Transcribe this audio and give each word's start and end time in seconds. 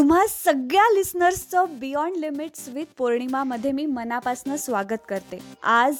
तुम्हा 0.00 0.26
सगळ्या 0.26 0.84
लिसनर्सचं 0.94 1.78
बियॉन्ड 1.78 2.16
लिमिट्स 2.16 2.68
विथ 2.68 2.92
पौर्णिमामध्ये 2.98 3.72
मी 3.72 3.84
मनापासून 3.86 4.56
स्वागत 4.56 5.02
करते. 5.08 5.38
आज 5.62 5.96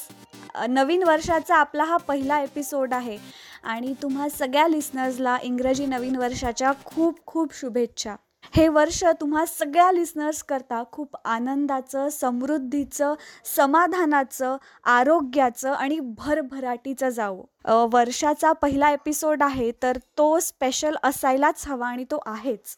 नवीन 0.69 1.03
वर्षाचा 1.03 1.57
आपला 1.57 1.85
हा 1.85 1.97
पहिला 1.97 2.41
एपिसोड 2.43 2.95
आहे 2.95 3.19
आणि 3.63 3.93
तुम्हा 4.03 4.29
सगळ्या 4.29 4.67
लिसनर्सला 4.69 5.37
इंग्रजी 5.43 5.87
नवीन 5.87 6.17
वर्षाच्या 6.17 6.73
खूप 6.85 7.19
खूप 7.27 7.55
शुभेच्छा. 7.55 8.17
हे 8.57 8.67
वर्ष 8.69 9.05
तुम्हा 9.21 9.45
सगळ्या 9.47 9.93
लिसनर्स 9.93 10.43
करता 10.43 10.83
खूप 10.93 11.17
आनंदाचं 11.25 12.09
समृद्धीचं 12.09 13.15
समाधानाचं 13.57 14.57
आरोग्याचं 14.85 15.73
आणि 15.73 16.01
भरभराटीचं 16.01 17.09
जावं. 17.09 17.89
वर्षाचा 17.93 18.53
पहिला 18.53 18.91
एपिसोड 18.91 19.43
आहे 19.43 19.71
तर 19.83 19.99
तो 20.19 20.39
स्पेशल 20.41 20.97
असायलाच 21.03 21.67
हवा 21.67 21.89
आणि 21.89 22.05
तो 22.05 22.23
आहेच. 22.27 22.77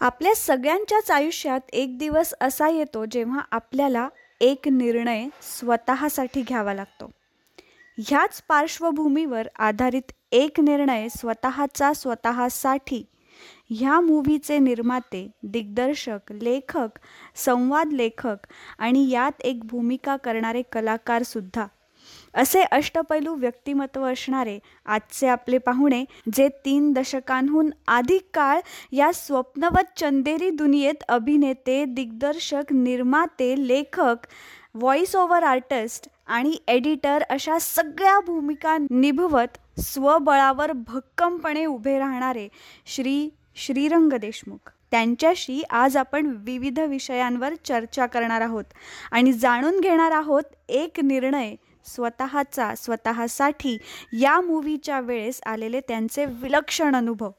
आपल्या 0.00 0.34
सगळ्यांच्याच 0.34 1.10
आयुष्यात 1.10 1.60
एक 1.72 1.98
दिवस 1.98 2.34
असा 2.40 2.68
येतो 2.68 3.04
जेव्हा 3.04 3.40
आपल्याला 3.50 4.08
एक 4.40 4.68
निर्णय 4.68 5.26
स्वतःसाठी 5.42 6.42
घ्यावा 6.42 6.74
लागतो. 6.74 7.10
ह्याच 7.98 8.42
पार्श्वभूमीवर 8.48 9.48
आधारित 9.58 10.12
एक 10.32 10.60
निर्णय 10.60 11.08
स्वतःचा 11.08 11.92
स्वतःसाठी 11.92 13.04
ह्या 13.70 14.00
मूव्हीचे 14.00 14.58
निर्माते 14.58 15.30
दिग्दर्शक 15.42 16.32
लेखक 16.32 16.98
संवाद 17.34 17.92
लेखक 17.92 18.36
आणि 18.78 19.10
यात 19.10 19.40
एक 19.40 19.64
भूमिका 19.64 20.16
करणारे 20.16 20.62
कलाकारसुद्धा 20.62 21.66
असे 22.34 22.62
अष्टपैलू 22.62 23.34
व्यक्तिमत्व 23.34 24.04
असणारे 24.04 24.58
आजचे 24.86 25.26
आपले 25.26 25.58
पाहुणे 25.58 26.04
जे 26.34 26.48
तीन 26.64 26.92
दशकांहून 26.92 27.70
अधिक 27.88 28.26
काळ 28.34 28.60
या 28.92 29.10
स्वप्नवत 29.14 29.98
चंदेरी 29.98 30.50
दुनियेत 30.50 31.02
अभिनेते 31.08 31.84
दिग्दर्शक 31.84 32.72
निर्माते 32.72 33.54
लेखक 33.68 34.26
व्हॉइस 34.74 35.14
ओव्हर 35.16 35.42
आर्टिस्ट 35.42 36.08
आणि 36.26 36.56
एडिटर 36.68 37.22
अशा 37.30 37.58
सगळ्या 37.58 38.18
भूमिका 38.20 38.76
निभवत 38.90 39.58
स्वबळावर 39.80 40.72
भक्कमपणे 40.86 41.64
उभे 41.66 41.98
राहणारे 41.98 42.48
श्री 42.86 43.28
श्रीरंग 43.56 44.12
देशमुख. 44.12 44.70
त्यांच्याशी 44.90 45.62
आज 45.70 45.96
आपण 45.96 46.26
विविध 46.36 46.78
विषयांवर 46.80 47.54
चर्चा 47.64 48.06
करणार 48.06 48.40
आहोत 48.40 48.64
आणि 49.10 49.32
जाणून 49.32 49.80
घेणार 49.80 50.10
आहोत 50.10 50.42
एक 50.68 51.00
निर्णय 51.00 51.54
स्वतःचा 51.84 52.74
स्वतःसाठी 52.74 53.76
या 54.12 54.40
मूवीच्या 54.40 55.00
वेळेस 55.00 55.40
आलेले 55.46 55.80
त्यांचे 55.80 56.24
विलक्षण 56.42 56.96
अनुभव 56.96 57.30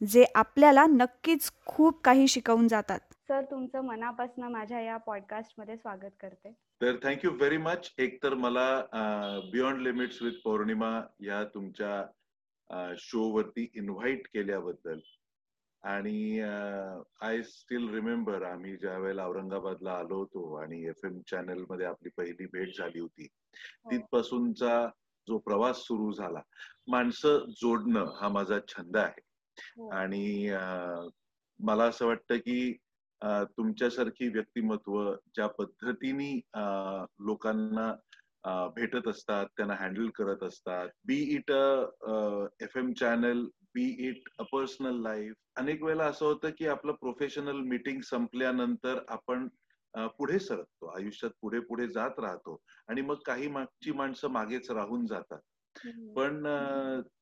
जे 0.00 0.24
आपल्याला 0.34 0.84
नक्कीच 0.86 1.50
खूप 1.66 2.00
काही 2.02 2.28
शिकवून 2.28 2.68
जातात. 2.68 2.98
सर 3.28 3.44
तुमचं 3.44 3.80
मनापासून 3.80 4.44
माझ्या 4.44 4.80
या 4.80 4.96
पॉडकास्टमध्ये 4.96 5.76
स्वागत 5.76 6.10
करते. 6.20 6.52
तर 6.80 6.96
थँक्यू 7.02 7.30
व्हेरी 7.30 7.56
मच 7.56 7.90
एक 7.98 8.22
तर 8.22 8.34
मला 8.34 8.68
बियॉन्ड 9.52 9.82
लिमिट्स 9.82 10.22
विथ 10.22 10.40
पौर्णिमा 10.44 11.00
या 11.20 11.42
तुमच्या 11.44 12.94
शो 12.98 13.28
वरती 13.28 13.70
इन्व्हाइट 13.74 14.26
केल्याबद्दल 14.26 14.98
आणि 15.88 16.40
आय 17.20 17.42
स्टील 17.42 17.88
रिमेंबर 17.88 18.42
आम्ही 18.42 18.76
ज्या 18.76 18.96
वेळेला 18.98 19.24
औरंगाबादला 19.26 19.92
आलो 19.92 20.16
होतो 20.16 20.54
आणि 20.54 20.84
एफ 20.86 21.04
एम 21.04 21.20
चॅनलमध्ये 21.20 21.86
आपली 21.86 22.10
पहिली 22.16 22.46
भेट 22.46 22.76
झाली 22.78 23.00
होती 23.00 23.24
हो. 23.24 23.90
तिथपासूनचा 23.90 24.88
जो 25.28 25.38
प्रवास 25.38 25.76
सुरू 25.76 26.10
झाला 26.12 26.40
माणसं 26.88 27.44
जोडणं 27.50 28.12
हा 28.20 28.28
माझा 28.28 28.58
छंद 28.68 28.96
आहे 28.96 29.20
हो. 29.76 29.88
आणि 29.90 30.50
मला 31.60 31.84
असं 31.84 32.06
वाटतं 32.06 32.36
की 32.36 32.72
तुमच्यासारखी 33.56 34.28
व्यक्तिमत्व 34.28 35.02
ज्या 35.34 35.46
पद्धतीने 35.46 36.34
लोकांना 37.26 37.92
भेटत 38.76 39.08
असतात 39.08 39.46
त्यांना 39.56 39.74
हँडल 39.74 40.08
करत 40.08 40.42
असतात 40.42 40.88
be 41.04 41.16
it 41.36 41.50
a 41.52 42.46
F 42.60 42.76
M 42.76 42.92
channel 42.92 43.44
be 43.74 43.84
it 44.08 44.28
a 44.38 44.42
personal 44.42 45.00
life 45.02 45.34
अनेक 45.58 45.82
वेळेला 45.82 46.04
असं 46.04 46.26
होतं 46.26 46.50
की 46.58 46.66
आपलं 46.66 46.92
प्रोफेशनल 46.92 47.60
मीटिंग 47.60 48.00
संपल्यानंतर 48.00 48.98
आपण 49.08 49.48
पुढे 49.94 50.38
सरकतो 50.38 50.86
आयुष्यात 50.86 51.30
पुढे 51.40 51.60
पुढे 51.60 51.86
जात 51.88 52.18
राहतो 52.18 52.60
आणि 52.88 53.00
मग 53.00 53.22
काही 53.26 53.48
मागची 53.48 53.92
माणसं 53.92 54.28
मागेच 54.28 54.70
राहून 54.70 55.06
जातात. 55.06 55.38
पण 56.16 56.46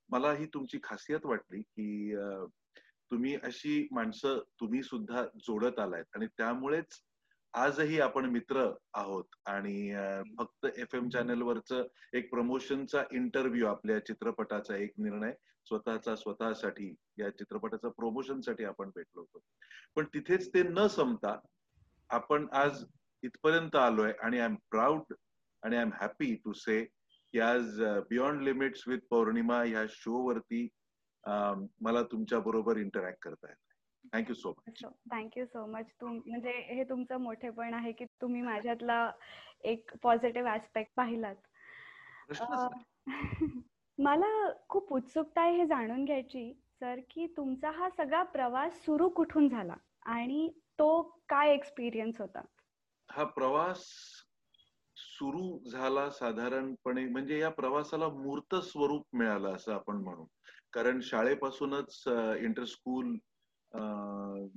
मला 0.09 0.33
ही 0.33 0.47
तुमची 0.47 0.79
खासियत 0.83 1.27
वाटली 1.27 1.61
की 1.61 2.15
तुम्ही 3.11 3.35
अशी 3.43 3.87
माणसं 3.93 4.39
तुम्ही 4.61 4.83
सुद्धा 4.83 5.23
जोडत 5.37 5.79
आलायत 5.79 6.05
आणि 6.15 6.27
त्यामुळेच 6.27 7.01
आजही 7.55 8.01
आपण 8.01 8.25
मित्र 8.25 8.71
आहोत 8.95 9.37
आणि 9.47 9.95
फक्त 10.39 10.67
एफ 10.79 10.95
एम 10.95 11.09
चॅनलवरच 11.09 11.73
एक 12.13 12.31
प्रमोशनचा 12.31 13.03
इंटरव्ह्यू 13.13 13.67
आपल्या 13.67 13.99
चित्रपटाचा 13.99 14.77
एक 14.77 14.93
निर्णय 14.99 15.33
स्वतःचा 15.67 16.15
स्वतःसाठी 16.17 16.95
या 17.19 17.31
चित्रपटाचा 17.31 17.89
प्रमोशनसाठी 17.89 18.65
आपण 18.65 18.91
भेटलो 18.95 19.21
होतो. 19.21 19.41
पण 19.97 20.05
तिथेच 20.05 20.55
ते 20.55 20.63
न 20.63 20.87
संपता 20.87 21.39
आपण 22.11 22.47
आज 22.53 22.85
इथपर्यंत 23.23 23.77
आलोय 23.77 24.13
आणि 24.23 24.39
आय 24.39 24.45
एम 24.45 24.55
प्राऊड 24.71 25.13
आणि 25.63 25.77
I 25.77 25.83
am 25.83 25.91
happy 26.01 26.35
to 26.35 26.53
say 26.53 26.85
की 27.33 27.41
आज 27.41 27.81
बियॉन्ड 28.11 28.43
लिमिट्स 28.43 28.89
विथ 28.89 28.99
पौर्णिमा 29.11 29.63
ह्या 29.63 29.85
शो 29.89 30.27
वरती 30.29 30.69
मला 31.81 32.03
तुमच्या 32.03 32.39
बरोबर 32.41 32.77
इंटरॅक्ट 32.77 33.19
करता 33.23 33.49
येत 33.49 33.57
thank you 34.13 34.35
so 34.35 34.55
much 34.69 34.83
thank you 35.11 35.45
so 35.47 35.67
much 35.67 35.87
तुम 36.01 36.21
म्हणजे 36.27 36.51
हे 36.51 36.85
तुमचं 36.85 37.21
मोठेपण 37.21 37.75
आहे 37.75 37.93
की 37.93 38.05
तुम्ही 38.05 38.43
माझ्यातला 38.43 39.11
एक 39.65 39.91
पॉझिटिव्ह 40.03 40.55
ऍस्पेक्ट 40.55 40.93
पाहिलात. 40.97 41.37
मला 43.99 44.53
खूप 44.69 44.93
उत्सुकता 44.93 45.41
आहे 45.41 45.57
हे 45.57 45.67
जाणून 45.67 46.05
घ्यायची 46.05 46.53
सर 46.81 47.01
की 47.11 47.27
तुमचा 47.37 47.71
हा 47.71 47.89
सगळा 47.91 48.23
प्रवास 48.23 48.85
सुरू 48.85 49.09
कुठून 49.09 49.49
झाला 49.49 49.75
आणि 50.07 50.49
तो 50.79 51.03
काय 51.29 51.53
एक्सपिरियन्स 51.55 52.21
होता? 52.21 52.41
हा 53.09 53.25
प्रवास 53.25 53.85
सुरू 54.97 55.59
झाला 55.71 56.09
साधारणपणे 56.11 57.05
म्हणजे 57.07 57.39
या 57.39 57.49
प्रवासाला 57.51 58.09
मूर्त 58.09 58.55
स्वरूप 58.55 59.07
मिळालं 59.13 59.55
असं 59.55 59.73
आपण 59.73 59.97
म्हणू. 59.97 60.25
कारण 60.73 61.01
शाळेपासूनच 61.01 62.03
इंटर 62.41 62.65
स्कूल 62.65 63.17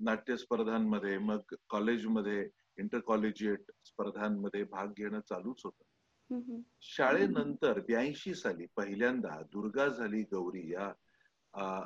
नाट्य 0.03 0.37
स्पर्धांमध्ये 0.37 1.17
मग 1.17 1.53
कॉलेजमध्ये 1.69 2.47
इंटर 2.77 2.99
कॉलेजिएट 2.99 3.71
स्पर्धांमध्ये 3.85 4.63
भाग 4.63 4.93
घेणं 4.97 5.19
चालूच 5.19 5.61
होतं. 5.65 5.83
शाळेनंतर 6.81 7.79
ब्याऐंशी 7.87 8.33
साली 8.35 8.65
पहिल्यांदा 8.77 9.41
दुर्गा 9.53 9.87
झाली 9.87 10.21
गौरी 10.31 10.71
या 10.73 10.91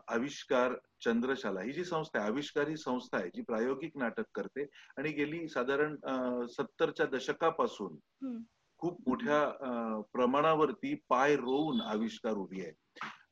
आविष्कार 0.07 0.73
चंद्रशाला. 1.03 1.61
ही 1.61 1.71
जी 1.73 1.83
संस्था 1.85 2.19
आहे 2.19 2.27
आविष्कार 2.29 2.67
ही 2.67 2.77
संस्था 2.77 3.17
आहे 3.17 3.29
जी 3.35 3.41
प्रायोगिक 3.41 3.97
नाटक 3.97 4.25
करते 4.35 4.65
आणि 4.97 5.11
गेली 5.11 5.47
साधारण 5.47 5.95
सत्तरच्या 6.51 7.05
दशकापासून 7.05 7.97
खूप 8.81 8.99
मोठ्या 9.07 10.01
प्रमाणावरती 10.13 10.93
पाय 11.09 11.35
रोवून 11.35 11.81
आविष्कार 11.81 12.33
उभी 12.33 12.61
आहे. 12.61 12.71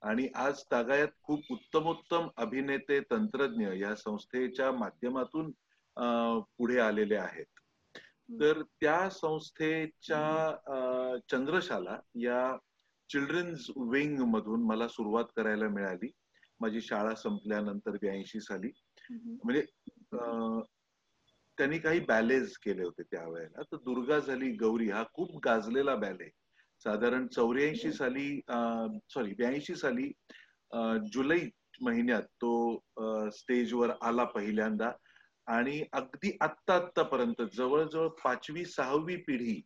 आणि 0.01 0.27
आज 0.35 0.63
तागायत 0.71 1.07
खूप 1.23 1.51
उत्तमोत्तम 1.51 2.27
अभिनेते 2.37 2.99
तंत्रज्ञ 3.01 3.67
या 3.79 3.95
संस्थेच्या 3.95 4.71
माध्यमातून 4.71 5.51
पुढे 6.57 6.79
आलेले 6.79 7.15
आहेत. 7.15 7.60
तर 8.39 8.61
त्या 8.81 9.09
संस्थेच्या 9.09 11.19
चंद्रशाला 11.31 11.97
या 12.15 12.57
चिल्ड्रन्स 13.09 13.65
विंग 13.91 14.19
मधून 14.27 14.61
मला 14.65 14.87
सुरुवात 14.87 15.25
करायला 15.35 15.67
मिळाली. 15.69 16.11
माझी 16.59 16.81
शाळा 16.81 17.13
संपल्यानंतर 17.15 17.97
ब्याऐंशी 18.01 18.39
साली. 18.41 18.71
म्हणजे 19.43 19.65
त्यांनी 21.57 21.77
काही 21.79 21.99
बॅलेज 21.99 22.57
केले 22.57 22.83
होते 22.83 23.03
त्यावेळेला 23.03 23.61
तर 23.61 23.77
दुर्गा 23.85 24.19
झाली 24.19 24.51
गौरी 24.57 24.89
हा 24.89 25.03
खूप 25.13 25.39
गाजलेला 25.45 25.95
बॅले. 25.95 26.29
साधारण 26.85 27.27
चौऱ्याऐंशी 27.27 27.91
साली 27.93 28.39
सॉरी 29.13 29.33
ब्याऐंशी 29.37 29.75
साली 29.75 30.11
जुलै 31.13 31.39
महिन्यात 31.81 32.23
तो 32.41 32.79
स्टेजवर 33.37 33.91
आला 34.01 34.23
पहिल्यांदा. 34.23 34.91
आणि 35.47 35.83
अगदी 35.93 36.37
आत्ता 36.41 36.75
आत्तापर्यंत 36.75 37.41
जवळजवळ 37.53 38.07
पाचवी 38.23 38.65
सहावी 38.65 39.15
पिढी 39.15 39.61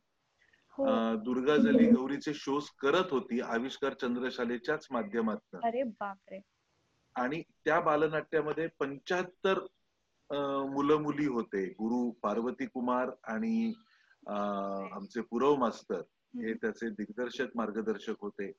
हो. 0.77 0.86
दुर्गा 1.16 1.56
जली 1.57 1.86
गौरीचे 1.92 2.33
शोज 2.33 2.69
करत 2.80 3.12
होती 3.12 3.39
आविष्कार 3.42 3.94
चंद्रशालेच्याच 3.94 4.88
माध्यमातून. 4.92 5.66
अरे 5.66 5.83
बापरे. 5.83 6.39
आणि 7.16 7.42
त्या 7.66 7.80
बालनाट्यामध्ये 7.80 8.68
पंच्याहत्तर 8.80 9.60
मुलं 10.69 11.01
मुली 11.01 11.25
होते. 11.25 11.66
गुरु 11.69 12.12
पार्वती 12.12 12.66
कुमार 12.66 13.10
आणि 13.24 13.74
आमचे 14.92 15.21
पुरव 15.21 15.56
मास्तर 15.56 16.01
हे 16.36 16.54
त्याचे 16.54 16.89
दिग्दर्शक 16.89 17.56
मार्गदर्शक 17.56 18.16
होते. 18.21 18.51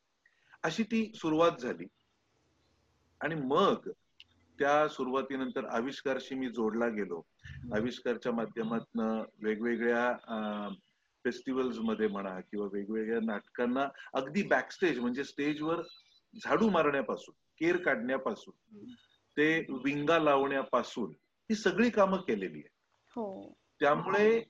अशी 0.62 0.82
ती 0.82 1.12
सुरुवात 1.14 1.60
झाली. 1.60 1.86
आणि 3.20 3.34
मग 3.34 3.88
त्या 4.58 4.88
सुरुवातीनंतर 4.88 5.64
आविष्कारशी 5.67 6.35
मी 6.35 6.49
जोडला 6.49 6.88
गेलो. 6.88 7.20
आविष्कारच्या 7.75 8.32
माध्यमातून 8.32 9.00
वेगवेगळ्या 9.43 10.69
फेस्टिवल्समध्ये 11.25 12.08
म्हणा 12.08 12.38
किंवा 12.41 12.67
वेगवेगळ्या 12.73 13.20
नाटकांना 13.20 13.87
अगदी 14.14 14.43
बॅकस्टेज 14.43 14.99
म्हणजे 14.99 15.25
स्टेजवर 15.25 15.82
झाडू 16.35 16.69
मारण्यापासून 16.70 17.35
केर 17.61 17.76
काढण्यापासून 17.76 18.85
ते 19.37 19.58
विंगा 19.85 20.19
लावण्यापासून 20.19 21.11
ही 21.50 21.55
सगळी 21.55 21.91
कामं 21.91 22.20
केलेली 22.20 22.58
आहे 22.58 22.75
हो. 23.17 23.56
त्यामुळे 23.81 24.41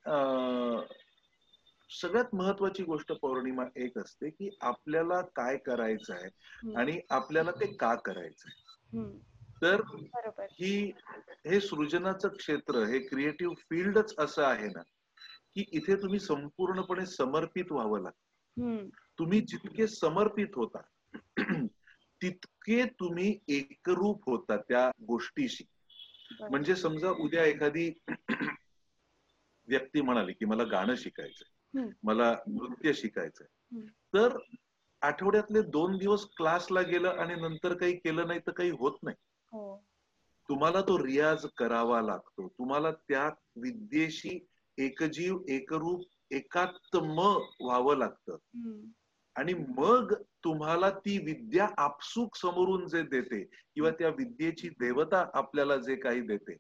सगळ्यात 1.91 2.35
महत्वाची 2.35 2.83
गोष्ट 2.83 3.13
पौर्णिमा 3.13 3.65
एक 3.77 3.99
असते 3.99 4.31
की 4.31 4.49
आपल्याला 4.61 5.21
काय 5.37 5.57
करायचं 5.57 6.15
आहे. 6.15 6.29
आणि 6.77 6.99
आपल्याला 7.11 7.51
ते 7.51 7.67
का 7.77 7.95
करायचं 7.95 8.49
आहे. 8.49 8.65
तर 9.63 9.81
ही 10.53 10.93
हे 11.47 11.61
सृजनाचं 11.61 12.29
क्षेत्र 12.29 12.85
हे 12.85 12.99
क्रिएटिव्ह 12.99 13.55
फील्डच 13.71 14.15
असं 14.19 14.45
आहे 14.45 14.67
ना 14.67 14.83
की 15.55 15.65
इथे 15.73 15.97
तुम्ही 15.97 16.19
संपूर्णपणे 16.19 17.07
समर्पित 17.07 17.73
व्हावं 17.73 18.03
लागतं. 18.03 18.21
तुम्ही 19.19 19.41
जितके 19.41 19.87
समर्पित 19.87 20.47
होता 20.57 20.81
तितके 22.23 22.85
तुम्ही 22.85 23.39
एकरूप 23.49 24.31
होता 24.31 24.57
त्या 24.57 24.91
गोष्टीशी. 25.07 25.65
म्हणजे 26.51 26.77
समजा 26.77 27.11
उद्या 27.11 27.45
एखादी 27.45 27.93
व्यक्ती 29.69 30.01
म्हणाली 30.01 30.33
की 30.33 30.45
मला 30.45 30.65
गाणं 30.65 30.95
शिकायचंय. 30.95 31.81
मला 32.03 32.37
नृत्य 32.47 32.93
शिकायचंय. 32.93 33.47
तर 34.15 34.39
आठवड्यातले 35.01 35.63
दोन 35.63 35.99
दिवस 35.99 36.27
क्लासला 36.37 36.83
गेलं 36.83 37.09
आणि 37.09 37.35
नंतर 37.35 37.75
काही 37.75 37.97
केलं 37.97 38.27
नाही 38.27 38.41
तर 38.41 38.51
काही 38.51 38.71
होत 38.71 38.93
नाही 39.03 39.17
तुम्हाला 40.49 40.81
तो 40.81 41.07
रियाज 41.07 41.47
करावा 41.57 42.03
लागतो. 42.03 42.49
तुम्हाला 42.49 42.91
त्या 42.91 43.29
विद्येशी 43.57 44.47
एकजीव 44.79 45.39
एकरूप 45.49 46.03
एकात्म 46.31 47.19
व्हावं 47.61 47.97
लागतं. 47.97 48.37
आणि 49.35 49.55
मग 49.55 50.15
तुम्हाला 50.15 50.91
ती 50.91 51.19
विद्या 51.25 51.69
आपसूक 51.77 52.37
समोरून 52.37 52.89
जे 52.89 53.03
देते 53.03 53.45
किंवा 53.45 53.91
त्या 53.91 54.09
विद्येची 54.09 54.69
देवता 54.69 55.31
आपल्याला 55.35 55.77
जे 55.77 55.97
काही 55.97 56.21
देते. 56.21 56.57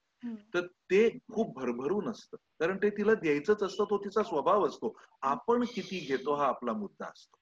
तर 0.54 0.66
ते 0.66 1.18
खूप 1.32 1.58
भरभरून 1.58 2.08
असतं. 2.08 2.36
कारण 2.60 2.76
ते 2.76 2.90
तिला 2.90 3.14
द्यायचंच 3.14 3.62
असतं 3.62 3.84
तो 3.84 3.98
तिचा 3.98 4.22
स्वभाव 4.22 4.66
असतो. 4.66 4.98
आपण 5.22 5.64
किती 5.64 5.98
घेतो 5.98 6.34
हा 6.34 6.46
आपला 6.46 6.72
मुद्दा 6.72 7.06
असतो. 7.06 7.38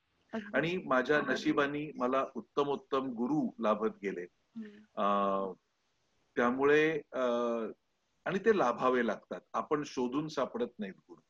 आणि 0.56 0.76
माझ्या 0.86 1.20
नशिबानी 1.28 1.92
मला 1.96 2.26
उत्तम 2.34 2.68
उत्तम 2.68 3.06
गुरु 3.06 3.50
लाभत 3.58 3.90
गेले. 4.02 4.26
त्यामुळे 6.36 6.90
आणि 8.26 8.38
ते 8.44 8.56
लाभावे 8.58 9.06
लागतात. 9.06 9.40
आपण 9.52 9.82
शोधून 9.86 10.28
सापडत 10.28 10.78
नाहीत 10.78 10.94
गुरु 11.08 11.20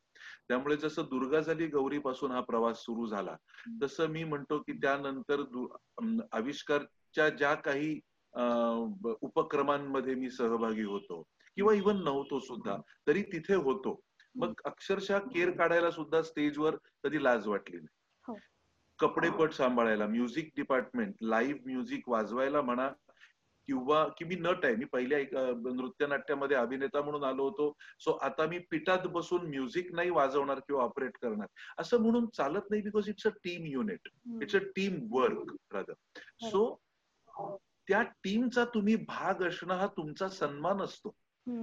त्यामुळे 0.47 0.75
जसं 0.77 1.03
दुर्गा 1.09 1.39
झाली 1.39 1.67
गौरीपासून 1.67 2.31
हा 2.31 2.41
प्रवास 2.41 2.83
सुरू 2.83 3.05
झाला 3.07 3.35
तसं 3.81 4.07
मी 4.07 4.23
म्हणतो 4.23 4.59
की 4.59 4.73
त्यानंतर 4.73 5.41
आविष्कारच्या 6.31 7.29
ज्या 7.29 7.53
काही 7.55 7.99
उपक्रमांमध्ये 9.21 10.15
मी 10.15 10.29
सहभागी 10.29 10.83
होतो 10.83 11.21
किंवा 11.57 11.73
इव्हन 11.73 12.03
नव्हतो 12.03 12.39
सुद्धा 12.39 12.77
तरी 13.07 13.21
तिथे 13.23 13.55
होतो. 13.55 13.99
मग 14.35 14.53
अक्षरशः 14.65 15.19
केर 15.33 15.51
काढायला 15.57 15.91
सुद्धा 15.91 16.21
स्टेजवर 16.21 16.75
कधी 17.03 17.23
लाज 17.23 17.47
वाटली 17.47 17.77
हो. 17.77 18.33
नाही 18.33 18.39
कपडेपट 18.99 19.51
सांभाळायला 19.51 20.07
म्युझिक 20.07 20.49
डिपार्टमेंट 20.55 21.13
लाईव्ह 21.21 21.59
म्युझिक 21.65 22.09
वाजवायला 22.09 22.61
म्हणा 22.61 22.89
किंवा 23.67 24.07
की 24.17 24.25
मी 24.25 24.35
नट 24.35 24.65
आहे 24.65 24.75
मी 24.75 24.85
पहिल्या 24.85 25.19
एक, 25.19 25.35
अं, 25.35 25.75
नृत्य 25.75 26.07
नाट्यामध्ये 26.07 26.57
अभिनेता 26.57 27.01
म्हणून 27.01 27.23
आलो 27.23 27.43
होतो 27.43 27.73
सो 27.99 28.11
आता 28.11 28.45
मी 28.45 28.59
पिठात 28.59 28.99
बसून 28.99 29.47
म्युझिक 29.47 29.93
नाही 29.93 30.09
वाजवणार 30.09 30.59
किंवा 30.59 30.83
ऑपरेट 30.83 31.17
करणार 31.21 31.47
असं 31.77 32.01
म्हणून 32.01 32.25
चालत 32.25 32.61
नाही 32.69 32.81
because 32.81 33.09
it's 33.09 33.27
a 33.27 33.29
team 33.29 33.65
unit. 33.65 34.07
It's 34.41 34.55
a 34.55 34.59
team 34.59 35.07
work 35.11 35.55
rather 35.71 35.93
so 36.41 36.79
त्या 37.87 38.01
टीमचा 38.01 38.65
तुम्ही 38.65 38.95
भाग 38.95 39.47
असणं 39.47 39.73
हा 39.73 39.87
तुमचा 39.87 40.29
सन्मान 40.29 40.81
असतो. 40.81 41.09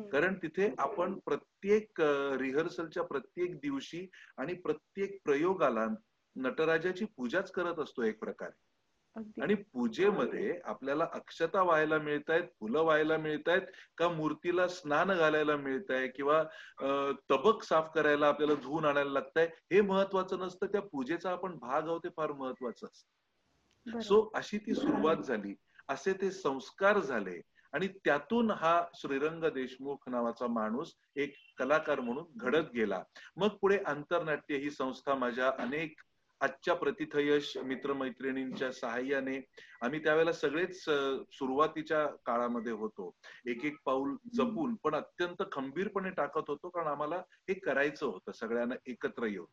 कारण 0.08 0.34
तिथे 0.34 0.74
आपण 0.78 1.18
प्रत्येक 1.24 1.90
रिहर्सलच्या 2.40 3.02
प्रत्येक 3.02 3.56
दिवशी 3.56 4.10
आणि 4.38 4.54
प्रत्येक 4.54 5.18
प्रयोगाला 5.24 5.86
नटराजाची 6.36 7.04
पूजाच 7.04 7.52
करत 7.52 7.78
असतो 7.78 8.02
एक 8.02 8.20
प्रकारे. 8.20 8.71
आणि 9.16 9.54
पूजेमध्ये 9.54 10.58
आपल्याला 10.64 11.06
अक्षता 11.12 11.62
व्हायला 11.62 11.98
मिळत 11.98 12.30
आहेत 12.30 12.44
फुलं 12.60 12.80
व्हायला 12.80 13.16
मिळत 13.16 13.48
आहेत 13.48 13.62
का 13.98 14.08
मूर्तीला 14.08 14.66
स्नान 14.68 15.12
घालायला 15.12 15.56
मिळत 15.56 15.90
आहे 15.90 16.08
किंवा 16.08 16.42
तबक 17.30 17.62
साफ 17.62 17.90
करायला 17.94 18.28
आपल्याला 18.28 18.54
धुवून 18.54 18.84
आणायला 18.84 19.10
लागतंय 19.10 19.46
हे 19.72 19.80
महत्वाचं 19.80 20.38
नसतं. 20.38 20.66
त्या 20.66 20.80
पूजेचा 20.82 21.30
आपण 21.30 21.56
भाग 21.58 21.88
आहोत 21.88 22.00
ते 22.04 22.08
फार 22.16 22.32
महत्वाचं 22.32 22.86
असतं. 22.86 24.00
सो 24.00 24.30
अशी 24.34 24.58
ती 24.58 24.74
सुरुवात 24.74 25.16
झाली. 25.16 25.54
असे 25.88 26.12
ते 26.12 26.30
संस्कार 26.30 26.98
झाले. 26.98 27.40
आणि 27.72 27.88
त्यातून 28.04 28.50
हा 28.50 28.80
श्रीरंग 28.94 29.44
देशमुख 29.44 30.08
नावाचा 30.08 30.46
माणूस 30.46 30.92
एक 31.16 31.34
कलाकार 31.58 32.00
म्हणून 32.00 32.24
घडत 32.36 32.70
गेला. 32.74 33.02
मग 33.36 33.48
पुढे 33.60 33.78
आंतरनाट्य 33.86 34.56
ही 34.56 34.70
संस्था 34.70 35.14
माझ्या 35.14 35.50
अनेक 35.58 36.00
आजच्या 36.42 36.74
प्रतिथयश 36.74 37.56
मित्रमैत्रिणींच्या 37.56 38.70
सहाय्याने 38.72 39.36
आम्ही 39.80 40.02
त्यावेळेला 40.04 40.32
सगळेच 40.32 40.78
सुरुवातीच्या 41.32 42.06
काळामध्ये 42.26 42.72
होतो. 42.72 43.10
एक 43.46 43.64
एक 43.64 43.76
पाऊल 43.84 44.16
जपून 44.34 44.74
पण 44.74 44.94
अत्यंत 44.94 45.42
खंबीरपणे 45.52 46.10
टाकत 46.10 46.48
होतो 46.48 46.68
कारण 46.68 46.86
आम्हाला 46.86 47.16
हे 47.48 47.54
करायचं 47.54 48.06
होतं 48.06 48.32
सगळ्यांना 48.32 48.74
एकत्र 48.86 49.26
येऊन. 49.26 49.46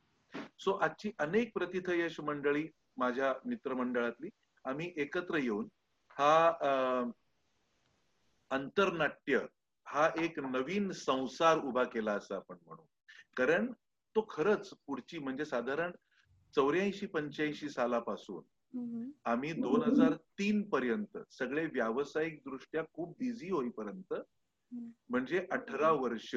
सो 0.59 0.73
आजची 0.73 1.11
अनेक 1.19 1.53
प्रतिथयश 1.53 2.19
मंडळी 2.19 2.67
माझ्या 2.97 3.33
मित्रमंडळातली 3.45 4.29
आम्ही 4.65 4.91
एकत्र 4.97 5.37
येऊन 5.37 5.67
हा 6.17 7.07
आंतरनाट्य 8.51 9.39
हा 9.87 10.09
एक 10.17 10.39
नवीन 10.39 10.91
संसार 10.91 11.57
उभा 11.57 11.83
केला 11.83 12.13
असं 12.13 12.35
आपण 12.35 12.55
म्हणू. 12.65 12.83
कारण 13.37 13.71
तो 14.15 14.25
खरंच 14.29 14.69
पुढची 14.87 15.19
म्हणजे 15.19 15.45
साधारण 15.45 15.91
चौऱ्याऐंशी 16.55 17.05
पंच्याऐंशी 17.05 17.69
सालापासून. 17.69 18.43
आम्ही 19.25 19.51
दोन 19.53 19.83
हजार 19.83 20.13
तीन 20.39 20.61
पर्यंत 20.69 21.17
सगळे 21.31 21.65
व्यावसायिक 21.65 22.41
दृष्ट्या 22.45 22.83
खूप 22.93 23.15
बिझी 23.19 23.49
होईपर्यंत 23.49 24.13
म्हणजे 25.09 25.45
अठरा 25.51 25.91
वर्ष 25.91 26.35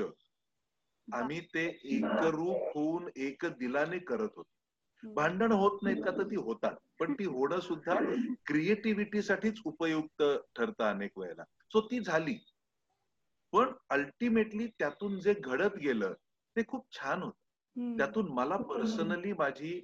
आम्ही 1.09 1.41
ते 1.55 1.65
एकरूप 1.85 2.57
होऊन 2.75 3.09
एक 3.17 3.45
दिलाने 3.59 3.99
करत 3.99 4.29
होतो. 4.37 4.49
भांडण 5.03 5.53
होत 5.53 5.79
नाहीत 5.83 6.03
का 6.05 6.11
तर 6.11 6.31
ती 6.31 6.37
होतात 6.37 6.77
पण 6.99 7.13
ती 7.13 7.25
होणं 7.25 7.61
सुद्धा 7.61 7.95
क्रिएटिव्हिटीसाठीच 8.47 9.61
उपयुक्त 9.65 10.23
ठरतं 10.57 10.85
अनेक 10.85 11.19
वेळेला. 11.19 11.45
सो 11.73 11.81
ती 11.81 12.01
झाली. 12.01 12.37
पण 13.53 13.73
अल्टिमेटली 13.91 14.67
त्यातून 14.67 15.19
जे 15.21 15.35
घडत 15.35 15.77
गेलं 15.77 16.13
ते 16.57 16.63
खूप 16.69 16.87
छान 16.93 17.23
होत. 17.23 17.33
त्यातून 17.97 18.29
मला 18.29 18.57
पर्सनली 18.57 19.33
माझी 19.33 19.81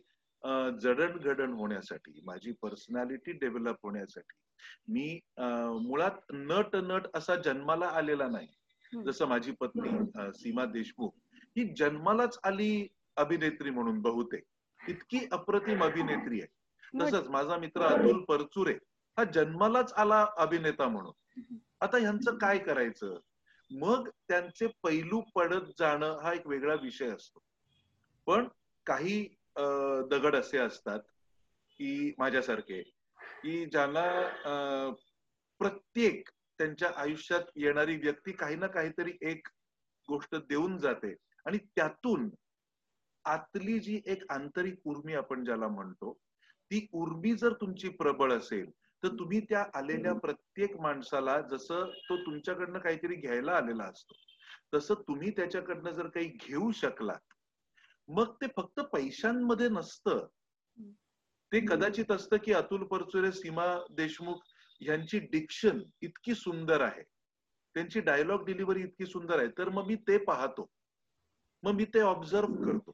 जडणघडण 0.83 1.52
होण्यासाठी 1.52 2.21
माझी 2.25 2.52
पर्सनॅलिटी 2.62 3.33
डेव्हलप 3.33 3.76
होण्यासाठी 3.83 4.37
मी 4.92 5.18
मुळात 5.87 6.33
नट 6.33 6.76
नट 6.76 7.07
असा 7.14 7.37
जन्माला 7.37 7.87
आलेला 7.87 8.28
नाही. 8.28 8.49
जसं 9.04 9.26
माझी 9.28 9.52
पत्नी 9.61 9.88
सीमा 10.35 10.64
देशमुख 10.64 11.11
ही 11.57 11.64
जन्मालाच 11.76 12.38
आली 12.45 12.87
अभिनेत्री 13.16 13.71
म्हणून 13.71 14.00
बहुतेक. 14.00 14.42
इतकी 14.80 15.18
अप्रतिम 15.33 15.85
अभिनेत्री 15.85 16.40
आहे. 16.40 17.00
तसंच 17.00 17.28
माझा 17.28 17.57
मित्र 17.57 17.83
अतुल 17.83 18.23
परचुरे 18.25 18.73
हा 19.16 19.25
जन्मालाच 19.25 19.92
आला 19.92 20.26
अभिनेता 20.37 20.88
म्हणून. 20.88 21.57
आता 21.80 21.99
ह्यांचं 21.99 22.37
काय 22.38 22.59
करायचं? 22.59 23.18
मग 23.71 24.09
त्यांचे 24.28 24.66
पैलू 24.83 25.21
पडत 25.35 25.71
जाणं 25.78 26.18
हा 26.23 26.33
एक 26.33 26.47
वेगळा 26.47 26.75
विषय 26.83 27.09
असतो. 27.09 27.40
पण 28.26 28.49
काही 28.87 29.26
दगड 30.10 30.36
असे 30.36 30.58
असतात 30.58 31.00
की 31.70 32.14
माझ्यासारखे 32.18 32.82
की 33.20 33.64
ज्यांना 33.64 34.04
प्रत्येक 35.60 36.28
त्यांच्या 36.58 36.90
आयुष्यात 36.96 37.40
येणारी 37.56 37.96
व्यक्ती 37.96 38.32
काही 38.32 38.56
ना 38.56 38.66
काहीतरी 38.66 39.12
एक 39.20 39.48
गोष्ट 40.08 40.34
देऊन 40.36 40.76
जाते. 40.78 41.14
आणि 41.46 41.58
त्यातून 41.58 42.28
आतली 43.24 43.78
जी 43.78 44.00
एक 44.06 44.22
आंतरिक 44.28 44.74
उर्मी 44.84 45.14
आपण 45.14 45.44
ज्याला 45.44 45.68
म्हणतो 45.68 46.12
ती 46.70 46.86
उर्मी 46.92 47.34
जर 47.34 47.52
तुमची 47.52 47.88
प्रबळ 47.88 48.32
असेल 48.32 48.70
तर 49.02 49.08
तुम्ही 49.08 49.40
त्या 49.40 49.64
आलेल्या 49.74 50.12
प्रत्येक 50.12 50.76
माणसाला 50.76 51.40
जसं 51.40 51.84
तो 51.84 52.16
तुमच्याकडनं 52.16 52.78
काहीतरी 52.78 53.14
घ्यायला 53.14 53.52
आलेला 53.52 53.84
असतो 53.84 54.14
तसं 54.74 54.94
तुम्ही 54.94 55.30
त्याच्याकडनं 55.30 55.90
जर 55.90 56.06
काही 56.06 56.28
घेऊ 56.28 56.70
शकलात 56.72 57.34
मग 58.08 58.34
ते 58.34 58.46
फक्त 58.56 58.80
पैशांमध्ये 58.80 59.68
नसतं. 59.68 60.26
ते 61.52 61.60
कदाचित 61.60 62.10
असतं 62.10 62.36
की 62.36 62.52
अतुल 62.52 62.84
परचुरे 62.84 63.32
सीमा 63.32 63.84
देशमुख 63.90 64.36
यांची 64.80 65.18
डिक्शन 65.18 65.82
इतकी 66.00 66.34
सुंदर 66.34 66.80
आहे. 66.80 67.02
त्यांची 67.74 68.00
डायलॉग 68.00 68.44
डिलिव्हरी 68.44 68.82
इतकी 68.82 69.06
सुंदर 69.06 69.38
आहे. 69.38 69.48
तर 69.58 69.68
मग 69.68 69.86
मी 69.86 69.94
ते 69.94 70.18
पाहतो. 70.18 70.70
मग 71.62 71.72
मी 71.72 71.84
ते 71.84 72.00
ऑब्झर्व 72.00 72.46
करतो. 72.46 72.92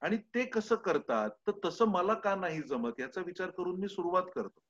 आणि 0.00 0.16
ते 0.16 0.44
कसं 0.44 0.74
करतात? 0.74 1.30
तर 1.30 1.52
तसं 1.64 1.84
मला 1.84 2.14
का 2.14 2.34
नाही 2.34 2.62
जमत? 2.62 2.92
याचा 2.98 3.20
विचार 3.20 3.50
करून 3.50 3.80
मी 3.80 3.88
सुरुवात 3.88 4.24
करतो. 4.34 4.60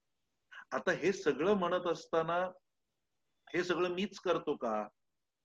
आता 0.72 0.92
हे 0.92 1.12
सगळं 1.12 1.54
म्हणत 1.54 1.86
असताना 1.86 2.50
हे 3.54 3.64
सगळं 3.64 3.88
मीच 3.88 4.18
करतो 4.18 4.56
का? 4.56 4.88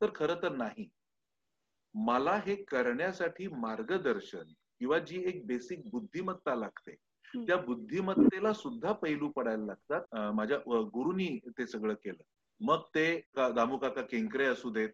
तर 0.02 0.10
खरं 0.16 0.36
तर 0.36 0.52
नाही. 0.52 0.90
मला 1.96 2.36
हे 2.46 2.56
करण्यासाठी 2.64 3.48
मार्गदर्शन 3.48 4.54
किंवा 4.80 5.00
जी 5.00 5.24
एक 5.28 5.46
बेसिक 5.48 5.90
बुद्धिमत्ता 5.90 6.56
लागते 6.56 6.96
त्या 7.34 7.58
बुद्धिमत्तेला 7.58 8.54
सुद्धा 8.54 8.92
पैलू 8.92 9.30
पडायला 9.30 9.66
लागतात. 9.66 10.34
माझ्या 10.34 10.58
गुरुनी 10.94 11.28
ते 11.48 11.68
सगळं 11.68 11.94
केलं. 11.94 12.24
मग 12.62 12.82
ते 12.96 13.06
दामू 13.56 13.78
काका 13.78 14.02
केंकरे 14.02 14.46
असू 14.46 14.70
देत 14.70 14.90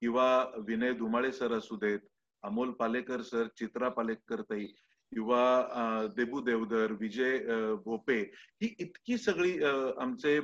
किंवा 0.00 0.26
विनय 0.66 0.92
धुमाळे 0.92 1.32
सर 1.32 1.52
असू 1.52 1.76
देत 1.76 2.00
अमोल 2.42 2.70
पालेकर 2.70 3.22
सर 3.22 3.46
चित्रा 3.56 3.88
पालेकर 3.88 4.40
ताई 4.40 4.64
किंवा 5.12 6.06
देबू 6.16 6.40
देवधर 6.40 6.92
विजय 6.92 7.38
भोपे 7.84 8.20
ही 8.62 8.74
इतकी 8.78 9.18
सगळी 9.18 9.58
आमचे 10.00 10.36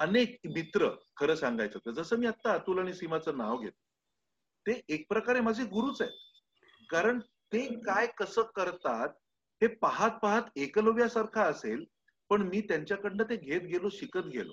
अनेक 0.00 0.38
मित्र 0.44 0.88
खरं 1.16 1.34
सांगायचं 1.34 1.78
तर 1.86 1.90
जसं 1.90 2.18
मी 2.18 2.26
आता 2.26 2.52
अतुल 2.52 2.78
आणि 2.78 2.92
सीमाचं 2.92 3.36
नाव 3.36 3.58
घेतो 3.58 3.87
ते 4.68 4.80
एक 4.94 5.04
प्रकारे 5.08 5.40
माझे 5.40 5.64
गुरुच 5.64 6.00
आहेत. 6.02 6.12
कारण 6.90 7.18
ते 7.52 7.66
काय 7.82 8.06
कसं 8.18 8.42
करतात 8.56 9.08
हे 9.60 9.66
पाहत 9.82 10.18
पाहत 10.22 10.58
एकलव्यासारखा 10.58 11.42
असेल 11.44 11.84
पण 12.30 12.42
मी 12.48 12.60
त्यांच्याकडनं 12.60 13.24
ते 13.30 13.36
घेत 13.36 13.60
गेलो 13.62 13.88
शिकत 13.90 14.26
गेलो. 14.32 14.52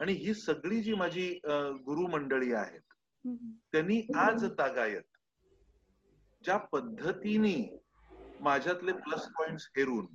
आणि 0.00 0.12
ही 0.12 0.34
सगळी 0.34 0.80
जी 0.82 0.94
माझी 0.94 1.28
गुरु 1.86 2.06
मंडळी 2.12 2.52
आहेत 2.52 2.80
त्यांनी 3.72 4.00
आज 4.18 4.44
तागायत 4.58 5.02
ज्या 6.44 6.56
पद्धतीने 6.72 7.54
माझ्यातले 8.40 8.92
प्लस 8.92 9.28
पॉइंट 9.38 9.60
हेरून 9.76 10.06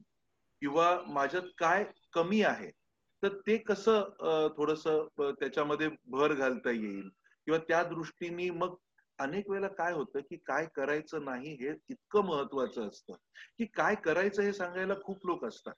किंवा 0.62 0.90
माझ्यात 1.08 1.44
काय 1.58 1.86
कमी 2.14 2.42
आहे 2.44 2.70
तर 3.24 3.38
ते 3.48 3.58
कसं 3.58 4.50
थोडस 4.58 4.84
त्याच्यामध्ये 5.20 5.88
भर 6.08 6.34
घालता 6.34 6.72
येईल? 6.72 7.08
किंवा 7.48 7.58
त्या 7.68 7.84
दृष्टीने 7.84 8.50
मग 8.50 8.76
अनेक 9.20 9.50
वेळेला 9.50 9.68
काय 9.68 9.94
होतं 9.94 10.20
की 10.20 10.38
काय 10.38 10.66
करायचं 10.76 11.26
नाही 11.26 11.54
हे 11.54 11.74
इतकं 11.90 12.26
महत्वाचं 12.26 12.88
असतं. 12.88 13.14
की 13.58 13.66
काय 13.66 13.96
करायचं 13.96 14.42
हे 14.42 14.54
सांगायला 14.54 14.94
खूप 15.04 15.26
लोक 15.26 15.46
असतात. 15.46 15.74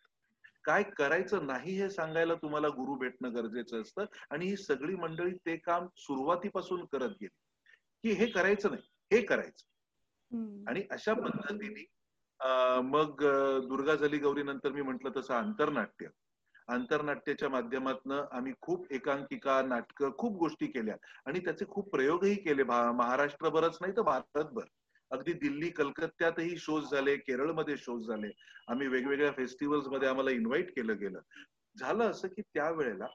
काय 0.65 0.83
करायचं 0.83 1.45
नाही 1.47 1.73
हे 1.73 1.89
सांगायला 1.89 2.35
तुम्हाला 2.35 2.69
गुरु 2.69 2.95
भेटणं 2.95 3.33
गरजेचं 3.35 3.81
असतं. 3.81 4.05
आणि 4.29 4.45
ही 4.45 4.57
सगळी 4.57 4.95
मंडळी 4.95 5.35
ते 5.45 5.55
काम 5.57 5.87
सुरुवातीपासून 5.97 6.85
करत 6.85 7.09
गेली. 7.21 7.37
की 8.03 8.11
हे 8.11 8.25
करायचं 8.25 8.71
नाही 8.71 9.15
हे 9.15 9.21
करायचं. 9.21 9.65
आणि 10.67 10.83
अशा 10.91 11.13
पद्धतीने 11.13 11.85
मग 12.83 13.23
दुर्गा 13.67 13.95
झाली 13.95 14.17
गौरी 14.17 14.43
नंतर 14.43 14.71
मी 14.71 14.81
म्हंटल 14.81 15.09
तसं 15.17 15.33
आंतरनाट्य. 15.33 16.07
आंतरनाट्याच्या 16.67 17.49
माध्यमातून 17.49 18.11
आम्ही 18.11 18.53
खूप 18.61 18.91
एकांकिका 18.91 19.61
नाटकं 19.61 20.11
खूप 20.17 20.37
गोष्टी 20.37 20.67
केल्या. 20.67 20.95
आणि 21.25 21.39
त्याचे 21.39 21.65
खूप 21.69 21.89
प्रयोगही 21.89 22.35
केले. 22.35 22.63
महाराष्ट्रभरच 22.63 23.77
नाही 23.81 23.93
तर 23.97 24.01
भारतभर. 24.01 24.63
अगदी 25.11 25.33
दिल्ली 25.33 25.69
कलकत्त्यातही 25.69 26.57
शोज 26.57 26.91
झाले 26.91 27.15
केरळमध्ये 27.17 27.77
शोज 27.77 28.07
झाले. 28.07 28.31
आम्ही 28.67 28.87
वेगवेगळ्या 28.87 29.31
फेस्टिवल्समध्ये 29.31 30.07
आम्हाला 30.09 30.31
इन्व्हाइट 30.31 30.75
केलं 30.75 30.99
गेलं. 30.99 31.19
झालं 31.77 32.11
असं 32.11 32.27
की 32.27 32.41
त्यावेळेला 32.41 33.07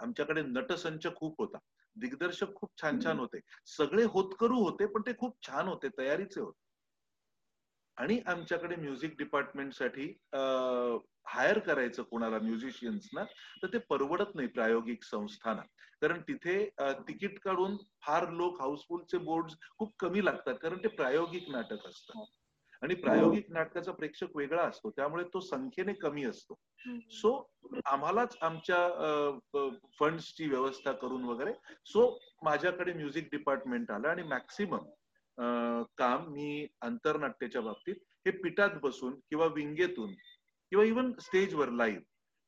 आमच्याकडे 0.00 0.42
नटसंच 0.42 1.06
खूप 1.16 1.34
होता. 1.38 1.58
दिग्दर्शक 1.96 2.54
खूप 2.54 2.70
छान 2.82 2.98
छान 3.04 3.18
होते. 3.18 3.40
सगळे 3.66 4.04
होतकरू 4.04 4.54
होते 4.54 4.86
पण 4.86 5.00
ते 5.00 5.12
खूप 5.18 5.36
छान 5.46 5.68
होते. 5.68 5.88
तयारीचे 5.98 6.40
होते. 6.40 6.71
आणि 7.98 8.18
आमच्याकडे 8.26 8.76
म्युझिक 8.76 9.16
डिपार्टमेंटसाठी 9.18 10.06
हायर 11.28 11.58
करायचं 11.58 12.02
कोणाला 12.02 12.38
म्युझिशियन्सना 12.38 13.24
तर 13.62 13.72
ते 13.72 13.78
परवडत 13.78 14.34
नाही 14.34 14.48
प्रायोगिक 14.48 15.02
संस्थाना. 15.04 15.62
कारण 16.02 16.20
तिथे 16.28 16.64
तिकीट 17.08 17.38
काढून 17.38 17.76
फार 18.02 18.28
लोक 18.30 18.60
हाऊसफुलचे 18.60 19.18
बोर्ड 19.18 19.50
खूप 19.78 19.92
कमी 19.98 20.24
लागतात 20.24 20.54
कारण 20.62 20.82
ते 20.82 20.88
प्रायोगिक 20.88 21.50
नाटक 21.50 21.86
असतं. 21.88 22.24
आणि 22.82 22.94
प्रायोगिक 22.94 23.50
नाटकाचा 23.52 23.92
प्रेक्षक 23.92 24.36
वेगळा 24.36 24.62
असतो 24.62 24.90
त्यामुळे 24.90 25.24
तो 25.34 25.40
संख्येने 25.40 25.92
कमी 25.92 26.24
असतो. 26.24 26.54
सो 27.12 27.30
आम्हालाच 27.86 28.36
आमच्या 28.42 29.68
फंड्सची 29.98 30.48
व्यवस्था 30.48 30.92
करून 30.92 31.24
वगैरे 31.24 31.52
सो 31.86 32.08
माझ्याकडे 32.44 32.92
म्युझिक 32.92 33.28
डिपार्टमेंट 33.32 33.90
आलं 33.90 34.08
आणि 34.08 34.22
मॅक्सिमम 34.22 34.88
काम 35.98 36.28
मी 36.28 36.66
आंतरनाट्याच्या 36.80 37.60
बाबतीत 37.60 37.94
हे 38.26 38.30
पिठात 38.30 38.70
बसून 38.82 39.14
किंवा 39.30 39.46
विंगेतून 39.46 40.14
किंवा 40.72 40.84
इवन 40.84 41.12
स्टेजवर 41.20 41.70
लाईव्ह 41.70 42.02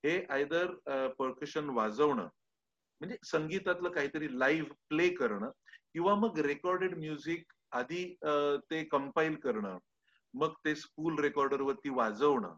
हे 0.05 0.25
आयदर 0.31 0.73
पर्कशन 1.19 1.69
वाजवणं 1.69 2.29
म्हणजे 3.01 3.17
संगीतातलं 3.25 3.91
काहीतरी 3.91 4.39
लाईव्ह 4.39 4.75
प्ले 4.89 5.09
करणं 5.09 5.51
किंवा 5.93 6.15
मग 6.15 6.39
रेकॉर्डेड 6.39 6.99
म्युझिक 6.99 7.53
आधी 7.73 8.05
ते 8.71 8.83
कंपाईल 8.85 9.35
करणं 9.35 9.79
मग 10.35 10.53
ते 10.65 10.75
स्पूल 10.75 11.19
रेकॉर्डरवरती 11.19 11.89
वाजवणं. 11.89 12.57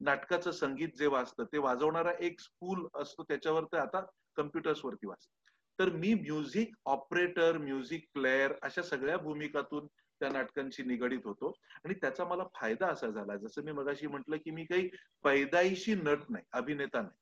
नाटकाचं 0.00 0.50
संगीत 0.50 0.88
जे 0.98 1.06
वाजतं 1.06 1.44
ते 1.44 1.58
वाजवणारा 1.58 2.12
एक 2.20 2.40
स्पूल 2.40 2.86
असतो 2.94 3.22
त्याच्यावर 3.22 3.64
ते 3.64 3.76
आता 3.76 4.00
कम्प्युटर्सवरती 4.36 5.06
वाजतं. 5.06 5.41
तर 5.82 5.90
मी 5.90 6.14
म्युझिक 6.14 6.74
ऑपरेटर 6.84 7.58
म्युझिक 7.58 8.06
प्लेअर 8.14 8.52
अशा 8.62 8.82
सगळ्या 8.82 9.16
भूमिकातून 9.18 9.86
त्या 9.86 10.28
नाटकांशी 10.28 10.82
निगडीत 10.82 11.20
होतो. 11.24 11.56
आणि 11.84 11.94
त्याचा 11.94 12.24
मला 12.24 12.44
फायदा 12.54 12.86
असा 12.86 13.08
झाला. 13.08 13.36
जसं 13.36 13.62
मी 13.62 13.72
मगाशी 13.72 14.06
म्हटलं 14.06 14.36
की 14.36 14.50
मी 14.50 14.64
काही 14.64 14.88
पैदाईशी 15.22 15.94
नट 15.94 16.18
नाही 16.28 16.44
अभिनेता 16.52 17.00
नाही. 17.00 17.18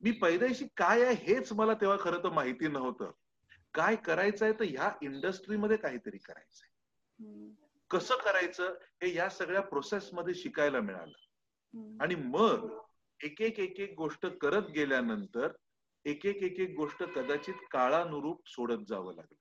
मी 0.00 0.10
पैदाईशी 0.10 0.66
काय 0.76 1.02
आहे 1.02 1.14
हेच 1.14 1.52
मला 1.52 1.74
तेव्हा 1.74 1.96
खरं 2.00 2.18
तर 2.18 2.28
माहिती 2.28 2.68
नव्हतं. 2.68 3.10
काय 3.74 3.96
करायचंय 3.96 4.52
तर 4.52 4.64
ह्या 4.64 4.92
इंडस्ट्रीमध्ये 5.02 5.76
काहीतरी 5.76 6.18
करायचंय. 6.18 6.68
कसं 7.90 8.14
करायचं 8.16 8.74
हे 9.02 9.14
या 9.14 9.28
सगळ्या 9.28 9.62
प्रोसेसमध्ये 9.62 10.34
शिकायला 10.34 10.80
मिळालं. 10.80 11.18
आणि 12.00 12.14
मग 12.14 12.78
एक 13.24 13.42
एक 13.42 13.60
एक 13.60 13.80
एक 13.80 13.94
गोष्ट 13.96 14.26
करत 14.26 14.70
गेल्यानंतर 14.70 15.48
एक 16.06 16.26
एक 16.26 16.42
एक 16.42 16.60
एक 16.60 16.74
गोष्ट 16.76 17.02
कदाचित 17.02 17.54
काळानुरूप 17.70 18.48
सोडत 18.48 18.84
जावं 18.88 19.14
लागलं. 19.14 19.36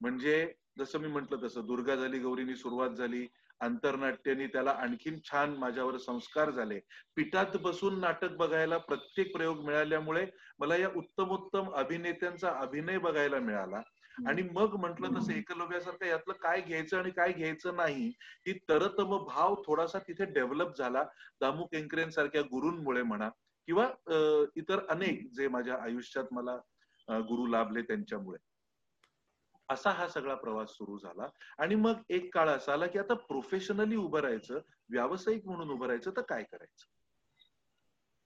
म्हणजे 0.00 0.52
जसं 0.78 0.98
मी 0.98 1.08
म्हंटल 1.08 1.46
तसं 1.46 1.66
दुर्गा 1.66 1.94
झाली 1.94 2.18
गौरीनी 2.18 2.56
सुरुवात 2.56 2.90
झाली 2.90 3.26
आंतरनाट्यानी 3.60 4.46
त्याला 4.46 4.70
आणखीन 4.70 5.18
छान 5.24 5.56
माझ्यावर 5.56 5.96
संस्कार 5.96 6.50
झाले. 6.50 6.78
पिठात 7.16 7.56
बसून 7.56 8.00
नाटक 8.00 8.36
बघायला 8.36 8.78
प्रत्येक 8.78 9.32
प्रयोग 9.32 9.64
मिळाल्यामुळे 9.64 10.26
मला 10.58 10.76
या 10.76 10.88
उत्तमोत्तम 10.96 11.70
अभिनेत्यांचा 11.70 12.50
अभिनय 12.50 12.98
बघायला 12.98 13.38
मिळाला. 13.38 13.82
आणि 14.28 14.42
मग 14.42 14.76
म्हंटल 14.76 15.18
तसं 15.18 15.32
एकलव्यासारखं 15.32 16.06
यातलं 16.06 16.32
काय 16.32 16.60
घ्यायचं 16.60 16.98
आणि 16.98 17.10
काय 17.10 17.32
घ्यायचं 17.32 17.76
नाही 17.76 18.08
ही 18.46 18.58
तरतम 18.68 19.16
भाव 19.24 19.62
थोडासा 19.66 19.98
तिथे 19.98 20.24
डेव्हलप 20.24 20.78
झाला. 20.78 21.02
दामू 21.40 21.64
केंकरेंसारख्या 21.64 22.42
गुरूंमुळे 22.42 23.02
म्हणा. 23.02 23.28
किंवा 23.66 23.86
इतर 24.56 24.86
अनेक 24.90 25.26
जे 25.34 25.48
माझ्या 25.48 25.76
आयुष्यात 25.84 26.32
मला 26.32 26.56
गुरु 27.28 27.46
लाभले 27.46 27.82
त्यांच्यामुळे. 27.82 28.38
असा 29.68 29.90
हा 29.90 30.06
सगळा 30.08 30.34
प्रवास 30.34 30.70
सुरू 30.70 30.96
झाला. 30.98 31.28
आणि 31.58 31.74
मग 31.74 32.02
एक 32.08 32.32
काळ 32.34 32.48
असा 32.48 32.72
आला 32.72 32.86
की 32.86 32.98
आता 32.98 33.14
प्रोफेशनली 33.14 33.96
उभं 33.96 34.20
राहायचं 34.20 34.60
व्यावसायिक 34.90 35.46
म्हणून 35.46 35.70
उभं 35.70 35.86
राहायचं 35.86 36.10
तर 36.16 36.22
काय 36.22 36.42
करायचं? 36.42 36.84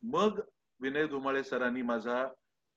मग 0.03 0.41
विनय 0.81 1.07
धुमाळे 1.07 1.43
सरांनी 1.45 1.83
माझा 1.83 2.27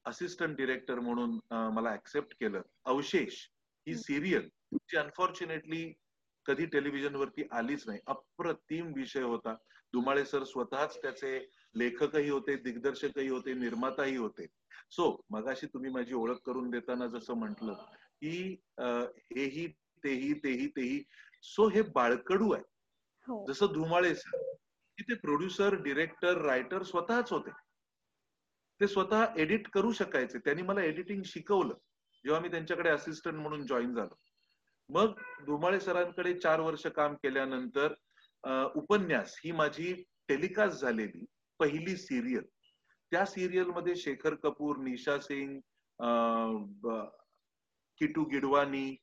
असिस्टंट 0.05 0.55
डिरेक्टर 0.57 0.99
म्हणून 0.99 1.39
मला 1.73 1.93
ऍक्सेप्ट 1.93 2.33
केलं. 2.39 2.61
अवशेष 2.85 3.35
ही 3.87 3.95
सिरियल 3.95 4.49
जी 4.73 4.97
अनफॉर्च्युनेटली 4.97 5.93
कधी 6.45 6.65
टेलिव्हिजन 6.65 7.15
वरती 7.15 7.47
आलीच 7.51 7.83
नाही. 7.87 7.99
अप्रतिम 8.07 8.91
विषय 8.95 9.21
होता. 9.21 9.53
धुमाळे 9.93 10.25
सर 10.25 10.43
स्वतःच 10.43 10.97
त्याचे 11.01 11.39
लेखकही 11.75 12.29
होते 12.29 12.55
दिग्दर्शकही 12.55 13.27
होते 13.27 13.53
निर्माताही 13.53 14.15
होते. 14.15 14.45
सो 14.91 15.05
मगाशी 15.29 15.67
तुम्ही 15.67 15.91
माझी 15.91 16.13
ओळख 16.13 16.37
करून 16.45 16.69
देताना 16.69 17.07
जसं 17.07 17.33
म्हंटल 17.33 17.71
की 18.21 18.61
हेही 18.79 19.67
तेही 20.03 20.33
तेही 20.33 20.67
तेही 20.67 21.01
सो 21.43 21.67
हे 21.69 21.81
बाळकडू 21.95 22.51
आहे. 22.53 22.63
हो. 23.27 23.45
जसं 23.47 23.67
धुमाळे 23.73 24.13
सर 24.15 24.53
की 24.97 25.03
ते 25.03 25.13
प्रोड्युसर 25.15 25.75
डिरेक्टर 25.83 26.41
रायटर 26.41 26.83
स्वतःच 26.83 27.31
होते. 27.31 27.51
ते 28.81 28.87
स्वतः 28.87 29.25
एडिट 29.37 29.67
करू 29.73 29.91
शकायचे. 29.91 30.39
त्यांनी 30.39 30.61
मला 30.61 30.83
एडिटिंग 30.83 31.21
शिकवलं. 31.25 31.73
जेव्हा 32.25 32.41
मी 32.41 32.49
त्यांच्याकडे 32.49 32.89
असिस्टंट 32.89 33.35
म्हणून 33.35 33.65
जॉईन 33.67 33.93
झालो. 33.95 34.15
मग 34.89 35.19
धुमाळे 35.45 35.79
सरांकडे 35.79 36.33
चार 36.39 36.59
वर्ष 36.59 36.85
काम 36.87 37.13
केल्यानंतर 37.13 37.93
उपन्यास 38.75 39.39
ही 39.43 39.51
माझी 39.51 39.93
टेलिकास्ट 40.27 40.81
झालेली. 40.81 41.25
पहिली 41.59 41.95
सिरियल 41.97 42.43
त्या 43.11 43.25
सिरियलमध्ये 43.25 43.95
शेखर 43.95 44.35
कपूर 44.35 44.77
निशा 44.77 45.19
सिंग 45.19 45.59
किटू 47.97 48.23
गिडवानी 48.23 48.95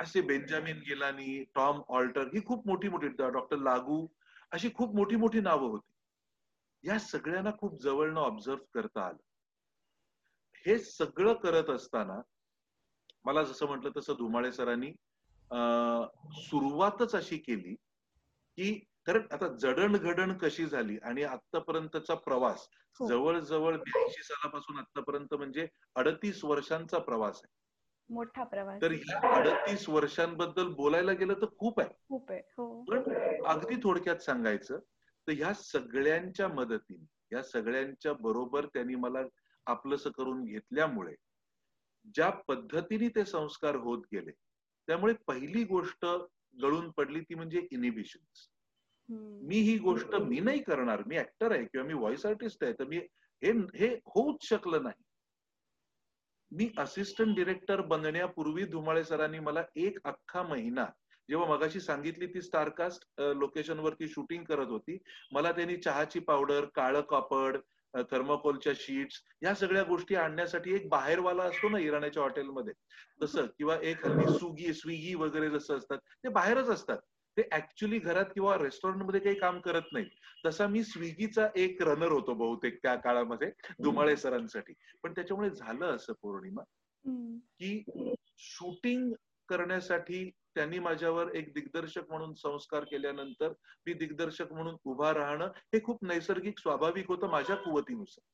असे 0.00 0.20
बेंजामिन 0.20 0.78
गिलानी 0.78 1.42
टॉम 1.54 1.80
ऑल्टर 1.88 2.26
ही 2.34 2.44
खूप 2.44 2.66
मोठी 2.66 2.88
मोठी 2.88 3.08
डॉक्टर 3.08 3.56
लागू 3.56 4.06
अशी 4.52 4.70
खूप 4.74 4.94
मोठी 4.94 5.16
मोठी 5.16 5.40
नावं 5.40 5.68
होती. 5.68 5.92
या 6.84 6.98
सगळ्यांना 6.98 7.50
खूप 7.58 7.80
जवळनं 7.82 8.20
ऑब्झर्व 8.20 8.64
करता 8.74 9.06
आलं. 9.06 9.22
हे 10.66 10.78
सगळं 10.78 11.34
करत 11.34 11.70
असताना 11.70 12.20
मला 13.24 13.42
जसं 13.42 13.66
म्हटलं 13.66 13.90
तसं 13.96 14.12
धुमाळे 14.12 14.52
सरांनी 14.52 14.90
सुरुवातच 16.40 17.14
अशी 17.14 17.38
केली 17.38 17.74
की 18.58 18.84
कारण 19.06 19.26
आता 19.30 19.48
जडणघडण 19.56 20.32
कशी 20.38 20.66
झाली 20.66 20.98
आणि 21.02 21.22
आतापर्यंतचा 21.24 22.14
प्रवास 22.16 22.68
हो. 23.00 23.06
जवळजवळ 23.08 23.76
ब्याऐंशी 23.76 24.22
सालापासून 24.22 24.78
आतापर्यंत 24.78 25.34
म्हणजे 25.34 25.66
अडतीस 25.96 26.44
वर्षांचा 26.44 26.98
प्रवास 27.00 27.40
आहे 27.44 27.52
मोठा 28.10 28.44
प्रवास 28.44 28.80
तर 28.82 28.92
ह्या 28.92 29.34
अडतीस 29.34 29.88
वर्षांबद्दल 29.88 30.72
बोलायला 30.74 31.12
गेलं 31.12 31.34
तर 31.34 31.46
खूप 31.58 31.80
आहे 31.80 31.88
खूप 32.08 32.30
आहे 32.30 32.40
हो. 32.58 32.82
पण 32.84 33.44
अगदी 33.46 33.76
थोडक्यात 33.82 34.22
सांगायचं 34.22 34.78
तर 35.28 35.32
ह्या 35.32 35.52
सगळ्यांच्या 35.54 36.48
मदतीने 36.48 37.06
या 37.32 37.42
सगळ्यांच्या 37.42 38.12
बरोबर 38.20 38.66
त्यांनी 38.66 38.94
मला 38.94 39.22
आपलंस 39.66 40.06
करून 40.08 40.44
घेतल्यामुळे 40.44 41.14
ज्या 42.14 42.30
पद्धतीने 42.48 43.08
ते 43.08 43.24
संस्कार 43.24 43.74
होत 43.76 44.02
गेले 44.12 44.30
त्यामुळे 44.88 45.14
पहिली 45.26 45.62
गोष्ट 45.64 46.04
गळून 46.62 46.90
पडली 46.90 47.20
ती 47.20 47.34
म्हणजे 47.34 47.66
इनिबिशन 47.70 48.20
मी 49.08 49.58
ही 49.60 49.76
गोष्ट 49.78 50.14
मी 50.14 50.40
नाही 50.40 50.62
करणार. 50.62 51.02
मी 51.06 51.18
ऍक्टर 51.18 51.52
आहे 51.52 51.64
किंवा 51.64 51.86
मी 51.86 51.94
व्हॉइस 51.94 52.26
आर्टिस्ट 52.26 52.64
आहे 52.64 52.72
तर 52.72 52.84
मी 52.88 52.98
हे 53.42 53.50
हे 53.78 53.88
होऊच 54.14 54.48
शकलं 54.48 54.82
नाही. 54.82 55.02
मी 56.52 56.68
असिस्टंट 56.78 57.34
डिरेक्टर 57.36 57.80
बनण्यापूर्वी 57.86 58.64
धुमाळे 58.64 59.04
सरांनी 59.04 59.38
मला 59.38 59.62
एक 59.76 59.98
अख्खा 60.04 60.42
महिना 60.42 60.84
जेव्हा 61.28 61.48
मगाशी 61.48 61.80
सांगितली 61.80 62.26
ती 62.26 62.40
स्टारकास्ट 62.42 63.20
लोकेशन 63.36 63.78
वरती 63.78 64.08
शूटिंग 64.08 64.44
करत 64.44 64.68
होती. 64.68 64.98
मला 65.32 65.52
त्यांनी 65.52 65.76
चहाची 65.76 66.20
पावडर 66.20 66.64
काळं 66.74 67.00
कापड 67.00 67.56
थर्मोकोलच्या 68.10 68.72
शीट्स 68.76 69.20
या 69.42 69.54
सगळ्या 69.54 69.82
गोष्टी 69.82 70.14
आणण्यासाठी 70.14 70.74
एक 70.74 70.88
बाहेरवाला 70.88 71.42
असतो 71.42 71.68
ना 71.68 71.78
इराण्याच्या 71.78 72.22
हॉटेलमध्ये 72.22 72.72
तसं 73.22 73.46
किंवा 73.58 73.76
एक 73.82 74.06
हल्ली 74.06 74.32
सुगी 74.38 74.72
स्विगी 74.74 75.14
वगैरे 75.14 75.50
जसं 75.50 75.76
असतात 75.76 75.98
ते 76.24 76.28
बाहेरच 76.28 76.68
असतात. 76.68 76.98
ते 77.36 77.42
ऍक्च्युली 77.52 77.98
घरात 77.98 78.24
किंवा 78.24 78.56
रेस्टॉरंटमध्ये 78.58 79.20
काही 79.20 79.34
काम 79.38 79.58
करत 79.60 79.92
नाही 79.92 80.04
तसा 80.46 80.66
मी 80.66 80.82
स्विगीचा 80.84 81.48
एक 81.56 81.82
रनर 81.82 82.12
होतो 82.12 82.34
बहुतेक 82.34 82.78
त्या 82.82 82.94
काळामध्ये 82.94 83.50
दुमाळे 83.78 84.16
सरांसाठी. 84.16 84.72
पण 85.02 85.12
त्याच्यामुळे 85.12 85.50
झालं 85.50 85.86
असं 85.86 86.12
पौर्णिमा 86.22 86.62
की 87.58 87.82
शूटिंग 88.38 89.12
करण्यासाठी 89.48 90.30
त्यांनी 90.54 90.78
माझ्यावर 90.78 91.34
एक 91.34 91.52
दिग्दर्शक 91.54 92.10
म्हणून 92.10 92.34
संस्कार 92.34 92.84
केल्यानंतर 92.84 93.52
मी 93.86 93.92
दिग्दर्शक 93.92 94.52
म्हणून 94.52 94.76
उभा 94.84 95.12
राहणं 95.14 95.46
हे 95.46 95.82
खूप 95.84 96.04
नैसर्गिक 96.04 96.58
स्वाभाविक 96.58 97.08
होतं 97.08 97.28
माझ्या 97.28 97.56
कुवतीनुसार. 97.56 98.24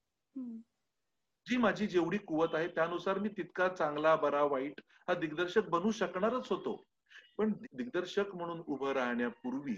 जी 1.47 1.57
माझी 1.57 1.87
जेवढी 1.87 2.19
कुवत 2.19 2.55
आहे 2.55 2.69
त्यानुसार 2.69 3.19
मी 3.19 3.29
तितका 3.29 3.69
चांगला 3.69 4.17
बरा 4.17 4.43
वाईट 4.43 4.81
हा 5.09 5.15
दिग्दर्शक 5.15 5.69
बनू 5.69 5.91
शकणारच 5.91 6.49
होतो. 6.51 6.85
पण 7.41 7.53
दिग्दर्शक 7.73 8.35
म्हणून 8.35 8.63
उभं 8.67 8.93
राहण्यापूर्वी 8.93 9.77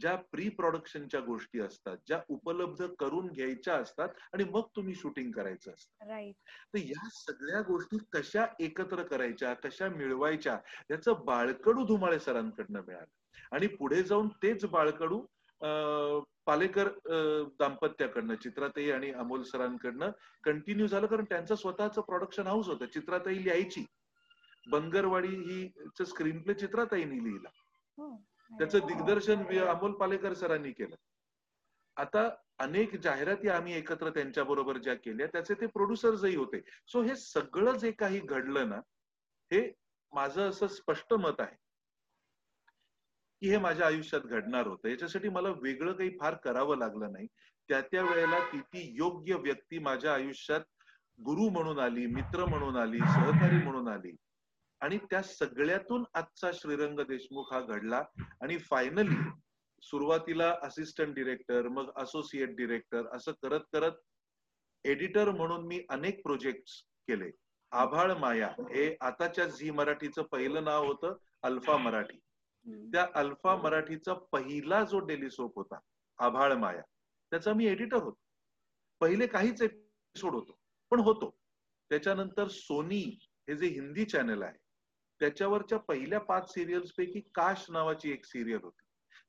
ज्या 0.00 0.14
प्री 0.32 0.48
प्रोडक्शनच्या 0.48 1.20
गोष्टी 1.20 1.60
असतात 1.60 1.96
ज्या 2.06 2.20
उपलब्ध 2.28 2.86
करून 2.98 3.26
घ्यायच्या 3.26 3.74
असतात 3.74 4.08
आणि 4.32 4.44
मग 4.44 4.62
तुम्ही 4.76 4.94
शूटिंग 4.94 5.30
करायचं 5.32 5.70
असतं. 5.70 6.04
तर 6.74 6.78
या 6.78 7.08
सगळ्या 7.12 7.60
गोष्टी 7.60 7.98
कशा 8.12 8.46
एकत्र 8.60 9.02
करायच्या 9.02 9.52
कशा 9.54 9.88
मिळवायच्या 9.88 10.58
याचं 10.90 11.24
बाळकडू 11.24 11.84
धुमाळे 11.86 12.18
सरांकडनं 12.18 12.80
मिळालं. 12.86 13.14
आणि 13.52 13.66
पुढे 13.66 14.02
जाऊन 14.02 14.28
तेच 14.42 14.64
बाळकडू 14.64 15.20
पालेकर 16.46 16.88
दाम्पत्याकडनं 17.58 18.34
चित्राताई 18.34 18.90
आणि 18.90 19.10
अमोल 19.12 19.42
सरांकडनं 19.42 20.10
कंटिन्यू 20.44 20.86
झालं 20.86 21.06
कारण 21.06 21.24
त्यांचं 21.24 21.54
स्वतःचं 21.54 22.00
प्रोडक्शन 22.00 22.46
हाऊस 22.46 22.66
होतं. 22.66 22.86
चित्राताई 22.86 23.44
लिहायची. 23.44 23.84
बनगरवाडी 24.70 25.28
ही 25.28 25.68
स्क्रीन 26.06 26.42
प्ले 26.42 26.54
चित्राताईंनी 26.54 27.24
लिहिला. 27.24 27.48
हो. 27.98 28.24
त्याचं 28.50 28.78
दिग्दर्शन 28.78 29.58
अमोल 29.58 29.92
पालेकर 29.92 30.34
सरांनी 30.34 30.72
केलं. 30.72 30.96
आता 31.96 32.28
अनेक 32.58 32.96
जाहिराती 32.96 33.48
आम्ही 33.48 33.74
एकत्र 33.74 34.10
त्यांच्या 34.10 34.44
बरोबर 34.44 34.78
ज्या 34.78 34.94
केल्या 34.94 35.26
त्याचे 35.26 35.54
ते 35.54 35.66
प्रोड्युसर्सही 35.66 36.36
होते. 36.36 36.60
सो 36.86 37.02
हे 37.02 37.16
सगळं 37.16 37.78
जे 37.78 37.90
काही 37.92 38.20
घडलं 38.20 38.68
ना 38.68 38.76
हे 39.50 39.72
माझं 40.12 40.48
असं 40.50 40.66
स्पष्ट 40.66 41.14
मत 41.14 41.40
आहे. 41.40 41.56
की 43.42 43.50
हे 43.50 43.58
माझ्या 43.58 43.86
आयुष्यात 43.86 44.20
घडणार 44.20 44.66
होतं. 44.66 44.88
याच्यासाठी 44.88 45.28
मला 45.28 45.48
वेगळं 45.48 45.92
काही 45.92 46.10
फार 46.20 46.34
करावं 46.34 46.78
लागलं 46.78 47.12
नाही. 47.12 47.26
त्या 47.68 47.80
त्या 47.80 48.02
वेळेला 48.02 48.38
ती 48.52 48.60
ती 48.60 48.96
योग्य 48.96 49.34
व्यक्ती 49.34 49.78
माझ्या 49.78 50.14
आयुष्यात 50.14 50.60
गुरु 51.18 51.48
म्हणून 51.48 51.78
आली 51.78 52.06
मित्र 52.06 52.44
म्हणून 52.44 52.76
आली 52.76 52.98
सहकारी 52.98 53.58
म्हणून 53.58 53.88
आली 53.88 54.16
आणि 54.80 54.98
त्या 55.10 55.22
सगळ्यातून 55.22 56.04
आजचा 56.14 56.50
श्रीरंग 56.54 57.00
देशमुख 57.00 57.52
हा 57.52 57.60
घडला. 57.60 58.02
आणि 58.42 58.58
फायनली 58.58 59.16
सुरुवातीला 59.82 60.54
असिस्टंट 60.62 61.14
डिरेक्टर 61.14 61.68
मग 61.68 61.90
असोसिएट 61.96 62.54
डिरेक्टर 62.56 63.06
असं 63.16 63.32
करत 63.42 63.60
करत 63.72 63.92
एडिटर 64.84 65.30
म्हणून 65.30 65.66
मी 65.66 65.84
अनेक 65.90 66.22
प्रोजेक्ट 66.22 66.84
केले. 67.08 67.30
आभाळ 67.72 68.12
माया 68.14 68.48
हे 68.60 68.96
आताच्या 69.00 69.46
झी 69.46 69.70
मराठीचं 69.70 70.22
पहिलं 70.22 70.64
नाव 70.64 70.86
होतं 70.86 71.16
अल्फा 71.42 71.76
मराठी. 71.76 72.18
त्या 72.92 73.06
अल्फा 73.14 73.56
मराठीचा 73.56 74.14
पहिला 74.32 74.82
जो 74.84 74.98
डेलिसोप 74.98 75.56
होता 75.56 75.78
आभाळ 76.18 76.52
माया 76.54 76.82
त्याचा 77.32 77.52
मी 77.52 77.66
एडिटर 77.66 77.96
होतो. 77.96 78.18
पहिले 79.00 79.26
काहीच 79.26 79.62
एपिसोड 79.62 80.34
होतो 80.34 80.56
पण 80.90 81.00
होतो. 81.00 81.30
त्याच्यानंतर 81.90 82.48
सोनी 82.48 83.02
हे 83.48 83.56
जे 83.56 83.66
हिंदी 83.66 84.04
चॅनल 84.04 84.42
आहे 84.42 84.56
त्याच्यावरच्या 85.20 85.78
पहिल्या 85.78 86.20
पाच 86.20 86.52
सिरियल्स 86.54 86.92
पैकी 86.92 87.20
काश 87.34 87.64
नावाची 87.70 88.12
एक 88.12 88.24
सिरियल 88.24 88.60
होती. 88.62 88.82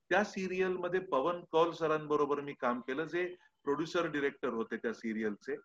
त्या 0.09 0.23
सिरियलमध्ये 0.23 0.99
पवन 0.99 1.41
कौल 1.51 1.71
सरांबरोबर 1.71 2.39
मी 2.41 2.53
काम 2.53 2.79
केलं 2.79 3.05
जे 3.05 3.25
प्रोड्युसर 3.63 4.05
डिरेक्टर 4.05 4.49
होते 4.49 4.77
त्या 4.77 4.93
सिरियलचे 4.93 5.55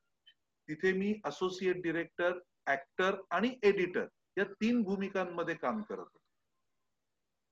तिथे 0.68 0.92
मी 0.92 1.14
असोसिएट 1.24 1.82
डिरेक्टर 1.82 2.38
ऍक्टर 2.66 3.16
आणि 3.30 3.54
एडिटर 3.62 4.06
या 4.36 4.44
तीन 4.44 4.82
भूमिकांमध्ये 4.82 5.54
काम 5.54 5.82
करत 5.82 5.98
होतो. 5.98 6.18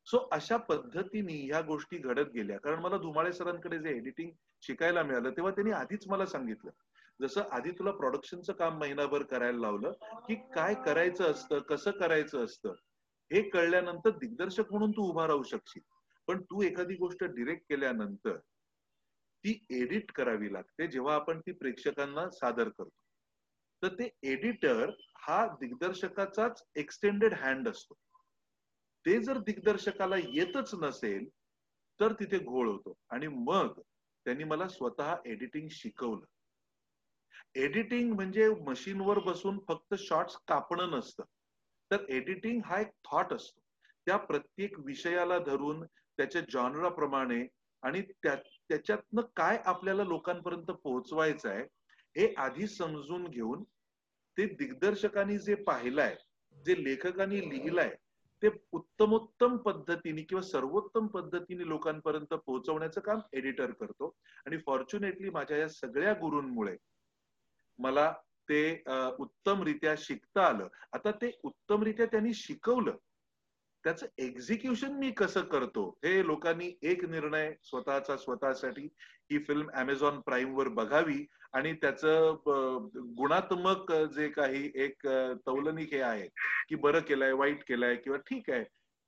सो 0.07 0.19
अशा 0.33 0.57
पद्धतीने 0.57 1.35
ह्या 1.47 1.61
गोष्टी 1.61 1.99
घडत 1.99 2.31
गेल्या. 2.35 2.59
कारण 2.59 2.81
मला 2.81 2.97
धुमाळे 2.97 3.33
सरांकडे 3.33 3.79
जे 3.79 3.97
एडिटिंग 3.97 4.31
शिकायला 4.63 5.03
मिळालं 5.03 5.31
तेव्हा 5.31 5.53
त्यांनी 5.53 5.73
आधीच 5.73 6.09
मला 6.09 6.27
सांगितलं 6.27 6.71
जसं 7.21 7.43
आधी 7.53 7.71
तुला 7.71 7.91
प्रोडक्शनचं 7.91 8.53
काम 8.53 8.79
महिनाभर 8.79 9.23
करायला 9.23 9.59
लावलं 9.59 9.93
की 10.29 10.35
काय 10.35 10.75
करायचं 10.75 11.25
असतं 11.25 11.59
कसं 11.59 11.91
करायचं 11.91 12.45
असतं 12.45 12.69
हे 13.33 13.49
कळल्यानंतर 13.49 14.11
दिग्दर्शक 14.11 14.71
म्हणून 14.71 14.91
तू 14.91 15.03
उभा 15.03 15.27
राहू 15.27 15.43
शकशील. 15.43 15.83
पण 16.27 16.43
तू 16.43 16.63
एखादी 16.63 16.95
गोष्ट 16.95 17.25
डिरेक्ट 17.25 17.63
केल्यानंतर 17.69 18.37
ती 19.45 19.67
एडिट 19.71 20.13
करावी 20.13 20.53
लागते 20.53 20.87
जेव्हा 20.87 21.15
आपण 21.15 21.41
ती 21.41 21.53
प्रेक्षकांना 21.53 22.31
सादर 22.31 22.69
करतो. 22.69 22.91
तर 23.83 23.89
ते 23.89 24.11
एडिटर 24.23 24.91
हा 25.19 25.47
दिग्दर्शकाचाच 25.47 26.63
एक्सटेंडेड 26.77 27.35
हँड 27.35 27.69
असतो. 27.69 27.95
ते 29.07 29.23
जर 29.23 29.39
दिग्दर्शकाला 29.39 30.17
येतच 30.17 30.75
नसेल 30.75 31.29
तर 32.01 32.13
तिथे 32.13 32.39
घोळ 32.39 32.69
होतो. 32.69 32.95
आणि 33.11 33.27
मग 33.29 33.81
त्यांनी 34.25 34.45
मला 34.45 34.69
स्वतः 34.69 35.17
एडिटिंग 35.27 35.69
शिकवलं. 35.71 36.25
एडिटिंग 37.55 38.13
म्हणजे 38.13 38.49
मशीनवर 38.67 39.19
बसून 39.19 39.59
फक्त 39.69 39.95
शॉर्ट्स 39.99 40.37
कापणं 40.49 40.91
नसतं. 40.91 41.25
तर 41.91 42.05
एडिटिंग 42.09 42.61
हा 42.65 42.81
एक 42.81 42.91
थॉट 43.11 43.33
असतो. 43.33 43.61
त्या 44.07 44.17
प्रत्येक 44.17 44.79
विषयाला 44.79 45.39
धरून 45.39 45.85
त्याच्या 45.85 46.43
जॉनराप्रमाणे 46.53 47.47
आणि 47.83 48.01
त्याच्यातनं 48.23 49.23
काय 49.37 49.59
आपल्याला 49.67 50.05
लोकांपर्यंत 50.05 50.71
पोहोचवायचं 50.71 51.49
आहे 51.49 51.63
हे 52.17 52.33
आधी 52.39 52.67
समजून 52.67 53.25
घेऊन 53.25 53.63
ते 54.37 54.47
दिग्दर्शकांनी 54.55 55.39
जे 55.39 55.55
पाहिलंय 55.55 56.15
जे 56.57 56.83
लेखकांनी 56.85 57.41
लिहिलंय 57.49 57.95
ते 58.43 58.49
उत्तमोत्तम 58.73 59.57
पद्धतीने 59.57 60.23
किंवा 60.23 60.43
सर्वोत्तम 60.43 61.07
पद्धतीने 61.07 61.69
लोकांपर्यंत 61.69 62.35
पोहोचवण्याचं 62.35 63.01
काम 63.01 63.21
एडिटर 63.33 63.71
करतो. 63.71 64.15
आणि 64.47 64.57
फॉर्च्युनेटली 64.67 65.31
माझ्या 65.31 65.57
या 65.57 65.69
सगळ्या 65.69 66.13
गुरूंमुळे 66.13 66.77
मला 67.79 68.13
ते 68.49 68.83
उत्तमरित्या 69.19 69.95
शिकता 69.99 70.47
आलं. 70.47 70.69
आता 70.93 71.11
ते 71.11 71.31
उत्तमरित्या 71.45 72.07
त्यांनी 72.07 72.35
शिकवलं. 72.35 72.97
त्याचं 73.85 74.07
एक्झिक्युशन 74.19 74.93
मी 74.95 75.11
कसं 75.11 75.41
करतो? 75.41 75.89
हे 76.05 76.27
लोकांनी 76.27 76.71
एक 76.83 77.05
निर्णय 77.05 77.53
स्वतःचा 77.65 78.17
स्वतःसाठी 78.17 78.89
ही 79.31 79.39
फिल्म 79.39 79.71
अमेझॉन 79.75 80.21
प्राईम 80.21 80.55
वर 80.55 80.69
बघावी 80.69 81.25
आणि 81.53 81.73
त्याचं 81.73 82.37
गुणात्मक 83.19 83.93
जे 83.93 84.29
काही 84.29 84.71
एक 84.75 85.07
तौलनिक 85.47 85.93
हे 85.93 86.01
आहे 86.01 86.29
की 86.69 86.75
बरं 86.75 87.01
केलंय 87.01 87.33
वाईट 87.33 87.65
केलंय 87.69 87.97
किंवा 87.97 88.19
ठीक 88.19 88.51
आहे 88.51 88.65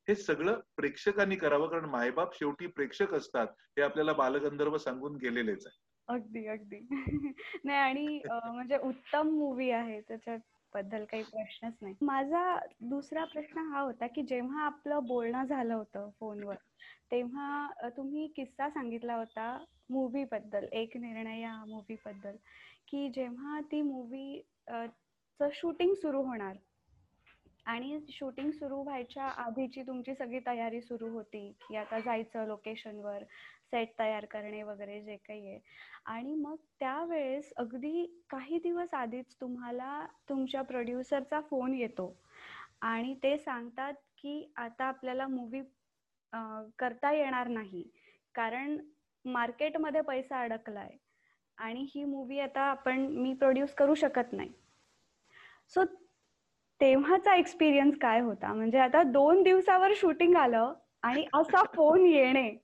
हे 0.09 0.15
सगळं 0.15 0.61
प्रेक्षकांनी 0.77 1.37
करावं. 1.37 1.69
कारण 1.69 1.85
मायबाप 1.85 2.35
शेवटी 2.39 2.67
प्रेक्षक 2.67 3.15
असतात 3.15 3.47
हे 3.49 3.83
आपल्याला 3.83 4.13
बालगंधर्व 4.13 4.77
सांगून 4.79 5.17
गेलेलेच 5.17 5.67
आहे. 5.67 5.79
अगदी 6.09 6.47
अगदी. 6.47 6.81
नाही 7.65 7.79
आणि 7.79 8.21
म्हणजे 8.27 8.79
उत्तम 8.79 9.29
मूवी 9.29 9.71
आहे 9.71 10.01
त्याच्यात 10.01 10.39
बद्दल 10.75 11.05
काही 11.05 11.23
प्रश्नच 11.23 11.73
नाही. 11.83 11.95
माझा 12.01 12.57
दुसरा 12.81 13.25
प्रश्न 13.25 13.59
हा 13.59 13.81
होता 13.81 14.07
की 14.07 14.23
जेव्हा 14.23 14.63
आपलं 14.63 15.07
बोलणं 15.07 15.45
झालं 15.45 15.75
होतं 15.75 16.11
फोनवर 16.21 16.55
तेव्हा 17.11 17.89
तुम्ही 17.97 18.27
किस्सा 18.27 18.69
सांगितला 18.69 19.15
होता 19.15 19.65
मूवी 19.91 20.25
बद्दल 20.25 20.65
एक 20.73 20.97
निर्णय 20.97 21.41
या 21.41 21.65
मूवी 21.65 21.97
बद्दल 22.07 22.37
की 22.89 23.09
जेव्हा 23.09 23.61
ती 23.61 23.83
मूवी 23.83 24.43
च 25.41 25.49
शूटिंग 25.53 25.95
सुरू 25.95 26.23
होणार 26.23 26.57
आणि 27.67 27.99
शूटिंग 28.09 28.51
सुरू 28.51 28.83
व्हायच्या 28.83 29.25
आधीची 29.25 29.83
तुमची 29.83 30.15
सगळी 30.15 30.39
तयारी 30.47 30.81
सुरू 30.81 31.09
होती 31.09 31.49
की 31.69 31.77
आता 31.77 32.01
जायचं 32.01 32.47
लोकेशनवर 32.47 33.23
सेट 33.75 33.89
तयार 33.99 34.25
करणे 34.25 34.63
वगैरे 34.63 35.01
जे 35.01 35.17
काही 35.17 35.47
आहे. 35.49 35.59
आणि 36.07 36.35
मग 36.35 36.57
त्यावेळेस 36.81 37.53
अगदी 37.57 38.05
काही 38.31 38.59
दिवस 38.59 38.95
आधीच 38.95 39.37
तुम्हाला 39.41 40.07
तुमच्या 40.29 40.63
प्रोड्युसरचा 40.63 41.41
फोन 41.41 41.75
येतो. 41.75 42.15
आणि 42.81 43.15
ते 43.15 43.37
सांगतात 43.39 43.95
की 44.19 44.53
आता 44.57 44.85
आपल्याला 44.85 45.27
मूवी 45.27 45.63
करता 46.79 47.13
येणार 47.13 47.49
नाही. 47.49 47.83
कारण 48.35 48.77
मार्केटमध्ये 49.25 50.01
पैसा 50.01 50.41
अडकलाय. 50.41 50.97
आणि 51.59 51.87
ही 51.95 52.05
मूवी 52.05 52.39
आता 52.41 52.61
आपण 52.61 53.07
मी 53.07 53.33
प्रोड्यूस 53.35 53.75
करू 53.75 53.95
शकत 53.95 54.33
नाही. 54.33 54.53
सो 55.69 55.85
तेव्हाचा 56.81 57.35
एक्सपिरियन्स 57.35 57.99
काय 57.99 58.21
होता? 58.21 58.53
म्हणजे 58.55 58.79
आता 58.79 59.03
दोन 59.03 59.43
दिवसावर 59.43 59.93
शूटिंग 59.97 60.37
आलं 60.37 60.75
आणि 61.03 61.25
असा 61.35 61.63
फोन 61.75 62.07
येणे. 62.07 62.64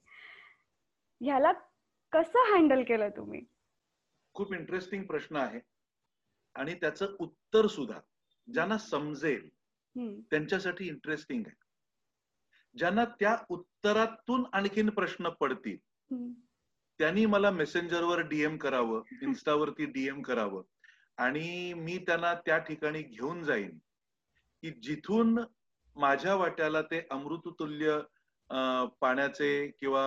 ह्याला 1.21 1.53
कसं 2.13 2.53
हँडल 2.53 2.83
केलं 2.83 3.09
तुम्ही? 3.17 3.41
खूप 4.35 4.53
इंटरेस्टिंग 4.55 5.05
प्रश्न 5.07 5.37
आहे. 5.37 5.61
आणि 6.57 6.75
त्याचं 6.75 7.15
उत्तर 7.21 7.67
सुद्धा 7.67 7.99
ज्यांना 8.49 8.79
समजेल 8.79 9.49
त्यांच्यासाठी 10.31 10.87
इंटरेस्टिंग 10.89 11.43
आहे. 11.47 11.57
ज्यांना 12.75 13.05
त्या 13.21 13.37
उत्तरातून 13.51 14.45
आणखीन 14.53 14.91
प्रश्न 14.91 15.29
पडतील 15.41 15.77
त्यांनी 17.01 17.25
मला 17.27 17.51
मेसेंजरवर 17.51 18.21
डीएम 18.29 18.57
करावं 18.57 19.03
इन्स्टावरती 19.23 19.85
डीएम 19.93 20.21
करावं. 20.23 20.63
आणि 21.17 21.73
मी 21.75 21.97
त्यांना 21.99 22.35
त्या 22.47 22.59
ठिकाणी 22.59 23.03
घेऊन 23.03 23.43
जाईन 23.45 23.79
की 24.63 24.71
जिथून 24.83 25.39
माझ्या 25.97 26.35
वाट्याला 26.35 26.83
ते 26.83 27.01
अमृततुल्य 27.11 27.99
पाण्याचे 29.01 29.51
किंवा 29.81 30.05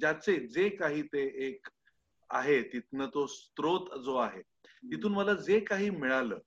ज्याचे 0.00 0.38
जे 0.46 0.68
काही 0.68 1.02
ते 1.02 1.22
एक 1.46 1.68
आहे 2.30 2.62
तिथनं 2.62 3.06
तो 3.06 3.26
स्त्रोत 3.26 3.98
जो 4.00 4.16
आहे 4.16 4.42
तिथून 4.92 5.12
मला 5.12 5.34
जे 5.34 5.58
काही 5.60 5.90
मिळालं 5.90 6.38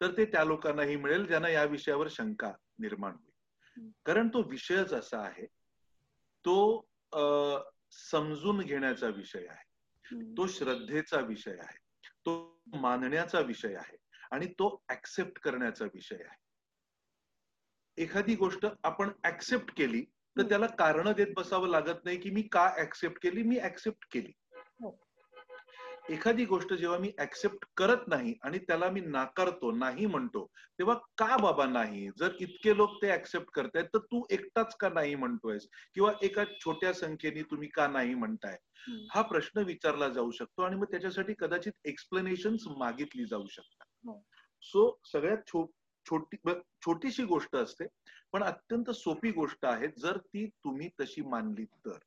तर 0.00 0.16
ते 0.16 0.24
त्या 0.24 0.44
लोकांनाही 0.44 0.96
मिळेल 0.96 1.26
ज्यांना 1.26 1.48
या 1.48 1.64
विषयावर 1.64 2.08
शंका 2.10 2.52
निर्माण 2.78 3.12
होईल. 3.12 3.90
कारण 4.06 4.28
तो 4.28 4.42
विषयच 4.42 4.92
असा 4.92 5.20
आहे 5.20 5.46
तो 6.44 6.88
समजून 7.90 8.60
घेण्याचा 8.60 9.08
विषय 9.08 9.46
आहे. 9.48 9.66
तो 10.36 10.46
श्रद्धेचा 10.46 11.20
विषय 11.20 11.56
आहे 11.60 11.78
तो 12.26 12.60
मानण्याचा 12.74 13.40
विषय 13.40 13.74
आहे 13.74 13.96
आणि 14.30 14.46
तो 14.48 14.76
ऍक्सेप्ट 14.90 15.38
करण्याचा 15.38 15.84
विषय 15.84 16.22
आहे. 16.24 18.02
एखादी 18.02 18.34
गोष्ट 18.34 18.66
आपण 18.84 19.10
ऍक्सेप्ट 19.24 19.76
केली 19.76 20.04
तर 20.38 20.42
त्याला 20.42 20.66
कारण 20.66 21.12
देत 21.12 21.26
बसावं 21.36 21.68
लागत 21.68 22.04
नाही 22.04 22.16
की 22.16 22.30
मी 22.30 22.42
का 22.42 22.74
ऍक्सेप्ट 22.78 23.22
केली 23.22 23.42
मी 23.42 23.60
ऍक्सेप्ट 23.60 24.12
केली. 24.12 24.32
हो. 24.80 24.98
एखादी 26.10 26.44
गोष्ट 26.44 26.74
जेव्हा 26.74 26.98
मी 26.98 27.12
ऍक्सेप्ट 27.18 27.66
करत 27.76 28.08
नाही 28.08 28.34
आणि 28.42 28.58
त्याला 28.58 28.90
मी 28.90 29.00
नाकारतो 29.00 29.72
नाही 29.72 30.06
म्हणतो 30.06 30.46
तेव्हा 30.78 30.94
का 30.94 31.36
बाबा 31.36 31.66
नाही? 31.66 32.10
जर 32.18 32.32
इतके 32.40 32.76
लोक 32.76 33.02
ते 33.02 33.12
ऍक्सेप्ट 33.12 33.46
करतायत 33.50 33.84
तर 33.84 33.98
तू 33.98 34.26
एकटाच 34.30 34.76
का 34.80 34.88
नाही 34.88 35.14
म्हणतोयस? 35.14 35.68
किंवा 35.94 36.12
एका 36.22 36.44
छोट्या 36.44 36.92
संख्येने 36.92 37.42
तुम्ही 37.42 37.68
का 37.68 37.88
नाही 37.88 38.14
म्हणताय? 38.14 38.56
हा 39.14 39.22
प्रश्न 39.22 39.60
विचारला 39.60 40.08
जाऊ 40.08 40.30
शकतो 40.30 40.62
आणि 40.62 40.76
मग 40.76 40.84
त्याच्यासाठी 40.84 41.34
कदाचित 41.38 41.72
एक्सप्लेनेशन 41.84 42.56
मागितली 42.76 43.24
जाऊ 43.24 43.46
शकतात. 43.46 44.12
सो 44.62 44.84
हो. 44.84 45.00
सगळ्यात 45.12 45.38
छोटी 46.10 46.36
छोटीशी 46.54 47.24
गोष्ट 47.24 47.56
असते 47.56 47.84
पण 48.32 48.42
अत्यंत 48.42 48.90
सोपी 48.90 49.30
गोष्ट 49.30 49.64
आहे 49.64 49.88
जर 49.98 50.16
ती 50.16 50.46
तुम्ही 50.46 50.88
तशी 51.00 51.22
मानली 51.22 51.64
तर. 51.64 51.98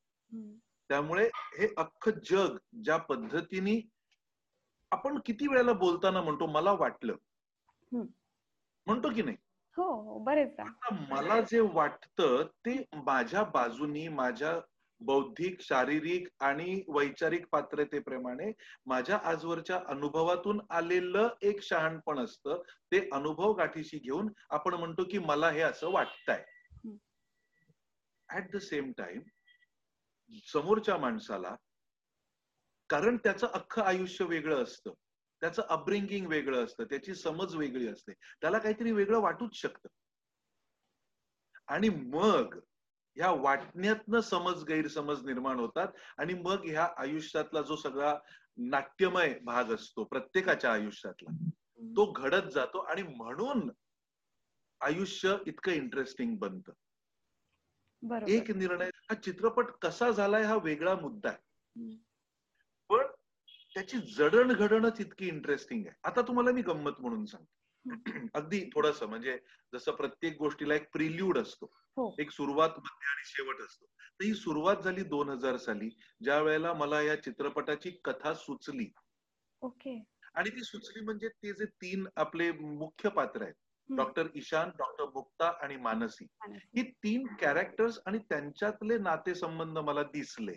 त्यामुळे 0.90 1.30
हे 1.36 1.68
अख्खं 1.78 2.12
जग 2.30 2.58
ज्या 2.84 2.98
पद्धतीने 2.98 3.80
आपण 4.92 5.20
किती 5.26 5.48
वेळेला 5.48 5.74
बोलताना 5.74 6.22
म्हणतो 6.22 6.46
मला 6.46 6.72
वाटलं. 6.72 7.16
म्हणतो 8.86 9.14
की 9.14 9.22
नाही? 9.22 9.38
हो, 9.78 10.02
हो 10.02 10.20
बरेच 10.20 10.60
मला 10.92 11.42
जे 11.42 11.60
वाटतं 11.60 12.44
ते 12.44 12.84
माझ्या 12.94 13.44
बाजूनी 13.44 14.08
माझ्या 14.08 14.60
बौद्धिक 15.02 15.62
शारीरिक 15.62 16.28
आणि 16.40 16.84
वैचारिक 16.88 17.48
पात्रतेप्रमाणे 17.52 18.52
माझ्या 18.86 19.20
आजवरच्या 19.24 19.82
अनुभवातून 19.88 20.62
आलेलं 20.70 21.30
एक 21.42 21.62
शहाणपण 21.62 22.20
असतं. 22.20 22.62
ते 22.92 23.10
अनुभव 23.14 23.54
गाठीशी 23.54 23.98
घेऊन 23.98 24.30
आपण 24.50 24.74
म्हणतो 24.74 25.04
की 25.04 25.18
मला 25.18 25.50
हे 25.50 25.62
असं 25.62 25.90
वाटतंय. 25.92 26.46
ऍट 28.30 28.52
द 28.52 28.58
सेम 28.58 28.92
टाइम 28.98 29.22
समोरच्या 30.54 30.98
माणसाला 30.98 31.56
कारण 32.90 33.18
त्याचं 33.18 33.48
अख्खं 33.48 33.82
आयुष्य 33.82 34.26
वेगळं 34.26 34.64
असतं. 34.64 34.94
त्याचं 35.42 35.62
अपब्रिंगिंग 35.62 36.28
वेगळं 36.28 36.66
असतं. 36.66 36.84
त्याची 36.84 37.16
समज 37.16 37.56
वेगळी 37.56 37.88
असते. 37.88 38.14
त्याला 38.14 38.58
काहीतरी 38.58 38.92
वेगळं 38.92 39.20
वाटूच 39.20 39.56
शकतं. 39.56 39.88
आणि 41.68 41.90
मग 41.90 42.60
ह्या 43.16 43.32
वाटण्यातनं 43.32 44.22
समज 44.22 44.64
गैरसमज 44.64 45.26
निर्माण 45.26 45.60
होतात 45.60 45.88
आणि 46.18 46.34
मग 46.34 46.66
ह्या 46.66 46.90
आयुष्यातला 46.98 47.62
जो 47.62 47.76
सगळा 47.76 48.18
नाट्यमय 48.58 49.40
भाग 49.44 49.66
असतो 49.66 50.04
प्रत्येकाच्या 50.04 50.74
आयुष्यातला 50.74 51.50
तो 51.96 52.12
घडत 52.12 52.50
जातो 52.52 52.78
आणि 52.78 53.04
म्हणून 53.04 53.70
आयुष्य 54.82 55.38
इतकं 55.48 55.72
इंटरेस्टिंग 55.72 56.38
बनतं. 56.38 56.72
एक 58.28 58.52
निर्णय 58.52 58.86
हा 58.86 59.14
चित्रपट 59.14 59.66
कसा 59.66 60.12
झालाय 60.12 60.44
हा 60.44 60.56
वेगळा 60.56 60.96
मुद्दा 60.96 61.30
आहे. 61.30 61.38
पण 62.90 63.06
त्याची 63.74 63.98
जडणघडणच 63.98 65.00
इतकी 65.00 65.28
इंटरेस्टिंग 65.28 65.88
आहे. 65.88 65.96
आता 66.04 66.22
तुम्हाला 66.22 66.52
मी 66.52 66.62
गंमत 66.62 66.92
म्हणून 67.00 67.26
सांगतो. 67.26 67.61
अगदी 68.34 68.70
थोडस 68.76 69.04
म्हणजे 69.04 69.38
जसं 69.74 69.92
प्रत्येक 69.92 70.38
गोष्टीला 70.38 70.76
एक 70.76 70.92
प्रिल्यूड 70.94 71.38
असतो. 71.38 71.72
हो. 71.98 72.16
एक 72.20 72.32
सुरुवात 72.32 72.70
मध्य 72.70 73.10
आणि 73.10 73.22
शेवट 73.26 73.62
असतो. 73.62 73.86
तर 73.86 74.24
ही 74.24 74.34
सुरुवात 74.34 74.76
झाली 74.78 75.04
दोन 75.04 75.30
हजार 75.30 75.58
साली 75.58 75.90
ज्या 76.22 76.42
वेळेला 76.42 76.74
मला 76.74 77.02
या 77.02 77.24
चित्रपटाची 77.24 77.92
कथा 78.04 78.34
सुचली. 78.34 78.92
ओके. 79.62 80.04
आणि 80.36 80.50
ती 80.50 80.64
सुचली 80.64 81.04
म्हणजे 81.04 81.30
ते 81.30 81.54
जे 81.54 81.66
तीन 81.66 82.08
आपले 82.16 82.52
मुख्य 82.52 83.10
पात्र 83.10 83.42
आहेत 83.42 83.54
डॉक्टर 83.90 84.28
ईशान 84.36 84.70
डॉक्टर 84.78 85.06
मुक्ता 85.06 85.54
आणि 85.62 85.78
मानसी. 85.78 86.28
ही 86.48 86.92
तीन 86.92 87.28
कॅरेक्टर्स 87.28 88.00
आणि 88.06 88.18
त्यांच्यातले 88.18 88.98
नातेसंबंध 88.98 89.78
मला 89.78 90.04
दिसले. 90.04 90.54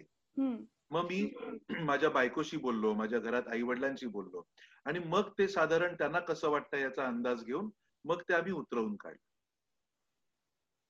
मग 0.91 1.05
मी 1.05 1.31
माझ्या 1.91 2.11
बायकोशी 2.11 2.57
बोललो 2.57 2.93
माझ्या 2.95 3.19
घरात 3.19 3.49
आई 3.49 3.63
वडिलांशी 3.63 4.07
बोललो. 4.07 4.43
आणि 4.85 4.99
मग 4.99 5.31
ते 5.39 5.49
साधारण 5.49 5.95
त्यांना 5.95 6.21
कसं 6.21 6.51
वाटतं 6.51 6.77
याचा 6.77 7.07
अंदाज 7.07 7.45
घेऊन 7.45 7.71
मग 8.05 8.21
ते 8.21 8.35
आम्ही 8.35 8.53
उतरवून 8.53 8.97
काढलं. 8.97 9.23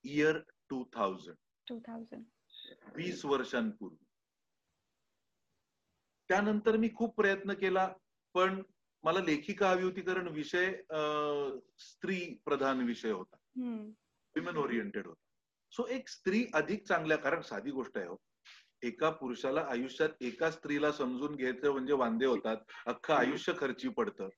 Year 0.05 0.39
two 0.71 0.85
thousand 0.93 1.37
two 1.69 1.79
thousand 1.87 2.25
वीस 2.97 3.25
वर्षांपूर्वी. 3.25 4.05
त्यानंतर 6.29 6.77
मी 6.77 6.89
खूप 6.95 7.17
प्रयत्न 7.17 7.53
केला 7.53 7.89
पण 8.35 8.63
मला 9.05 9.21
लेखिका 9.21 9.71
हवी 9.71 9.83
होती 9.83 10.01
कारण 10.01 10.29
विषय 10.29 10.71
स्त्री 11.79 12.41
प्रधान 12.45 12.81
विषय 12.81 13.11
होता. 13.11 13.37
विमेन 14.37 14.57
ओरिएंटेड 14.57 15.07
होता. 15.07 15.21
सो 15.73 15.87
एक 15.87 16.09
स्त्री 16.09 16.45
अधिक 16.55 16.87
चांगल्या 16.89 17.17
कारण 17.17 17.41
साधी 17.41 17.71
गोष्ट 17.71 17.99
आहे 17.99 18.07
हो. 18.07 18.17
एका 18.85 19.11
पुरुषाला 19.11 19.65
आयुष्यात 19.71 20.09
एका 20.21 20.51
स्त्रीला 20.51 20.93
समजून 20.93 21.35
घ्यायचं 21.35 21.73
म्हणजे 21.73 21.93
वांदे 21.93 22.27
होतात. 22.27 22.57
अख्खं 22.87 23.15
आयुष्य 23.15 23.53
खर्ची 23.59 23.89
पडतं. 23.89 24.29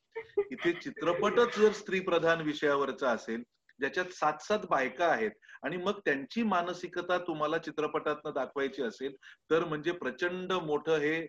इथे 0.50 0.72
चित्रपटच 0.72 1.58
जर 1.58 1.72
स्त्री 1.72 2.00
प्रधान 2.00 2.40
विषयावरचा 2.40 3.10
असेल 3.10 3.42
ज्याच्यात 3.80 4.12
सात 4.12 4.42
सात 4.42 4.58
बायका 4.70 5.06
आहेत 5.06 5.30
आणि 5.62 5.76
मग 5.76 5.98
त्यांची 6.04 6.42
मानसिकता 6.42 7.18
तुम्हाला 7.18 7.58
चित्रपटातनं 7.58 8.32
दाखवायची 8.34 8.82
असेल 8.82 9.14
तर 9.50 9.64
म्हणजे 9.64 9.92
प्रचंड 9.92 10.52
मोठं 10.52 10.96
हे 10.96 11.26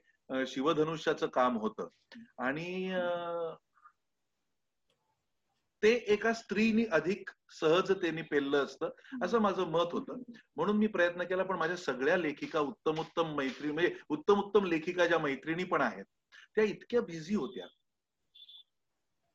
शिवधनुष्याचं 0.47 1.27
काम 1.27 1.57
होतं. 1.57 1.87
आणि 2.37 2.91
ते 5.83 5.91
एका 6.07 6.33
स्त्रीनी 6.33 6.85
अधिक 6.91 7.29
सहजतेने 7.59 8.21
पेललं 8.21 8.65
असतं 8.65 8.89
असं 9.23 9.39
माझं 9.39 9.67
मत 9.71 9.91
होतं. 9.91 10.21
म्हणून 10.55 10.77
मी 10.77 10.87
प्रयत्न 10.87 11.23
केला 11.23 11.43
पण 11.43 11.57
माझ्या 11.57 11.77
सगळ्या 11.77 12.17
लेखिका 12.17 12.59
उत्तम 12.59 12.99
उत्तम 12.99 13.35
मैत्री 13.35 13.71
म्हणजे 13.71 13.95
उत्तम 14.09 14.39
उत्तम 14.39 14.65
लेखिका 14.65 15.05
ज्या 15.05 15.19
मैत्रिणी 15.19 15.63
पण 15.63 15.81
आहेत 15.81 16.05
त्या 16.55 16.63
इतक्या 16.63 17.01
बिझी 17.01 17.35
होत्या 17.35 17.67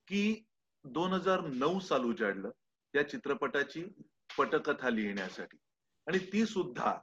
की 0.08 0.44
दोन 0.84 1.12
हजार 1.12 1.40
नऊ 1.40 1.78
साल 1.80 2.04
उजाडलं 2.04 2.50
त्या 2.94 3.08
चित्रपटाची 3.08 3.84
पटकथा 4.38 4.90
लिहिण्यासाठी. 4.90 5.56
आणि 6.06 6.18
ती 6.32 6.46
सुद्धा 6.46 6.94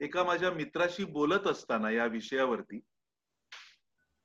एका 0.00 0.24
माझ्या 0.24 0.50
मित्राशी 0.50 1.04
बोलत 1.04 1.46
असताना 1.46 1.90
या 1.90 2.06
विषयावरती 2.06 2.80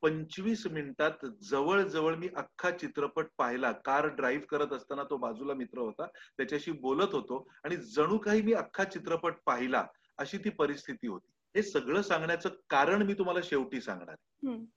पंचवीस 0.04 0.68
मिनिटात 0.68 1.26
जवळजवळ 1.44 2.16
मी 2.16 2.28
अख्खा 2.36 2.72
चित्रपट 2.72 3.26
पाहिला. 3.38 3.72
कार 3.72 4.08
ड्राईव्ह 4.08 4.46
करत 4.46 4.74
असताना 4.74 5.04
तो 5.04 5.18
बाजूला 5.18 5.54
मित्र 5.54 5.80
होता. 5.80 6.06
त्याच्याशी 6.38 6.72
बोलत 6.72 7.14
होतो 7.14 7.48
आणि 7.64 7.76
जणू 7.76 8.18
काही 8.18 8.42
मी 8.42 8.54
अख्खा 8.54 8.84
चित्रपट 8.84 9.34
पाहिला 9.46 9.88
अशी 10.18 10.38
ती 10.38 10.50
परिस्थिती 10.50 11.08
होती. 11.08 11.32
हे 11.56 11.64
सगळं 11.64 12.02
सांगण्याचं 12.02 12.50
कारण 12.70 13.02
मी 13.02 13.14
तुम्हाला 13.14 13.40
शेवटी 13.44 13.82
सांगणार. 13.82 14.16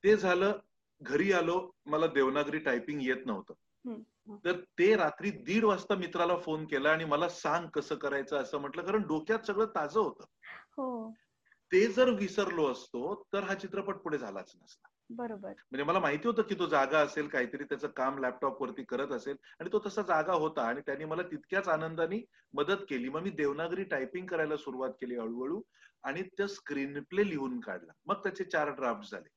ते 0.05 0.17
झालं 0.17 0.59
घरी 1.03 1.33
आलो 1.33 1.71
मला 1.87 2.07
देवनागरी 2.07 2.59
टायपिंग 2.59 3.03
येत 3.03 3.27
नव्हतं. 3.27 3.55
तर 4.45 4.53
ते 4.53 4.97
रात्री 4.97 5.31
दीड 5.31 5.65
वाजता 5.65 5.95
मित्राला 5.95 6.37
फोन 6.37 6.65
केला 6.65 6.91
आणि 6.91 7.05
मला 7.05 7.29
सांग 7.29 7.67
कसं 7.67 7.95
करायचं 7.95 8.37
असं 8.37 8.59
म्हटलं 8.59 8.83
कारण 8.83 9.03
डोक्यात 9.03 9.47
सगळं 9.47 9.65
ताजं 9.65 10.01
होतं. 10.01 10.25
हो. 10.77 11.11
ते 11.73 11.87
जर 11.87 12.11
विसरलो 12.11 12.67
असतो 12.73 13.27
तर 13.33 13.43
हा 13.43 13.55
चित्रपट 13.55 13.97
पुढे 13.97 14.19
झालाच 14.19 14.53
नसता. 14.63 14.89
बरोबर. 15.11 15.53
म्हणजे 15.71 15.85
मला 15.85 15.99
माहिती 15.99 16.29
होतं 16.29 16.43
की 16.43 16.55
तो 16.55 16.67
जागा 16.67 16.99
असेल 16.99 17.29
काहीतरी 17.29 17.65
त्याचं 17.65 17.89
काम 17.89 18.19
लॅपटॉप 18.19 18.63
वरती 18.63 18.85
करत 18.85 19.13
असेल 19.13 19.37
आणि 19.61 19.71
तो 19.73 19.81
तसा 19.87 20.03
जागा 20.03 20.33
होता 20.33 20.63
आणि 20.63 20.81
त्यांनी 20.81 21.05
मला 21.05 21.23
तितक्याच 21.23 21.69
आनंदाने 21.69 22.25
मदत 22.55 22.85
केली. 22.89 23.09
मग 23.09 23.23
मी 23.23 23.31
देवनागरी 23.31 23.85
टायपिंग 23.85 24.27
करायला 24.27 24.57
सुरुवात 24.57 24.91
केली 24.91 25.17
हळूहळू 25.17 25.61
आणि 26.03 26.23
त्या 26.23 26.49
स्क्रीन 26.49 27.03
प्ले 27.03 27.29
लिहून 27.29 27.61
काढला. 27.61 27.93
मग 28.07 28.15
त्याचे 28.15 28.45
चार 28.45 28.71
ड्राफ्ट 28.71 29.11
झाले. 29.11 29.29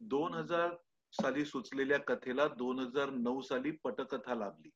दोन 0.00 0.34
हजार 0.34 0.74
साली 1.12 1.44
सुचलेल्या 1.44 1.98
कथेला 1.98 2.48
दोन 2.48 2.78
हजार 2.78 3.10
नऊ 3.10 3.40
साली 3.40 3.70
पटकथा 3.70 4.34
लाभली. 4.34 4.70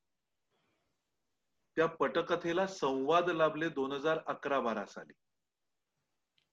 त्या 1.76 1.86
पटकथेला 1.86 2.66
संवाद 2.66 3.30
लाभले 3.30 3.68
दोन 3.68 3.92
हजार 3.92 4.18
अकरा 4.26 4.60
बारा 4.60 4.84
साली. 4.84 5.12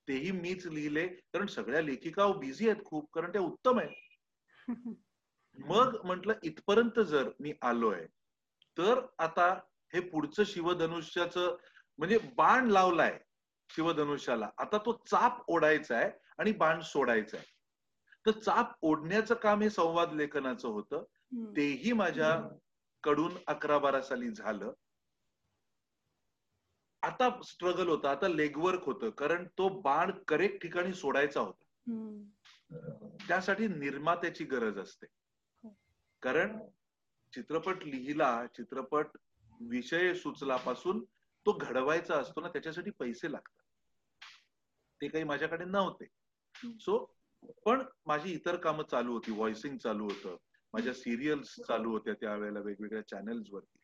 तेही 0.08 0.32
मीच 0.32 0.66
लिहिले 0.68 1.08
कारण 1.08 1.46
सगळ्या 1.46 1.82
लेखिका 1.82 2.28
बिझी 2.28 2.70
आहेत 2.70 2.84
खूप 2.86 3.12
कारण 3.14 3.32
त्या 3.32 3.42
उत्तम 3.42 3.80
आहेत. 3.80 3.96
मग 5.58 6.06
म्हंटल 6.06 6.32
इथपर्यंत 6.44 7.00
जर 7.00 7.30
मी 7.40 7.54
आलोय 7.62 8.06
तर 8.78 9.06
आता 9.18 9.54
हे 9.94 10.00
पुढचं 10.00 10.44
शिवधनुष्याचं 10.44 11.58
म्हणजे 11.98 12.18
बाण 12.18 12.68
लावलाय 12.68 13.20
शिवधनुष्याला. 13.70 14.50
आता 14.58 14.78
तो 14.78 15.04
चाप 15.12 15.44
ओढायचा 15.48 15.98
आहे 15.98 16.12
आणि 16.38 16.52
बाण 16.52 16.82
सोडायचा 16.82 17.38
आहे 17.38 17.46
तर 18.26 18.32
चाप 18.40 18.72
ओढण्याचं 18.82 19.36
काम 19.36 19.62
हे 19.62 19.70
संवाद 19.70 20.14
लेखनाचं 20.14 20.68
होतं. 20.68 21.04
तेही 21.58 21.92
माझ्या 21.92 22.50
कडून 23.04 23.32
अकरा 23.48 23.78
बारा 23.78 24.02
साली 24.02 24.30
झालं. 24.30 24.72
आता 27.08 27.30
स्ट्रगल 27.46 27.88
होतं 27.88 28.08
आता 28.08 28.28
लेगवर्क 28.28 28.84
होतं 28.84 29.10
कारण 29.10 29.46
तो 29.58 29.70
बाण 29.70 30.12
करेक्ट 30.28 30.62
ठिकाणी 30.62 30.94
सोडायचा 30.94 31.40
होता. 31.40 31.64
त्यासाठी 33.28 33.68
निर्मात्याची 33.68 34.44
गरज 34.44 34.78
असते. 34.78 35.08
हो. 35.64 35.78
कारण 36.22 36.60
चित्रपट 37.34 37.84
लिहिला 37.84 38.46
चित्रपट 38.56 39.06
विषय 39.62 40.14
सुचलापासून 40.14 41.04
तो 41.46 41.52
घडवायचा 41.52 42.16
असतो 42.16 42.42
ना 42.42 42.48
त्याच्यासाठी 42.48 42.92
पैसे 42.92 43.32
लागतात. 43.32 43.64
ते 45.02 45.08
काही 45.08 45.24
माझ्याकडे 45.24 45.66
नव्हते. 45.66 46.06
सो 46.80 47.16
पण 47.66 47.84
माझी 48.06 48.32
इतर 48.34 48.56
कामं 48.56 48.84
चालू 48.92 49.14
होती 49.14 49.32
व्हॉइसिंग 49.32 49.78
चालू 49.78 50.04
होतं. 50.04 50.36
माझ्या 50.74 50.94
सिरियल्स 50.94 51.56
चालू 51.68 51.92
होत्या 51.92 52.14
त्यावेळेला 52.14 52.60
वेगवेगळ्या 52.60 53.08
चॅनल्स 53.08 53.48
वरती. 53.52 53.78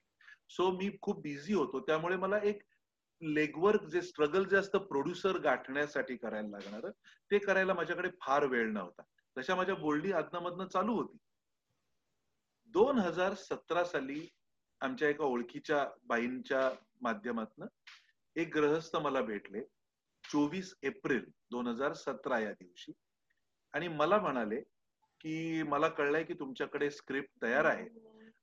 सो 0.50 0.72
मी 0.72 0.90
खूप 1.02 1.22
बिझी 1.22 1.54
होतो 1.54 1.80
त्यामुळे 1.80 2.16
मला 2.16 2.38
एक 2.38 2.64
लेगवर्क 3.24 3.84
जे 3.84 4.02
स्ट्रगल 4.02 4.44
जे 4.44 4.58
असतं 4.58 4.78
प्रोड्युसर 4.78 5.38
गाठण्यासाठी 5.38 6.16
करायला 6.16 6.50
लागणार 6.50 6.90
ते 7.32 7.38
करायला 7.40 7.74
माझ्याकडे 7.74 8.10
फार 8.22 8.46
वेळ 8.46 8.72
नव्हता. 8.72 9.02
तशा 9.38 9.56
माझ्या 9.56 9.76
बोलणी 9.76 10.12
आदनामधनं 10.12 10.68
चालू 10.68 10.96
होती. 10.96 11.18
दोन 12.68 13.00
हजार 13.00 13.34
सतरा 13.34 13.84
साली 13.84 14.28
आमच्या 14.82 15.10
एका 15.10 15.24
ओळखीच्या 15.24 15.88
बाईंच्या 16.04 16.70
माध्यमातन 17.02 17.66
एक 18.36 18.58
ग्रहस्थ 18.58 18.96
मला 18.96 19.22
भेटले 19.22 19.62
चोवीस 20.24 20.74
एप्रिल 20.84 21.26
दोन 21.52 21.68
हजार 21.68 21.94
सतरा 21.94 22.40
या 22.40 22.52
दिवशी. 22.52 22.92
आणि 23.74 23.88
मला 23.88 24.18
म्हणाले 24.18 24.62
की 25.22 25.64
मला 25.64 25.88
कळलंय 25.88 26.24
की 26.24 26.34
तुमच्याकडे 26.34 26.90
स्क्रिप्ट 26.92 27.42
तयार 27.42 27.66
आहे. 27.66 27.88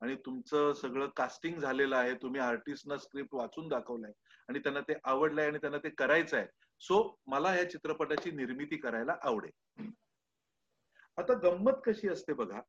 आणि 0.00 0.14
तुमचं 0.16 0.72
सगळं 0.72 1.08
कास्टिंग 1.16 1.58
झालेलं 1.58 1.96
आहे 1.96 2.14
तुम्ही 2.14 2.40
आर्टिस्टना 2.40 2.96
स्क्रिप्ट 2.96 3.34
वाचून 3.34 3.68
दाखवलंय 3.68 4.12
आणि 4.48 4.58
त्यांना 4.58 4.80
ते 4.80 4.94
आवडलंय 5.04 5.46
आणि 5.46 5.58
त्यांना 5.58 5.78
ते 5.78 5.90
करायचं 5.90 6.36
आहे 6.36 6.46
सो 6.80 7.02
मला 7.26 7.54
या 7.56 7.70
चित्रपटाची 7.70 8.30
निर्मिती 8.30 8.76
करायला 8.76 9.16
आवडेल. 9.22 9.90
आता 11.18 11.34
गंमत 11.34 11.80
कशी 11.86 12.08
असते 12.08 12.32
बघा. 12.32 12.60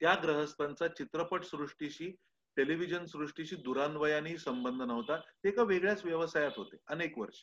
त्या 0.00 0.14
ग्रहस्थांचा 0.14 0.88
चित्रपट 0.88 1.44
सृष्टीशी 1.44 2.10
टेलिव्हिजन 2.56 3.04
सृष्टीशी 3.04 3.56
दुरान्वयाने 3.56 4.36
संबंध 4.38 4.82
नव्हता. 4.82 5.16
ते 5.16 5.48
एका 5.48 5.62
वेगळ्याच 5.62 6.04
व्यवसायात 6.04 6.50
होते 6.56 6.76
अनेक 6.86 7.18
वर्ष. 7.18 7.42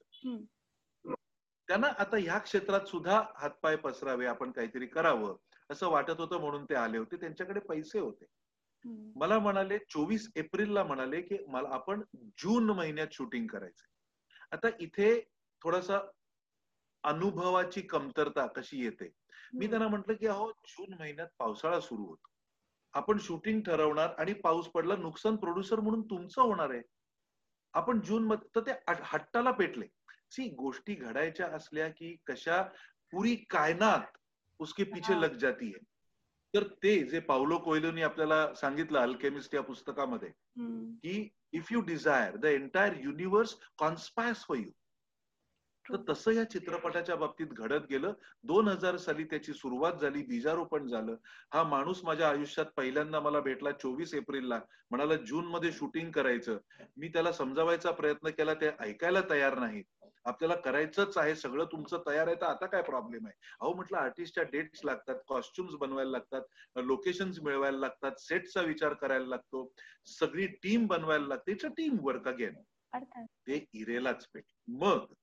त्यांना 1.68 1.88
आता 2.00 2.18
ह्या 2.18 2.38
क्षेत्रात 2.38 2.86
सुद्धा 2.86 3.22
हातपाय 3.36 3.76
पसरावे 3.76 4.26
आपण 4.26 4.52
काहीतरी 4.52 4.88
करावं. 4.88 5.36
असं 5.72 5.90
वाटत 5.90 6.14
होतं 6.18 6.38
म्हणून 6.38 6.66
ते 6.66 6.76
आले 6.76 6.98
होते. 6.98 7.16
त्यांच्याकडे 7.16 7.60
पैसे 7.60 8.00
होते. 8.00 8.26
मला 9.16 9.40
म्हणाले 9.40 9.78
चोवीस 9.78 10.32
एप्रिलला 10.36 10.84
म्हणाले 10.84 11.22
की 11.22 11.38
मला 11.48 11.70
आपण 11.72 12.02
जून 12.16 12.70
महिन्यात 12.70 13.08
शूटिंग 13.12 13.48
करायचंय. 13.48 13.90
आता 14.52 14.68
इथे 14.80 15.22
थोडासा 15.64 16.00
अनुभवाची 17.04 17.82
कमतरता 17.82 18.48
कशी 18.48 18.84
येते. 18.84 19.12
मी 19.54 19.68
त्यांना 19.68 19.88
म्हटलं 19.88 20.14
की 20.14 20.28
अहो 20.28 20.52
जून 20.68 20.94
महिन्यात 21.00 21.28
पावसाळा 21.40 21.80
सुरू 21.80 22.04
होतो. 22.04 22.30
आपण 22.94 23.18
शूटिंग 23.20 23.62
ठरवणार 23.62 24.10
आणि 24.18 24.34
पाऊस 24.34 24.68
पडला 24.68 24.96
नुकसान 24.96 25.36
प्रोड्युसर 25.36 25.80
म्हणून 25.80 26.02
तुमचं 26.02 26.42
होणार 26.42 26.70
आहे. 26.70 26.82
आपण 27.74 28.00
जून 28.02 28.24
मध्ये 28.24 28.48
तर 28.56 28.62
ते 28.62 28.72
हट- 28.72 29.04
हट्टाला 29.04 29.52
पेटले. 29.52 29.86
सी 30.32 30.50
गोष्टी 30.50 30.94
घडायच्या 30.94 31.48
असल्या 31.48 31.90
की 31.90 32.18
कशा 32.28 32.64
पुरी 33.12 33.36
कायनात 33.36 34.18
उसके 34.60 34.84
पीछे. 34.84 35.14
लग 35.14 35.38
जाती 35.38 35.66
है। 35.66 35.84
तर 36.54 36.64
ते 36.84 37.04
जे 37.04 37.20
पावलो 37.20 37.58
कोयलोनी 37.58 38.02
आपल्याला 38.02 38.54
सांगितलं 38.54 39.00
अल्केमिस्ट 39.00 39.56
या 39.56 39.62
पुस्तकामध्ये. 39.62 40.30
की 41.04 41.30
if 41.54 41.72
you 41.72 41.82
desire 41.82 42.36
the 42.36 42.46
entire 42.46 42.94
universe 43.00 43.56
conspires 43.78 44.46
for 44.46 44.58
you 44.58 44.72
तर. 45.86 46.14
तसं 46.14 46.32
या 46.32 46.44
चित्रपटाच्या 46.44 47.16
बाबतीत 47.16 47.48
घडत 47.48 47.86
गेलं. 47.90 48.14
दोन 48.44 48.68
हजार 48.68 48.98
साली 48.98 49.24
त्याची 49.24 49.54
सुरुवात 49.54 49.94
झाली 49.94 50.24
बीजारोपण 50.24 50.88
झालं. 50.88 51.16
हा 51.54 51.64
माणूस 51.64 52.04
माझ्या 52.04 52.30
आयुष्यात 52.30 52.66
पहिल्यांदा 52.78 53.20
मला 53.20 53.40
भेटला 53.40 53.72
चोवीस 53.72 54.14
एप्रिलला. 54.14 54.60
म्हणाला 54.90 55.16
जून 55.16 55.46
मध्ये 55.46 55.72
शूटिंग 55.72 56.12
करायचं. 56.12 56.58
मी 56.98 57.08
त्याला 57.08 57.32
समजावायचा 57.32 57.92
प्रयत्न 57.92 58.30
केला 58.30 58.54
ते 58.54 58.70
ऐकायला 58.80 59.20
तयार 59.30 59.60
नाही 59.60 59.84
आपल्याला 60.26 60.56
करायचंच 60.56 61.18
आहे 61.18 61.36
सगळं 61.36 61.66
तुमचं 61.72 62.02
तयार 62.08 62.28
आहे 62.28 62.36
तर 62.36 62.46
आता 62.46 62.66
काय 62.66 62.82
प्रॉब्लेम 62.82 63.26
आहे? 63.28 63.36
अहो 63.60 63.74
म्हटलं 63.74 63.98
आर्टिस्टच्या 63.98 64.44
डेट्स 64.52 64.84
लागतात 64.86 65.16
कॉस्ट्युम्स 65.28 65.74
बनवायला 65.80 66.12
लागतात 66.12 66.78
लोकेशन्स 66.78 67.40
मिळवायला 67.40 67.78
लागतात 67.78 68.20
सेटचा 68.20 68.62
विचार 68.62 68.94
करायला 68.94 69.28
लागतो 69.28 69.72
सगळी 70.10 70.48
टीम 70.64 70.86
बनवायला 70.88 71.28
लागते. 71.28 71.52
It's 71.52 71.66
a 71.66 71.70
team 71.78 71.98
work 72.02 72.28
again 72.28 72.56
अर्थात. 72.94 73.26
ते 73.48 73.66
इरेलाच 73.74 74.28
पेट 74.34 74.44
मग 74.68 75.14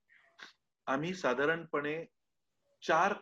आम्ही 0.86 1.14
साधारणपणे 1.14 2.04
चार 2.82 3.14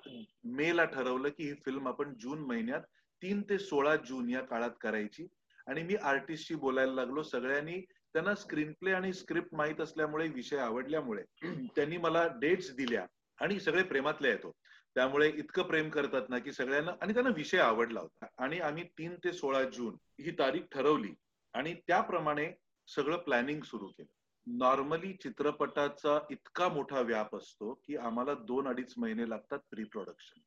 मे 0.56 0.76
ला 0.76 0.84
ठरवलं 0.84 1.28
की 1.28 1.48
ही 1.48 1.54
फिल्म 1.64 1.88
आपण 1.88 2.14
जून 2.20 2.44
महिन्यात 2.46 2.82
तीन 3.22 3.42
ते 3.42 3.58
सोळा 3.58 3.94
जून 3.96 4.28
या 4.30 4.40
काळात 4.40 4.70
करायची. 4.80 5.26
आणि 5.66 5.82
मी 5.82 5.94
आर्टिस्टशी 5.94 6.54
बोलायला 6.54 6.92
लागलो. 6.92 7.22
सगळ्यांनी 7.22 7.80
त्यांना 8.14 8.34
स्क्रीन 8.34 8.72
प्ले 8.72 8.92
आणि 8.92 9.12
स्क्रिप्ट 9.12 9.54
माहीत 9.54 9.80
असल्यामुळे 9.80 10.28
विषय 10.28 10.58
आवडल्यामुळे 10.58 11.22
त्यांनी 11.76 11.96
मला 11.96 12.26
डेट्स 12.40 12.70
दिल्या 12.76 13.06
आणि 13.38 13.58
सगळे 13.60 13.82
प्रेमातले 13.82 14.28
येतो 14.28 14.50
त्यामुळे 14.96 15.28
इतकं 15.28 15.62
प्रेम 15.62 15.88
करतात 15.90 16.28
ना 16.28 16.38
की 16.38 16.52
सगळ्यांना 16.52 16.90
आणि 17.02 17.12
त्यांना 17.12 17.30
विषय 17.36 17.58
आवडला 17.58 18.00
होता. 18.00 18.26
आणि 18.38 18.58
आम्ही 18.60 18.84
तीन 18.98 19.14
ते 19.24 19.32
सोळा 19.32 19.62
जून 19.64 19.94
ही 20.20 20.30
तारीख 20.30 20.62
ठरवली 20.72 21.12
आणि 21.54 21.74
त्याप्रमाणे 21.86 22.50
सगळं 22.88 23.16
प्लॅनिंग 23.16 23.60
सुरू 23.62 23.86
केलं. 23.86 24.12
नॉर्मली 24.46 25.12
चित्रपटाचा 25.12 26.18
इतका 26.30 26.68
मोठा 26.68 27.00
व्याप 27.00 27.36
असतो 27.36 27.72
की 27.86 27.96
आम्हाला 27.96 28.34
दोन 28.34 28.68
अडीच 28.68 28.94
महिने 28.96 29.28
लागतात 29.30 29.58
प्री 29.70 29.84
प्रोडक्शन 29.84 30.40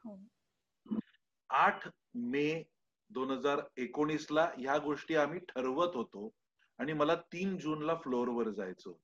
हो. 0.00 0.18
आठ 1.50 1.88
मे 2.14 2.62
दोन 3.10 3.30
हजार 3.30 3.60
एकोणीस 3.76 4.26
ला 4.30 4.50
ह्या 4.58 4.78
गोष्टी 4.78 5.14
आम्ही 5.14 5.40
ठरवत 5.48 5.96
होतो. 5.96 6.28
आणि 6.78 6.92
मला 6.92 7.14
तीन 7.32 7.56
जूनला 7.58 7.94
फ्लोअरवर 7.94 8.48
जायचं 8.50 8.90
होतं. 8.90 9.00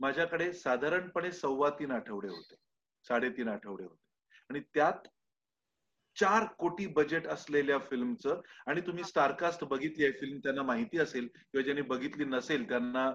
माझ्याकडे 0.00 0.52
साधारणपणे 0.52 1.32
सव्वा 1.32 1.70
तीन 1.78 1.90
आठवडे 1.92 2.28
होते 2.28 2.54
साडेतीन 3.06 3.48
आठवडे 3.48 3.84
होते. 3.84 4.02
आणि 4.50 4.60
त्यात 4.74 5.06
चार 6.16 6.44
कोटी 6.58 6.86
बजेट 6.86 7.26
असलेल्या 7.26 7.78
फिल्मचं 7.80 8.40
आणि 8.66 8.80
तुम्ही 8.80 9.04
स्टारकास्ट 9.04 9.64
बघितली 9.64 10.04
आहे 10.04 10.12
फिल्म 10.20 10.38
त्यांना 10.38 10.62
माहिती 10.62 10.98
असेल 10.98 11.26
किंवा 11.26 11.62
ज्यांनी 11.62 11.82
बघितली 11.82 12.24
नसेल 12.24 12.68
त्यांना 12.68 13.10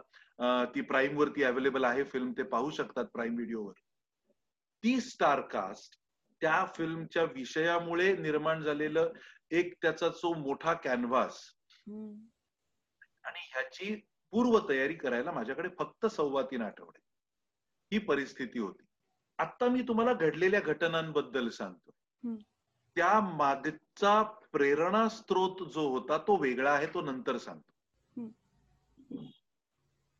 ती 0.65 0.81
प्राईम 0.81 1.17
वरती 1.17 1.43
अवेलेबल 1.43 1.83
आहे 1.83 2.03
फिल्म 2.03 2.31
ते 2.31 2.43
पाहू 2.43 2.69
शकतात 2.71 3.05
प्राईम 3.13 3.35
व्हिडिओवर 3.35 3.73
ती 4.83 4.99
स्टारकास्ट 5.01 5.95
त्या 6.41 6.65
फिल्मच्या 6.75 7.23
विषयामुळे 7.33 8.11
निर्माण 8.17 8.63
झालेलं 8.63 9.11
एक 9.51 9.73
त्याचा 9.81 10.07
जो 10.07 10.33
मोठा 10.33 10.73
कॅनव्हास 10.73 11.39
आणि 13.23 13.39
ह्याची 13.51 13.95
पूर्व 14.31 14.69
तयारी 14.69 14.93
करायला 14.93 15.31
माझ्याकडे 15.31 15.69
फक्त 15.79 16.05
सव्वा 16.05 16.41
तीन 16.41 16.61
आठवडे. 16.61 16.99
ही 17.93 17.99
परिस्थिती 17.99 18.59
होती. 18.59 18.83
आता 19.37 19.69
मी 19.69 19.81
तुम्हाला 19.81 20.13
घडलेल्या 20.13 20.59
घटनांबद्दल 20.59 21.49
सांगतो. 21.49 21.91
त्या 22.95 23.19
मागचा 23.19 24.21
प्रेरणा 24.23 25.09
स्त्रोत 25.09 25.69
जो 25.69 25.89
होता 25.89 26.17
तो 26.17 26.37
वेगळा 26.37 26.73
आहे 26.73 26.87
तो 26.93 27.01
नंतर 27.01 27.37
सांगतो. 27.37 27.71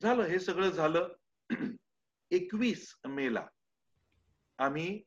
झालं 0.01 0.23
हे 0.23 0.39
सगळं 0.39 0.69
झालं. 0.69 1.07
एकवीस 2.31 2.95
मेला 3.05 3.47
आम्ही 4.57 5.03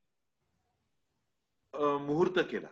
मुहूर्त 1.74 2.40
केला. 2.50 2.68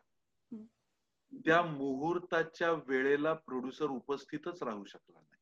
त्या 1.32 1.62
मुहूर्ताच्या 1.62 2.72
वेळेला 2.72 3.32
प्रोड्युसर 3.32 3.84
उपस्थितच 3.84 4.62
राहू 4.62 4.84
शकला 4.84 5.20
नाही. 5.20 5.36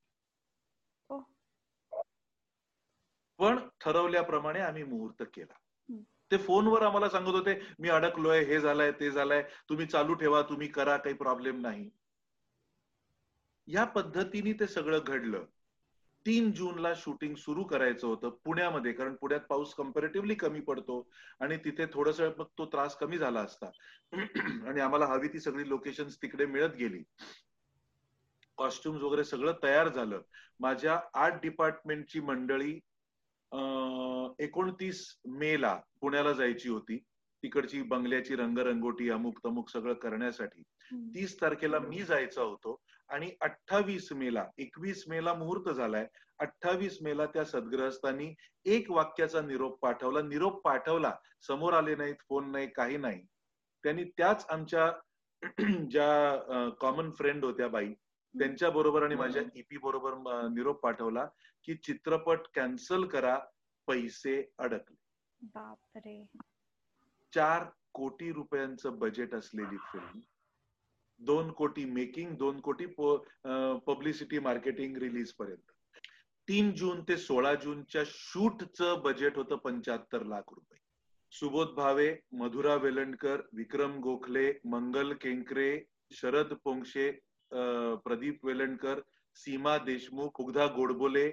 पण 3.39 3.69
ठरवल्याप्रमाणे 3.81 4.61
आम्ही 4.61 4.85
मुहूर्त 4.85 5.23
केला. 5.35 5.55
ते 6.31 6.37
फोनवर 6.37 6.83
आम्हाला 6.83 7.09
सांगत 7.09 7.29
होते 7.29 7.61
मी 7.79 7.89
अडकलोय 7.89 8.45
हे 8.45 8.61
झालंय 8.61 8.93
ते 8.93 9.11
झालंय. 9.11 9.43
तुम्ही 9.69 9.87
चालू 9.87 10.15
ठेवा 10.15 10.43
तुम्ही 10.43 10.69
करा 10.69 10.97
काही 10.97 11.15
प्रॉब्लेम 11.15 11.61
नाही. 11.61 11.91
या 13.67 13.85
पद्धतीने 13.85 14.53
ते 14.53 14.67
सगळं 14.67 15.01
घडलं. 15.07 15.45
तीन 16.27 16.51
जूनला 16.53 16.93
शूटिंग 16.97 17.35
सुरू 17.35 17.65
करायचं 17.65 18.07
होतं 18.07 18.31
पुण्यामध्ये 18.45 18.93
कारण 18.93 19.15
पुण्यात 19.15 19.41
पाऊस 19.41 19.75
कम्पॅरेटिव्हली 19.75 20.35
कमी 20.35 20.61
पडतो 20.61 21.09
आणि 21.41 21.57
तिथे 21.57 21.87
थोडस 21.87 22.21
मग 22.21 22.47
तो 22.59 22.67
त्रास 22.67 22.97
कमी 22.97 23.19
झाला 23.19 23.41
असता. 23.41 23.71
आणि 24.69 24.81
आम्हाला 24.81 25.07
हवी 25.07 25.29
ती 25.29 25.41
सगळी 25.41 25.69
लोकेशन 25.69 26.09
तिकडे 26.23 26.47
मिळत 26.47 26.75
गेली. 26.79 27.03
कॉस्ट्युम्स 28.57 29.03
वगैरे 29.03 29.25
सगळं 29.25 29.53
तयार 29.63 29.89
झालं. 29.89 30.21
माझ्या 30.61 31.01
आर्ट 31.15 31.35
डिपार्टमेंटची 31.43 32.21
मंडळी 32.21 32.79
एकोणतीस 34.39 35.17
मे 35.25 35.61
ला 35.61 35.81
पुण्याला 36.01 36.33
जायची 36.33 36.69
होती. 36.69 36.99
तिकडची 37.43 37.83
बंगल्याची 37.83 38.37
रंगरंगोटी 38.37 39.11
अमुक 39.11 39.39
तमुक 39.45 39.69
सगळं 39.71 39.95
करण्यासाठी. 39.95 40.63
तीस 41.15 41.41
तारखेला 41.41 41.79
मी 41.79 42.03
जायचा 42.03 42.43
होतो. 42.43 42.81
आणि 43.11 43.31
अठ्ठावीस 43.41 44.13
मेला 44.13 44.45
एकवीस 44.59 45.05
मेला 45.09 45.35
मुहूर्त 45.35 45.69
झालाय. 45.71 46.07
अठ्ठावीस 46.39 46.99
मेला 47.03 47.27
त्या 47.27 47.45
सद्ग्रहस्थांनी 47.45 48.35
एक 48.65 48.91
वाक्याचा 48.91 49.41
निरोप 49.41 49.79
पाठवला. 49.81 50.23
निरोप 50.23 50.61
पाठवला 50.65 51.15
समोर 51.47 51.73
आले 51.73 51.95
नाहीत 51.97 52.17
फोन 52.29 52.51
नाही 52.51 52.67
काही 52.67 52.97
नाही. 52.97 53.23
त्यांनी 53.85 54.05
त्याच 54.05 54.47
आमच्या 54.49 54.93
ज्या 55.91 56.71
कॉमन 56.81 57.11
फ्रेंड 57.11 57.45
होत्या 57.45 57.69
बाई 57.69 57.93
त्यांच्या 58.35 58.71
बरोबर 58.71 59.03
आणि 59.03 59.15
माझ्या 59.15 59.43
ईपी 59.55 59.77
बरोबर 59.77 60.15
निरोप 60.49 60.81
पाठवला 60.81 61.27
की 61.65 61.75
चित्रपट 61.75 62.39
कॅन्सल 62.55 63.05
करा 63.05 63.39
पैसे 63.89 64.53
अडकले. 64.59 64.97
बापरे. 65.55 66.25
चार 67.33 67.65
कोटी 67.93 68.33
रुपयांचं 68.33 68.99
बजेट 68.99 69.35
असलेली 69.35 69.77
फिल्म 69.77 70.21
दोन 71.21 71.51
कोटी 71.51 71.85
मेकिंग 71.85 72.37
दोन 72.39 72.61
कोटी 72.61 72.87
पब्लिसिटी 73.87 74.39
मार्केटिंग 74.39 74.97
रिलीज 74.97 75.33
पर्यंत. 75.33 75.71
तीन 76.49 76.71
जून 76.73 77.03
ते 77.09 77.17
सोळा 77.19 77.55
जूनच्या 77.55 78.03
शूटचं 78.07 79.01
बजेट 79.05 79.37
होतं 79.37 79.57
पंच्याहत्तर 79.65 80.23
लाख 80.25 80.53
रुपये. 80.53 80.79
सुबोध 81.33 81.75
भावे 81.75 82.15
मधुरा 82.33 82.75
वेलणकर 82.83 83.41
विक्रम 83.57 83.99
गोखले 84.01 84.53
मंगल 84.65 85.13
केंकरे 85.23 85.71
शरद 86.11 86.55
पोंक्षे 86.65 87.11
प्रदीप 88.05 88.45
वेलणकर 88.45 89.01
सीमा 89.37 89.77
देशमुख 89.85 90.41
उगधा 90.41 90.67
गोडबोले 90.75 91.27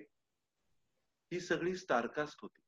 ही 1.32 1.40
सगळी 1.40 1.76
स्टारकास्ट 1.76 2.40
होती. 2.42 2.62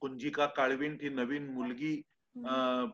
कुंजिका 0.00 0.46
काळविंट 0.56 1.02
ही 1.02 1.08
नवीन 1.08 1.48
मुलगी 1.54 2.00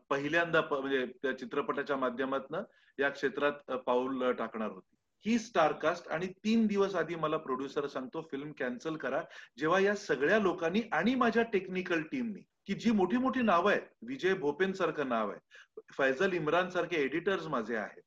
पहिल्यांदा 0.09 0.61
म्हणजे 0.61 1.05
त्या 1.21 1.37
चित्रपटाच्या 1.37 1.97
माध्यमातून 1.97 2.55
या 2.99 3.09
क्षेत्रात 3.09 3.71
पाऊल 3.85 4.31
टाकणार 4.31 4.71
होती. 4.71 4.95
ही 5.25 5.37
स्टारकास्ट 5.39 6.07
आणि 6.07 6.27
तीन 6.43 6.65
दिवस 6.67 6.95
आधी 6.95 7.15
मला 7.15 7.37
प्रोड्युसर 7.37 7.87
सांगतो 7.87 8.21
फिल्म 8.31 8.51
कॅन्सल 8.59 8.95
करा. 8.95 9.21
जेव्हा 9.57 9.79
या 9.79 9.95
सगळ्या 9.95 10.39
लोकांनी 10.39 10.81
आणि 10.93 11.15
माझ्या 11.15 11.43
टेक्निकल 11.53 12.01
टीमनी 12.11 12.41
की 12.67 12.73
जी 12.73 12.91
मोठी 12.91 13.17
मोठी 13.17 13.41
नावं 13.41 13.71
आहेत 13.71 13.81
विजय 14.07 14.33
भोपेन 14.33 14.71
सारखं 14.73 15.09
नाव 15.09 15.29
आहे 15.31 15.81
फैजल 15.97 16.33
इम्रान 16.33 16.69
सारखे 16.69 17.01
एडिटर्स 17.03 17.45
माझे 17.47 17.75
आहेत 17.75 18.01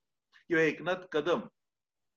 किंवा 0.48 0.62
एकनाथ 0.62 1.06
कदम 1.12 1.40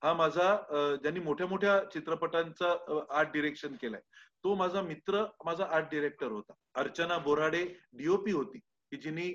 हा 0.02 0.14
माझा 0.14 0.56
ज्यांनी 1.02 1.20
मोठ्या 1.20 1.48
मोठ्या 1.48 1.80
चित्रपटांचा 1.94 2.74
आर्ट 3.18 3.32
डिरेक्शन 3.34 3.76
केलाय 3.82 4.02
तो 4.44 4.56
माझा 4.56 4.82
मित्र 4.82 5.24
माझा 5.46 5.66
आर्ट 5.66 5.90
डिरेक्टर 5.92 6.32
होता. 6.32 6.54
अर्चना 6.76 7.18
बोराडे 7.18 7.64
डीओपी 7.94 8.32
होती 8.32 8.58
की 8.58 8.98
जिनी 8.98 9.30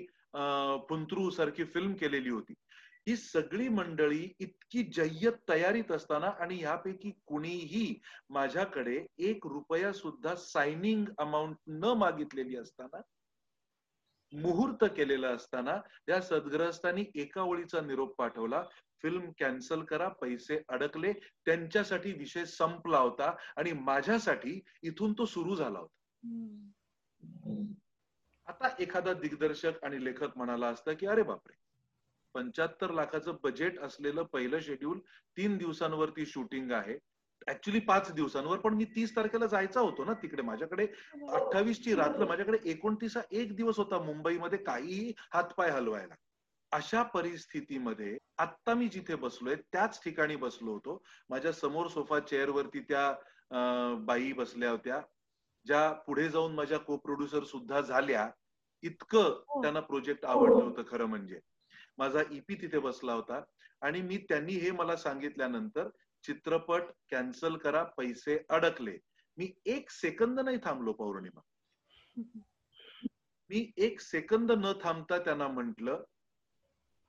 पुंतरू 0.89 1.29
सारखी 1.29 1.63
फिल्म 1.65 1.93
केलेली 1.93 2.29
होती. 2.29 2.53
ही 3.07 3.15
सगळी 3.15 3.67
मंडळी 3.69 4.29
इतकी 4.39 4.83
जय्यत 4.83 5.33
तयारीत 5.49 5.91
असताना 5.91 6.27
आणि 6.27 6.61
यापैकी 6.61 7.11
कुणीही 7.25 7.99
माझ्याकडे 8.29 9.05
एक 9.17 9.47
रुपया 9.47 9.93
सुद्धा 9.93 10.35
सायनिंग 10.35 11.05
अमाऊंट 11.17 11.55
न 11.67 11.83
मागितलेली 11.83 12.57
असताना 12.57 13.01
मुहूर्त 14.33 14.85
केलेला 14.97 15.27
असताना 15.27 15.77
या 16.09 16.21
सद्ग्रहस्थांनी 16.21 17.05
एका 17.15 17.41
ओळीचा 17.41 17.81
निरोप 17.81 18.15
पाठवला. 18.15 18.63
फिल्म 19.01 19.31
कॅन्सल 19.39 19.81
करा 19.81 20.07
पैसे 20.07 20.61
अडकले. 20.69 21.13
त्यांच्यासाठी 21.45 22.11
विषय 22.13 22.45
संपला 22.45 22.97
होता 22.97 23.35
आणि 23.57 23.71
माझ्यासाठी 23.71 24.61
इथून 24.83 25.13
तो 25.13 25.25
सुरू 25.25 25.55
झाला 25.55 25.79
होता. 25.79 25.93
आता 28.47 28.69
एखादा 28.79 29.13
दिग्दर्शक 29.13 29.83
आणि 29.83 30.05
लेखक 30.05 30.37
म्हणाला 30.37 30.67
असता 30.67 30.93
की 30.93 31.05
अरे 31.05 31.23
बापरे 31.23 31.66
पंच्याहत्तर 32.35 32.91
लाखाचं 32.91 33.35
बजेट 33.43 33.79
असलेलं 33.79 34.23
पहिलं 34.23 34.59
शेड्यूल 34.59 34.99
तीन 35.37 35.57
दिवसांवरती 35.57 36.25
शूटिंग 36.25 36.71
आहे. 36.71 36.97
ऍक्च्युली 37.47 37.79
पाच 37.79 38.11
दिवसांवर 38.13 38.57
पण 38.59 38.73
मी 38.73 38.85
तीस 38.95 39.15
तारखेला 39.15 39.45
जायचा 39.45 39.79
होतो 39.79 40.03
ना 40.05 40.13
तिकडे. 40.21 40.41
माझ्याकडे 40.41 40.87
अठ्ठावीस 41.31 41.83
ची 41.83 41.95
रात्र 41.95 42.25
माझ्याकडे 42.27 42.57
एकोणतीस 42.69 43.17
एक 43.31 43.55
दिवस 43.55 43.77
होता 43.77 43.99
मुंबईमध्ये 44.03 44.57
काहीही 44.63 45.13
हातपाय 45.33 45.69
हलवायला. 45.71 46.15
अशा 46.71 47.01
परिस्थितीमध्ये 47.03 48.17
आत्ता 48.37 48.73
मी 48.73 48.87
जिथे 48.87 49.15
बसलोय 49.15 49.55
त्याच 49.55 50.03
ठिकाणी 50.03 50.35
बसलो 50.35 50.71
होतो. 50.71 51.01
माझ्यासमोर 51.29 51.87
सोफा 51.87 52.19
चेअरवरती 52.19 52.79
त्या 52.79 53.95
बाई 54.05 54.31
बसल्या 54.33 54.71
होत्या. 54.71 55.01
ज्या 55.65 55.91
पुढे 56.07 56.27
जाऊन 56.29 56.55
माझ्या 56.55 56.77
को 56.79 56.97
प्रोड्युसर 56.97 57.43
सुद्धा 57.43 57.81
झाल्या. 57.81 58.29
इतकं 58.83 59.61
त्यांना 59.61 59.79
प्रोजेक्ट 59.79 60.25
आवडलं 60.25 60.63
होतं 60.63 60.83
खरं 60.87 61.05
म्हणजे. 61.05 61.39
माझा 61.97 62.21
ईपी 62.31 62.55
तिथे 62.55 62.79
बसला 62.79 63.13
होता. 63.13 63.41
आणि 63.81 64.01
मी 64.01 64.17
त्यांनी 64.17 64.53
हे 64.53 64.71
मला 64.71 64.95
सांगितल्यानंतर 64.95 65.89
चित्रपट 66.23 66.83
कॅन्सल 67.11 67.57
करा 67.57 67.83
पैसे 67.83 68.45
अडकले. 68.49 68.97
मी 69.37 69.51
एक 69.65 69.89
सेकंद 69.89 70.39
नाही 70.39 70.57
थांबलो 70.63 70.93
पौर्णिमा. 70.93 71.41
मी 73.49 73.71
एक 73.77 74.01
सेकंद 74.01 74.51
न 74.51 74.71
थांबता 74.83 75.17
त्यांना 75.17 75.47
म्हंटल 75.47 75.89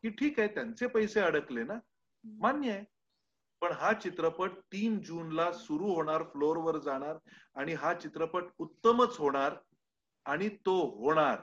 की 0.02 0.10
ठीक 0.10 0.38
आहे 0.40 0.48
त्यांचे 0.48 0.86
पैसे 0.86 1.20
अडकले 1.20 1.62
ना. 1.62 1.78
मान्य 2.24 2.70
आहे. 2.70 2.84
पण 3.60 3.72
हा 3.72 3.92
चित्रपट 3.92 4.50
तीन 4.72 5.00
जूनला 5.00 5.52
सुरू 5.52 5.94
होणार 5.94 6.22
फ्लोअरवर 6.22 6.78
जाणार 6.78 7.16
आणि 7.54 7.72
हा 7.72 7.94
चित्रपट 7.94 8.44
उत्तमच 8.58 9.16
होणार 9.18 9.56
आणि 10.24 10.48
तो 10.48 10.80
होणार. 10.98 11.38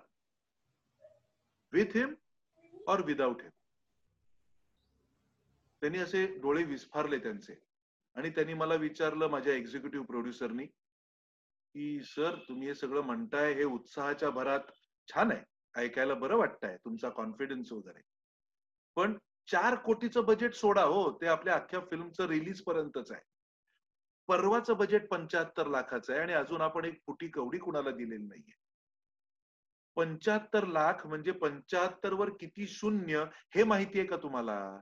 विथ 1.73 1.97
हिम 1.97 2.13
और 2.87 2.99
विदाउट 2.99 3.41
हिम 3.41 3.51
त्यांनी 5.81 5.99
असे 5.99 6.25
डोळे 6.25 6.63
विस्फारले 6.63 7.17
त्यांचे. 7.17 7.59
आणि 8.15 8.29
त्यांनी 8.29 8.53
मला 8.53 8.75
विचारलं 8.75 9.27
माझ्या 9.27 9.53
एक्झिक्युटिव्ह 9.53 10.05
प्रोड्युसरनी 10.05 10.65
की 11.73 12.03
सर 12.03 12.35
तुम्ही 12.49 12.67
हे 12.67 12.75
सगळं 12.75 13.01
म्हणताय 13.01 13.53
हे 13.53 13.63
उत्साहाच्या 13.63 14.29
भरात 14.29 14.59
छान 15.07 15.31
आहे. 15.31 15.43
ऐकायला 15.75 16.13
बरं 16.13 16.37
वाटतंय. 16.37 16.77
तुमचा 16.77 17.09
कॉन्फिडन्स 17.09 17.71
वगैरे. 17.71 18.01
पण 18.95 19.17
चार 19.51 19.75
कोटीचं 19.75 20.25
बजेट 20.25 20.53
सोडा 20.53 20.83
हो. 20.83 21.17
ते 21.21 21.27
आपल्या 21.27 21.55
अख्ख्या 21.55 21.79
फिल्मचं 21.79 22.27
रिलीज 22.27 22.63
पर्यंतच 22.63 23.11
आहे. 23.11 23.21
परवाचं 24.27 24.77
बजेट 24.77 25.09
पंच्याहत्तर 25.09 25.67
लाखाचं 25.67 26.13
आहे. 26.13 26.21
आणि 26.21 26.33
अजून 26.33 26.61
आपण 26.61 26.85
एक 26.85 27.01
फुटी 27.05 27.27
कवडी 27.27 27.57
कुणाला 27.57 27.91
दिलेली 27.91 28.23
नाहीये. 28.23 28.64
पंच्याहत्तर 29.95 30.65
लाख 30.65 31.07
म्हणजे 31.07 31.31
पंच्याहत्तर 31.31 32.13
वर 32.13 32.29
किती 32.29 32.67
शून्य 32.67 33.25
हे 33.55 33.63
माहिती 33.63 33.99
आहे 33.99 34.07
का 34.07 34.17
तुम्हाला? 34.17 34.81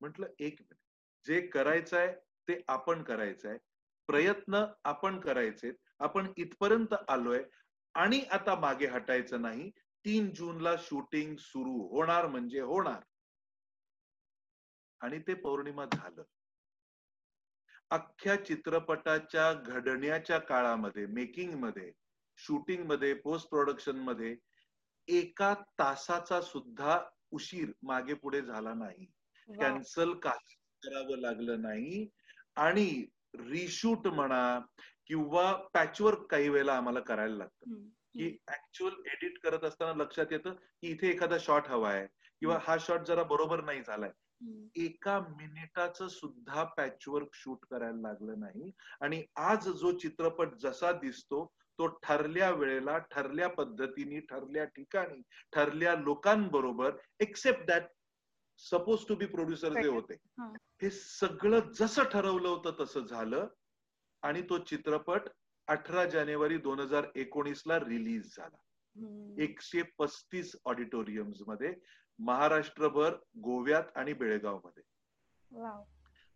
म्हटलं 0.00 0.26
एक 0.38 0.60
मिनिट. 0.60 0.78
जे 1.26 1.46
करायचंय 1.46 2.14
ते 2.48 2.62
आपण 2.68 3.02
करायचंय. 3.02 3.58
प्रयत्न 4.06 4.64
आपण 4.84 5.20
करायचे 5.20 5.72
आपण 5.98 6.32
इथपर्यंत 6.36 6.94
आलोय. 7.08 7.44
आणि 7.94 8.20
आता 8.30 8.54
मागे 8.54 8.86
हटायचं 8.86 9.42
नाही. 9.42 9.70
तीन 10.04 10.30
जूनला 10.34 10.76
शूटिंग 10.76 11.36
सुरू 11.36 11.88
होणार 11.96 12.26
म्हणजे 12.26 12.60
होणार. 12.60 13.02
आणि 15.00 15.18
ते 15.18 15.34
पौर्णिमा 15.34 15.84
झालं. 15.92 16.22
अख्ख्या 17.90 18.44
चित्रपटाच्या 18.44 19.52
घडण्याच्या 19.52 20.38
काळामध्ये 20.38 21.06
मेकिंगमध्ये 21.06 21.92
शूटिंगमध्ये 22.36 23.14
पोस्ट 23.14 23.48
प्रोडक्शनमध्ये 23.48 24.36
एका 25.08 25.54
तासाचा 25.54 26.40
सुद्धा 26.40 27.00
उशीर 27.30 27.72
मागे 27.82 28.14
पुढे 28.14 28.42
झाला 28.42 28.74
नाही. 28.74 29.06
कॅन्सल 29.60 30.12
काही 30.14 30.54
करावं 30.82 31.18
लागलं 31.18 31.62
नाही. 31.62 32.08
आणि 32.56 33.06
रिशूट 33.34 34.06
म्हणा 34.06 34.60
किंवा 35.06 35.52
पॅचवर्क 35.74 36.18
काही 36.18 36.48
वेळेला 36.48 36.76
आम्हाला 36.76 37.00
करायला 37.00 37.36
लागतं. 37.36 37.70
की 38.14 38.36
ऍक्च्युअल 38.48 38.92
एडिट 39.06 39.38
करत 39.38 39.64
असताना 39.64 40.02
लक्षात 40.02 40.26
येतं 40.30 40.52
की 40.52 40.88
इथे 40.88 41.08
एखादा 41.08 41.36
शॉट 41.40 41.68
हवा 41.68 41.90
आहे 41.90 42.06
किंवा 42.40 42.58
हा 42.62 42.76
शॉट 42.80 43.00
जरा 43.00 43.22
बरोबर 43.22 43.64
नाही 43.64 43.82
झालाय. 43.86 44.10
एका 44.76 45.20
मिनिटाचं 45.20 46.08
सुद्धा 46.08 46.64
पॅचवर्क 46.64 47.28
शूट 47.32 47.58
करायला 47.70 48.00
लागलं 48.00 48.40
नाही. 48.40 48.70
आणि 49.00 49.24
आज 49.36 49.68
जो 49.68 49.98
चित्रपट 49.98 50.54
जसा 50.54 50.92
दिसतो 50.92 51.54
तो 51.78 51.86
ठरल्या 51.86 52.50
वेळेला 52.50 52.98
ठरल्या 52.98 53.48
पद्धतीने 53.48 54.20
ठरल्या 54.20 54.64
ठिकाणी 54.64 55.22
ठरल्या 55.52 55.94
लोकांबरोबर 55.94 56.96
except 57.20 57.66
that 57.66 57.82
suppose 58.58 59.06
to 59.08 59.14
be 59.14 59.26
producer 59.26 59.82
जे 59.82 59.88
होते 59.88 60.14
हा. 60.38 60.52
सगळं 60.90 61.72
जसं 61.74 62.02
ठरवलं 62.04 62.48
होतं 62.48 62.84
तसं 62.84 63.00
झालं 63.00 63.46
आणि 64.22 64.42
तो 64.42 64.58
चित्रपट 64.58 65.28
अठरा 65.68 66.04
जानेवारी 66.04 66.56
दोन 66.58 66.80
हजार 66.80 67.06
एकोणीस 67.14 67.62
ला 67.66 67.78
रिलीज 67.78 68.36
झाला. 68.36 68.56
एकशे 69.42 69.82
पस्तीस 69.98 70.56
ऑडिटोरियम्समध्ये 70.64 71.74
महाराष्ट्रभर 72.18 73.14
गोव्यात 73.44 73.96
आणि 73.96 74.12
बेळगावमध्ये. 74.12 74.82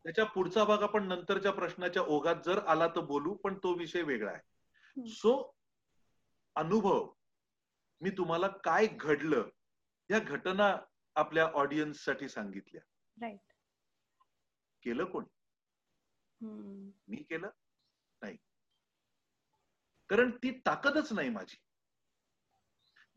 त्याच्या 0.05 0.25
पुढचा 0.25 0.65
भाग 0.65 0.83
आपण 0.83 1.07
नंतरच्या 1.09 1.53
प्रश्नाच्या 1.53 2.03
ओघात 2.03 2.37
जर 2.45 2.59
आला 2.67 2.89
तर 2.89 3.01
बोलू 3.01 3.35
पण 3.35 3.55
तो 3.55 3.75
विषय 3.75 4.03
वेगळा 4.03 4.31
आहे. 4.31 4.41
सो 5.07 5.55
अनुभव 6.55 7.13
मी 8.01 8.11
तुम्हाला 8.11 8.49
काय 8.49 8.87
घडलं 8.87 9.49
या 10.11 10.19
घटना 10.19 10.77
आपल्या 11.15 11.45
ऑडियन्ससाठी 11.45 12.29
सांगितल्या. 12.29 12.83
राईट 13.21 13.53
केलं 14.83 15.05
कोणी? 15.05 15.27
मी 17.09 17.17
केलं? 17.17 17.51
नाही. 18.23 18.37
कारण 20.09 20.31
ती 20.31 20.59
ताकदच 20.59 21.13
नाही 21.13 21.31
माझी. 21.31 21.57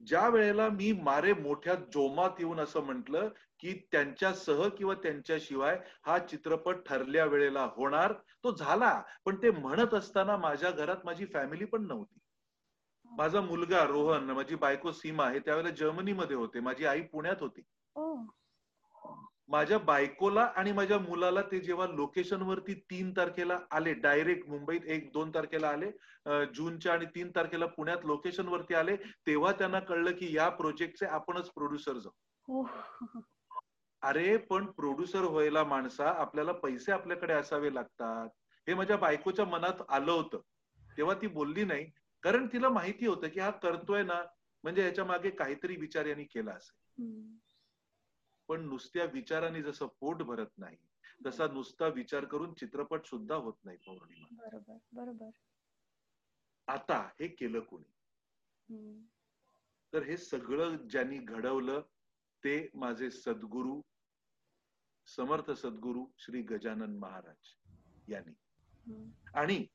ज्या 0.06 0.28
वेळेला 0.30 0.70
मी 0.70 0.92
मारे 0.92 1.34
मोठ्या 1.34 1.76
जोमात 1.76 2.30
येऊन 2.40 2.60
असं 2.60 2.80
म्हटलं 2.80 3.30
की 3.62 3.74
त्यांच्यासह 3.91 4.68
किंवा 4.78 4.93
त्यांच्याशिवाय 5.03 5.78
हा 6.05 6.18
चित्रपट 6.20 6.86
ठरल्या 6.88 7.26
वेळेला 7.26 7.68
होणार 7.76 8.14
तो 8.43 8.51
झाला. 8.51 9.01
पण 9.26 9.36
ते 9.43 9.51
म्हणत 9.51 9.93
असताना 9.93 10.38
माझ्या 10.38 10.72
घरात 10.72 11.05
माझी 11.05 11.26
फॅमिली 11.34 11.66
पण 11.66 11.86
नव्हती. 11.88 12.20
माझा 13.12 13.41
मुलगा 13.41 13.84
रोहन 13.86 14.30
माझी 14.32 14.55
बायको 14.55 14.91
सीमा 14.91 15.30
हे 15.30 15.39
त्यावेळेला 15.39 15.70
जर्मनीमध्ये 15.76 16.36
होते. 16.36 16.59
माझी 16.59 16.86
आई 16.86 17.01
पुण्यात 17.12 17.41
होती. 17.41 17.62
माझ्या 19.49 19.78
बायकोला 19.80 20.41
आणि 20.55 20.72
माझ्या 20.72 20.97
मुलाला 20.99 21.41
ते 21.51 21.59
जेव्हा 21.59 21.88
लोकेशन 21.88 22.41
वरती 22.41 22.74
तीन 22.89 23.12
तारखेला 23.14 23.57
आले 23.72 23.93
डायरेक्ट 23.95 24.47
मुंबईत 24.49 24.86
एक 24.88 25.12
दोन 25.14 25.32
तारखेला 25.34 25.70
आले 25.70 25.89
जूनच्या 26.55 26.93
आणि 26.93 27.05
तीन 27.16 27.32
तारखेला 27.36 27.66
पुण्यात 27.68 28.05
लोकेशन 28.05 28.47
वरती 28.47 28.74
आले 28.74 28.95
तेव्हा 29.28 29.51
त्यांना 29.51 29.80
कळलं 29.80 30.12
की 30.12 30.36
या 30.36 30.47
प्रोजेक्टचे 30.51 31.05
आपणच 31.07 31.49
प्रोड्युसर 31.49 31.97
जाऊ 31.97 32.64
अरे 34.02 34.38
पण 34.38 34.66
प्रोड्युसर 34.66 35.22
व्हायला 35.22 35.64
माणसा 35.64 36.10
आपल्याला 36.10 36.52
पैसे 36.52 36.91
आपल्याकडे 36.91 37.34
असावे 37.34 37.74
लागतात. 37.74 38.30
हे 38.68 38.74
माझ्या 38.74 38.97
बायकोच्या 38.97 39.45
मनात 39.45 39.82
आलं 39.89 40.12
होतं. 40.12 40.41
तेव्हा 40.97 41.16
ती 41.22 41.28
बोलली 41.28 41.64
नाही. 41.64 41.89
कारण 42.24 42.47
तिला 42.47 42.70
माहिती 42.70 43.06
होतं 43.06 43.28
की 43.28 43.39
हा 43.39 43.49
करतोय 43.49 44.04
ना 44.04 44.22
म्हणजे 44.64 44.84
याच्या 44.84 45.06
मागे 45.06 45.30
काहीतरी 45.30 45.76
विचार 45.76 46.06
यांनी 46.06 46.24
केला 46.24 46.52
असेल. 46.52 46.78
पण 48.47 48.62
नुसत्या 48.62 49.06
विचाराने 49.06 49.62
जसं 49.62 49.88
पोट 49.99 50.22
भरत 50.22 50.58
नाही 50.58 50.78
तसा 51.26 51.47
नुसता 51.47 51.88
विचार 51.88 52.26
करून 52.26 52.54
चित्रपट 52.54 53.06
सुद्धा 53.06 53.36
होत 53.36 53.54
नाही 53.64 53.78
पौर्णिमा. 53.78 54.28
बरोबर 54.32 54.78
बरोबर. 54.91 55.30
आता 56.68 57.10
हे 57.20 57.28
केलं 57.28 57.60
कोणी? 57.60 57.91
तर 59.93 60.04
हे 60.04 60.18
सगळं 60.18 60.76
ज्यांनी 60.76 61.18
घडवलं 61.18 61.82
ते 62.43 62.70
माझे 62.74 63.12
सद्गुरू 63.12 63.82
समर्थ 65.16 65.51
सद्गुरू 65.51 66.05
श्री 66.18 66.41
गजानन 66.41 66.97
महाराज 66.97 68.12
यांनी. 68.12 68.34
आणि 69.34 69.66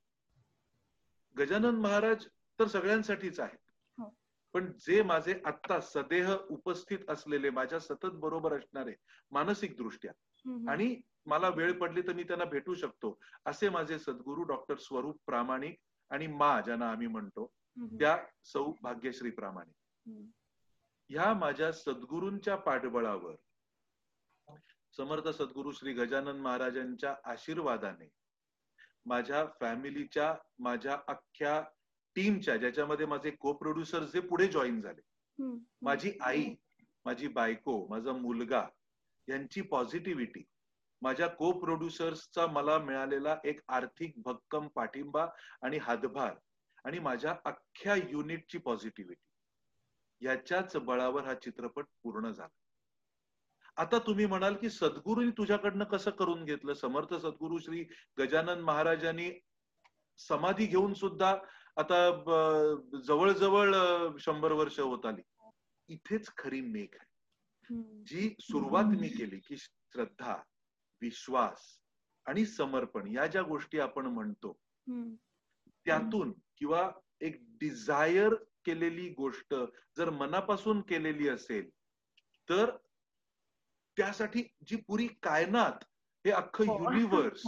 गजानन 1.36 1.76
महाराज 1.76 2.26
तर 2.58 2.66
सगळ्यांसाठीच 2.66 3.40
आहेत. 3.40 3.58
हो. 3.98 4.08
पण 4.54 4.70
जे 4.78 5.02
माझे 5.02 5.40
आत्ता 5.44 5.80
सदेह 5.80 6.32
उपस्थित 6.50 7.10
असलेले 7.10 7.50
माझ्या 7.50 7.80
सतत 7.80 8.14
बरोबर 8.20 8.52
असणारे 8.52 8.94
मानसिक 9.30 9.76
दृष्ट्या 9.76 10.12
आणि 10.70 10.94
मला 11.26 11.48
वेळ 11.48 11.72
पडली 11.78 12.02
तर 12.02 12.12
मी 12.12 12.22
त्यांना 12.22 12.44
भेटू 12.44 12.74
शकतो 12.74 13.18
असे 13.46 13.68
माझे 13.68 13.98
सद्गुरू 13.98 14.42
डॉक्टर 14.42 14.76
स्वरूप 14.76 15.18
प्रामाणिक 15.26 15.78
आणि 16.10 16.26
मा 16.26 16.60
ज्यांना 16.60 16.90
आम्ही 16.90 17.06
म्हणतो 17.06 17.46
त्या 17.98 18.16
सौ 18.44 18.64
भाग्यश्री 18.82 19.30
प्रामाणिक 19.30 20.08
ह्या 21.10 21.32
माझ्या 21.34 21.72
सद्गुरूंच्या 21.72 22.56
पाठबळावर 22.56 23.34
समर्थ 24.96 25.28
सद्गुरू 25.28 25.72
श्री 25.72 25.92
गजानन 25.92 26.36
महाराजांच्या 26.40 27.14
आशीर्वादाने 27.24 28.08
माझ्या 29.06 29.44
फॅमिलीच्या 29.60 30.34
माझ्या 30.58 30.96
अख्ख्या 31.08 31.60
टीमच्या 32.16 32.56
ज्याच्यामध्ये 32.56 33.06
माझे 33.06 33.30
को 33.30 33.52
प्रोड्युसर 33.52 34.04
जे 34.04 34.20
पुढे 34.20 34.46
जॉईन 34.46 34.80
झाले. 34.80 35.00
माझी 35.82 36.12
आई 36.20 36.54
माझी 37.04 37.28
बायको 37.28 37.86
माझा 37.88 38.12
मुलगा 38.12 38.66
यांची 39.28 39.60
पॉझिटिव्हिटी 39.60 40.42
माझ्या 41.02 41.26
को 41.28 41.52
प्रोड्युसर्सचा 41.52 42.46
मला 42.46 42.78
मिळालेला 42.78 43.36
एक 43.44 43.60
आर्थिक 43.68 44.12
भक्कम 44.24 44.68
पाठिंबा 44.68 45.26
आणि 45.62 45.78
हातभार 45.78 46.34
आणि 46.84 46.98
माझ्या 46.98 47.34
अख्ख्या 47.44 47.94
युनिटची 47.94 48.58
पॉझिटिव्हिटी 48.58 50.26
याच्याच 50.26 50.76
बळावर 50.76 51.24
हा 51.24 51.34
चित्रपट 51.34 51.84
पूर्ण 52.02 52.30
झाला. 52.30 52.48
आता 53.76 53.98
तुम्ही 53.98 54.26
म्हणाल 54.26 54.54
की 54.54 54.70
सद्गुरूंनी 54.70 55.30
तुझ्याकडनं 55.30 55.84
कसं 55.84 56.10
करून 56.10 56.44
घेतलं? 56.44 56.72
समर्थ 56.74 57.14
सद्गुरू 57.14 57.58
श्री 57.58 57.84
गजानन 58.18 58.60
महाराजांनी 58.60 59.30
समाधी 60.18 60.66
घेऊन 60.66 60.94
सुद्धा 60.94 61.34
आता 61.76 61.98
जवळजवळ 63.06 63.74
शंभर 64.20 64.52
वर्ष 64.52 64.78
होत 64.80 65.06
आली. 65.06 65.22
इथेच 65.88 66.30
खरी 66.38 66.60
मेघ 66.60 66.88
आहे. 66.94 67.04
जी 68.06 68.34
सुरुवात 68.40 68.84
मी 68.84 69.08
केली 69.08 69.38
की 69.38 69.56
श्रद्धा 69.56 70.36
विश्वास 71.02 71.62
आणि 72.26 72.44
समर्पण 72.46 73.06
या 73.06 73.26
ज्या 73.26 73.42
गोष्टी 73.42 73.78
आपण 73.78 74.06
म्हणतो 74.06 74.52
त्यातून 75.86 76.32
किंवा 76.56 76.90
एक 77.20 77.36
डिझायर 77.60 78.34
केलेली 78.64 79.08
गोष्ट 79.08 79.54
जर 79.96 80.10
मनापासून 80.10 80.80
केलेली 80.80 81.28
असेल 81.28 81.68
तर 82.48 82.70
त्यासाठी 83.96 84.42
जी 84.68 84.76
पुरी 84.88 85.06
कायनात 85.22 85.84
हे 86.24 86.30
अख्खं 86.30 86.64
हो. 86.66 86.76
युनिव्हर्स 86.82 87.46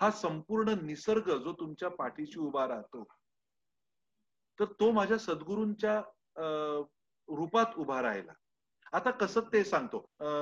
हा 0.00 0.10
संपूर्ण 0.10 0.74
निसर्ग 0.82 1.30
जो 1.38 1.52
तुमच्या 1.52 1.88
पाठीशी 1.90 2.38
उभा 2.40 2.66
राहतो 2.68 3.04
तर 4.58 4.64
तो 4.80 4.90
माझ्या 4.92 5.18
सद्गुरूंच्या 5.18 5.98
रूपात 7.28 7.76
उभा 7.76 8.00
राहिला 8.02 8.32
आता 8.92 9.10
कसं 9.10 9.40
ते 9.52 9.62
सांगतो 9.64 9.98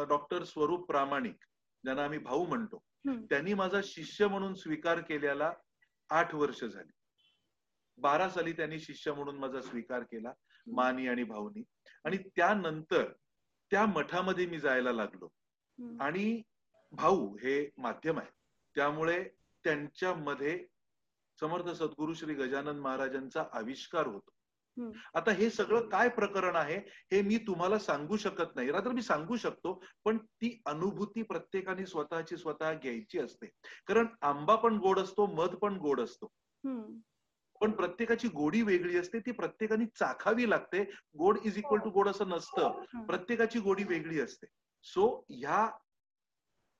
डॉक्टर 0.09 0.45
स्वरूप 0.45 0.87
प्रामाणिक 0.87 1.37
ज्यांना 1.85 2.05
आम्ही 2.05 2.19
भाऊ 2.19 2.45
म्हणतो. 2.47 2.83
त्यांनी 3.31 3.55
माझा 3.55 3.81
शिष्य 3.85 4.27
म्हणून 4.27 4.55
स्वीकार 4.55 5.01
केल्याला 5.01 5.53
आठ 6.11 6.35
वर्ष 6.35 6.65
झाली 6.65 6.93
बारा 7.99 8.29
साली 8.29 8.53
त्यांनी 8.53 8.79
शिष्य 8.81 9.13
म्हणून 9.13 9.37
माझा 9.39 9.61
स्वीकार 9.61 10.03
केला 10.03 10.33
मानी 10.67 11.07
आणि 11.09 11.25
भाऊनी 11.25 11.63
आणि 12.05 12.19
त्यानंतर 12.37 13.13
त्या 13.71 13.85
मठामध्ये 13.87 14.47
मी 14.47 14.59
जायला 14.61 14.93
लागलो. 14.93 15.29
आणि 16.01 16.43
भाऊ 16.93 17.35
हे 17.37 17.71
माध्यम 17.79 18.19
आहे. 18.19 18.31
त्यामुळे 18.77 19.23
त्यांच्यामध्ये 19.65 20.67
समर्थ 21.41 21.69
सद्गुरु 21.69 22.15
श्री 22.15 22.35
गजानन 22.35 22.79
महाराजांचा 22.79 23.45
आविष्कार 23.53 24.07
होतो. 24.07 24.31
आता 25.15 25.31
हे 25.31 25.51
सगळं 25.51 25.89
काय 25.89 26.09
प्रकरण 26.09 26.57
आहे 26.57 26.79
हे 27.13 27.23
मी 27.23 27.37
तुम्हाला 27.37 27.79
सांगू 27.79 28.17
शकत 28.17 28.57
नाही. 28.57 28.71
रात्र 28.71 28.91
मी 28.91 29.03
सांगू 29.03 29.37
शकतो 29.37 29.83
पण 30.05 30.19
ती 30.19 30.61
अनुभूती 30.67 31.23
प्रत्येकाने 31.23 31.87
स्वतःची 31.87 32.37
स्वतः 32.37 32.73
घ्यायची 32.73 33.19
असते. 33.19 33.47
कारण 33.87 34.07
आंबा 34.23 34.57
पण 34.57 34.77
गोड 34.77 34.99
असतो 34.99 35.27
मध 35.27 35.55
पण 35.55 35.77
गोड 35.77 36.01
असतो. 36.01 36.27
पण 37.61 37.71
प्रत्येकाची 37.71 38.29
गोडी 38.29 38.63
वेगळी 38.63 38.99
असते 38.99 39.19
ती 39.19 39.31
प्रत्येकाने 39.31 39.85
चाखावी 39.87 40.51
लागते. 40.51 40.85
गोड 41.19 41.39
इज 41.45 41.59
इक्वल 41.59 41.79
टू 41.79 41.91
गोड 41.91 42.09
असं 42.09 42.29
नसतं. 42.29 42.83
प्रत्येकाची 43.07 43.59
गोडी 43.59 43.85
वेगळी 43.85 44.21
असते. 44.21 44.47
सो 44.85 45.07
ह्या 45.31 45.69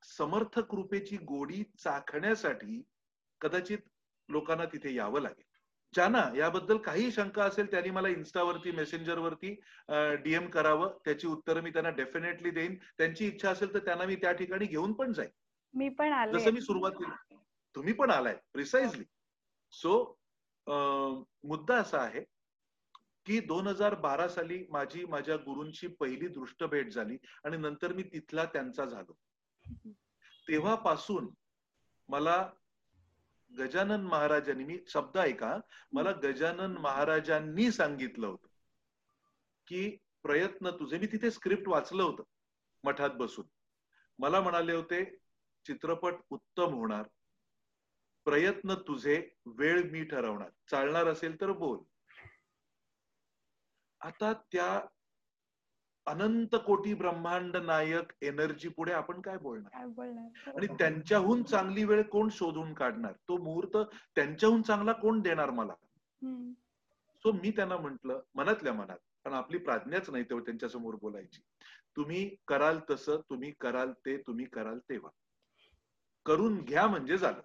समर्थ 0.03 0.59
कृपेची 0.61 1.17
गोडी 1.17 1.63
चाखण्यासाठी 1.79 2.83
कदाचित 3.41 3.79
लोकांना 4.29 4.65
तिथे 4.65 4.95
यावं 4.95 5.21
लागेल. 5.21 5.45
ज्यांना 5.95 6.23
याबद्दल 6.37 6.77
काही 6.79 7.11
शंका 7.13 7.45
असेल 7.45 7.71
त्यांनी 7.71 7.91
मला 7.91 8.09
इन्स्टावरती 8.09 8.71
मेसेंजरवरती 8.73 9.55
डीएम 10.23 10.49
करावं 10.51 10.97
त्याची 11.05 11.27
उत्तरं 11.27 11.63
मी 11.63 11.71
त्यांना 11.71 11.91
डेफिनेटली 11.97 12.51
देईन. 12.51 12.75
त्यांची 12.99 13.27
इच्छा 13.27 13.51
असेल 13.51 13.73
तर 13.75 13.79
त्यांना 13.79 14.05
मी 14.05 14.17
त्या 14.17 14.33
ठिकाणी 14.33 14.67
घेऊन 14.67 14.93
पण 14.93 15.13
जाईन. 15.13 15.31
मी 15.75 15.89
पण 15.89 16.13
आले. 16.13 16.39
जसं 16.39 16.53
मी 16.53 16.61
सुरुवातीला 16.61 17.37
तुम्ही 17.77 17.93
पण 17.93 18.11
आलाय 18.11 18.37
प्रिसाइजली 18.53 19.05
सो 19.73 19.95
मुद्दा 21.45 21.77
असा 21.77 21.99
आहे 21.99 22.25
की 23.27 23.41
दोन 23.41 23.67
हजार 23.67 23.95
बारा 23.95 24.29
साली 24.29 24.67
माझी 24.71 25.05
माझ्या 25.05 25.37
गुरूंची 25.37 25.87
पहिली 25.87 26.29
दृष्ट 26.29 26.65
भेट 26.65 26.93
झाली 26.93 27.17
आणि 27.45 27.57
नंतर 27.57 27.93
मी 27.93 28.03
तिथला 28.03 28.45
त्यांचा 28.45 28.85
झालो. 28.85 29.17
तेव्हापासून 30.49 31.29
मला 32.09 32.51
गजानन 33.59 34.01
महाराजांनी 34.01 34.65
मी 34.65 34.79
शब्द 34.89 35.19
ऐका 35.19 35.59
मला 35.93 36.13
गजानन 36.13 36.77
महाराजांनी 36.77 37.71
सांगितलं 37.71 38.27
होतं 38.27 38.49
की 39.67 39.97
प्रयत्न 40.23 40.71
तुझे. 40.71 40.99
मी 40.99 41.07
तिथे 41.07 41.31
स्क्रिप्ट 41.31 41.69
वाचलं 41.69 42.03
होतं 42.03 42.23
मठात 42.85 43.11
बसून. 43.11 43.45
मला 44.19 44.41
म्हणाले 44.41 44.73
होते 44.73 45.05
चित्रपट 45.67 46.15
उत्तम 46.31 46.75
होणार. 46.75 47.03
प्रयत्न 48.25 48.75
तुझे 48.75 49.29
वेळ 49.47 49.91
मी 49.91 50.05
ठरवणार. 50.05 50.51
चालणार 50.71 51.07
असेल 51.07 51.41
तर 51.41 51.53
बोल. 51.53 51.79
आता 54.05 54.33
त्या 54.33 54.81
अनंत 56.07 56.55
कोटी 56.67 56.95
ब्रह्मांड 56.95 57.57
नायक 57.57 58.13
एनर्जी 58.23 58.69
पुढे 58.69 58.93
आपण 58.93 59.21
काय 59.21 59.39
बोलणार? 59.39 59.75
आणि 60.47 60.67
त्यांच्याहून 60.67 61.43
चांगली 61.43 61.85
वेळ 61.85 62.03
कोण 62.03 62.29
शोधून 62.29 62.75
काढणार? 62.75 63.13
तो 63.13 63.37
मुहूर्त 63.37 63.77
त्यांच्याहून 64.15 64.63
चांगला 64.63 64.93
कोण 64.93 65.21
देणार 65.21 65.51
मला. 65.51 65.75
सो 67.17 67.33
मी 67.33 67.51
त्यांना 67.51 67.77
म्हंटल 67.77 68.13
मनातल्या 68.35 68.73
मनात 68.73 68.97
कारण 68.97 69.37
आपली 69.37 69.59
प्राज्ञाच 69.59 70.11
नाही 70.11 70.25
तेव्हा 70.25 70.45
त्यांच्यासमोर 70.45 70.95
बोलायची. 70.95 71.43
तुम्ही 71.97 72.37
कराल 72.49 72.79
तसं 72.91 73.21
तुम्ही 73.31 73.53
कराल 73.61 73.93
ते 73.93 74.17
तुम्ही 74.17 74.45
कराल 74.45 74.79
तेव्हा. 74.79 75.11
करून 76.27 76.63
घ्या 76.65 76.87
म्हणजे 76.87 77.19
झालं. 77.19 77.41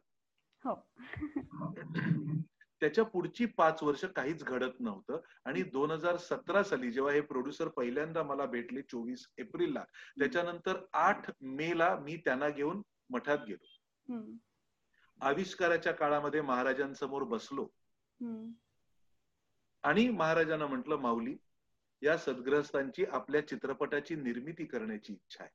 हो. 0.66 0.88
त्याच्या 2.82 3.04
पुढची 3.04 3.46
पाच 3.46 3.84
वर्ष 3.84 4.06
काहीच 4.06 4.44
घडत 4.44 4.80
नव्हतं 4.80 5.20
आणि 5.46 5.64
दोन 5.64 5.92
हजार 5.92 6.18
सतरा 6.18 6.64
साली 6.64 6.92
जेव्हा 6.92 7.14
हे 7.14 7.22
प्रोड्युसर 7.22 7.68
पहिल्यांदा 7.68 8.24
मला 8.24 8.46
भेटले 8.46 8.82
चोवीस 8.82 9.28
एप्रिलला 9.38 9.84
त्याच्यानंतर 10.20 10.86
आठ 10.94 11.32
मे 11.42 11.78
ला 11.78 11.96
मी 11.96 12.18
त्यांना 12.18 12.50
घेऊन 12.50 12.82
मठात 13.10 13.38
गेलो. 13.48 13.66
आविष्काराच्या 15.22 15.94
काळामध्ये 15.94 16.42
महाराजांसमोर 16.42 17.24
बसलो. 17.24 17.68
आणि 19.84 20.10
महाराजांना 20.10 20.68
म्हटलं 20.68 20.96
माऊली 20.96 21.38
या 22.02 22.18
सद्ग्रस्तांची 22.18 23.06
आपल्या 23.06 23.48
चित्रपटाची 23.48 24.16
निर्मिती 24.16 24.66
करण्याची 24.66 25.14
इच्छा 25.14 25.44
आहे. 25.44 25.52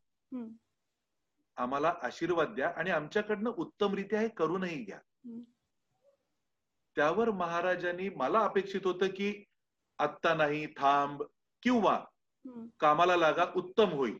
आम्हाला 1.57 1.95
आशीर्वाद 2.03 2.55
द्या 2.55 2.69
आणि 2.69 2.91
आमच्याकडनं 2.91 3.51
उत्तमरित्या 3.51 4.21
हे 4.21 4.29
करूनही 4.29 4.85
घ्या. 4.85 4.99
त्यावर 6.97 7.31
महाराजांनी 7.31 8.09
मला 8.09 8.41
अपेक्षित 8.41 8.87
होतं 8.87 9.09
की 9.09 9.33
आत्ता 9.99 10.35
नाही 10.35 10.67
थांब 10.77 11.23
किंवा. 11.63 11.99
कामाला 12.81 13.17
लागा 13.17 13.45
उत्तम 13.57 13.91
होईल. 13.91 14.19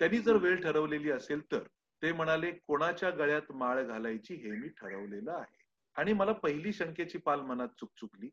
त्यांनी 0.00 0.18
जर 0.18 0.36
वेळ 0.36 0.60
ठरवलेली 0.62 1.10
असेल 1.10 1.40
तर. 1.52 1.62
ते 2.02 2.12
म्हणाले 2.12 2.50
कोणाच्या 2.66 3.10
गळ्यात 3.10 3.52
माळ 3.52 3.82
घालायची 3.82 4.34
हे 4.34 4.50
मी 4.50 4.68
ठरवलेलं 4.68 5.32
आहे. 5.32 5.62
आणि 5.96 6.12
मला 6.12 6.32
पहिली 6.32 6.72
शंकेची 6.72 7.18
पाल 7.18 7.40
मनात 7.40 7.68
चुक 7.80 7.90
चुकली 8.00 8.28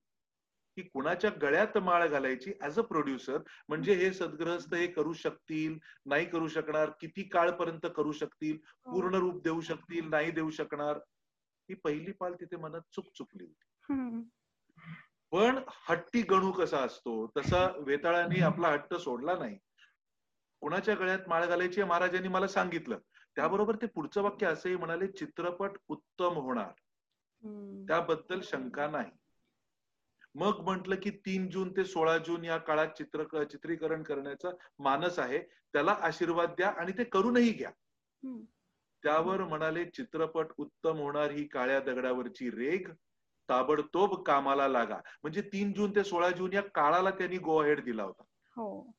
की 0.78 0.82
कुणाच्या 0.84 1.30
गळ्यात 1.42 1.78
माळ 1.78 2.08
घालायची 2.08 2.52
ऍज 2.62 2.78
अ 2.80 2.82
प्रोड्युसर 2.82 3.38
म्हणजे 3.70 3.94
हे 3.94 4.12
सद्ग्रहस्थ 4.14 4.74
हे 4.74 4.88
करू 4.88 5.14
शकतील 5.14 5.78
नाही 6.06 6.26
करू 6.26 6.48
शकणार 6.48 6.90
किती 7.00 7.24
काळपर्यंत 7.24 7.88
करू 7.96 8.12
शकतील 8.12 8.58
पूर्ण 8.86 9.16
रूप 9.16 9.42
देऊ 9.44 9.62
शकतील 9.62 10.10
नाही 10.10 10.32
देऊ 10.32 10.50
शकणार. 10.50 11.00
ही 11.72 11.76
पहिली 11.76 12.12
पाल 12.12 12.34
तिथे 12.34 12.58
मनात 12.58 12.82
चूक 12.92 13.06
चुकली 13.16 13.44
होती. 13.44 13.66
पण 15.32 15.60
हट्टी 15.90 16.22
गणू 16.22 16.52
कसा 16.52 16.78
असतो? 16.78 17.32
तसा 17.38 17.66
वेताळाने 17.78 18.42
आपला 18.42 18.68
हट्ट 18.68 18.94
सोडला 18.96 19.38
नाही. 19.38 19.58
कुणाच्या 20.62 20.96
गळ्यात 20.96 21.20
माळ 21.28 21.46
घालायची 21.46 21.84
महाराजांनी 21.84 22.28
मला 22.28 22.48
सांगितलं. 22.48 22.98
त्याबरोबर 23.36 23.76
ते 23.76 23.86
पुढचं 23.86 24.22
वाक्य 24.22 24.48
असंही 24.48 24.76
म्हणाले 24.76 25.08
चित्रपट 25.08 25.72
उत्तम 25.88 26.34
होणार. 26.34 26.72
त्याबद्दल 27.88 28.42
शंका 28.42 28.88
नाही. 28.88 29.12
मग 30.36 30.60
म्हटलं 30.60 30.96
की 30.96 31.10
तीन 31.10 31.50
जून 31.50 31.78
ते 31.78 31.86
सोळा 31.86 32.18
जून 32.18 32.46
या 32.46 32.58
काळात 32.58 32.88
चित्र 32.88 33.44
चित्रीकरण 33.44 34.04
करण्याचा 34.04 34.50
मानस 34.80 35.20
आहे. 35.20 35.40
त्याला 35.74 35.92
आशीर्वाद 35.92 36.50
द्या 36.50 36.70
आणि 36.70 36.92
ते 36.92 37.04
करूनही 37.04 37.52
घ्या. 37.52 37.72
त्यावर 39.04 39.44
म्हणाले 39.44 39.86
चित्रपट 39.86 40.46
उत्तम 40.58 40.98
होणार 40.98 41.32
ही 41.32 41.48
काळ्या 41.48 41.80
दगडावरची 41.80 42.50
रेग 42.52 42.92
ताबडतोब 43.50 44.24
कामाला 44.24 44.68
लागा. 44.68 44.98
म्हणजे 45.24 45.42
तीन 45.42 45.74
जून 45.74 45.96
ते 45.96 46.04
सोळा 46.04 46.30
जून 46.30 46.54
या 46.54 46.62
काळाला 46.62 47.10
त्यांनी 47.10 47.38
गो 47.38 47.58
अहेड 47.58 47.84
दिला 47.84 48.04
होता. 48.04 48.24
हो. 48.56 48.94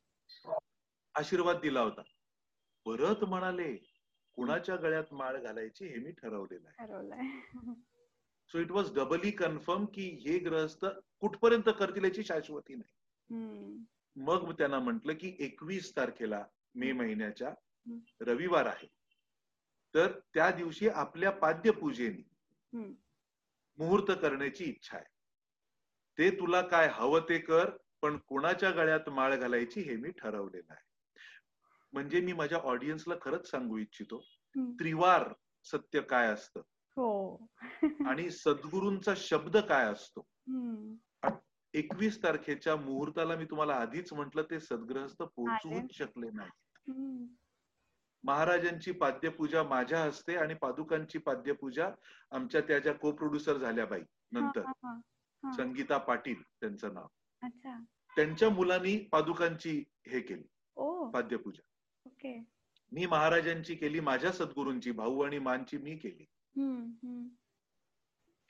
आशीर्वाद 1.15 1.61
दिला 1.61 1.81
होता. 1.81 2.03
परत 2.87 3.25
म्हणाले 3.25 3.77
कुणाच्या 4.35 4.77
गळ्यात 4.77 5.13
माळ 5.13 5.37
घालायची 5.37 5.87
हे 5.87 5.97
मी 5.97 6.11
ठरवलेलं 6.13 6.69
आहे. 6.69 6.77
So 8.53 8.59
it 8.59 8.71
was 8.71 8.95
doubly 8.95 9.31
confirm 9.31 9.85
की 9.85 10.03
हे 10.03 10.39
ग्रहस्थ 10.39 10.87
कुठपर्यंत 11.21 11.69
करतील 11.79 12.05
याची 12.05 12.25
शाश्वती 12.25 12.75
नाही. 12.75 12.95
मग 14.17 14.53
त्यांना 14.53 14.79
म्हटलं 14.79 15.13
की 15.13 15.37
एकवीस 15.39 15.97
तारखेला 15.97 16.45
मे 16.75 16.93
महिन्याच्या 16.93 17.55
रविवार 18.21 18.67
आहे. 18.67 18.89
तर 19.95 20.13
त्या 20.35 20.51
दिवशी 20.51 20.89
आपल्या 20.89 21.31
पाद्यपूजेने. 21.31 22.23
मुहूर्त 23.79 24.11
करण्याची 24.23 24.65
इच्छा 24.65 24.97
आहे 24.97 25.11
ते 26.19 26.31
तुला 26.31 26.61
काय 26.63 26.89
हवं 26.93 27.21
ते 27.29 27.39
कर 27.39 27.71
पण 28.03 28.17
कुणाच्या 28.17 28.71
गळ्यात 28.71 29.09
माळ 29.09 29.37
घालायची 29.37 29.81
हे 29.81 29.97
मी 29.97 30.11
ठरवलेलं 30.11 30.73
आहे 30.73 30.91
म्हणजे 31.93 32.21
मी 32.21 32.33
माझ्या 32.33 32.59
ऑडियन्सला 32.59 33.15
खरंच 33.23 33.51
सांगू 33.51 33.79
इच्छितो. 33.79 34.19
त्रिवार 34.79 35.33
सत्य 35.65 36.01
काय 36.01 36.29
असतं 36.29 36.61
हो 36.97 37.47
आणि 38.07 38.31
सद्गुरूंचा 38.31 39.13
शब्द 39.17 39.57
काय 39.57 39.85
असतो. 39.85 40.27
एकवीस 41.75 42.23
तारखेच्या 42.23 42.77
मुहूर्ताला 42.77 43.37
मी 43.37 43.45
तुम्हाला 43.45 43.75
आधीच 43.75 44.13
म्हंटल 44.13 44.43
ते 44.43 44.61
सद्ग्रहस्थ 44.61 45.23
पोहोचवूच 45.23 45.93
शकले 45.93 46.31
नाही. 46.31 46.51
महाराजांची 48.25 48.93
पाद्यपूजा 48.93 49.63
माझ्या 49.63 50.03
हस्ते 50.05 50.37
आणि 50.37 50.55
पादुकांची 50.55 51.19
पाद्यपूजा 51.19 51.89
आमच्या 52.31 52.61
त्या 52.61 52.79
ज्या 52.79 52.95
को 52.95 53.13
प्रोड्युसर 53.13 53.57
झाल्या 53.57 53.87
बाई 53.87 54.01
नंतर. 54.33 54.63
संगीता 55.57 55.99
पाटील 55.99 56.43
त्यांचं 56.43 56.95
नाव. 56.95 57.07
त्यांच्या 58.17 58.51
मुलांनी 58.51 59.09
पादुकांची 59.13 59.85
हे 60.07 60.21
केली. 60.21 60.43
पाद्यपूजा. 61.11 61.63
मी 62.93 63.07
महाराजांची 63.07 63.75
केली 63.75 64.01
माझ्या 64.01 64.33
सद्गुरूंची 64.33 64.91
भाऊ 64.91 65.21
आणि 65.21 65.39
मानची 65.39 65.79
मी 65.79 65.97
केली. 65.97 66.25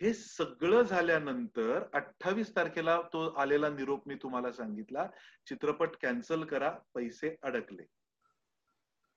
हे 0.01 0.15
सगळं 0.15 0.83
झाल्यानंतर 0.83 1.83
अठ्ठावीस 1.93 2.57
तारखेला 2.57 3.01
तो 3.03 3.29
आलेला 3.29 3.69
निरोप 3.69 4.09
मी 4.09 4.15
तुम्हाला 4.15 4.53
सांगितला 4.53 5.07
चित्रपट 5.47 5.97
कॅन्सल 6.03 6.45
करा 6.45 6.71
पैसे 6.95 7.37
अडकले. 7.43 7.83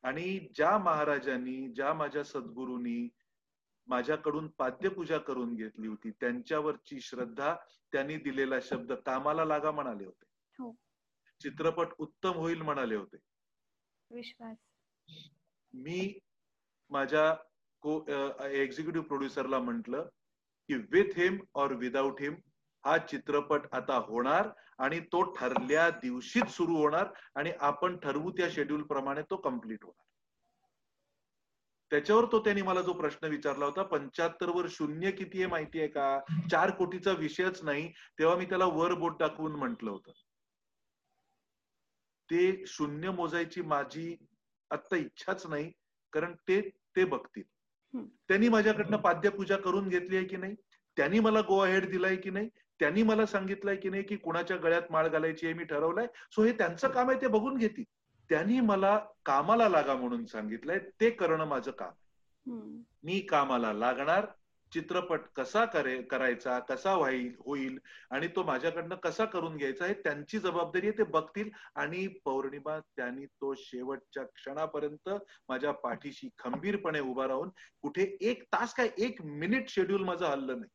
आणि 0.05 0.39
ज्या 0.55 0.77
महाराजांनी 0.77 1.73
ज्या 1.73 1.93
माझ्या 1.93 2.23
सद्गुरूंनी 2.23 3.09
माझ्याकडून 3.87 4.47
पाद्यपूजा 4.47 5.17
करून 5.17 5.55
घेतली 5.55 5.87
होती 5.87 6.11
त्यांच्यावरची 6.11 6.99
श्रद्धा 6.99 7.55
त्यांनी 7.91 8.17
दिलेला 8.17 8.55
शब्द 8.61 8.93
कामाला 8.93 9.45
लागा 9.45 9.71
म्हणाले 9.71 10.05
होते. 10.05 10.25
हो. 10.59 10.75
चित्रपट 11.39 11.87
उत्तम 11.97 12.31
होईल 12.31 12.61
म्हणाले 12.61 12.95
होते. 12.95 13.17
विश्वास. 14.11 14.57
मी 15.73 16.19
माझ्या 16.89 17.33
को 17.81 18.05
एक्झिक्युटिव्ह 18.47 19.07
प्रोड्युसरला 19.07 19.59
म्हंटल 19.59 19.95
की 20.67 20.75
विथ 20.75 21.17
हिम 21.17 21.37
और 21.55 21.71
विदाउट 21.71 22.21
हिम 22.21 22.35
हा 22.85 22.97
चित्रपट 22.97 23.61
आता 23.71 23.95
होणार 23.97 24.49
आणि 24.77 24.99
तो 24.99 25.21
ठरल्या 25.33 25.89
दिवशीच 25.89 26.49
सुरू 26.49 26.75
होणार 26.77 27.07
आणि 27.35 27.51
आपण 27.59 27.97
ठरवू 27.97 28.31
त्या 28.31 28.47
शेड्यूल 28.51 28.81
प्रमाणे 28.81 29.21
तो 29.21 29.35
कंप्लीट 29.37 29.83
होणार. 29.83 30.03
त्याच्यावर 31.91 32.25
तो 32.31 32.39
त्यांनी 32.39 32.61
मला 32.61 32.81
जो 32.81 32.93
प्रश्न 32.93 33.27
विचारला 33.27 33.65
होता 33.65 33.83
पंच्याहत्तर 33.83 34.49
वर 34.49 34.65
शून्य 34.69 35.11
किती 35.11 35.37
आहे 35.37 35.47
माहिती 35.47 35.79
आहे 35.79 35.87
का? 35.87 36.19
चार 36.51 36.71
कोटीचा 36.71 37.11
विषयच 37.11 37.63
नाही. 37.63 37.91
तेव्हा 38.19 38.35
मी 38.35 38.45
त्याला 38.45 38.65
वर 38.65 38.93
बोट 38.93 39.19
टाकून 39.19 39.55
म्हंटल 39.55 39.87
होतं. 39.87 40.11
ते 42.29 42.63
शून्य 42.67 43.11
मोजायची 43.11 43.61
माझी 43.61 44.15
आत्ता 44.71 44.95
इच्छाच 44.95 45.45
नाही 45.47 45.71
कारण 46.13 46.33
ते 46.47 46.61
ते 46.95 47.05
बघतील. 47.05 47.43
त्यांनी 48.27 48.49
माझ्याकडनं 48.49 48.97
पाद्यपूजा 48.97 49.57
करून 49.57 49.89
घेतली 49.89 50.17
आहे 50.17 50.25
की 50.25 50.37
नाही? 50.37 50.55
त्यांनी 50.97 51.19
मला 51.19 51.41
गो 51.41 51.57
अहेड 51.59 51.89
दिलाय 51.91 52.15
की 52.15 52.29
नाही? 52.29 52.49
त्यांनी 52.79 53.03
मला 53.03 53.25
सांगितलंय 53.25 53.75
की 53.75 53.89
नाही 53.89 54.03
की 54.03 54.15
कुणाच्या 54.15 54.57
गळ्यात 54.57 54.91
माळ 54.91 55.07
घालायची 55.07 55.45
आहे 55.45 55.53
मी 55.53 55.63
ठरवलंय. 55.63 56.07
सो 56.31 56.43
हे 56.43 56.51
त्यांचं 56.51 56.87
काम 56.87 57.09
आहे 57.09 57.21
ते 57.21 57.27
बघून 57.27 57.57
घेतील. 57.57 57.83
त्यांनी 58.29 58.59
मला 58.59 58.97
कामाला 59.25 59.69
लागा 59.69 59.95
म्हणून 59.95 60.25
सांगितलंय 60.25 60.79
ते 61.01 61.09
करणं 61.09 61.45
माझं 61.45 61.71
काम. 61.71 61.91
मी 63.03 63.19
कामाला 63.19 63.73
लागणार 63.73 64.25
चित्रपट 64.71 65.21
कसा 65.35 65.63
करे 65.65 66.01
करायचा 66.01 66.59
कसा 66.59 66.95
व्हाईल 66.95 67.35
होईल 67.45 67.77
आणि 68.11 68.27
तो 68.27 68.43
माझ्याकडनं 68.43 68.95
कसा 68.95 69.25
करून 69.25 69.57
घ्यायचा 69.57 69.85
हे 69.85 69.93
त्यांची 69.93 70.39
जबाबदारी 70.39 70.87
आहे 70.87 70.97
ते 70.97 71.03
बघतील. 71.03 71.49
आणि 71.75 72.07
पौर्णिमा 72.25 72.79
त्यांनी 72.79 73.25
तो 73.25 73.53
शेवटच्या 73.57 74.23
क्षणापर्यंत 74.23 75.09
माझ्या 75.49 75.71
पाठीशी 75.71 76.29
खंबीरपणे 76.37 76.99
उभा 76.99 77.27
राहून 77.27 77.49
कुठे 77.81 78.17
एक 78.21 78.43
तास 78.43 78.73
काय 78.73 78.89
एक 78.97 79.21
मिनिट 79.21 79.69
शेड्यूल 79.69 80.03
माझं 80.03 80.25
हल्लं 80.25 80.59
नाही. 80.59 80.71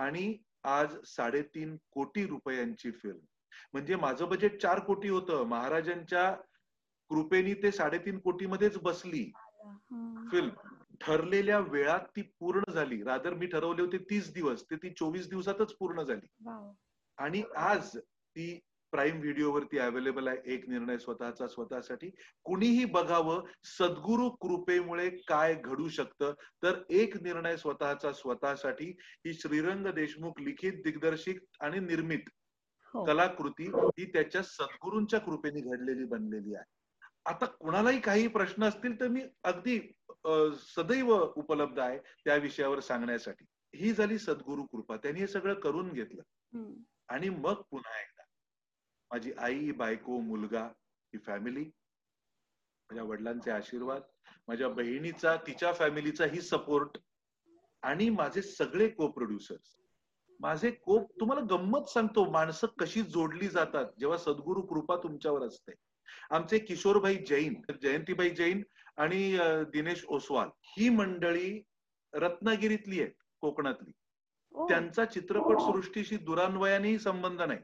आणि 0.00 0.36
आज 0.64 0.96
साडेतीन 1.06 1.76
कोटी 1.90 2.26
रुपयांची 2.26 2.90
फिल्म 2.90 3.18
म्हणजे 3.72 3.96
माझं 3.96 4.28
बजेट 4.28 4.60
चार 4.62 4.78
कोटी 4.78 5.08
होतं. 5.08 5.42
महाराजांच्या 5.44 6.30
कृपेनी 7.10 7.54
ते 7.54 7.70
साडेतीन 7.72 8.18
कोटी 8.18 8.46
मध्येच 8.46 8.78
बसली. 8.78 9.24
फिल्म 10.30 10.50
ठरलेल्या 11.00 11.58
वेळात 11.58 12.00
ती 12.16 12.22
पूर्ण 12.40 12.72
झाली. 12.72 13.02
रादर 13.02 13.34
मी 13.34 13.46
ठरवले 13.46 13.82
होते 13.82 13.98
तीस 14.10 14.32
दिवस. 14.32 14.64
ते 14.70 14.76
ती 14.76 14.90
चोवीस 14.90 15.28
दिवसातच 15.28 15.74
पूर्ण 15.74 16.02
झाली. 16.02 16.26
आणि 17.18 17.42
आज 17.56 17.96
ती 18.36 18.58
प्राईम 18.92 19.20
व्हिडिओवरती 19.20 19.78
अवेलेबल 19.78 20.28
आहे. 20.28 20.38
एक 20.44 20.68
निर्णय 20.68 20.98
स्वतःचा 20.98 21.46
स्वतःसाठी. 21.48 22.10
कुणीही 22.44 22.84
बघावं 22.84 23.44
सद्गुरु 23.64 24.28
कृपेमुळे 24.40 25.08
काय 25.28 25.54
घडू 25.54 25.88
शकतं 25.88 26.34
तर 26.62 26.82
एक 26.90 27.16
निर्णय 27.22 27.56
स्वतःचा 27.56 28.12
स्वतःसाठी 28.12 28.90
ही 29.26 29.34
श्रीरंग 29.34 29.86
देशमुख 29.94 30.40
लिखित 30.40 30.82
दिग्दर्शित 30.84 31.40
आणि 31.60 31.80
निर्मित 31.80 32.30
हो. 32.94 33.04
कलाकृती 33.04 33.70
ही 33.70 34.04
त्याच्या 34.12 34.42
सद्गुरूंच्या 34.42 35.20
कृपेने 35.20 35.60
घडलेली 35.60 36.04
बनलेली 36.04 36.54
आहे. 36.54 36.78
आता 37.26 37.46
कुणालाही 37.46 38.00
काही 38.00 38.26
प्रश्न 38.28 38.64
असतील 38.64 38.98
तर 39.00 39.08
मी 39.08 39.22
अगदी 39.44 39.78
सदैव 40.66 41.12
उपलब्ध 41.36 41.78
आहे 41.78 41.98
त्या 42.24 42.36
विषयावर 42.36 42.80
सांगण्यासाठी. 42.80 43.44
ही 43.74 43.92
झाली 43.92 44.18
सद्गुरु 44.18 44.62
कृपा. 44.62 44.96
त्यांनी 44.96 45.20
हे 45.20 45.26
सगळं 45.26 45.54
करून 45.54 45.92
घेतलं. 45.92 46.22
आणि 47.08 47.28
मग 47.28 47.60
पुन्हा 47.70 48.00
एकदा 48.00 48.19
माझी 49.10 49.32
आई 49.38 49.70
बायको 49.70 50.20
मुलगा 50.20 50.64
ही 51.14 51.18
फॅमिली 51.18 51.64
माझ्या 52.90 53.04
वडिलांचे 53.04 53.50
आशीर्वाद 53.50 54.02
माझ्या 54.48 54.68
बहिणीचा 54.68 55.36
तिच्या 55.36 55.72
फॅमिलीचा 55.72 56.24
ही 56.24 56.40
सपोर्ट 56.40 56.98
आणि 57.82 58.08
माझे 58.10 58.42
सगळे 58.42 58.88
को 58.88 59.08
प्रोड्युसर्स 59.08 59.76
माझे 60.40 60.70
को 60.70 60.98
तुम्हाला 61.20 61.44
गंमत 61.50 61.88
सांगतो 61.88 62.24
माणसं 62.30 62.66
कशी 62.78 63.02
जोडली 63.02 63.48
जातात 63.48 63.86
जेव्हा 63.98 64.18
सद्गुरु 64.18 64.62
कृपा 64.62 64.96
तुमच्यावर 64.96 65.46
असते 65.46 65.72
आमचे 66.30 66.58
किशोरभाई 66.58 67.16
जैन 67.26 67.54
जयंतीबाई 67.82 68.30
जैन 68.30 68.62
आणि 68.96 69.38
दिनेश 69.72 70.04
ओसवाल 70.08 70.48
ही 70.62 70.88
मंडळी 70.88 71.62
रत्नागिरीतली 72.12 73.00
आहेत 73.00 73.12
कोकणातली. 73.40 73.90
त्यांचा 74.54 75.04
चित्रपट 75.04 75.60
सृष्टीशी 75.60 76.16
दुरान्वयानेही 76.16 76.98
संबंध 76.98 77.42
नाही. 77.42 77.60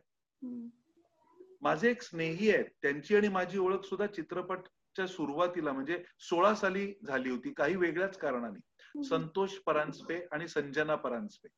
माझे 1.61 1.90
एक 1.90 2.02
स्नेही 2.02 2.50
आहेत. 2.54 2.64
त्यांची 2.82 3.16
आणि 3.16 3.28
माझी 3.28 3.59
ओळख 3.59 3.84
सुद्धा 3.84 4.07
चित्रपटच्या 4.07 5.07
सुरुवातीला 5.07 5.72
म्हणजे 5.72 6.02
सोळा 6.18 6.54
साली 6.54 6.92
झाली 7.07 7.30
होती. 7.30 7.52
काही 7.52 7.76
वेगळ्याच 7.76 8.18
कारणाने. 8.18 9.02
संतोष 9.04 9.54
परांजपे 9.59 10.26
आणि 10.32 10.48
संजना 10.48 10.94
परांजपे. 10.94 11.48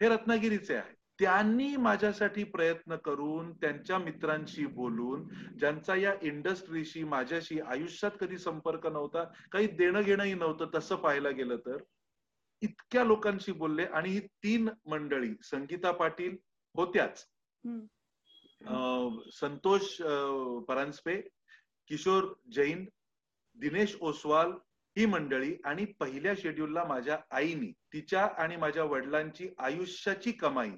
हे 0.00 0.08
रत्नागिरीचे 0.08 0.74
आहेत. 0.74 0.94
त्यांनी 1.18 1.76
माझ्यासाठी 1.76 2.44
प्रयत्न 2.44 2.96
करून 2.96 3.52
त्यांच्या 3.52 3.98
मित्रांशी 3.98 4.66
बोलून 4.66 5.28
ज्यांचा 5.58 5.94
या 5.94 6.14
इंडस्ट्रीशी 6.22 7.04
माझ्याशी 7.04 7.60
आयुष्यात 7.60 8.12
कधी 8.20 8.38
संपर्क 8.38 8.86
नव्हता 8.86 9.24
काही 9.52 9.66
देणं 9.66 10.02
घेणंही 10.02 10.34
नव्हतं 10.34 10.70
तसं 10.74 10.96
पाहायला 10.96 11.30
गेलं 11.30 11.56
तर 11.56 11.76
इतक्या 12.62 13.04
लोकांशी 13.04 13.52
बोलले. 13.52 13.84
आणि 13.84 14.08
ही 14.08 14.20
तीन 14.20 14.68
मंडळी 14.86 15.34
संगीता 15.42 15.90
पाटील 15.90 16.36
होत्याच. 16.74 17.26
संतोष 19.32 19.96
परांजपे 20.68 21.20
किशोर 21.90 22.32
जैन 22.52 22.84
दिनेश 23.56 23.96
ओसवाल 24.00 24.52
ही 24.96 25.06
मंडळी 25.06 25.56
आणि 25.64 25.84
पहिल्या 26.00 26.32
शेड्यूलला 26.38 26.84
माझ्या 26.84 27.18
आईनी 27.30 27.72
तिच्या 27.92 28.24
आणि 28.38 28.56
माझ्या 28.56 28.84
वडिलांची 28.84 29.48
आयुष्याची 29.58 30.32
कमाई 30.32 30.70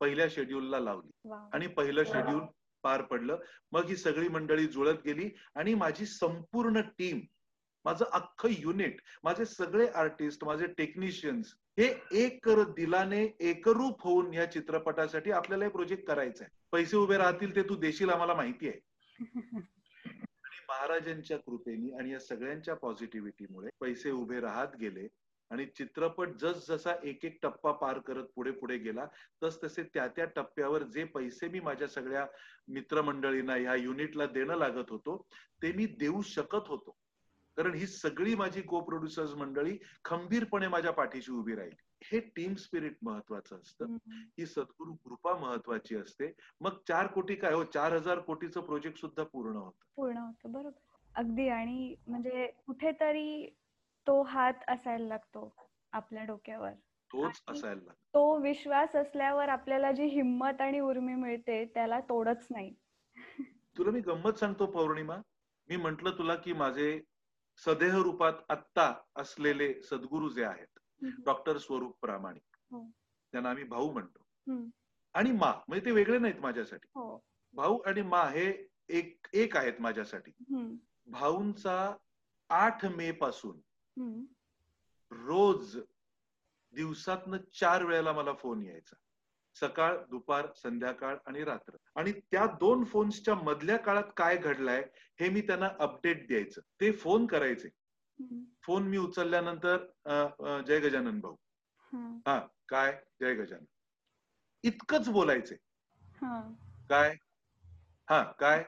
पहिल्या 0.00 0.26
शेड्यूलला 0.30 0.78
लावली. 0.80 1.30
आणि 1.52 1.66
पहिलं 1.66 2.04
शेड्यूल 2.04 2.40
पार 2.82 3.02
पडलं. 3.02 3.38
मग 3.72 3.86
ही 3.86 3.96
सगळी 3.96 4.28
मंडळी 4.28 4.66
जुळत 4.66 5.02
गेली 5.04 5.28
आणि 5.54 5.74
माझी 5.74 6.06
संपूर्ण 6.06 6.80
टीम 6.98 7.20
माझं 7.84 8.04
अख्खं 8.12 8.48
युनिट 8.58 9.00
माझे 9.24 9.44
सगळे 9.44 9.86
आर्टिस्ट 9.94 10.44
माझे 10.44 10.66
टेक्निशियन्स 10.66 11.54
हे 11.78 11.86
एक 12.18 12.48
दिलाने 12.76 13.22
एकरूप 13.40 14.02
होऊन 14.02 14.32
या 14.34 14.44
चित्रपटासाठी 14.50 15.30
आपल्याला 15.30 15.64
हे 15.64 15.70
प्रोजेक्ट 15.70 16.06
करायचं 16.06 16.44
आहे 16.44 16.54
पैसे 16.72 16.96
उभे 16.96 17.18
राहतील 17.18 17.54
ते 17.56 17.62
तू 17.62 17.76
देशील 17.76 18.10
आम्हाला 18.10 18.34
माहिती 18.34 18.68
आहे. 18.68 18.78
आणि 19.18 20.64
महाराजांच्या 20.68 21.36
कृपेने 21.38 21.96
आणि 21.98 22.12
या 22.12 22.20
सगळ्यांच्या 22.20 22.74
पॉझिटिव्हिटीमुळे 22.74 23.70
पैसे 23.80 24.10
उभे 24.10 24.40
राहत 24.40 24.76
गेले 24.80 25.06
आणि 25.50 25.66
चित्रपट 25.66 26.28
जस 26.40 26.66
जसा 26.68 26.92
एक 27.04 27.24
एक 27.24 27.38
टप्पा 27.42 27.72
पार 27.72 27.98
करत 27.98 28.24
पुढे 28.34 28.50
पुढे 28.50 28.76
गेला 28.78 29.06
तस 29.42 29.58
तसे 29.64 29.82
त्या 29.94 30.06
त्या 30.06 30.24
टप्प्यावर 30.36 30.82
जे 30.82 31.04
पैसे 31.04 31.48
मी 31.48 31.60
माझ्या 31.60 31.88
सगळ्या 31.88 32.26
मित्रमंडळींना 32.68 33.54
ह्या 33.54 33.74
युनिटला 33.74 34.26
देणं 34.26 34.56
लागत 34.56 34.90
होतो 34.90 35.16
ते 35.62 35.72
मी 35.72 35.86
देऊ 35.98 36.22
शकत 36.22 36.68
होतो. 36.68 36.96
कारण 37.56 37.74
ही 37.74 37.86
सगळी 37.86 38.34
माझी 38.34 38.62
को 38.62 38.80
प्रोड्युसर्स 38.80 39.34
मंडळी 39.34 39.78
खंबीरपणे 40.04 40.68
माझ्या 40.68 40.90
पाठीशी 40.90 41.32
उभी 41.32 41.54
राहिली. 41.54 41.76
हे 42.02 42.20
टीम 42.20 42.54
स्पिरिट 42.54 42.96
महत्वाचं 43.02 43.56
असतं. 43.56 43.96
ही 44.10 44.46
सद्गुरु 44.46 44.94
कृपा 44.94 45.36
महत्वाची 45.36 45.96
असते. 45.96 46.32
मग 46.60 46.70
चार 46.88 47.06
कोटी 47.06 47.34
काय 47.34 47.52
हो? 47.52 47.64
चार 47.64 47.92
हजार 47.92 48.18
कोटीचं 48.18 48.60
प्रोजेक्ट 48.60 48.98
सुद्धा 48.98 49.24
पूर्ण 49.24 49.56
होतं. 49.56 49.84
पूर्ण 49.96 50.16
होतं 50.16 50.52
बरोबर. 50.52 50.98
अगदी. 51.14 51.48
आणि 51.48 51.94
म्हणजे 52.06 52.52
कुठेतरी 52.66 53.56
तो 54.06 54.22
हात 54.22 54.54
असायला 54.68 55.06
लागतो 55.06 55.54
आपल्या 55.92 56.24
डोक्यावर. 56.24 56.70
तोच 57.12 57.42
असायला 57.48 57.80
लागतो. 57.84 58.08
तो 58.14 58.38
विश्वास 58.38 58.96
असल्यावर 58.96 59.48
आपल्याला 59.48 59.92
जी 59.92 60.04
हिंमत 60.04 60.60
आणि 60.60 60.80
उर्मी 60.80 61.14
मिळते 61.14 61.64
त्याला 61.64 62.00
तोडच 62.00 62.46
नाही. 62.50 62.74
तुला 63.78 63.90
मी 63.90 64.00
गंमत 64.00 64.32
सांगतो 64.32 64.66
पौर्णिमा. 64.66 65.16
मी 65.68 65.76
म्हंटल 65.76 66.18
तुला 66.18 66.34
की 66.34 66.52
माझे 66.52 67.00
सदेह 67.64 67.96
रूपात 67.96 68.32
आत्ता 68.48 68.94
असलेले 69.16 69.82
सद्गुरू 69.82 70.28
जे 70.28 70.44
आहेत. 70.44 70.66
डॉक्टर 71.24 71.58
स्वरूप 71.58 71.98
प्रामाणिक 72.00 72.56
हो. 72.70 72.90
त्यांना 73.32 73.50
आम्ही 73.50 73.64
भाऊ 73.64 73.92
म्हणतो. 73.92 74.18
आणि 75.14 75.32
मा 75.32 75.52
म्हणजे 75.68 75.84
ते 75.84 75.90
वेगळे 75.90 76.18
नाहीत 76.18 76.40
माझ्यासाठी 76.40 76.88
हो 76.94 77.24
भाऊ 77.54 77.78
आणि 77.78 78.02
मा 78.02 78.22
हे 78.28 78.68
एक 78.88 79.26
एक 79.32 79.56
आहेत 79.56 79.80
माझ्यासाठी. 79.80 80.32
भाऊंचा 81.06 81.96
आठ 82.48 82.84
मे 82.86 83.10
पासून. 83.12 83.60
रोज 85.10 85.76
दिवसातनं 86.74 87.36
चार 87.60 87.84
वेळेला 87.84 88.12
मला 88.12 88.32
फोन 88.32 88.62
यायचा 88.62 88.96
सकाळ 89.60 89.96
दुपार 90.10 90.46
संध्याकाळ 90.56 91.16
आणि 91.26 91.44
रात्र. 91.44 91.76
आणि 91.94 92.12
त्या 92.12 92.46
दोन 92.46 92.84
फोन्सच्या 92.84 93.34
मधल्या 93.34 93.76
काळात 93.76 94.10
काय 94.16 94.36
घडलंय 94.36 94.82
हे 95.20 95.28
मी 95.28 95.40
त्यांना 95.40 95.68
अपडेट 95.78 96.28
द्यायचं. 96.28 96.60
ते 96.60 96.92
फोन 96.92 97.26
करायचे. 97.26 97.68
फोन 98.62 98.82
मी 98.82 98.96
उचलल्यानंतर 98.96 99.76
जय 100.66 100.80
गजानन 100.80 101.20
भाऊ. 101.20 101.36
हं. 101.92 102.40
काय? 102.68 103.00
जय 103.20 103.34
गजानन. 103.34 103.64
इतकंच 104.62 105.08
बोलायचे. 105.08 105.54
हं. 106.22 106.52
काय? 106.88 107.14
हा 108.10 108.22
काय? 108.22 108.64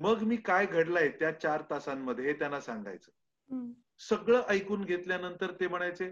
मग 0.00 0.22
मी 0.22 0.36
काय 0.36 0.66
घडलंय 0.66 1.08
त्या 1.08 1.40
चार 1.40 1.62
तासांमध्ये 1.70 2.24
हे 2.24 2.32
त्यांना 2.32 2.60
सांगायचं. 2.60 3.10
सगळं 3.98 4.42
ऐकून 4.48 4.84
घेतल्यानंतर 4.84 5.52
ते 5.60 5.68
म्हणायचे 5.68 6.06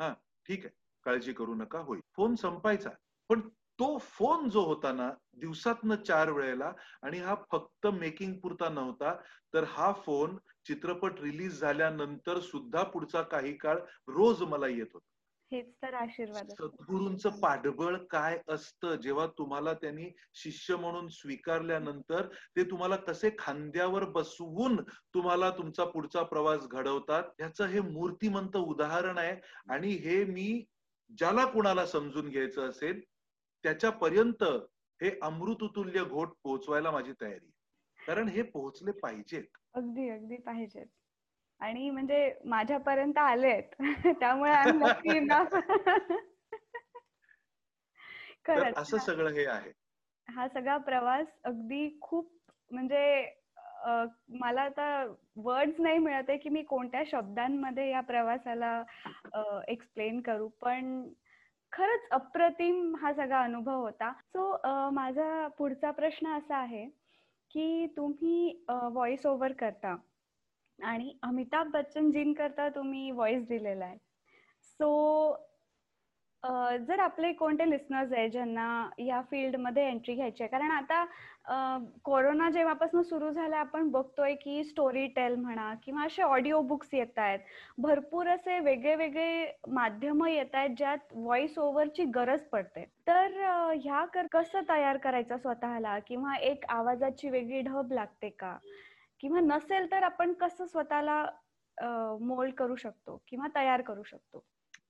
हा 0.00 0.14
ठीक 0.46 0.66
आहे. 0.66 0.77
काळजी 1.06 1.32
करू 1.32 1.54
नका 1.54 1.78
होईल 1.78 2.00
फोन 2.16 2.34
संपायचा. 2.34 2.90
पण 3.30 3.40
तो 3.78 3.96
फोन 3.98 4.48
जो 4.48 4.60
होता 4.64 4.92
ना 4.92 5.10
दिवसातनं 5.40 5.96
चार 5.96 6.30
वेळेला 6.30 6.72
आणि 7.02 7.18
हा 7.18 7.34
फक्त 7.52 7.86
मेकिंग 7.86 8.32
पुरता 8.38 8.68
नव्हता 8.68 9.14
तर 9.54 9.64
हा 9.68 9.92
फोन 10.06 10.36
चित्रपट 10.66 11.20
रिलीज 11.20 11.60
झाल्यानंतर 11.60 12.40
सुद्धा 12.40 12.82
पुढचा 12.82 13.22
काही 13.22 13.52
काळ 13.56 13.78
रोज 14.08 14.42
मला 14.42 14.66
येत 14.66 14.86
होता. 14.94 15.04
हेच 15.52 15.66
तर 15.82 15.94
आशीर्वाद. 15.94 16.48
सद्गुरूंचं 16.50 17.38
पाठबळ 17.40 17.96
काय 18.10 18.38
असतं 18.48 18.94
जेव्हा 18.94 19.26
तुम्हाला 19.38 19.72
त्यांनी 19.72 20.08
शिष्य 20.34 20.76
म्हणून 20.76 21.08
स्वीकारल्यानंतर 21.08 22.26
ते 22.56 22.64
तुम्हाला 22.70 22.96
कसे 22.96 23.30
खांद्यावर 23.38 24.04
बसवून 24.10 24.76
तुम्हाला 25.14 25.50
तुमचा 25.50 25.84
पुढचा 25.84 26.22
प्रवास 26.22 26.66
घडवतात 26.68 27.40
याचं 27.40 27.66
हे 27.66 27.80
मूर्तिमंत 27.80 28.56
उदाहरण 28.56 29.18
आहे. 29.18 29.36
आणि 29.70 29.92
हे 29.92 30.24
मी 30.24 30.64
ज्याला 31.10 31.44
कुणाला 31.44 31.86
समजून 31.86 32.28
घ्यायचं 32.28 32.70
असेल 32.70 33.04
त्याच्यापर्यंत 33.62 34.44
हे 35.02 35.18
अमृततुल्य 35.22 36.04
घोट 36.04 36.28
पोहोचवायला 36.42 36.90
माझी 36.90 37.12
तयारी 37.12 37.32
आहे. 37.32 37.52
कारण 38.06 38.28
हे 38.28 38.42
पोहोचले 38.42 38.92
पाहिजेत. 38.92 39.44
अगदी 39.74 40.10
अगदी 40.10 40.36
पाहिजेत. 40.36 40.86
आणि 41.60 41.90
म्हणजे 41.90 42.34
माझ्यापर्यंत 42.44 43.18
आलेत. 43.18 43.62
त्यामुळे 44.20 44.50
असं 48.76 48.96
सगळं 48.96 49.30
हे 49.30 49.46
आहे. 49.46 49.72
हा 50.28 50.48
सगळा 50.48 50.76
प्रवास 50.76 51.26
अगदी 51.44 51.98
खूप 52.00 52.34
म्हणजे 52.70 53.37
मला 54.40 54.62
आता 54.62 54.88
वर्ड्स 55.36 55.80
नाही 55.80 55.98
मिळत 55.98 56.28
आहे 56.28 56.38
की 56.38 56.48
मी 56.48 56.62
कोणत्या 56.62 57.02
शब्दांमध्ये 57.06 57.88
या 57.90 58.00
प्रवासाला 58.00 58.82
एक्सप्लेन 59.68 60.20
करू. 60.20 60.48
पण 60.62 61.02
खरंच 61.72 62.08
अप्रतिम 62.12 62.94
हा 63.00 63.12
सगळा 63.14 63.40
अनुभव 63.44 63.80
होता. 63.80 64.12
सो 64.12 64.90
माझा 64.92 65.46
पुढचा 65.58 65.90
प्रश्न 65.90 66.36
असा 66.36 66.56
आहे 66.56 66.84
की 67.50 67.86
तुम्ही 67.96 68.64
व्हॉइस 68.68 69.26
ओव्हर 69.26 69.52
करता 69.58 69.96
आणि 70.78 71.12
अमिताभ 71.22 71.70
बच्चनजींकरता 71.72 72.68
तुम्ही 72.68 73.10
व्हॉइस 73.10 73.46
दिलेला 73.48 73.84
आहे. 73.84 73.96
सो 74.64 75.47
जर 76.42 77.00
आपले 77.00 77.32
कोणते 77.32 77.68
लिस्नर्स 77.70 78.12
आहे 78.12 78.28
ज्यांना 78.30 78.66
या 78.98 79.20
फील्डमध्ये 79.30 79.86
एंट्री 79.86 80.14
घ्यायची 80.14 80.42
आहे? 80.42 80.50
कारण 80.50 80.70
आता 80.70 81.04
कोरोना 82.04 82.48
जेव्हापासून 82.50 83.02
सुरू 83.02 83.30
झाला 83.30 83.56
आपण 83.58 83.88
बघतोय 83.90 84.34
की 84.42 84.62
स्टोरी 84.64 85.06
टेल 85.16 85.34
म्हणा 85.36 85.72
किंवा 85.84 86.04
असे 86.06 86.22
ऑडिओ 86.22 86.60
बुक्स 86.68 86.94
येत 86.94 87.18
आहेत. 87.18 87.38
भरपूर 87.78 88.28
असे 88.28 88.58
वेगळे 88.60 88.94
वेगळे 88.96 89.52
माध्यम 89.72 90.24
येत 90.26 90.54
आहेत 90.54 90.76
ज्यात 90.78 91.12
व्हॉइस 91.14 91.58
ओव्हरची 91.58 92.04
गरज 92.14 92.44
पडते. 92.52 92.84
तर 93.08 93.32
ह्या 93.82 94.04
कर 94.14 94.26
कसं 94.32 94.68
तयार 94.68 94.96
करायचं 94.96 95.36
स्वतःला? 95.36 95.98
किंवा 95.98 96.36
एक 96.36 96.64
आवाजाची 96.70 97.30
वेगळी 97.30 97.60
ढब 97.62 97.92
लागते 97.92 98.28
का? 98.38 98.56
किंवा 99.20 99.40
नसेल 99.40 99.90
तर 99.92 100.02
आपण 100.02 100.32
कसं 100.40 100.66
स्वतःला 100.66 101.24
मोल्ड 102.20 102.54
करू 102.54 102.76
शकतो? 102.76 103.22
किंवा 103.28 103.46
तयार 103.54 103.82
करू 103.82 104.02
शकतो? 104.02 104.44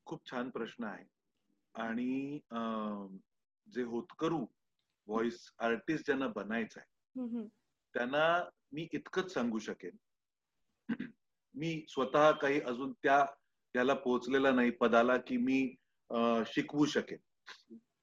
खूप 0.07 0.31
छान 0.31 0.49
प्रश्न 0.51 0.85
आहे. 0.85 1.05
आणि 1.75 2.41
अं, 2.51 3.17
जे 3.69 3.83
होतकरू 3.83 4.47
व्हॉइस 5.07 5.53
आर्टिस्ट 5.59 6.07
ज्यांना 6.07 6.27
बनायचं 6.27 6.81
आहे. 6.81 7.23
त्यांना 7.95 8.45
मी 8.73 8.89
इतकंच 8.93 9.33
सांगू 9.33 9.59
शकेन. 9.59 9.97
मी 11.55 11.85
स्वतः 11.89 12.31
काही 12.31 12.61
अजून 12.61 12.93
त्या 12.93 13.25
त्याला 13.75 13.95
पोहोचलेला 13.95 14.51
नाही 14.53 14.71
पदाला 14.71 15.17
की 15.17 15.37
मी 15.37 15.75
शिकवू 16.47 16.85
शकेन. 16.87 17.19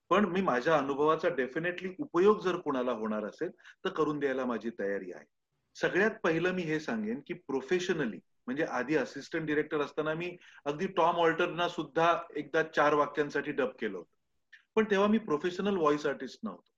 पण 0.09 0.25
मी 0.25 0.41
माझ्या 0.41 0.77
अनुभवाचा 0.77 1.29
डेफिनेटली 1.29 1.93
उपयोग 1.99 2.39
जर 2.39 2.57
कुणाला 2.57 2.91
होणार 2.91 3.25
असेल 3.25 3.49
तर 3.85 3.89
करून 3.89 4.19
द्यायला 4.19 4.45
माझी 4.45 4.69
तयारी 4.69 5.11
आहे. 5.11 5.25
सगळ्यात 5.75 6.11
पहिलं 6.23 6.51
मी 6.51 6.61
हे 6.61 6.79
सांगेन 6.79 7.21
की 7.27 7.33
प्रोफेशनली 7.33 8.19
म्हणजे 8.47 8.63
आधी 8.63 8.95
असिस्टंट 8.95 9.45
डिरेक्टर 9.47 9.81
असताना 9.81 10.13
मी 10.13 10.37
अगदी 10.65 10.87
टॉम 10.87 11.15
ऑल्टरना 11.15 11.67
सुद्धा 11.69 12.21
एकदा 12.35 12.63
चार 12.63 12.93
वाक्यांसाठी 12.93 13.51
डब 13.51 13.69
केलं 13.79 13.97
होतं. 13.97 14.13
पण 14.75 14.85
तेव्हा 14.91 15.07
मी 15.07 15.17
प्रोफेशनल 15.17 15.77
व्हॉइस 15.77 16.05
आर्टिस्ट 16.05 16.39
नव्हतो. 16.43 16.69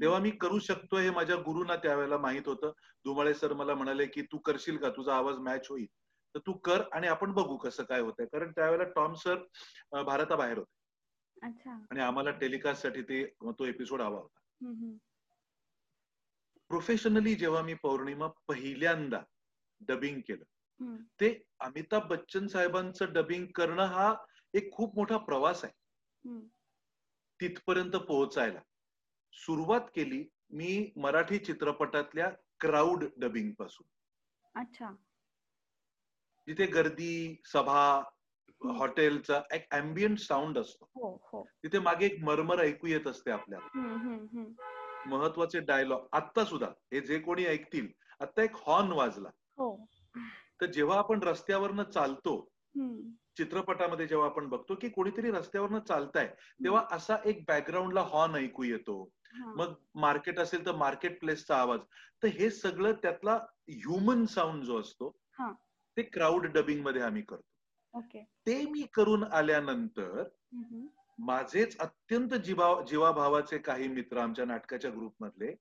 तेव्हा 0.00 0.18
मी 0.18 0.30
करू 0.30 0.58
शकतो 0.58 0.96
हे 0.96 1.10
माझ्या 1.10 1.36
गुरुना 1.36 1.76
त्यावेळेला 1.76 2.18
माहीत 2.18 2.42
होतं. 2.46 2.72
दुमाळे 3.04 3.34
सर 3.34 3.52
मला 3.52 3.74
म्हणाले 3.74 4.06
की 4.06 4.22
तू 4.22 4.38
करशील 4.38 4.76
का? 4.76 4.88
तुझा 4.90 5.14
आवाज 5.16 5.38
मॅच 5.38 5.66
होईल. 5.70 5.86
तर 6.34 6.38
तू 6.38 6.52
कर 6.52 6.82
आणि 6.92 7.06
आपण 7.06 7.32
बघू 7.32 7.56
कसं 7.56 7.82
काय 7.82 8.00
होतंय. 8.00 8.26
कारण 8.26 8.50
त्यावेळेला 8.50 8.90
टॉम 8.96 9.14
सर 9.14 9.36
भारताबाहेर 10.02 10.58
होते. 10.58 11.46
आणि 11.90 12.00
आम्हाला 12.00 12.30
टेलिकास्टसाठी 12.30 13.02
ते 13.02 13.24
तो 13.42 13.64
एपिसोड 13.64 14.00
हवा 14.00 14.18
होता. 14.18 14.38
प्रोफेशनली 16.68 17.34
जेव्हा 17.34 17.62
मी 17.62 17.74
पौर्णिमा 17.74 18.26
पहिल्यांदा 18.48 19.20
डबिंग 19.88 20.20
केलं 20.20 20.44
ते 20.82 21.42
अमिताभ 21.60 22.08
बच्चन 22.08 22.46
साहेबांचं 22.46 23.12
डबिंग 23.12 23.46
करणं 23.46 23.82
हा 23.82 24.14
एक 24.54 24.72
खूप 24.72 24.96
मोठा 24.96 25.16
प्रवास 25.16 25.64
आहे. 25.64 25.72
तिथपर्यंत 27.40 27.96
पोहोचायला. 27.96 28.60
सुरुवात 29.32 29.80
केली 29.80 30.24
मी 30.50 30.92
मराठी 30.96 31.38
चित्रपटातल्या 31.38 32.30
क्राऊड 32.60 33.04
डबिंगपासून. 33.16 33.88
अच्छा. 34.60 34.90
जिथे 36.48 36.66
गर्दी 36.66 37.40
सभा 37.44 38.02
हॉटेलचा 38.62 39.42
एक 39.52 39.66
अँबियंट 39.70 40.18
साऊंड 40.18 40.58
असतो. 40.58 40.84
हो 40.94 41.20
हो. 41.24 41.44
तिथे 41.44 41.78
मागे 41.78 42.06
एक 42.06 42.22
मरमर 42.22 42.58
ऐकू 42.58 42.86
येत 42.86 43.06
असते 43.06 43.30
आपल्याला. 43.30 43.68
महत्त्वाचे 45.06 45.60
डायलॉग 45.60 46.06
आत्ता 46.12 46.44
सुद्धा 46.44 46.66
हे 46.66 47.00
जे 47.00 47.18
कोणी 47.18 47.44
ऐकतील 47.44 47.88
आता 48.20 48.42
एक 48.42 48.50
हॉर्न 48.54 48.92
वाजला. 48.92 49.28
हो. 49.56 49.86
तर 50.60 50.66
जेव्हा 50.66 50.98
आपण 50.98 51.22
रस्त्यावरनं 51.22 51.82
चालतो 51.82 52.36
चित्रपटामध्ये 53.36 54.06
जेव्हा 54.06 54.26
आपण 54.26 54.48
बघतो 54.48 54.74
की 54.74 54.88
कोणीतरी 54.88 55.30
रस्त्यावरनं 55.30 55.78
चालताय 55.78 56.26
तेव्हा 56.64 56.84
असा 56.92 57.16
एक 57.24 57.44
बॅकग्राऊंडला 57.48 58.00
हॉर्न 58.00 58.34
ऐकू 58.34 58.62
येतो. 58.62 59.10
मग 59.56 59.72
मार्केट 59.94 60.38
असेल 60.38 60.66
तर 60.66 60.74
मार्केट 60.76 61.18
प्लेसचा 61.20 61.56
आवाज 61.56 61.80
तर 62.22 62.28
हे 62.28 62.50
सगळं 62.50 62.92
त्यातला 62.92 63.34
ह्युमन 63.68 64.24
साऊंड 64.26 64.64
जो 64.64 64.80
असतो 64.80 65.08
हा. 65.38 65.52
ते 65.96 66.02
क्राऊड 66.02 66.46
डबिंगमध्ये 66.46 67.02
आम्ही 67.02 67.22
करतो 67.22 67.98
ते 68.46 68.64
मी 68.70 68.82
करून 68.94 69.24
आल्यानंतर. 69.24 70.22
माझेच 71.18 71.76
अत्यंत 71.78 72.34
जीवा 72.34 72.74
जीवाभावाचे 72.88 73.58
काही 73.58 73.88
मित्र 73.88 74.18
आमच्या 74.18 74.44
नाटकाच्या 74.44 74.90
ग्रुपमधले 74.90 75.54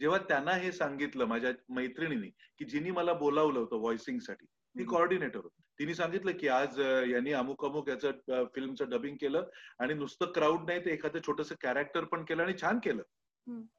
जेव्हा 0.00 0.18
त्यांना 0.18 0.52
हे 0.52 0.72
सांगितलं 0.72 1.24
माझ्या 1.24 1.52
मैत्रिणीने 1.68 2.28
की 2.58 2.64
जिनी 2.64 2.90
मला 2.90 3.12
बोलावलं 3.12 3.58
होतं 3.58 3.76
व्हॉइसिंगसाठी 3.76 4.44
ती. 4.44 4.84
कॉर्डिनेटर 4.84 5.38
होती. 5.38 5.62
तिने 5.78 5.94
सांगितलं 5.94 6.32
की 6.32 6.48
आज 6.48 6.80
यांनी 6.80 7.32
अमुक 7.32 7.64
अमुक 7.64 7.88
याचं 7.88 8.10
फिल्मचं 8.54 8.90
डबिंग 8.90 9.16
केलं 9.16 9.46
आणि 9.78 9.94
नुसतं 9.94 10.32
क्राऊड 10.32 10.66
नाही 10.66 10.80
तर 10.80 10.90
एखादं 10.90 11.18
छोटस 11.26 11.52
कॅरेक्टर 11.60 12.04
पण 12.04 12.24
केलं 12.24 12.42
आणि 12.42 12.52
छान 12.62 12.78
केलं. 12.78 13.02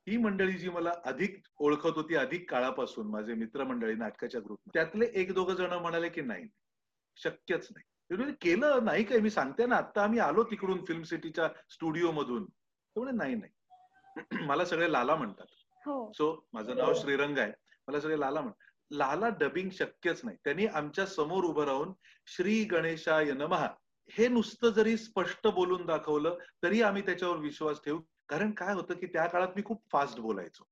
ही 0.07 0.17
मंडळी 0.17 0.51
जी 0.51 0.69
मला 0.69 0.93
अधिक 1.05 1.39
ओळखत 1.55 1.91
होती 1.95 2.15
अधिक 2.15 2.51
काळापासून 2.51 3.07
माझे 3.07 3.33
मित्रमंडळी 3.33 3.95
नाटकाच्या 3.95 4.41
ग्रुप 4.41 4.59
त्यातले 4.73 5.05
एक 5.13 5.33
दोघं 5.33 5.53
जण 5.53 5.73
म्हणाले 5.73 6.09
की 6.09 6.21
नाही 6.21 6.47
शक्यच 7.15 7.67
नाही. 7.71 8.31
केलं 8.41 8.85
नाही 8.85 9.03
काय 9.03 9.19
मी 9.19 9.29
सांगते 9.29 9.65
ना 9.65 9.75
आता 9.75 10.03
आम्ही 10.03 10.19
आलो 10.19 10.43
तिकडून 10.43 10.85
फिल्म 10.85 11.03
सिटीच्या 11.03 11.49
स्टुडिओ 11.69 12.11
मधून. 12.11 12.45
ते 12.45 12.99
म्हणे 12.99 13.17
नाही 13.17 13.35
नाही. 13.35 13.51
मला 14.47 14.65
सगळे 14.65 14.91
लाला 14.91 15.15
म्हणतात. 15.15 15.45
सो 15.85 16.33
माझं 16.53 16.75
नाव 16.77 16.93
श्रीरंग 16.93 17.37
आहे. 17.37 17.51
मला 17.87 17.99
सगळे 17.99 18.19
लाला 18.19 18.41
म्हण 18.41 18.53
लाला 18.91 19.29
डबिंग 19.39 19.69
शक्यच 19.69 20.21
नाही. 20.23 20.37
त्यांनी 20.43 20.65
आमच्यासमोर 20.65 21.43
उभं 21.43 21.65
राहून 21.65 21.93
श्री 22.27 22.63
गणेशाय 22.63 23.31
नमः 23.33 23.67
हे 24.09 24.27
नुसतं 24.27 24.69
जरी 24.69 24.97
स्पष्ट 24.97 25.47
बोलून 25.47 25.85
दाखवलं 25.85 26.37
तरी 26.63 26.81
आम्ही 26.81 27.01
त्याच्यावर 27.01 27.37
विश्वास 27.37 27.79
ठेवू. 27.85 27.99
कारण 28.29 28.51
काय 28.51 28.73
होतं 28.73 28.93
की 28.93 29.05
त्या 29.05 29.25
काळात 29.27 29.55
मी 29.55 29.61
खूप 29.65 29.81
फास्ट 29.91 30.19
बोलायचो. 30.19 30.63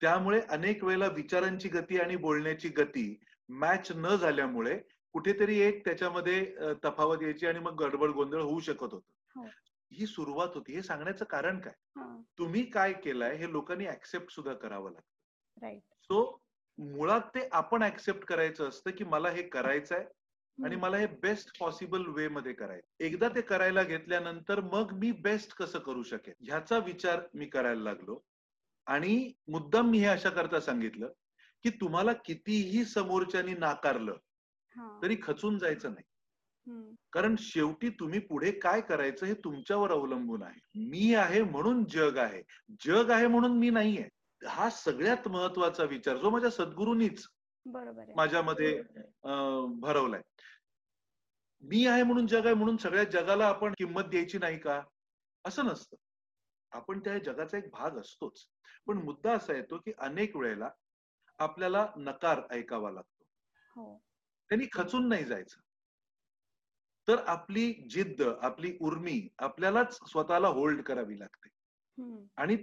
त्यामुळे 0.00 0.40
अनेक 0.48 0.84
वेळेला 0.84 1.06
विचारांची 1.06 1.68
गती 1.68 1.98
आणि 1.98 2.16
बोलण्याची 2.16 2.68
गती 2.68 3.18
मॅच 3.48 3.90
न 3.92 4.14
झाल्यामुळे 4.16 4.78
कुठेतरी 5.14 5.58
एक 5.60 5.84
त्याच्यामध्ये 5.84 6.44
तफावत 6.84 7.22
यायची 7.22 7.46
आणि 7.46 7.58
मग 7.58 7.82
गडबड 7.82 8.10
गोंधळ 8.10 8.40
होऊ 8.40 8.60
शकत 8.60 8.94
हो. 8.94 9.00
होतं 9.36 9.50
ही 9.92 10.06
सुरुवात 10.06 10.48
होती. 10.54 10.72
हे 10.74 10.82
सांगण्याचं 10.82 11.24
कारण 11.24 11.58
काय? 11.60 11.72
तुम्ही 12.38 12.64
काय 12.70 12.92
केलंय 12.92 13.34
हे 13.36 13.50
लोकांनी 13.52 13.86
ऍक्सेप्ट 13.86 14.30
सुद्धा 14.30 14.52
करावं 14.54 14.90
लागतं. 14.90 15.66
सो 16.02 16.40
मुळात 16.78 17.20
ते 17.34 17.48
आपण 17.52 17.82
ऍक्सेप्ट 17.82 18.24
करायचं 18.24 18.68
असतं 18.68 18.90
की 18.90 19.04
मला 19.04 19.30
हे 19.30 19.42
करायचं 19.42 19.94
आहे 19.94 20.04
आणि 20.58 20.76
मला 20.76 20.96
हे 20.96 21.06
बेस्ट 21.06 21.58
पॉसिबल 21.60 22.04
वे 22.06 22.26
मध्ये 22.28 22.52
करायचं 22.52 23.04
एकदा 23.04 23.28
ते 23.28 23.40
करायला 23.40 23.82
घेतल्यानंतर 23.82 24.60
मग 24.60 24.92
मी 24.92 25.10
बेस्ट 25.12 25.54
कसं 25.54 25.78
करू 25.78 26.02
शकेन? 26.02 26.34
ह्याचा 26.40 26.78
विचार 26.78 27.20
मी 27.34 27.46
करायला 27.46 27.82
लागलो. 27.82 28.18
आणि 28.86 29.32
मुद्दाम 29.48 29.90
मी 29.90 29.98
हे 29.98 30.06
अशा 30.06 30.30
करता 30.30 30.60
सांगितलं 30.60 31.12
की 31.64 31.70
तुम्हाला 31.70 32.12
कितीही 32.12 32.84
समोरच्यानी 32.84 33.54
नाकारलं 33.54 34.16
तरी 35.02 35.16
खचून 35.22 35.58
जायचं 35.58 35.92
नाही. 35.92 36.04
कारण 37.12 37.34
शेवटी 37.38 37.88
तुम्ही 37.90 38.18
पुढे 38.18 38.50
काय 38.50 38.80
करायचं 38.80 39.26
हे 39.26 39.34
तुमच्यावर 39.34 39.90
अवलंबून 39.90 40.42
आहे. 40.42 40.60
मी 40.74 41.14
आहे 41.14 41.42
म्हणून 41.42 41.84
जग 41.84 42.16
आहे. 42.16 42.42
जग 42.86 43.10
आहे 43.10 43.26
म्हणून 43.26 43.58
मी 43.58 43.70
नाहीये. 43.70 44.08
हा 44.42 44.70
सगळ्यात 44.70 45.28
महत्त्वाचा 45.28 45.84
विचार 45.84 46.16
जो 46.16 46.30
माझ्या 46.30 46.50
सद्गुरूंनीच 46.50 47.26
बरोबर 47.66 48.02
आहे. 48.02 48.14
माझ्यामध्ये 48.14 48.82
भरवलाय. 49.80 50.22
मी 51.62 51.86
आहे 51.86 52.02
म्हणून 52.02 52.26
जग 52.26 52.46
आहे 52.46 52.54
म्हणून 52.54 52.76
सगळ्या 52.76 53.04
जगाला 53.04 53.46
आपण 53.46 53.72
किंमत 53.78 54.02
द्यायची 54.02 54.38
नाही 54.38 54.58
का? 54.58 54.82
असं 55.44 55.64
नसतं. 55.64 55.96
आपण 56.72 57.00
त्या 57.00 57.18
जगाचा 57.18 57.58
एक 57.58 57.70
भाग 57.72 57.98
असतोच. 57.98 58.46
पण 58.86 58.98
मुद्दा 58.98 59.32
असा 59.32 59.52
येतो 59.52 59.78
की 59.78 59.92
अनेक 59.98 60.36
वेळेला 60.36 60.70
आपल्याला 61.38 61.86
नकार 61.96 62.40
ऐकावा 62.50 62.90
लागतो. 62.90 63.24
हो. 63.76 63.98
त्यांनी 64.50 64.66
खचून 64.72 65.08
नाही 65.08 65.24
जायचं. 65.24 65.60
तर 67.08 67.16
आपली 67.26 67.72
जिद्द 67.90 68.22
आपली 68.42 68.76
उर्मी 68.80 69.28
आपल्यालाच 69.38 69.98
स्वतःला 70.10 70.48
होल्ड 70.48 70.82
करावी 70.82 71.18
लागते. 71.18 71.48
आणि 72.36 72.56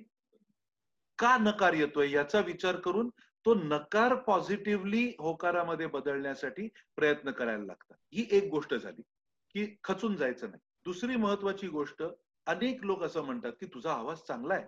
का 1.18 1.38
नकार 1.38 1.74
येतोय 1.74 2.12
याचा 2.12 2.40
विचार 2.40 2.76
करून 2.76 3.10
तो 3.46 3.54
नकार 3.56 4.16
पॉझिटिव्हली 4.16 5.14
होकारामध्ये 5.20 5.88
बदलण्यासाठी 5.88 6.68
प्रयत्न 6.96 7.32
करायला 7.32 7.64
लागतात. 7.64 7.98
ही 8.14 8.28
एक 8.32 8.50
गोष्ट 8.50 8.74
झाली 8.74 9.02
की 9.54 9.76
खचून 9.84 10.16
जायचं 10.16 10.50
नाही. 10.50 10.62
दुसरी 10.86 11.16
महत्वाची 11.16 11.68
गोष्ट 11.68 12.04
अनेक 12.46 12.86
लोक 12.86 13.04
असं 13.04 13.22
म्हणतात 13.22 13.52
की 13.52 13.66
तुझा 13.66 13.94
आवाज 13.94 14.18
चांगला 14.18 14.54
आहे. 14.54 14.66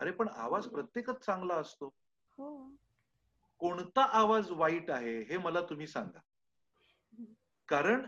अरे 0.00 0.10
पण 0.10 0.28
आवाज 0.28 0.66
प्रत्येकच 0.66 1.24
चांगला 1.24 1.54
असतो. 1.54 1.94
हो. 2.30 2.70
कोणता 3.58 4.02
आवाज 4.02 4.50
वाईट 4.50 4.90
आहे 4.90 5.22
हे 5.22 5.38
मला 5.38 5.60
तुम्ही 5.60 5.86
सांगा. 5.86 6.20
कारण 7.68 8.06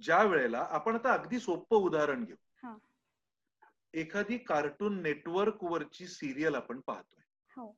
ज्या 0.00 0.22
वेळेला 0.22 0.66
आपण 0.70 0.94
आता 0.94 1.12
अगदी 1.12 1.38
सोपं 1.38 1.76
उदाहरण 1.76 2.24
घेऊ. 2.24 2.36
एखादी 3.94 4.38
कार्टून 4.38 5.02
नेटवर्क 5.02 5.64
वरची 5.64 6.06
सिरियल 6.06 6.54
आपण 6.54 6.80
पाहतोय. 6.80 7.22
हो. 7.56 7.76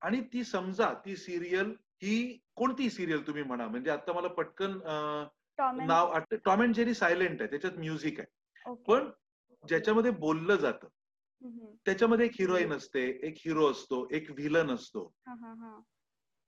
आणि 0.00 0.20
ती 0.32 0.44
समजा 0.44 0.92
ती 1.04 1.16
सिरियल 1.16 1.74
ही 2.02 2.40
कोणती 2.54 2.90
सिरियल 2.90 3.26
तुम्ही 3.26 3.42
म्हणा 3.42 3.68
म्हणजे 3.68 3.90
आता 3.90 4.12
मला 4.12 4.28
पटकन 4.28 4.78
नाव 5.86 6.18
टॉम 6.44 6.62
अँड 6.62 6.74
जेरी 6.74 6.94
सायलेंट 6.94 7.40
आहे 7.40 7.50
त्याच्यात 7.50 7.72
म्युझिक 7.72 8.20
आहे. 8.20 8.74
पण 8.86 9.10
ज्याच्यामध्ये 9.68 10.10
बोललं 10.10 10.56
जातं. 10.56 10.88
त्याच्यामध्ये 11.84 12.26
एक 12.26 12.32
हिरोईन 12.38 12.72
असते 12.72 13.08
एक 13.22 13.34
हिरो 13.38 13.70
असतो 13.70 14.06
एक 14.10 14.30
व्हिलन 14.30 14.70
असतो. 14.70 15.12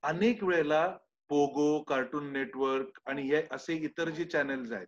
अनेक 0.03 0.43
वेळेला 0.43 0.97
पोगो 1.29 1.83
कार्टून 1.83 2.31
नेटवर्क 2.31 2.99
आणि 3.05 3.21
हे 3.21 3.47
असे 3.51 3.73
इतर 3.73 4.09
जे 4.09 4.25
चॅनल्स 4.25 4.71
आहेत. 4.71 4.87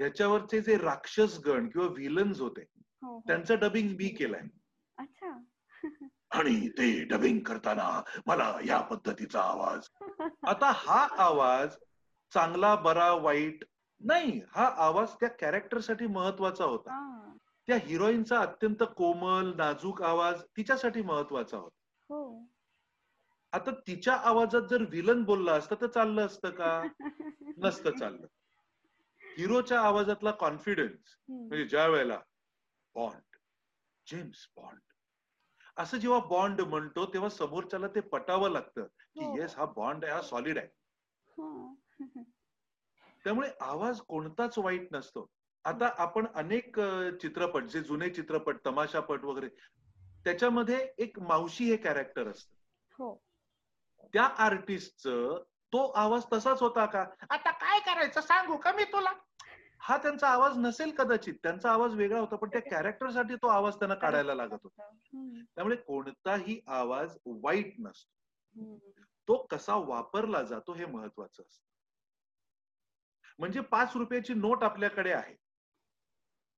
याच्यावरचे 0.00 0.60
जे 0.60 0.76
राक्षस 0.76 1.40
गण 1.46 1.68
किंवा 1.68 1.86
व्हिलन्स 1.86 2.40
होते 2.40 2.60
हो 3.02 3.14
हो. 3.14 3.20
त्यांचं 3.26 3.58
डबिंग 3.58 3.88
मी 3.88 4.08
केलंय. 4.08 4.42
आणि 6.30 6.68
ते 6.68 7.04
डबिंग 7.04 7.40
करताना 7.40 8.02
मला 8.26 8.58
या 8.66 8.80
पद्धतीचा 8.80 9.40
आवाज. 9.40 9.88
आता 10.42 10.72
हा 10.74 11.06
आवाज 11.18 11.76
चांगला 12.34 12.76
बरा 12.76 13.12
वाईट 13.12 13.64
नाही 14.00 14.40
हा 14.48 14.66
आवाज 14.76 15.08
त्या 15.10 15.28
कॅरेक्टरसाठी 15.28 16.06
महत्त्वाचा 16.06 16.64
होता. 16.64 17.00
त्या 17.66 17.76
हिरोईनचा 17.76 18.38
अत्यंत 18.38 18.82
कोमल 18.96 19.54
नाजूक 19.56 20.02
आवाज 20.02 20.42
तिच्यासाठी 20.56 21.02
महत्त्वाचा 21.02 21.56
होता. 21.56 21.76
हो. 22.14 22.50
आता 23.54 23.70
तिच्या 23.70 24.14
आवाजात 24.14 24.62
जर 24.62 24.82
विलन 24.90 25.22
बोलला 25.22 25.52
असतं 25.52 25.76
तर 25.80 25.86
चाललं 25.86 26.26
असतं 26.26 26.50
का? 26.50 26.82
नसतं 27.58 27.90
चाललं. 27.90 28.26
हिरोच्या 29.36 29.80
आवाजातला 29.80 30.30
कॉन्फिडन्स. 30.30 31.16
म्हणजे 31.28 31.64
ज्या 31.64 31.86
वेळेला 31.86 32.18
बॉन्ड 32.94 33.36
जेम्स 34.06 34.48
बॉन्ड 34.56 34.80
असं 35.76 35.96
जेव्हा 35.96 36.18
बॉन्ड 36.18 36.60
म्हणतो 36.60 37.06
तेव्हा 37.06 37.28
समोरच्याला 37.28 37.86
ते 37.86 38.00
पटावं 38.00 38.50
लागतं 38.50 38.82
की 38.84 39.24
हो. 39.24 39.36
येस 39.36 39.56
हा 39.56 39.64
बॉन्ड 39.64 40.04
आहे 40.04 40.12
हा 40.14 40.22
सॉलिड 40.22 40.58
आहे. 40.58 40.66
हा. 41.38 41.74
त्यामुळे 43.24 43.50
आवाज 43.60 44.00
कोणताच 44.00 44.58
वाईट 44.58 44.88
नसतो. 44.92 45.30
आता 45.64 45.90
आपण 45.98 46.26
अनेक 46.34 46.80
चित्रपट 47.20 47.64
जे 47.64 47.80
जुने 47.80 48.10
चित्रपट 48.10 48.56
तमाशापट 48.66 49.24
वगैरे 49.24 49.48
त्याच्यामध्ये 50.24 50.88
एक 50.98 51.18
मावशी 51.18 51.64
हे 51.64 51.76
कॅरेक्टर 51.76 52.28
असतं. 52.28 52.56
हो. 52.98 53.23
त्या 54.14 54.24
आर्टिस्टचं 54.24 55.42
तो 55.72 55.86
आवाज 55.90 56.22
तसाच 56.32 56.60
होता 56.60 56.86
का? 56.86 57.04
आता 57.30 57.50
काय 57.50 57.80
करायचं 57.80 58.20
सांगू 58.20 58.56
का 58.56 58.72
मी 58.72 58.84
तुला? 58.84 59.12
हा 59.78 59.96
त्यांचा 59.96 60.28
आवाज 60.28 60.58
नसेल 60.58 60.90
कदाचित 60.90 61.34
त्यांचा 61.42 61.70
आवाज 61.70 61.94
वेगळा 61.94 62.20
होता 62.20 62.36
पण 62.36 62.48
त्या 62.48 62.60
कॅरेक्टरसाठी 62.60 63.34
तो 63.34 63.46
आवाज 63.46 63.74
त्यांना 63.74 63.94
काढायला 63.94 64.34
लागत 64.34 64.58
होता. 64.62 64.90
त्यामुळे 65.54 65.76
कोणताही 65.76 66.60
आवाज 66.66 67.16
वाईट 67.26 67.74
नसतो. 67.78 68.14
तो 69.28 69.36
कसा 69.36 69.74
वापरला 69.74 70.42
जातो 70.42 70.72
हे 70.72 70.86
महत्वाचं 70.86 71.42
असतं. 71.42 71.68
म्हणजे 73.38 73.60
पाच 73.60 73.96
रुपयाची 73.96 74.34
नोट 74.34 74.64
आपल्याकडे 74.64 75.12
आहे. 75.12 75.34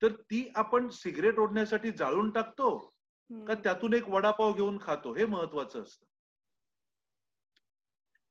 तर 0.03 0.13
ती 0.13 0.53
आपण 0.57 0.89
सिगरेट 0.89 1.39
ओढण्यासाठी 1.39 1.91
जाळून 1.91 2.31
टाकतो 2.31 2.93
का. 3.31 3.55
त्यातून 3.55 3.95
एक 3.95 4.09
वडापाव 4.09 4.53
घेऊन 4.53 4.79
खातो 4.83 5.15
हे 5.15 5.27
महत्वाचं 5.27 5.83
असतं. 5.83 6.07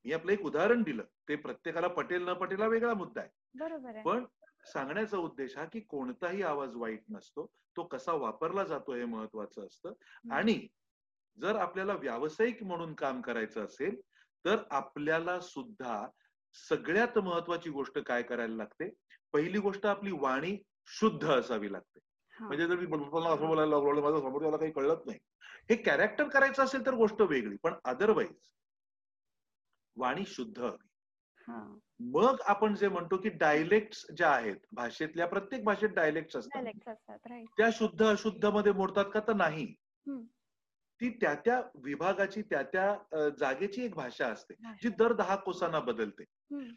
मी 0.06 0.14
आपलं 0.14 0.32
एक 0.32 0.46
उदाहरण 0.46 0.84
दिलं. 0.84 1.04
ते 1.28 1.36
प्रत्येकाला 1.36 1.88
पटेल 1.88 2.28
न 2.28 2.34
पटेल 2.34 2.62
हा 2.62 2.68
वेगळा 2.68 2.94
मुद्दा 2.94 3.22
आहे. 3.22 3.30
बरोबर 3.60 4.02
पण 4.02 4.26
सांगण्याचा 4.74 5.18
उद्देश 5.18 5.58
हा 5.58 5.66
की 5.66 5.80
कोणताही 5.80 6.42
आवाज 6.44 6.76
वाईट 6.76 7.04
नसतो 7.10 7.52
तो 7.78 7.84
कसा 7.84 8.14
वापरला 8.14 8.64
जातो 8.64 8.94
हे 8.94 9.06
महत्वाचं 9.06 9.66
असतं. 9.66 9.94
आणि 10.32 10.68
जर 11.40 11.56
आपल्याला 11.56 11.94
व्यावसायिक 11.94 12.64
म्हणून 12.64 12.94
काम 12.94 13.22
करायचं 13.22 13.66
असेल 13.66 14.02
तर 14.46 14.58
आपल्याला 14.72 15.40
सुद्धा 15.40 16.08
सगळ्यात 16.70 17.18
महत्वाची 17.20 17.70
गोष्ट 17.70 18.00
काय 18.00 18.24
करायला 18.24 18.56
लागते? 18.56 18.90
पहिली 19.34 19.60
गोष्ट 19.60 19.86
आपली 19.86 20.12
वाणी 20.12 20.58
शुद्ध 20.86 21.28
असावी 21.28 21.72
लागते. 21.72 22.00
म्हणजे 22.40 22.68
जर 22.68 22.76
मी 22.76 22.86
असं 22.86 23.48
बोलायला 23.48 23.78
लागलो 23.78 24.02
माझं 24.02 24.20
समोरच्याला 24.20 24.58
काही 24.58 24.72
कळत 24.72 25.06
नाही. 25.06 25.20
हे 25.70 25.76
कॅरेक्टर 25.76 26.28
करायचं 26.28 26.64
असेल 26.64 26.86
तर 26.86 26.94
गोष्ट 26.94 27.22
वेगळी 27.22 27.58
पण 27.64 27.74
अदरवाईज 27.84 28.50
वाणी 29.98 30.26
शुद्ध. 30.26 30.60
हवी 30.60 30.78
हा. 31.48 31.78
मग 32.00 32.36
आपण 32.46 32.76
जे 32.76 32.90
म्हणतो 32.90 33.18
की 33.18 33.30
डायलेक्ट 33.30 34.12
ज्या 34.18 34.32
आहेत 34.32 34.56
भाषेतल्या 34.72 35.28
प्रत्येक 35.28 35.64
भाषेत 35.64 35.90
डायलेक्ट 35.90 36.38
असतात. 36.38 36.64
त्या 37.58 37.70
शुद्ध 37.74 38.06
अशुद्धमध्ये 38.06 38.72
मोडतात 38.72 39.06
का? 39.14 39.20
तर 39.20 39.34
नाही. 39.34 39.76
ती 41.02 41.10
त्या 41.10 41.36
त्या 41.36 41.62
विभागाची 41.76 42.42
त्या 42.42 42.64
त्या 42.64 43.30
जागेची 43.30 43.86
एक 43.86 43.96
भाषा 43.96 44.28
असते 44.28 44.54
जी 44.54 44.90
दर 44.90 45.14
दहा 45.14 45.36
कोसांना 45.36 45.80
बदलते. 45.80 46.24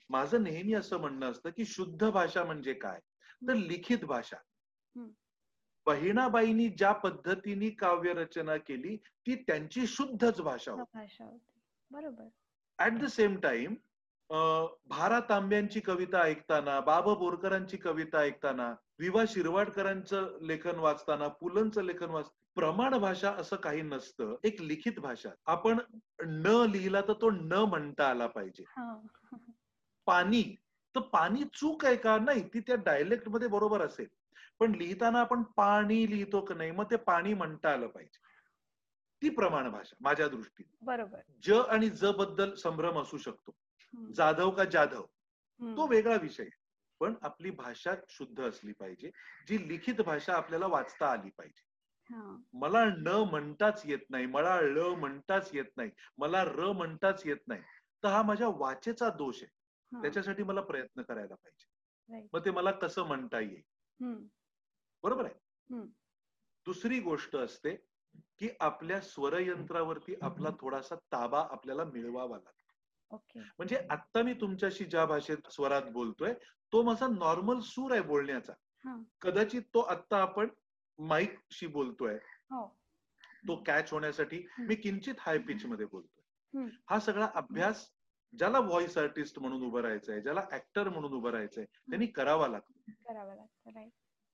माझं 0.08 0.42
नेहमी 0.42 0.74
असं 0.74 0.98
म्हणणं 0.98 1.30
असतं 1.30 1.50
की 1.50 1.64
शुद्ध 1.64 2.10
भाषा 2.10 2.44
म्हणजे 2.44 2.72
काय? 2.72 3.00
तर 3.48 3.54
लिखित 3.54 3.98
भाषा. 3.98 4.36
बहिणाबाईंनी 5.86 6.68
ज्या 6.68 6.92
पद्धतीने 6.92 7.70
काव्य 7.70 8.12
रचना 8.12 8.56
केली 8.56 8.96
ती 8.96 9.34
त्यांची 9.34 9.86
शुद्धच 9.86 10.40
भाषा 10.40 10.72
होती. 10.72 10.98
भाषा 10.98 11.24
होती. 11.24 11.60
बरोबर. 11.90 12.28
ऍट 12.78 12.98
द 12.98 13.06
सेम 13.06 13.36
टाइम 13.36 13.74
भारा 14.88 15.18
तांब्यांची 15.28 15.80
कविता 15.80 16.22
ऐकताना 16.22 16.78
बाबा 16.80 17.14
बोरकरांची 17.14 17.76
कविता 17.76 18.20
ऐकताना 18.20 18.74
विवा 18.98 19.24
शिरवाडकरांचं 19.28 20.36
लेखन 20.40 20.78
वाचताना 20.78 21.28
पुलंचं 21.28 21.82
लेखन 21.82 22.10
वाच 22.10 22.30
प्रमाण 22.54 22.96
भाषा 22.98 23.30
असं 23.30 23.56
काही 23.56 23.82
नसतं 23.82 24.34
एक 24.44 24.60
लिखित 24.62 24.98
भाषा. 25.00 25.28
आपण 25.46 25.78
न 26.20 26.64
लिहिला 26.70 27.00
तर 27.00 27.12
तो 27.12 27.30
न 27.30 27.64
म्हणता 27.68 28.08
आला 28.10 28.26
पाहिजे. 28.26 28.64
पाणी 30.06 30.42
तर 30.94 31.00
पाणी 31.12 31.44
चूक 31.54 31.84
आहे 31.84 31.96
का? 31.96 32.16
नाही 32.18 32.42
ती 32.54 32.60
त्या 32.60 32.76
डायलेक्टमध्ये 32.76 33.48
बरोबर 33.48 33.80
असेल. 33.80 34.06
पण 34.60 34.74
लिहिताना 34.74 35.20
आपण 35.20 35.42
पाणी 35.56 36.10
लिहितो 36.10 36.40
का 36.40 36.54
नाही 36.54 36.70
मग 36.70 36.90
ते 36.90 36.96
पाणी 36.96 37.34
म्हणता 37.34 37.72
आलं 37.72 37.86
पाहिजे. 37.86 38.27
ती 39.22 39.28
प्रमाण 39.28 39.70
भाषा 39.70 39.96
माझ्या 40.00 40.28
दृष्टीने. 40.28 40.76
बरोबर. 40.82 41.20
ज 41.42 41.52
आणि 41.68 41.88
ज 41.90 42.04
बद्दल 42.18 42.54
संभ्रम 42.54 42.98
असू 42.98 43.18
शकतो. 43.18 43.56
जाधव 44.14 44.50
का 44.50 44.64
जाधव? 44.64 45.04
तो 45.60 45.86
वेगळा 45.86 46.16
विषय. 46.16 46.48
पण 47.00 47.14
आपली 47.22 47.50
भाषा 47.50 47.94
शुद्ध 48.08 48.40
असली 48.40 48.72
पाहिजे. 48.72 49.10
जी 49.48 49.68
लिखित 49.68 50.00
भाषा 50.00 50.34
आपल्याला 50.34 50.66
वाचता 50.66 51.10
आली 51.10 51.30
पाहिजे. 51.30 51.62
मला 52.52 52.84
न 52.84 53.08
म्हणताच 53.30 53.82
येत 53.86 54.10
नाही 54.10 54.26
मला 54.26 54.58
ळ 54.60 54.94
म्हणताच 54.94 55.50
येत 55.54 55.76
नाही 55.76 55.90
मला 56.18 56.44
र 56.44 56.72
म्हणताच 56.72 57.26
येत 57.26 57.46
नाही. 57.46 57.62
तर 58.02 58.08
हा 58.08 58.22
माझ्या 58.22 58.48
वाचेचा 58.48 59.08
दोष 59.10 59.42
आहे. 59.42 59.50
त्याच्यासाठी 59.92 60.42
मला 60.42 60.60
प्रयत्न 60.60 61.02
करायला 61.02 61.34
पाहिजे. 61.34 61.66
मग 62.32 62.44
ते 62.44 62.50
मला 62.50 62.70
कसं 62.70 63.06
म्हणता 63.06 63.40
येईल? 63.40 63.62
बरोबर 65.04 65.24
आहे. 65.24 65.34
दुसरी 66.66 67.00
गोष्ट 67.00 67.36
असते 67.36 67.76
की 68.38 68.48
आपल्या 68.60 69.00
स्वरयंत्रावरती 69.00 70.14
आपला 70.22 70.48
थोडासा 70.60 70.94
ताबा 70.94 71.40
आपल्याला 71.50 71.84
मिळवावा 71.84 72.36
लागतो. 72.38 72.74
म्हणजे 73.58 73.76
आता 73.90 74.22
मी 74.22 74.34
तुमच्याशी 74.34 74.84
ज्या 74.84 75.04
भाषेत 75.06 75.36
स्वरात 75.50 75.82
बोलतोय 75.82 76.34
तो 76.72 76.82
माझा 76.82 77.06
नॉर्मल 77.06 77.60
सूर 77.60 77.92
आहे 77.92 78.00
बोलण्याचा. 78.00 78.52
कदाचित 79.20 79.62
तो 79.74 79.80
आत्ता 79.80 80.16
आपण 80.22 80.48
माईकशी 80.98 81.66
बोलतोय. 81.66 82.14
हो. 82.50 82.78
तो 83.48 83.62
कॅच 83.66 83.92
होण्यासाठी 83.92 84.46
मी 84.58 84.74
किंचित 84.74 85.14
हाय 85.18 85.38
पिच 85.38 85.66
मध्ये 85.66 85.86
बोलतोय. 85.86 86.22
हा 86.90 87.00
सगळा 87.00 87.28
अभ्यास 87.34 87.90
ज्याला 88.38 88.58
व्हॉइस 88.58 88.98
आर्टिस्ट 88.98 89.38
म्हणून 89.38 89.62
उभं 89.62 89.80
राहायचंय 89.80 90.20
ज्याला 90.20 90.46
ऍक्टर 90.52 90.88
म्हणून 90.88 91.12
उभं 91.12 91.30
राहायचंय 91.30 91.64
त्यांनी 91.64 92.06
करावा 92.06 92.48
लागतो. 92.48 92.92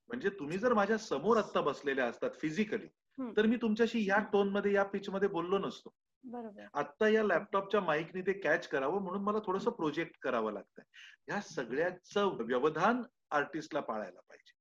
म्हणजे 0.08 0.30
तुम्ही 0.30 0.58
जर 0.58 0.74
माझ्यासमोर 0.74 1.36
आत्ता 1.36 1.60
बसलेल्या 1.60 2.06
असतात 2.06 2.30
फिजिकली. 2.40 2.88
तर 3.36 3.46
मी 3.46 3.56
तुमच्याशी 3.56 4.08
या 4.08 4.18
टोनमध्ये 4.32 4.72
या 4.72 4.82
पिच 4.84 5.08
मध्ये 5.10 5.28
बोललो 5.28 5.58
नसतो. 5.58 5.94
बरोबर. 6.24 6.66
आत्ता 6.74 7.08
या 7.08 7.22
लॅपटॉपच्या 7.22 7.80
माईकने 7.80 8.22
ते 8.22 8.32
कॅच 8.32 8.68
करावं 8.68 9.02
म्हणून 9.02 9.22
मला 9.22 9.38
थोडंसं 9.38 9.70
प्रोजेक्ट 9.70 10.18
करावं 10.22 10.52
लागतंय. 10.52 10.84
ह्या 11.28 11.40
सगळ्याचं 11.40 12.36
व्यवधान 12.40 13.02
आर्टिस्टला 13.30 13.80
पाळायला 13.80 14.20
पाहिजे. 14.20 14.52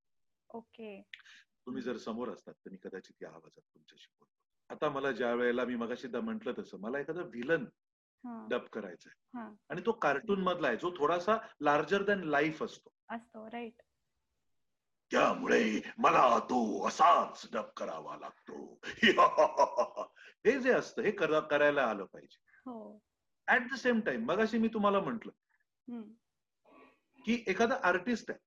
ओके. 0.50 1.04
तुम्ही 1.66 1.82
जर 1.82 1.96
समोर 1.96 2.28
असतात 2.28 2.54
तर 2.54 2.70
मी 2.70 2.76
कदाचित 2.82 3.22
या 3.22 3.28
आवाजात 3.28 3.60
तुमच्याशी 3.60 4.06
बोलतो. 4.18 4.32
आता 4.70 4.88
मला 4.90 5.10
ज्या 5.12 5.32
वेळेला 5.34 5.64
मी 5.64 5.76
मगाशी 5.76 6.08
म्हंटल 6.08 6.52
तसं 6.58 6.78
मला 6.80 6.98
एखादा 6.98 7.22
व्हिलन 7.22 7.64
डब 8.50 8.66
करायचा 8.72 9.10
आहे 9.10 9.48
आणि 9.70 9.82
तो 9.86 9.92
कार्टून 9.92 10.42
मधला 10.42 10.68
आहे 10.68 10.76
जो 10.76 10.90
थोडासा 10.98 11.36
लार्जर 11.60 12.02
दॅन 12.02 12.22
लाईफ 12.24 12.62
असतो. 12.62 12.90
असतो 13.08 13.46
राईट 13.46 13.82
त्यामुळे 15.14 15.80
मला 15.98 16.38
तो 16.38 16.86
असाच 16.88 17.46
डब 17.52 17.64
करावा 17.76 18.16
लागतो. 18.16 18.80
हे 20.46 20.60
जे 20.60 20.70
असतं 20.72 21.02
हे 21.02 21.10
करा- 21.10 21.40
करायला 21.40 21.82
आलं 21.82 22.04
पाहिजे. 22.04 22.42
ऍट 23.48 23.62
द 23.72 23.74
सेम 23.74 24.00
टाइम 24.00 24.24
मगाशी 24.24 24.58
मी 24.58 24.68
तुम्हाला 24.68 25.00
म्हंटल 25.00 25.28
की 27.24 27.44
एखादा 27.46 27.78
आर्टिस्ट 27.82 28.30
आहे. 28.30 28.38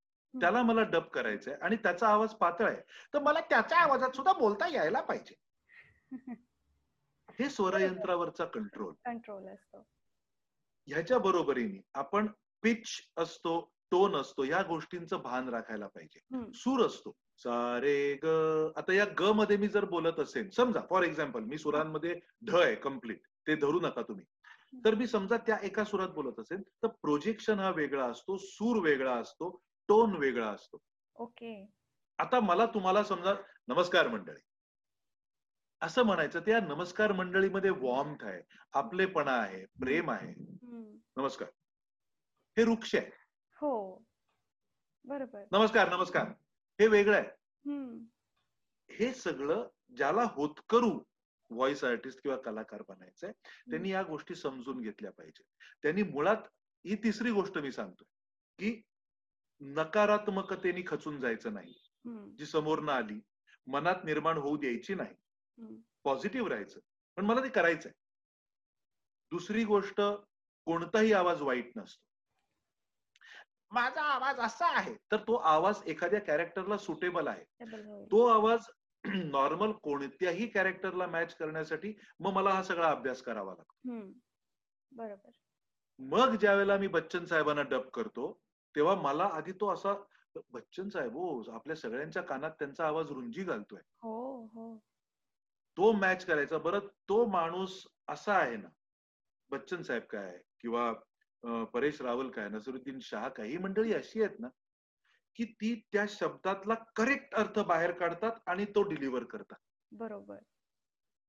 त्याला 0.41 0.63
मला 0.63 0.82
डब 0.82 1.03
करायचंय 1.03 1.53
आणि 1.61 1.76
त्याचा 1.76 2.07
आवाज 2.07 2.34
पातळ 2.34 2.68
आहे 2.68 2.82
तर 3.13 3.20
मला 3.20 3.39
त्याच्या 3.41 3.80
आवाजात 3.80 4.09
सुद्धा 4.15 4.34
बोलता 4.34 4.68
यायला 4.68 5.01
पाहिजे. 5.01 5.36
हे 7.39 7.49
स्वरयंत्रावरचा 7.49 8.45
कंट्रोल 8.45 8.93
कंट्रोल 9.05 9.47
असतो. 9.47 9.88
ह्याच्या 10.88 11.18
बरोबरीने 11.20 11.82
आपण 11.93 12.28
पिच 12.61 12.88
असतो 13.18 13.72
टोन 13.91 14.15
असतो 14.15 14.43
या 14.43 14.61
गोष्टींचं 14.61 15.17
भान 15.17 15.49
राखायला 15.49 15.88
पाहिजे. 15.88 16.19
सूर 16.53 16.85
असतो. 16.85 17.11
सारे 17.38 18.13
ग. 18.23 18.25
आता 18.75 18.93
या 18.93 19.05
ग 19.19 19.31
मध्ये 19.35 19.57
मी 19.57 19.67
जर 19.67 19.85
बोलत 19.85 20.19
असेल 20.19 20.49
समजा 20.49 20.81
फॉर 20.89 21.03
एक्झाम्पल 21.03 21.43
मी 21.43 21.57
सुरांमध्ये 21.57 22.19
ढ 22.45 22.55
आहे 22.55 22.75
कंप्लीट 22.75 23.21
ते 23.47 23.55
धरू 23.55 23.79
नका 23.79 24.01
तुम्ही. 24.01 24.25
तर 24.85 24.95
मी 24.95 25.07
समजा 25.07 25.38
त्या 25.38 25.57
एका 25.63 25.83
सुरात 25.83 26.09
बोलत 26.09 26.39
असेल 26.39 26.61
तर 26.83 26.88
प्रोजेक्शन 26.88 27.59
हा 27.59 27.69
वेगळा 27.69 28.05
असतो 28.05 28.38
सूर 28.38 28.77
वेगळा 28.83 29.13
असतो 29.13 29.49
टोन 29.89 30.15
वेगळा 30.15 30.47
असतो. 30.47 30.77
ओके. 31.15 31.53
आता 32.19 32.39
मला 32.39 32.65
तुम्हाला 32.65 33.03
समजा 33.03 33.33
नमस्कार 33.67 34.07
मंडळी. 34.07 34.41
असं 35.81 36.03
म्हणायचं 36.03 36.39
त्या 36.39 36.59
नमस्कार 36.59 37.11
मंडळीमध्ये 37.11 37.69
वॉर्मथ 37.69 38.23
आहे 38.23 38.41
आपलेपणा 38.73 39.31
आहे 39.31 39.65
प्रेम 39.79 40.11
आहे. 40.11 40.33
नमस्कार. 41.17 41.49
हे 42.57 42.63
वृक्ष 42.63 42.95
आहे. 42.95 43.11
हो. 43.61 44.03
बरोबर. 45.05 45.43
नमस्कार 45.51 45.89
नमस्कार. 45.89 46.27
हे 46.79 46.87
वेगळं 46.87 47.17
आहे. 47.17 47.27
हे 48.89 49.13
सगळं 49.13 49.67
ज्याला 49.95 50.23
होतकरू 50.23 50.99
व्हॉइस 51.49 51.83
आर्टिस्ट 51.83 52.21
किंवा 52.21 52.37
कलाकार 52.37 52.83
बनायचंय 52.89 53.31
त्यांनी 53.69 53.89
या 53.89 54.03
गोष्टी 54.03 54.35
समजून 54.35 54.81
घेतल्या 54.81 55.11
पाहिजे 55.11 55.43
त्यांनी 55.83 56.03
मुळात 56.03 56.37
ही 56.85 56.95
तिसरी 56.95 57.31
गोष्ट 57.31 57.57
मी 57.57 57.71
सांगतोय 57.71 58.05
की 58.59 58.81
नकारात्मकतेने 59.61 60.81
खचून 60.87 61.19
जायचं 61.19 61.53
नाही. 61.53 61.73
जी 62.35 62.45
समोरनं 62.45 62.91
आली 62.91 63.19
मनात 63.67 63.95
निर्माण 64.05 64.37
होऊ 64.37 64.57
द्यायची 64.57 64.95
नाही. 64.95 65.15
पॉझिटिव्ह 66.03 66.49
राहायचं. 66.49 66.79
पण 67.15 67.25
मला 67.25 67.43
ते 67.43 67.49
करायचंय. 67.49 67.91
दुसरी 69.31 69.63
गोष्ट 69.65 70.01
कोणताही 70.65 71.13
आवाज 71.13 71.41
वाईट 71.41 71.71
नसतो. 71.75 72.06
माझा 73.72 74.01
आवाज 74.01 74.39
असा 74.39 74.68
आहे 74.78 74.93
तर 75.11 75.18
तो 75.18 75.36
आवाज 75.36 75.82
एखाद्या 75.86 76.20
कॅरेक्टरला 76.22 76.78
सुटेबल 76.78 77.28
आहे. 77.28 77.43
तो 78.11 78.26
आवाज 78.28 78.68
नॉर्मल 79.32 79.72
कोणत्याही 79.72 80.47
कॅरेक्टरला 80.47 81.07
मॅच 81.07 81.36
करण्यासाठी 81.36 81.93
मग 82.20 82.34
मला 82.34 82.49
हा 82.49 82.63
सगळा 82.63 82.89
अभ्यास 82.91 83.22
करावा 83.22 83.53
लागतो. 83.53 84.01
बरोबर. 84.91 85.30
मग 85.99 86.36
ज्या 86.36 86.53
वेळेला 86.53 86.78
मी 86.78 86.88
बच्चन 86.88 87.26
साहेबांना 87.26 87.61
डब 87.61 87.89
करतो 87.89 88.32
तेव्हा 88.76 88.95
मला 88.95 89.26
आधी 89.34 89.51
तो 89.51 89.74
असा 89.74 89.93
बच्चन 90.51 90.89
साहेब 90.89 91.13
हो 91.13 91.43
आपल्या 91.51 91.76
सगळ्यांच्या 91.76 92.22
कानात 92.24 92.51
त्यांचा 92.51 92.88
आवाज 92.88 93.11
रुंजी 93.11 93.43
घालतोय. 93.43 93.82
हो 94.01 94.45
हो. 94.53 94.76
तो 95.78 95.91
मॅच 95.91 96.26
करायचा. 96.26 96.57
बरं 96.57 96.80
तो 97.09 97.26
माणूस 97.26 97.86
असा 98.07 98.34
आहे 98.34 98.55
ना 98.57 98.70
बच्चन 99.51 99.82
साहेब 99.82 100.03
काय 100.03 100.38
किंवा 100.59 100.91
परेश 101.43 102.01
रावल 102.01 102.29
काय 102.29 102.49
नसरुद्दीन 102.49 102.99
शहा 102.99 103.29
काय 103.29 103.47
ही 103.47 103.57
मंडळी 103.57 103.93
अशी 103.93 104.21
आहेत 104.23 104.39
ना 104.39 104.47
की 105.35 105.43
ती 105.43 105.73
त्या 105.91 106.05
शब्दातला 106.09 106.73
करेक्ट 106.95 107.35
अर्थ 107.35 107.59
बाहेर 107.59 107.91
काढतात 107.91 108.31
आणि 108.47 108.65
तो 108.65 108.81
डिलिव्हर 108.81 109.23
करतात. 109.23 109.57
बरोबर. 109.91 110.38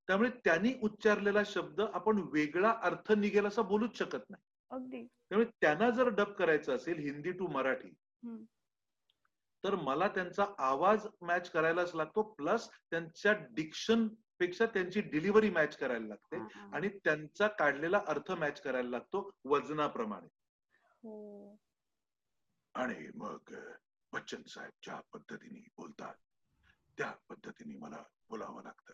त्यामुळे 0.08 0.30
त्यांनी 0.44 0.72
उच्चारलेला 0.82 1.42
शब्द 1.46 1.80
आपण 1.80 2.18
वेगळा 2.32 2.72
अर्थ 2.82 3.12
निघेल 3.12 3.46
असा 3.46 3.62
बोलूच 3.62 3.98
शकत 3.98 4.30
नाही. 4.30 4.42
अगदी. 4.70 5.02
त्यामुळे 5.02 5.50
त्यांना 5.60 5.90
जर 5.90 6.08
डब 6.08 6.32
करायचं 6.32 6.76
असेल 6.76 6.98
हिंदी 6.98 7.32
टू 7.32 7.46
मराठी 7.46 7.94
तर 9.64 9.74
मला 9.74 10.08
त्यांचा 10.08 10.44
आवाज 10.58 11.06
मॅच 11.20 11.50
करायलाच 11.50 11.94
लागतो 11.94 12.22
प्लस 12.22 12.68
त्यांच्या 12.90 13.32
डिक्शन 13.32 14.08
पेक्षा 14.38 14.66
त्यांची 14.66 15.00
डिलिव्हरी 15.00 15.50
मॅच 15.50 15.76
करायला 15.76 16.06
लागते. 16.06 16.36
आणि 16.72 16.88
त्यांचा 16.88 17.46
काढलेला 17.48 18.00
अर्थ 18.06 18.32
मॅच 18.32 18.60
करायला 18.60 18.90
लागतो 18.90 19.30
वजनाप्रमाणे. 19.44 20.28
हो. 21.02 21.56
आणि 22.74 23.08
मग 23.14 23.54
बच्चन 24.12 24.42
साहेब 24.42 24.70
ज्या 24.82 25.00
पद्धतीने 25.12 25.60
बोलतात 25.76 26.14
त्या 26.98 27.10
पद्धतीने 27.28 27.78
मला 27.78 28.02
बोलावं 28.28 28.62
लागतं. 28.62 28.92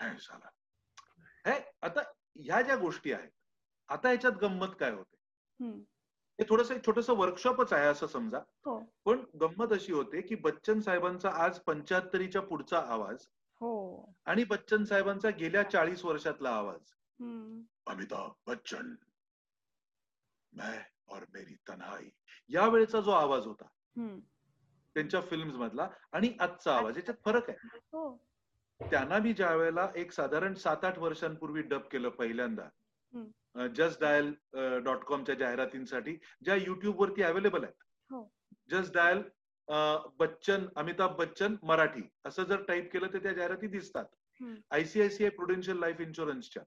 हे 0.00 0.18
साला. 0.18 0.48
हे 1.46 1.60
आता 1.82 2.00
ह्या 2.36 2.60
ज्या 2.62 2.76
गोष्टी 2.76 3.12
आहेत 3.12 3.30
आता 3.88 4.10
याच्यात 4.10 4.32
गंमत 4.32 4.74
काय 4.80 4.90
होते? 4.90 5.16
हे 6.38 6.44
थोडस 6.48 6.70
छोटस 6.86 7.10
वर्कशॉपच 7.10 7.72
आहे 7.72 7.86
असं 7.86 8.06
समजा. 8.06 8.38
हो. 8.38 8.78
पण 9.04 9.24
गंमत 9.40 9.72
अशी 9.72 9.92
होते 9.92 10.20
की 10.20 10.34
बच्चन 10.34 10.80
साहेबांचा 10.80 11.30
आज 11.34 11.58
पंच्याहत्तरीच्या 11.58 12.42
पुढचा 12.42 12.80
आवाज 12.80 13.26
हो. 13.64 14.12
आणि 14.26 14.44
बच्चन 14.44 14.84
साहेबांचा 14.84 15.30
गेल्या 15.30 15.62
चाळीस 15.62 16.04
वर्षातला 16.04 16.50
आवाज 16.50 16.92
अमिताभ 17.86 18.30
बच्चन 18.46 18.94
मैं 20.52 20.78
और 21.08 21.24
मेरी 21.34 21.54
तन्हाई 21.68 22.08
या 22.50 22.66
वेळेचा 22.68 23.00
जो 23.00 23.10
आवाज 23.10 23.46
होता 23.46 23.66
त्यांच्या 24.96 25.20
फिल्म्स 25.20 25.54
मधला 25.54 25.88
आणि 26.12 26.32
आजचा 26.40 26.76
आवाज 26.76 26.96
याच्यात 26.96 27.16
फरक 27.24 27.48
आहे. 27.50 27.78
हो. 27.92 28.16
त्यांना 28.80 29.18
मी 29.18 29.32
ज्या 29.32 29.54
वेळेला 29.54 29.88
एक 29.96 30.12
साधारण 30.12 30.54
सात 30.54 30.84
आठ 30.84 30.98
वर्षांपूर्वी 30.98 31.62
डब 31.62 31.82
केलं 31.92 32.08
पहिल्यांदा 32.08 33.66
जस्ट 33.74 34.00
डायल 34.00 34.32
डॉट 34.84 35.04
कॉमच्या 35.04 35.34
जाहिरातींसाठी 35.34 36.16
ज्या 36.44 36.54
युट्यूब 36.56 37.00
वरती 37.00 37.22
अवेलेबल 37.22 37.64
आहेत. 37.64 37.82
हो. 38.10 38.28
Just 38.70 38.94
dial 38.94 39.22
Bachchan 40.18 40.66
Amitabh 40.76 41.16
Bachchan 41.16 41.56
Marathi. 41.62 42.02
असं 42.24 42.44
जर 42.44 42.62
टाईप 42.64 42.92
केलं 42.92 43.12
तर 43.12 43.18
त्या 43.18 43.32
जाहिराती 43.32 43.66
दिसतात. 43.66 44.04
आयसीआयसीआय 44.70 45.30
प्रुडेन्शियल 45.30 45.78
लाईफ 45.78 46.00
इन्शुरन्सच्या 46.00 46.62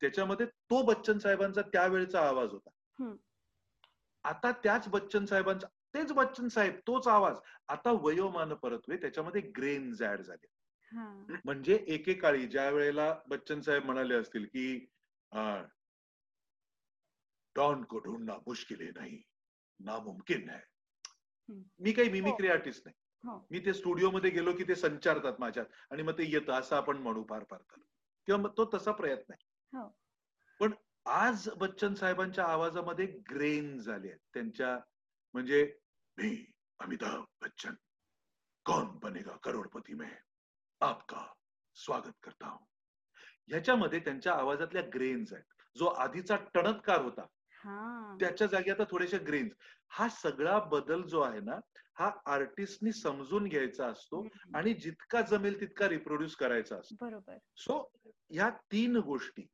त्याच्यामध्ये 0.00 0.46
तो 0.46 0.82
बच्चन 0.82 1.18
साहेबांचा 1.18 1.62
त्यावेळचा 1.62 2.20
आवाज 2.28 2.50
होता. 2.50 2.70
आता 4.24 4.50
त्याच 4.52 4.88
बच्चन 4.88 5.24
साहेबांचा 5.24 5.66
तेच 5.94 6.12
बच्चन 6.12 6.48
साहेब 6.48 6.74
तोच 6.86 7.06
आवाज. 7.08 7.36
आता 7.68 7.90
वयोमान 7.92 8.54
परतवे 8.54 8.96
त्याच्यामध्ये 8.96 9.40
ग्रेन्स 9.56 10.02
ऍड 10.02 10.20
झाले. 10.20 10.46
म्हणजे 11.44 11.84
एकेकाळी 11.88 12.46
ज्या 12.46 12.70
वेळेला 12.70 13.14
बच्चन 13.28 13.60
साहेब 13.60 13.84
म्हणाले 13.84 14.14
असतील 14.14 14.44
की 14.44 14.86
"हा, 15.32 15.62
डॉन 17.56 17.84
को 17.84 17.98
ढूंढना 17.98 18.36
मुश्किल 18.46 18.80
ही 18.80 18.90
नहीं? 18.96 19.18
नामुमकिन 19.80 20.48
है. 20.50 20.60
मी 21.48 21.92
काही 21.92 22.08
मिमिक्री 22.08 22.48
आर्टिस्ट 22.48 22.82
नाही. 22.84 22.94
हो. 23.28 23.46
मी 23.50 23.60
ते 23.60 23.74
स्टुडिओमध्ये 23.74 24.30
गेलो 24.30 24.52
की 24.52 24.64
ते 24.64 24.74
संचारतात 24.74 25.32
माझ्यात 25.38 25.66
आणि 25.90 26.02
मग 26.02 26.12
ते 26.12 26.24
येतं 26.30 26.52
असं 26.52 26.76
आपण 26.76 26.96
म्हणू 26.96 27.24
फार 27.28 27.44
फार 27.50 27.62
किंवा 28.26 28.40
मग 28.40 28.52
तो 28.56 28.70
तसा 28.74 28.92
प्रयत्न 28.92 29.32
आहे. 29.32 29.44
हो. 29.78 29.96
पण 30.60 30.74
आज 31.06 31.48
बच्चन 31.48 31.94
साहेबांच्या 31.94 32.44
आवाजामध्ये 32.44 33.06
ग्रेन 33.06 33.78
झाले 33.78 34.08
आहेत. 34.08 34.20
त्यांच्या 34.34 34.78
म्हणजे 35.34 35.78
मी 36.16 36.52
अमिताभ 36.78 37.24
बच्चन 37.42 37.74
कौन 38.64 38.98
बनेगा 38.98 39.36
करोडपती 39.36 39.94
में? 39.94 40.10
आपका 40.80 41.26
स्वागत 41.74 42.12
करता 42.22 42.46
हूं. 42.46 42.66
ह्याच्यामध्ये 43.48 44.00
त्यांच्या 44.00 44.32
आवाजातल्या 44.32 44.82
ग्रेन्स 44.94 45.32
आहेत. 45.32 45.44
जो 45.76 45.86
आधीचा 45.86 46.36
टणत्कार 46.36 47.00
होता 47.00 47.20
हा 47.20 47.26
त्याच्या 48.20 48.46
जागी 48.46 48.70
आता 48.70 48.84
थोडेसे 48.90 49.18
ग्रेन्स 49.18 49.52
हा 49.88 50.08
सगळा 50.08 50.58
बदल 50.58 51.02
जो 51.02 51.20
आहे 51.20 51.40
ना 51.40 51.58
हा 51.98 52.10
आर्टिस्टनी 52.26 52.92
समजून 52.92 53.44
घ्यायचा 53.48 53.86
असतो. 53.86 54.26
आणि 54.54 54.74
जितका 54.74 55.20
जमेल 55.20 55.60
तितका 55.60 55.88
रिप्रोड्यूस 55.88 56.36
करायचा 56.36 56.76
असतो 56.76 56.96
बरोबर 57.00 57.36
सो 57.56 57.90
ह्या 58.30 58.50
तीन 58.50 58.96
गोष्टी 58.96 59.46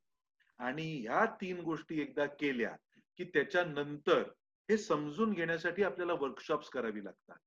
आणि 0.59 1.01
ह्या 1.01 1.25
तीन 1.25 1.59
गोष्टी 1.61 2.01
एकदा 2.01 2.25
केल्या 2.25 2.75
की 3.17 3.23
त्याच्यानंतर 3.23 4.21
हे 4.69 4.77
समजून 4.77 5.33
घेण्यासाठी 5.33 5.83
आपल्याला 5.83 6.13
वर्कशॉप्स 6.13 6.69
करावी 6.69 7.03
लागतात. 7.05 7.37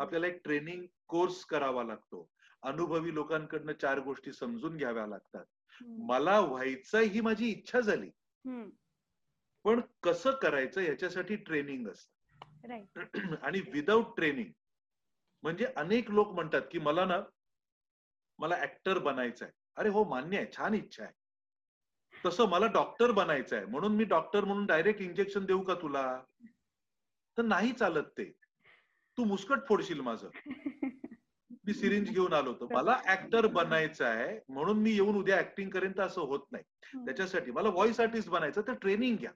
आपल्याला 0.00 0.26
एक 0.26 0.40
ट्रेनिंग 0.44 0.86
कोर्स 1.08 1.44
करावा 1.44 1.84
लागतो 1.84 2.28
अनुभवी 2.62 3.14
लोकांकडनं 3.14 3.72
चार 3.72 3.98
गोष्टी 4.00 4.32
समजून 4.32 4.76
घ्याव्या 4.76 5.06
लागतात. 5.06 5.44
मला 5.84 6.40
व्हायचं 6.40 6.98
ही 6.98 7.20
माझी 7.20 7.50
इच्छा 7.50 7.80
झाली. 7.80 8.10
पण 9.66 9.80
कसं 10.02 10.30
करायचं 10.30 10.80
याच्यासाठी 10.80 11.36
ट्रेनिंग 11.36 11.88
असतं. 11.88 12.16
आणि 13.42 13.60
विदाऊट 13.72 14.16
ट्रेनिंग 14.16 14.50
म्हणजे 15.42 15.66
अनेक 15.76 16.10
लोक 16.10 16.28
म्हणतात 16.28 16.62
की 16.70 16.78
मला 16.78 17.04
ना 17.04 17.22
मला 18.38 18.56
ऍक्टर 18.62 18.98
बनायचं 18.98 19.44
आहे. 19.44 19.52
अरे 19.76 19.88
हो 19.88 20.04
मान्य 20.04 20.36
आहे 20.36 20.46
छान 20.56 20.74
इच्छा 20.74 21.04
आहे. 21.04 21.12
तसं 22.26 22.48
मला 22.48 22.66
डॉक्टर 22.66 23.10
बनायचं 23.10 23.56
आहे. 23.56 23.64
म्हणून 23.64 23.96
मी 23.96 24.04
डॉक्टर 24.04 24.44
म्हणून 24.44 24.66
डायरेक्ट 24.66 25.00
इंजेक्शन 25.00 25.44
देऊ 25.44 25.60
का 25.60 25.74
तुला? 25.74 26.22
तर 27.38 27.42
नाही 27.42 27.72
चालत 27.72 28.04
ते. 28.04 28.24
तू 29.18 29.24
मुस्कट 29.24 29.58
फोडशील 29.68 30.00
माझं. 30.00 30.28
मी 31.66 31.74
सिरिंज 31.74 32.10
घेऊन 32.10 32.32
आलो 32.32 32.50
होतो. 32.50 32.68
मला 32.72 33.00
ऍक्टर 33.06 33.46
बनायचं 33.46 34.04
आहे. 34.04 34.40
म्हणून 34.48 34.78
मी 34.78 34.90
येऊन 34.90 35.16
उद्या 35.16 35.38
ऍक्टिंग 35.38 35.70
करेन 35.70 35.92
तर 35.92 36.02
असं 36.02 36.20
होत 36.20 36.40
नाही. 36.52 36.64
त्याच्यासाठी 37.06 37.50
मला 37.50 37.68
व्हॉइस 37.68 38.00
आर्टिस्ट 38.00 38.28
बनायचं 38.28 38.60
तर 38.60 38.72
ट्रेनिंग 38.72 39.16
घ्या. 39.16 39.32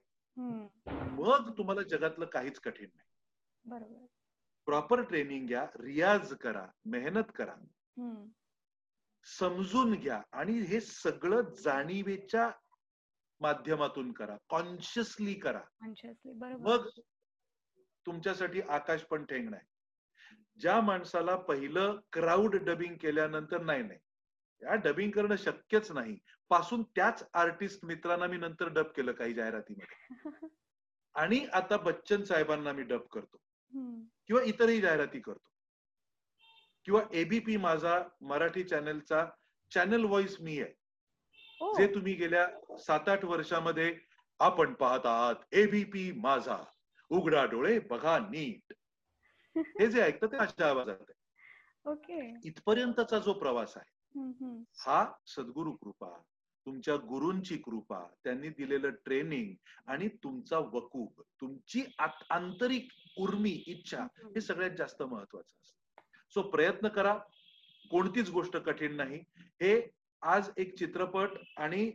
मग 1.21 1.57
तुम्हाला 1.57 1.81
जगातलं 1.81 2.25
काहीच 2.25 2.59
कठीण 2.59 2.89
नाही. 2.95 3.09
बरोबर. 3.65 4.05
प्रॉपर 4.65 5.01
ट्रेनिंग 5.01 5.47
घ्या 5.47 5.67
रियाज 5.79 6.33
करा 6.33 6.67
मेहनत 6.85 7.31
करा. 7.35 7.55
समजून 9.23 9.95
घ्या 9.95 10.21
आणि 10.31 10.53
हे 10.53 10.81
सगळं 10.81 11.41
जाणीवेच्या 11.41 12.51
माध्यमातून 13.39 14.11
करा 14.11 14.37
कॉन्शियसली 14.49 15.33
करा. 15.33 15.61
मग 16.57 16.89
तुमच्यासाठी 18.05 18.61
आकाश 18.61 19.03
पण 19.03 19.25
ठेंगण 19.25 19.53
आहे. 19.53 19.71
ज्या 20.59 20.81
माणसाला 20.81 21.35
पहिलं 21.35 21.99
क्राऊड 22.13 22.55
डबिंग 22.55 22.95
केल्यानंतर 22.95 23.61
नाही 23.61 23.83
नाही. 23.83 23.99
या 24.61 24.75
डबिंग 24.75 25.11
करणं 25.11 25.35
शक्यच 25.35 25.91
नाही. 25.91 26.17
पासून 26.49 26.83
त्याच 26.83 27.23
आर्टिस्ट 27.33 27.85
मित्रांना 27.85 28.27
मी 28.27 28.37
नंतर 28.37 28.67
डब 28.67 28.85
केलं 28.85 29.11
काही 29.11 29.33
जाहिरातीमध्ये. 29.33 29.95
आणि 31.13 31.47
आता 31.53 31.77
बच्चन 31.77 32.23
साहेबांना 32.23 32.71
मी 32.71 32.83
डब 32.83 33.01
करतो. 33.01 33.37
किंवा 34.27 34.41
इतरही 34.41 34.81
जाहिराती 34.81 35.19
करतो. 35.19 35.49
किंवा 36.85 37.01
एबीपी 37.13 37.57
माझा 37.57 38.03
मराठी 38.21 38.63
चॅनलचा 38.63 39.25
चॅनल 39.73 40.03
व्हॉइस 40.03 40.41
मी 40.41 40.61
आहे. 40.61 40.71
जे 41.77 41.95
तुम्ही 41.95 42.13
गेल्या 42.13 42.77
सात 42.77 43.09
आठ 43.09 43.25
वर्षामध्ये 43.25 43.99
आपण 44.39 44.73
पाहत 44.73 45.05
आहात 45.05 45.35
एबीपी 45.51 46.11
माझा. 46.11 46.63
उघडा 47.09 47.45
डोळे 47.45 47.79
बघा 47.79 48.19
नीट. 48.19 48.73
हे 49.55 49.87
जे 49.87 50.01
ऐकतं 50.01 50.27
ते 50.27 50.37
अशा 50.37 50.69
आवाजात 50.69 50.95
आहे. 50.99 51.13
ओके. 51.85 52.47
इथपर्यंतचा 52.47 53.19
जो 53.19 53.33
प्रवास 53.33 53.77
आहे. 53.77 53.91
हा 54.79 55.13
सद्गुरु 55.27 55.71
कृपा. 55.71 56.21
तुमच्या 56.65 56.95
गुरूंची 56.95 57.57
कृपा 57.57 58.07
त्यांनी 58.23 58.49
दिलेलं 58.49 58.89
ट्रेनिंग 58.89 59.53
आणि 59.87 60.07
तुमचा 60.07 60.59
वकूब 60.59 61.21
तुमची 61.41 61.83
आत- 61.99 62.25
आंतरिक 62.29 62.87
उर्मी 63.17 63.63
इच्छा 63.67 64.03
हे 64.23 64.41
सगळ्यात 64.41 64.71
जास्त 64.77 65.03
महत्वाचं 65.03 65.55
असतं. 65.63 66.01
सो 66.33 66.41
प्रयत्न 66.41 66.87
करा. 66.87 67.19
कोणतीच 67.91 68.29
गोष्ट 68.29 68.57
कठीण 68.57 68.95
नाही. 68.95 69.23
हे 69.37 69.89
आज 70.21 70.49
एक 70.57 70.77
चित्रपट 70.77 71.29
आणि 71.57 71.91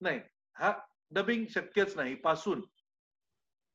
नाही 0.00 0.20
हा 0.54 0.78
डबिंग 1.10 1.44
शक्यच 1.50 1.96
नाही. 1.96 2.14
पासून 2.14 2.62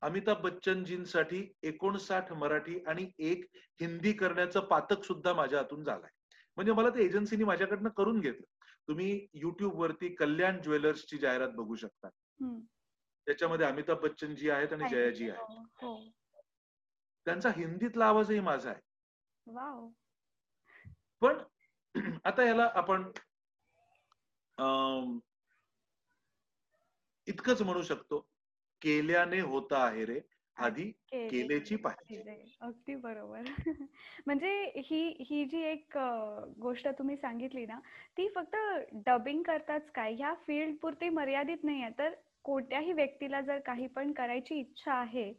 अमिताभ 0.00 0.40
बच्चनजींसाठी 0.40 1.52
एकोणसाठ 1.62 2.32
मराठी 2.32 2.78
आणि 2.86 3.10
एक 3.18 3.44
हिंदी 3.54 4.12
करण्याचं 4.12 4.60
पातक 4.60 5.04
सुद्धा 5.04 5.32
माझ्या 5.32 5.58
हातून 5.58 5.84
झालंय. 5.84 6.08
म्हणजे 6.56 6.72
मला 6.72 6.90
ते 6.90 7.04
एजन्सीनी 7.04 7.44
माझ्याकडनं 7.44 7.88
करून 7.88 8.20
घेतलं. 8.20 8.53
तुम्ही 8.88 9.26
युट्यूब 9.32 9.74
वरती 9.74 10.14
कल्याण 10.14 10.60
ज्वेलर्सची 10.62 11.18
जाहिरात 11.18 11.48
बघू 11.48 11.74
शकता. 11.74 12.08
त्याच्यामध्ये 13.26 13.66
अमिताभ 13.66 13.98
बच्चनजी 13.98 14.50
आहेत 14.50 14.72
आणि 14.72 14.88
जयाजी 14.88 15.30
आहेत. 15.30 15.58
हो, 15.82 15.96
त्यांचा 17.26 17.50
हिंदीतला 17.56 18.06
आवाजही 18.06 18.40
माझा 18.40 18.70
आहे. 18.70 18.80
पण 21.20 21.38
आता 22.24 22.44
याला 22.44 22.70
आपण 22.74 23.10
इतकंच 27.26 27.62
म्हणू 27.62 27.82
शकतो 27.82 28.18
केल्याने 28.82 29.40
होता 29.40 29.84
आहे 29.84 30.04
रे. 30.04 30.20
आधी 30.56 30.90
केलेची 31.12 31.76
पाहिजे. 31.76 32.42
अगदी 32.60 32.94
बरोबर. 32.94 33.42
म्हणजे 34.26 34.72
ही 34.76 35.16
ही 35.20 35.44
जी 35.44 35.62
एक 35.62 35.98
गोष्ट 36.58 36.88
तुम्ही 36.88 37.16
सांगितली 37.16 37.66
ना 37.66 37.78
ती 38.16 38.28
फक्त 38.28 38.56
डबिंग 39.06 39.42
करताच 39.42 39.90
काय? 39.90 40.14
ह्या 40.14 40.34
फील्ड 40.46 40.76
पुरती 40.82 41.08
मर्यादित 41.08 41.64
नाही 41.64 41.82
आहे. 41.82 41.92
तर 41.98 42.14
कोणत्याही 42.44 42.92
व्यक्तीला 42.92 43.40
जर 43.40 43.58
काही 43.58 43.86
पण 43.86 44.12
करायची 44.12 44.60
इच्छा 44.60 44.94
आहे 44.94 45.32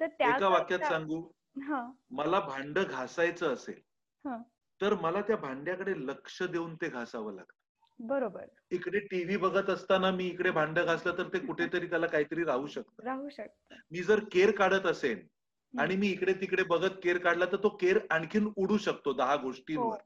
तर 0.00 0.06
त्या 0.06 0.36
एका 0.36 0.48
वाक्यात 0.48 0.78
सांगू? 0.80 1.20
हा. 1.62 1.90
मला 2.10 2.40
भांड 2.40 2.78
घासायचं 2.78 3.54
असेल 3.54 3.80
हं. 4.24 4.42
तर 4.80 4.94
मला 4.94 5.20
त्या 5.20 5.36
भांड्याकडे 5.36 5.94
लक्ष 5.96 6.42
देऊन 6.42 6.74
ते 6.74 6.88
घासावं 6.88 7.34
लागतं. 7.34 7.59
बरोबर 8.00 8.44
इकडे 8.70 8.98
टीव्ही 8.98 9.36
बघत 9.36 9.70
असताना 9.70 10.10
मी 10.10 10.26
इकडे 10.26 10.50
भांड 10.50 10.78
घासलं 10.78 11.18
तर 11.18 11.28
ते 11.28 11.38
कुठेतरी 11.38 11.86
त्याला 11.86 12.06
काहीतरी 12.06 12.44
राहू 12.44 12.66
शकतं 12.66 13.04
राहू 13.04 13.28
शकत 13.28 13.74
मी 13.90 14.02
जर 14.02 14.20
केर 14.32 14.50
काढत 14.50 14.86
असेल 14.86 15.26
आणि 15.74 15.96
मी 15.96 16.08
इकडे 16.08 16.32
तिकडे 16.32 16.62
बघत 16.62 16.90
केर 17.02 17.18
काढला 17.18 17.44
तर 17.44 17.56
तो 17.56 17.68
केर 17.68 17.98
आणखीन 18.10 18.48
उडू 18.56 18.78
शकतो 18.78 19.12
दहा 19.12 19.34
हो. 19.34 19.40
गोष्टींवर 19.42 19.98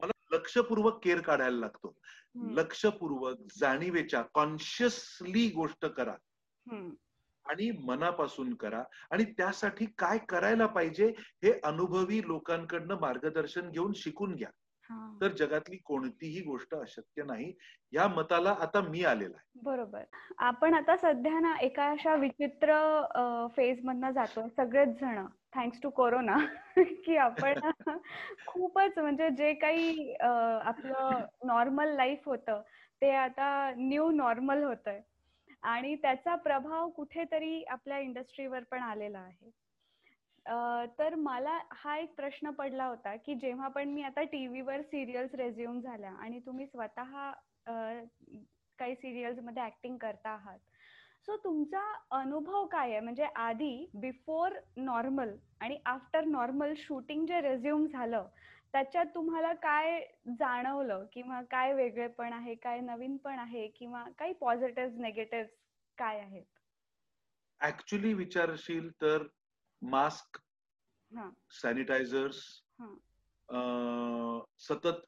मला 0.00 0.36
लक्षपूर्वक 0.36 1.04
केर 1.04 1.20
काढायला 1.20 1.56
लागतो. 1.56 1.94
लक्षपूर्वक 2.34 3.38
जाणीवेच्या 3.58 4.22
कॉन्शियसली 4.22 5.48
गोष्ट 5.50 5.86
करा. 5.86 6.14
आणि 7.44 7.70
मनापासून 7.70 8.54
करा 8.54 8.82
आणि 9.10 9.24
त्यासाठी 9.24 9.86
काय 9.98 10.18
करायला 10.18 10.66
पाहिजे 10.66 11.06
हे 11.18 11.60
अनुभवी 11.64 12.20
लोकांकडनं 12.26 12.98
मार्गदर्शन 13.00 13.70
घेऊन 13.70 13.92
शिकून 13.92 14.34
घ्या 14.34 14.48
हा. 14.48 14.57
तर 15.20 15.32
जगातली 15.32 15.76
कोणतीही 15.76 16.40
गोष्ट 16.40 16.74
अशक्य 16.74 17.22
नाही. 17.22 17.52
या 17.92 18.08
मताला 18.08 18.50
आता 18.60 18.80
मी 18.80 19.04
आलेला 19.04 19.36
आहे. 19.36 19.46
बरोबर. 19.64 20.02
आपण 20.38 20.74
आता 20.74 20.96
सध्या 20.96 21.38
ना 21.40 21.54
एका 21.60 21.88
अशा 21.90 22.14
विचित्र 22.14 22.74
फेज 23.56 23.84
मधनं 23.84 24.10
जातोय. 24.10 24.48
सगळेच 24.56 24.88
जण. 25.00 25.26
थँक्स 25.54 25.80
टू 25.82 25.90
कोरोना 25.90 26.36
की 27.04 27.16
आपण 27.16 27.52
खूपच 28.46 28.98
म्हणजे 28.98 29.28
जे 29.30 29.52
काही 29.54 30.14
आपलं 30.14 31.24
नॉर्मल 31.44 31.94
लाईफ 31.96 32.28
होतं 32.28 32.62
ते 33.02 33.10
आता 33.10 33.48
न्यू 33.76 34.10
नॉर्मल 34.10 34.62
होतंय. 34.64 35.00
आणि 35.62 35.94
त्याचा 35.96 36.34
प्रभाव 36.34 36.88
कुठेतरी 36.90 37.62
आपल्या 37.64 37.98
इंडस्ट्रीवर 37.98 38.62
पण 38.70 38.82
आलेला 38.82 39.18
आहे. 39.18 39.50
तर 40.98 41.14
मला 41.14 41.58
हा 41.72 41.96
एक 41.98 42.14
प्रश्न 42.16 42.50
पडला 42.50 42.84
होता 42.84 43.14
की 43.16 43.34
जेव्हा 43.34 43.68
पण 43.68 43.88
मी 43.88 44.02
आता 44.02 44.22
टीव्हीवर 44.22 44.80
सिरियल्स 44.82 45.34
रेझ्युम 45.34 45.80
झाल्या 45.80 46.10
आणि 46.12 46.38
तुम्ही 46.46 46.66
स्वतः 46.66 47.30
काही 48.78 48.94
सिरियल्समध्ये 48.94 49.62
ऍक्टिंग 49.62 49.96
करता 49.96 50.30
आहात 50.30 50.58
सो 51.26 51.36
तुमचा 51.36 51.80
अनुभव 52.10 52.66
काय 52.66 52.90
आहे? 52.90 53.00
म्हणजे 53.00 53.24
आधी 53.36 53.86
बिफोर 53.94 54.52
नॉर्मल 54.76 55.34
आणि 55.60 55.78
आफ्टर 55.86 56.24
नॉर्मल 56.24 56.72
शूटिंग 56.76 57.26
जे 57.26 57.40
रेझ्युम 57.40 57.86
झालं 57.86 58.26
त्याच्यात 58.72 59.06
तुम्हाला 59.14 59.52
काय 59.54 60.00
जाणवलं? 60.38 61.04
किंवा 61.12 61.40
काय 61.50 61.72
वेगळेपण 61.74 62.32
आहे 62.32 62.54
काय 62.54 62.80
नवीन 62.80 63.16
पण 63.16 63.38
आहे? 63.38 63.66
किंवा 63.68 64.04
काही 64.18 64.32
पॉझिटिव्ह 64.40 65.00
नेगेटिव्ह 65.02 65.46
काय 65.98 66.20
आहेत? 66.20 66.44
ऍक्च्युली 67.60 68.12
विचारशील 68.14 68.90
तर 69.00 69.22
मास्क 69.82 70.38
हा. 71.12 71.28
सॅनिटायझर्स 71.62 72.40
हा. 72.80 72.86
सतत 74.58 75.04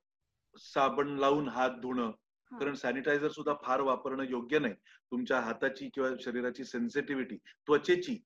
साबण 0.56 1.08
लावून 1.18 1.48
हात 1.48 1.70
धुणं 1.70 2.10
हा. 2.52 2.58
कारण 2.58 2.74
सॅनिटायझर 2.74 3.28
सुद्धा 3.28 3.54
फार 3.64 3.80
वापरणं 3.80 4.22
योग्य 4.22 4.58
नाही 4.58 4.74
तुमच्या 5.12 5.40
हाताची 5.40 5.88
किंवा 5.94 6.10
शरीराची 6.20 6.64
सेन्सिटिव्हिटी 6.64 7.36
त्वचेची. 7.66 8.18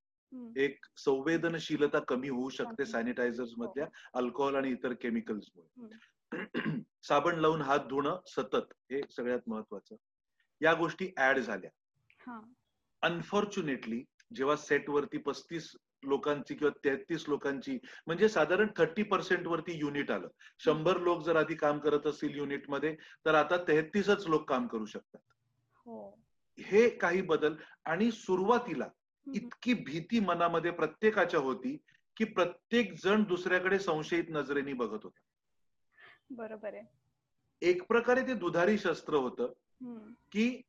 एक 0.57 0.85
संवेदनशीलता 0.97 1.99
कमी 1.99 2.29
होऊ 2.29 2.49
शकते. 2.49 2.85
सॅनिटायझर्स 2.85 3.53
मधल्या 3.57 3.87
अल्कोहोल 4.13 4.55
आणि 4.55 4.69
इतर 4.71 4.93
केमिकल्समुळे. 4.93 5.97
साबण 7.03 7.39
लावून 7.39 7.61
हात 7.61 7.79
धुणं 7.79 8.19
सतत 8.27 8.73
हे 8.91 9.01
सगळ्यात 9.09 9.39
महत्वाचं 9.47 9.95
या 10.61 10.73
गोष्टी 10.73 11.11
ऍड 11.17 11.39
झाल्या 11.39 11.69
हा. 12.27 12.39
अनफॉर्च्युनेटली 13.03 14.03
जेव्हा 14.35 14.55
सेट 14.55 14.89
वरती 14.89 15.17
पस्तीस 15.17 15.71
लोकांची 16.05 16.55
किंवा 16.55 16.79
तेहतीस 16.83 17.25
लोकांची 17.27 17.77
म्हणजे 18.07 18.29
साधारण 18.29 18.67
थर्टी 18.77 19.03
पर्सेंट 19.03 19.47
वरती 19.47 19.77
युनिट 19.77 20.11
आलं 20.11 20.27
शंभर 20.59 20.97
लोक 20.97 21.23
जर 21.23 21.35
आधी 21.35 21.55
काम 21.55 21.79
करत 21.79 22.07
असतील 22.07 22.37
युनिटमध्ये 22.37 22.95
तर 23.25 23.35
आता 23.35 23.57
तेहतीसच 23.57 24.27
लोक 24.27 24.49
काम 24.49 24.67
करू 24.67 24.85
शकतात 24.85 25.19
हो 25.85 26.19
हे 26.57 26.89
काही 26.89 27.21
बदल 27.21 27.55
आणि 27.85 28.11
सुरुवातीला. 28.11 28.87
इतकी 29.27 29.73
भीती 29.73 30.19
मनामध्ये 30.19 30.71
प्रत्येकाच्या 30.71 31.39
होती 31.39 31.77
की 32.17 32.25
प्रत्येक 32.25 32.93
जण 33.03 33.23
दुसऱ्याकडे 33.23 33.79
संशयित 33.79 34.23
नजरेने 34.29 34.73
बघत 34.73 35.03
होता 35.03 35.21
बरोबर 36.29 36.73
आहे 36.73 36.83
एक 37.61 37.83
प्रकारे 37.83 38.21
ते 38.21 38.33
दुधारी 38.33 38.77
शस्त्र 38.77 39.13
होतं. 39.13 39.51
की 40.31 40.61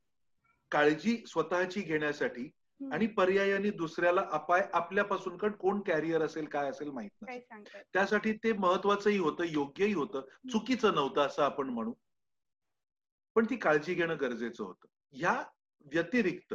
काळजी 0.71 1.23
स्वतःची 1.27 1.81
घेण्यासाठी. 1.81 2.49
आणि 2.81 3.07
पर्यायाने 3.07 3.69
दुसऱ्याला 3.69 4.23
अपाय 4.31 4.69
आपल्यापासून 4.73 5.37
कारण 5.37 5.53
कोण 5.53 5.81
कॅरियर 5.81 6.21
असेल 6.21 6.45
काय 6.45 6.69
असेल 6.69 6.89
माहीत 6.89 7.09
नाही 7.21 7.41
त्यासाठी 7.93 8.33
ते 8.33 8.53
महत्वाचंही 8.53 9.17
होतं 9.17 9.43
योग्यही 9.43 9.93
होतं 9.93 10.21
चुकीचं 10.51 10.95
नव्हतं 10.95 11.21
असं 11.21 11.43
आपण 11.43 11.69
म्हणू 11.69 11.93
पण 13.35 13.45
ती 13.45 13.55
काळजी 13.55 13.93
घेणं 13.93 14.17
गरजेचं 14.21 14.63
होतं 14.63 14.87
या 15.11 15.43
व्यतिरिक्त 15.93 16.53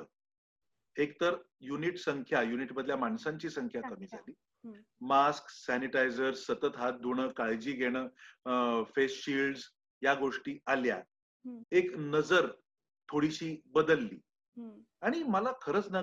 एकतर 0.97 1.36
युनिट 1.61 1.99
संख्या 1.99 2.43
युनिट 2.43 2.73
मधल्या 2.73 2.97
माणसांची 2.97 3.51
संख्या 3.51 3.82
कमी. 3.82 4.07
झाली. 4.07 4.32
मास्क 5.01 5.44
सॅनिटायझर 5.49 6.35
सतत 6.35 6.77
हात 6.77 6.93
धुणं 6.93 7.28
काळजी 7.28 7.73
घेणं 7.73 8.85
फेस 8.97 9.24
शिल्ड 9.24 9.59
या 10.03 10.15
गोष्टी 10.15 10.59
आल्या. 10.66 11.03
एक 11.73 11.97
नजर 11.97 12.47
थोडीशी 13.09 13.61
बदलली. 13.66 14.19
आणि 15.02 15.22
मला 15.22 15.52
खरंच 15.62 15.90
ना 15.90 16.00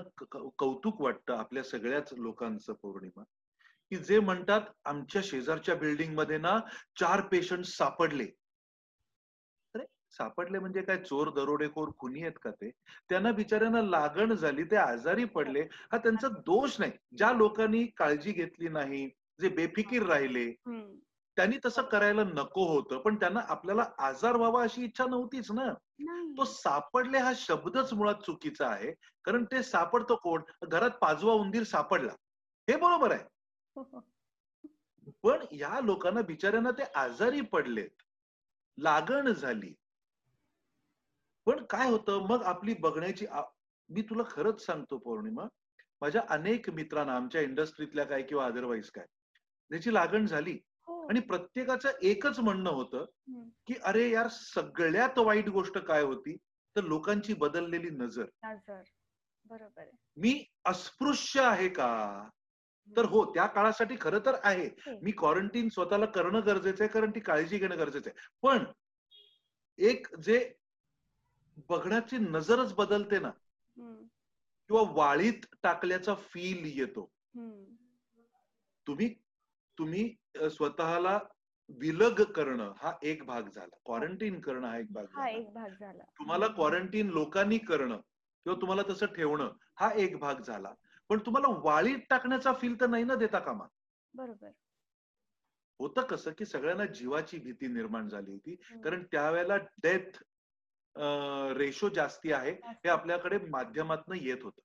कौतुक 0.57 1.01
वाटतं 1.01 1.37
आपल्या 1.37 1.63
सगळ्याच 1.63 2.13
लोकांचं 2.13 2.73
पौर्णिमा. 2.73 3.23
की 3.91 3.95
जे 3.95 4.19
म्हणतात 4.19 4.61
आमच्या 4.85 5.21
शेजारच्या 5.25 5.75
बिल्डिंगमध्ये 5.75 6.37
ना 6.37 6.57
चार 6.99 7.21
पेशंट 7.21 7.65
सापडले. 7.65 8.23
अरे 9.75 9.85
सापडले 10.11 10.59
म्हणजे 10.59 10.81
काय? 10.81 10.97
चोर 10.97 11.29
दरोडेखोर 11.29 11.89
खुनी 11.99 12.21
आहेत 12.21 12.37
का 12.41 12.51
ते? 12.51 12.69
त्यांना 13.09 13.31
बिचाऱ्यांना 13.31 13.81
लागण 13.81 14.33
झाली 14.33 14.63
ते 14.63 14.75
आजारी 14.75 15.25
पडले. 15.25 15.61
हा 15.61 15.97
त्यांचा 15.97 16.27
दोष 16.27 16.79
नाही. 16.79 16.91
ज्या 17.17 17.31
लोकांनी 17.33 17.85
काळजी 17.97 18.31
घेतली 18.31 18.69
नाही 18.69 19.07
जे 19.39 19.49
बेफिकीर 19.49 20.03
राहिले. 20.03 20.53
त्यांनी 21.39 21.57
तसं 21.65 21.81
करायला 21.81 22.23
नको 22.23 22.73
होतं 22.73 22.97
पण 22.97 23.15
त्यांना 23.15 23.39
आपल्याला 23.47 23.85
आजार 23.97 24.35
व्हावा 24.35 24.63
अशी 24.63 24.83
इच्छा 24.83 25.05
नव्हतीच 25.05 25.51
ना. 25.51 25.73
तो 26.37 26.43
सापडले 26.45 27.17
हा 27.17 27.31
शब्दच 27.35 27.93
मुळात 27.93 28.15
चुकीचा 28.15 28.67
आहे 28.67 28.91
कारण 29.23 29.43
ते 29.43 29.63
सापडतो 29.63 30.15
कोण? 30.15 30.41
घरात 30.63 30.89
पाचवा 30.89 31.33
उंदीर 31.33 31.63
सापडला. 31.63 32.11
हे 32.69 32.75
बरोबर 32.75 33.11
आहे. 33.11 33.23
हो, 33.75 33.89
हो. 33.91 33.99
पण 35.23 35.45
या 35.51 35.79
लोकांना 35.79 36.21
बिचाऱ्यांना 36.21 36.71
ते 36.71 36.83
आजारी 36.95 37.41
पडलेत. 37.41 38.01
लागण 38.77 39.33
झाली. 39.33 39.73
पण 41.45 41.65
काय 41.65 41.89
होतं? 41.89 42.27
मग 42.27 42.43
आपली 42.43 42.73
बघण्याची 42.73 43.25
आ- 43.25 43.41
मी 43.89 44.01
तुला 44.01 44.23
खरंच 44.31 44.65
सांगतो 44.65 44.97
पौर्णिमा. 44.97 45.43
माझ्या 46.01 46.21
अनेक 46.29 46.69
मित्रांना 46.69 47.15
आमच्या 47.15 47.41
इंडस्ट्रीतल्या 47.41 48.05
काय 48.05 48.21
किंवा 48.21 48.45
अदरवाईज 48.45 48.91
काय 48.91 49.05
त्याची 49.69 49.93
लागण 49.93 50.25
झाली. 50.25 50.51
हो. 50.51 50.68
आणि 51.09 51.19
प्रत्येकाचं 51.19 51.91
एकच 52.01 52.39
म्हणणं 52.39 52.69
होतं. 52.69 53.05
की 53.67 53.73
अरे 53.83 54.09
यार 54.09 54.27
सगळ्यात 54.27 55.17
वाईट 55.19 55.49
गोष्ट 55.49 55.77
काय 55.77 56.03
होती 56.03 56.35
तर 56.75 56.83
लोकांची 56.83 57.33
बदललेली 57.33 57.89
नजर 57.89 58.25
बरोबर 59.45 59.85
मी 60.17 60.43
अस्पृश्य 60.65 61.41
आहे 61.41 61.69
का 61.69 61.87
तर 62.89 63.05
हो 63.05 63.23
त्या 63.33 63.45
काळासाठी 63.45 63.95
खरं 64.01 64.19
तर 64.19 64.35
आहे 64.43 64.65
हे. 64.65 64.97
मी 65.01 65.11
क्वारंटीन 65.11 65.69
स्वतःला 65.69 66.05
करणं 66.05 66.45
गरजेचं 66.45 66.83
आहे 66.83 66.93
कारण 66.93 67.11
ती 67.11 67.19
काळजी 67.19 67.57
घेणं 67.57 67.77
गरजेचं 67.77 68.09
आहे 68.09 68.27
पण 68.41 68.63
एक 69.79 70.07
जे 70.19 70.53
बघण्याची 71.69 72.17
नजरच 72.17 72.73
बदलते 72.73 73.19
ना. 73.19 73.31
किंवा 74.69 74.81
वाळीत 74.91 75.45
टाकल्याचा 75.63 76.15
फील 76.15 76.79
येतो. 76.79 77.09
तुम्ही 78.87 79.13
तुम्ही 79.79 80.15
स्वतःला 80.51 81.19
विलग 81.69 82.21
करणं 82.23 82.73
हा 82.77 82.93
एक 83.03 83.23
भाग 83.23 83.49
झाला. 83.49 83.77
क्वारंटीन 83.85 84.39
करणं 84.41 84.67
हा 84.67 84.77
एक 84.77 84.91
भाग 84.91 85.05
हा 85.13 85.25
झाला. 85.25 85.37
एक 85.37 85.53
भाग 85.53 85.69
झाला. 85.79 86.03
तुम्हाला 86.03 86.47
क्वारंटीन 86.47 87.09
लोकांनी 87.09 87.57
करणं 87.57 87.97
किंवा 88.45 88.61
तुम्हाला 88.61 88.81
तसं 88.89 89.05
ठेवणं 89.05 89.51
हा 89.79 89.91
एक 89.95 90.17
भाग 90.17 90.41
झाला. 90.41 90.73
पण 91.09 91.19
तुम्हाला 91.19 91.47
वाळीत 91.63 91.99
टाकण्याचा 92.09 92.53
फील 92.53 92.81
तर 92.81 92.87
नाही 92.87 93.03
ना 93.03 93.15
देता 93.15 93.39
कामा? 93.39 93.65
बरोबर. 94.13 94.49
होतं 95.79 96.01
कसं 96.01 96.31
की 96.37 96.45
सगळ्यांना 96.45 96.85
जीवाची 96.85 97.39
भीती 97.39 97.67
निर्माण 97.67 98.09
झाली 98.09 98.31
होती. 98.31 98.55
हम्म. 98.63 98.81
कारण 98.81 99.03
त्यावेळेला 99.03 99.57
डेथ 99.57 100.23
रेशो 101.57 101.89
जास्ती 101.89 102.31
आहे. 102.31 102.51
हे 102.65 102.89
आपल्याकडे 102.89 103.37
माध्यमातनं 103.49 104.15
येत 104.15 104.43
होतं. 104.43 104.61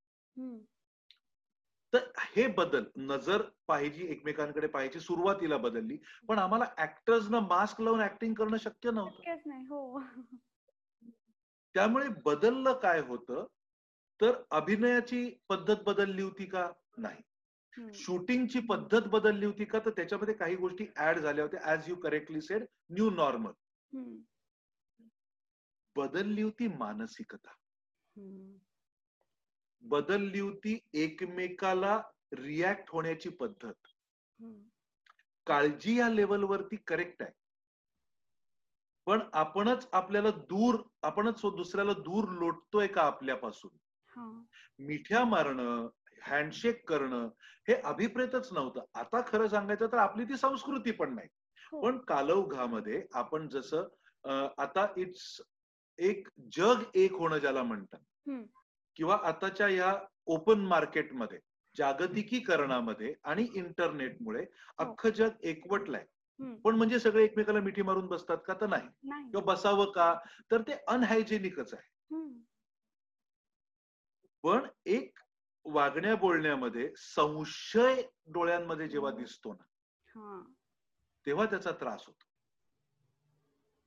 तर 1.94 2.10
हे 2.18 2.46
बदल 2.46 2.84
नजर 2.96 3.42
पाहिजे 3.66 4.04
एकमेकांकडे 4.04 4.66
पाहिजे 4.66 5.00
सुरुवातीला 5.00 5.56
बदलली. 5.56 5.98
पण 6.28 6.38
आम्हाला 6.38 6.64
ऍक्टर्सना 6.78 7.40
मास्क 7.40 7.80
लावून 7.80 8.00
ऍक्टिंग 8.00 8.34
करणं 8.34 8.56
शक्य 8.56 8.90
नव्हतं. 8.90 9.22
हो. 9.64 10.00
त्यामुळे 11.74 12.06
बदललं 12.24 12.72
काय 12.72 13.00
होतं? 13.00 13.46
तर 14.20 14.42
अभिनयाची 14.50 15.34
पद्धत 15.48 15.76
बदलली 15.86 16.22
होती 16.22 16.46
का? 16.46 16.70
नाही. 16.98 17.22
शूटिंगची 17.94 18.60
पद्धत 18.60 19.02
बदलली 19.02 19.46
होती 19.46 19.64
का? 19.64 19.78
तर 19.78 19.90
त्याच्यामध्ये 19.90 20.34
काही 20.34 20.56
गोष्टी 20.56 20.86
ऍड 20.96 21.18
झाल्या 21.18 21.44
होत्या 21.44 21.60
as 21.64 21.88
you 21.88 21.96
correctly 21.96 22.40
said 22.40 22.64
new 22.90 23.10
normal. 23.10 23.50
बदलली 25.96 26.42
होती 26.42 26.68
मानसिकता. 26.68 27.48
बदलली 29.84 30.40
होती 30.40 30.78
एकमेकाला 30.94 32.00
रिॲक्ट 32.32 32.84
होण्याची 32.88 33.28
पद्धत. 33.28 33.72
काळजी 35.46 35.98
या 35.98 36.08
लेवलवरती 36.08 36.76
करेक्ट 36.76 37.22
आहे. 37.22 37.32
पण 39.06 39.20
आपणच 39.32 39.88
आपल्याला 39.92 40.30
दूर 40.30 40.76
आपणच 41.02 41.40
दुसऱ्याला 41.56 41.92
दूर 41.92 42.28
लोटतोय 42.28 42.86
का 42.86 43.02
आपल्यापासून? 43.02 43.76
मिठ्या 44.78 45.24
मारणं 45.24 45.88
हँडशेक 46.22 46.88
करणं 46.88 47.28
हे 47.68 47.74
अभिप्रेतच 47.74 48.52
नव्हतं. 48.52 48.84
आता 48.94 49.20
खरं 49.26 49.48
सांगायचं 49.48 49.86
तर 49.86 49.96
आपली 49.96 50.24
ती 50.24 50.36
संस्कृती 50.36 50.90
पण 50.90 51.14
नाही. 51.14 51.28
हो. 51.72 51.80
पण 51.80 51.98
कालौघामध्ये 51.98 53.02
आपण 53.14 53.48
जसं 53.48 53.88
आता 54.58 54.86
इट्स 54.96 55.40
एक 55.98 56.28
जग 56.52 56.82
एक 56.94 57.12
होणं 57.12 57.38
ज्याला 57.38 57.62
म्हणतात. 57.62 58.00
किंवा 58.96 59.18
आताच्या 59.22 59.68
या 59.68 59.98
ओपन 60.26 60.60
मार्केटमध्ये 60.60 61.38
जागतिकीकरणामध्ये 61.76 63.14
आणि 63.24 63.48
इंटरनेटमुळे 63.54 64.44
अख्खं 64.78 65.10
जग 65.10 65.28
एकवटलंय. 65.40 66.04
पण 66.64 66.74
म्हणजे 66.74 66.98
सगळे 66.98 67.24
एकमेकाला 67.24 67.60
मिठी 67.60 67.82
मारून 67.82 68.06
बसतात 68.06 68.38
का 68.46 68.54
तर 68.54 68.66
नाही 68.66 68.88
किंवा 69.30 69.44
बसावं 69.44 69.92
का 69.92 70.14
तर 70.50 70.60
ते 70.60 70.72
अनहायजेनिकच 70.88 71.74
आहे. 71.74 71.88
पण 74.42 74.66
एक 74.86 75.18
वागण्या 75.64 76.16
बोलण्यामध्ये 76.16 76.92
संशय 76.96 78.02
डोळ्यांमध्ये 78.26 78.88
जेव्हा 78.88 79.10
हो. 79.10 79.16
दिसतो 79.18 79.52
ना 79.52 79.64
हा 80.06 80.42
तेव्हा 81.26 81.46
त्याचा 81.46 81.72
त्रास 81.72 82.04
होतो 82.06 82.26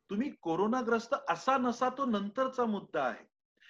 तुम्ही 0.09 0.29
कोरोनाग्रस्त 0.41 1.15
असा 1.29 1.57
नसा 1.57 1.89
तो 1.89 2.05
नंतरचा 2.05 2.65
मुद्दा 2.65 3.03
आहे. 3.03 3.25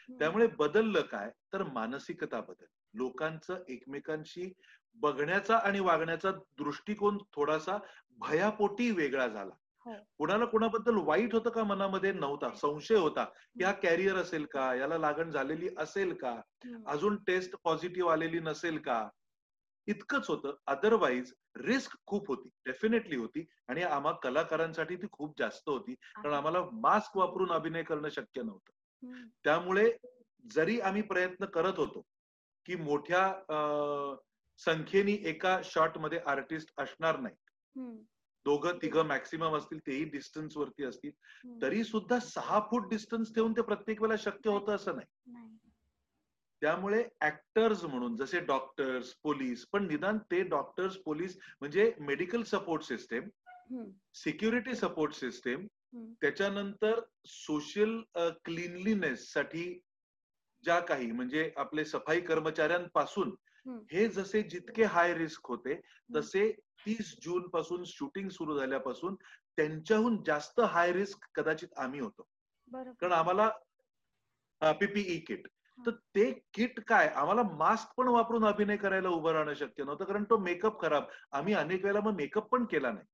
त्यामुळे 0.09 0.47
बदललं 0.47 1.01
काय? 1.01 1.31
तर 1.53 1.63
मानसिकता 1.63 2.41
बदल. 2.41 2.65
लोकांचं 2.93 3.63
एकमेकांशी 3.67 4.53
बघण्याचा 4.95 5.57
आणि 5.57 5.79
वागण्याचा 5.79 6.31
दृष्टिकोन 6.31 7.17
थोडासा 7.17 7.77
भयापोटी 8.17 8.91
वेगळा 8.91 9.27
झाला. 9.27 9.53
हो. 9.85 9.93
कुणाला 10.17 10.45
कुणाबद्दल 10.45 10.95
वाईट 10.95 11.33
होतं 11.33 11.49
का 11.49 11.63
मनामध्ये? 11.63 12.11
नव्हता. 12.11 12.49
संशय 12.55 12.95
होता. 12.95 13.25
की 13.25 13.63
हा 13.63 13.71
कॅरियर 13.71 14.15
असेल 14.15 14.45
का? 14.45 14.73
याला 14.75 14.97
लागण 14.97 15.29
झालेली 15.29 15.69
असेल 15.77 16.13
का. 16.13 16.41
अजून 16.87 17.23
टेस्ट 17.23 17.55
पॉझिटिव्ह 17.63 18.11
आलेली 18.11 18.39
नसेल 18.39 18.77
का? 18.77 19.09
इतकंच 19.87 20.27
होतं. 20.27 20.55
अदरवाईज 20.67 21.33
रिस्क 21.55 21.97
खूप 22.05 22.27
होती. 22.27 22.49
डेफिनेटली 22.65 23.15
होती. 23.15 23.45
आणि 23.67 23.83
आम्हा 23.83 24.11
कलाकारांसाठी 24.11 24.95
ती 24.95 25.07
खूप 25.11 25.39
जास्त 25.39 25.69
होती. 25.69 25.93
कारण. 25.93 26.33
आम्हाला 26.33 26.59
मास्क 26.71 27.17
वापरून 27.17 27.51
अभिनय 27.51 27.83
करणं 27.83 28.09
शक्य 28.09 28.43
नव्हतं. 28.43 28.71
त्यामुळे 29.43 29.91
जरी 30.45 30.79
आम्ही 30.79 31.01
प्रयत्न 31.01 31.45
करत 31.45 31.77
होतो 31.77 32.01
की 32.65 32.75
मोठ्या 32.75 33.23
संख्येने 34.59 35.13
एका 35.29 35.59
शॉटमध्ये 35.63 36.19
आर्टिस्ट 36.25 36.71
असणार 36.77 37.19
नाही. 37.19 37.35
दोघं 38.45 38.77
तिघं 38.81 39.05
मॅक्सिमम 39.05 39.55
असतील 39.55 39.79
तेही 39.87 40.03
डिस्टन्स 40.03 40.57
वरती 40.57 40.83
असतील. 40.83 41.11
तरी 41.61 41.83
सुद्धा 41.83 42.19
सहा 42.19 42.59
फूट 42.59 42.89
डिस्टन्स 42.89 43.33
ठेवून 43.35 43.53
ते 43.53 43.61
प्रत्येक 43.61 44.01
वेळेला 44.01 44.17
शक्य 44.17 44.49
होतं 44.49 44.75
असं 44.75 44.95
नाही 44.95 45.55
त्यामुळे 46.61 47.03
ऍक्टर्स 47.21 47.83
म्हणून 47.83 48.15
जसे 48.15 48.39
डॉक्टर्स 48.39 49.13
पोलीस 49.23 49.65
पण 49.71 49.87
निदान 49.87 50.17
ते 50.31 50.41
डॉक्टर्स 50.43 50.95
पोलीस 50.97 51.37
म्हणजे 51.59 51.93
medical 51.99 52.43
support 52.43 52.83
system. 52.83 53.27
Security 54.13 54.75
support 54.75 55.13
system. 55.13 55.67
त्याच्यानंतर 55.93 56.99
सोशल 57.25 57.99
क्लिनलीनेस 58.45 59.31
साठी 59.33 59.63
ज्या 60.63 60.79
काही 60.79 61.11
म्हणजे 61.11 61.51
आपले 61.57 61.85
सफाई 61.85 62.21
कर्मचाऱ्यांपासून. 62.21 63.35
हे 63.91 64.07
जसे 64.07 64.41
जितके 64.41 64.83
हाय 64.83 65.13
रिस्क 65.13 65.47
होते 65.47 65.79
तसे 66.15 66.51
तीस 66.85 67.15
जून 67.23 67.47
पासून 67.49 67.83
शूटिंग 67.85 68.29
सुरू 68.29 68.57
झाल्यापासून 68.59 69.15
त्यांच्याहून 69.57 70.21
जास्त 70.23 70.59
हाय 70.59 70.91
रिस्क 70.93 71.25
कदाचित 71.35 71.77
आम्ही 71.77 71.99
होतो. 71.99 72.27
कारण 72.93 73.11
आम्हाला 73.11 73.49
पीपीई 74.61 75.19
किट 75.19 75.47
तर 75.77 75.91
ते 76.15 76.31
किट 76.53 76.79
काय? 76.79 77.07
आम्हाला 77.07 77.43
मास्क 77.57 77.93
पण 77.97 78.07
वापरून 78.07 78.45
अभिनय 78.45 78.77
करायला 78.77 79.09
उभं 79.09 79.31
राहणं 79.31 79.53
शक्य 79.53 79.83
नव्हतं 79.83 80.05
कारण 80.05 80.23
तो 80.23 80.37
मेकअप 80.37 80.81
खराब. 80.81 81.03
आम्ही 81.31 81.53
अनेक 81.53 81.83
वेळेला 81.83 82.01
मग 82.01 82.15
मेकअप 82.15 82.47
पण 82.49 82.65
केला 82.65 82.91
नाही. 82.91 83.05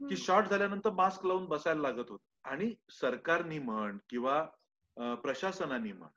की. 0.00 0.16
शॉर्ट 0.16 0.46
झाल्यानंतर 0.46 0.90
मास्क 0.90 1.26
लावून 1.26 1.46
बसायला 1.46 1.80
लागत 1.80 2.10
होत 2.10 2.18
आणि 2.44 2.74
सरकारनी 2.90 3.58
म्हण 3.58 3.98
किंवा 4.08 4.42
प्रशासनाने 5.22 5.92
म्हण 5.92 6.08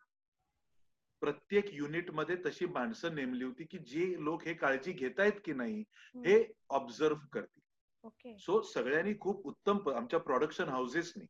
प्रत्येक 1.22 1.74
युनिटमध्ये 1.74 2.36
तशी 2.46 2.66
माणसं 2.66 3.16
नेमली 3.16 3.44
होती 3.44 3.64
की 3.64 3.78
जे 3.80 4.06
लोक 4.24 4.44
हे 4.44 4.54
काळजी 4.54 4.92
घेतायत 4.92 5.40
की 5.46 5.54
नाही. 5.54 5.84
हे 6.16 6.44
ऑब्झर्व 6.70 7.18
करतील 7.34 8.38
सो 8.40 8.62
सगळ्यांनी 8.62 9.14
खूप 9.20 9.46
उत्तम 9.48 9.90
आमच्या 9.90 10.20
प्रोडक्शन 10.20 10.70
हाऊसेसनी. 10.70 11.26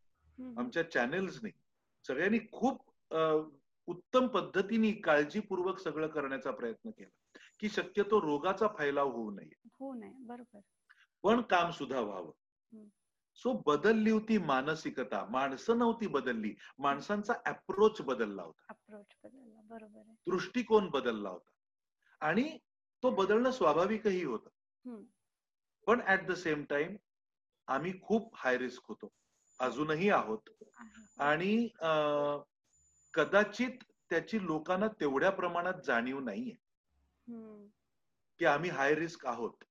आमच्या 0.57 0.83
चॅनेल्सनी 0.91 1.51
सगळ्यांनी 2.05 2.39
खूप 2.51 3.13
उत्तम 3.87 4.27
पद्धतीने 4.27 4.91
काळजीपूर्वक 5.01 5.79
सगळं 5.79 6.07
करण्याचा 6.07 6.51
प्रयत्न 6.51 6.89
केला 6.89 7.39
की 7.59 7.69
शक्यतो 7.69 8.21
रोगाचा 8.21 8.67
फैलाव 8.77 9.11
होऊ 9.11 9.31
नये 9.31 9.67
हो 9.79 9.93
नाही 9.93 10.13
बरोबर 10.19 10.59
पण 11.23 11.41
काम 11.41 11.71
सुद्धा 11.71 11.99
व्हावं. 11.99 12.31
सो 13.35 13.61
बदलली 13.65 14.11
होती 14.11 14.37
मानसिकता. 14.37 15.25
माणसं 15.29 15.77
नव्हती 15.77 16.07
बदलली. 16.07 16.55
माणसांचा 16.77 17.33
अप्रोच 17.45 18.01
बदलला 18.01 18.43
होता. 18.43 18.65
अप्रोच 18.69 19.05
बदलला. 19.23 19.61
बरोबर 19.63 20.01
दृष्टिकोन 20.27 20.89
बदलला 20.89 21.29
होता. 21.29 21.51
आणि 22.25 22.57
तो 23.03 23.09
बदलणं 23.09 23.51
स्वाभाविकही 23.51 24.23
होतं. 24.23 24.49
पण 25.87 26.01
ऍट 26.07 26.27
द 26.27 26.31
सेम 26.31 26.63
टाइम 26.69 26.95
आम्ही 27.67 28.01
खूप 28.01 28.31
हाय 28.35 28.57
रिस्क 28.57 28.83
होतो. 28.87 29.09
अजूनही 29.59 30.09
आहोत. 30.09 30.49
आहे. 30.79 31.23
आणि 31.23 31.67
कदाचित 33.13 33.83
त्याची 34.09 34.45
लोकांना 34.45 34.87
तेवढ्या 34.87 35.29
प्रमाणात 35.29 35.73
जाणीव 35.85 36.19
नाहीये. 36.19 36.55
की 38.39 38.45
आम्ही 38.45 38.69
हाय 38.69 38.95
रिस्क 38.95 39.25
आहोत. 39.25 39.63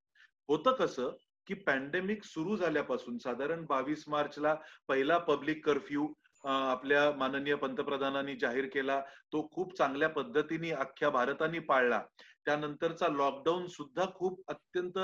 होतं 0.49 0.75
कसं 0.75 1.11
की 1.47 1.55
पॅन्डेमिक 1.55 2.25
सुरू 2.25 2.57
झाल्यापासून 2.57 3.19
साधारण 3.19 3.65
बावीस 3.65 4.05
मार्चला 4.09 4.55
पहिला 4.89 5.19
पब्लिक 5.19 5.65
कर्फ्यू 5.67 6.09
आपल्या 6.45 7.11
माननीय 7.13 7.55
पंतप्रधानांनी 7.55 8.37
जाहीर 8.37 8.67
केला 8.67 9.01
तो 9.33 9.49
खूप 9.53 9.77
चांगल्या 9.77 10.09
पद्धतीने 10.09 10.71
अख्ख्या 10.71 11.11
भारताने 11.11 11.59
पाळला 11.59 12.03
त्यानंतरचा 12.45 13.09
लॉकडाऊन 13.09 13.67
सुद्धा 13.67 14.07
खूप 14.15 14.43
अत्यंत 14.49 14.99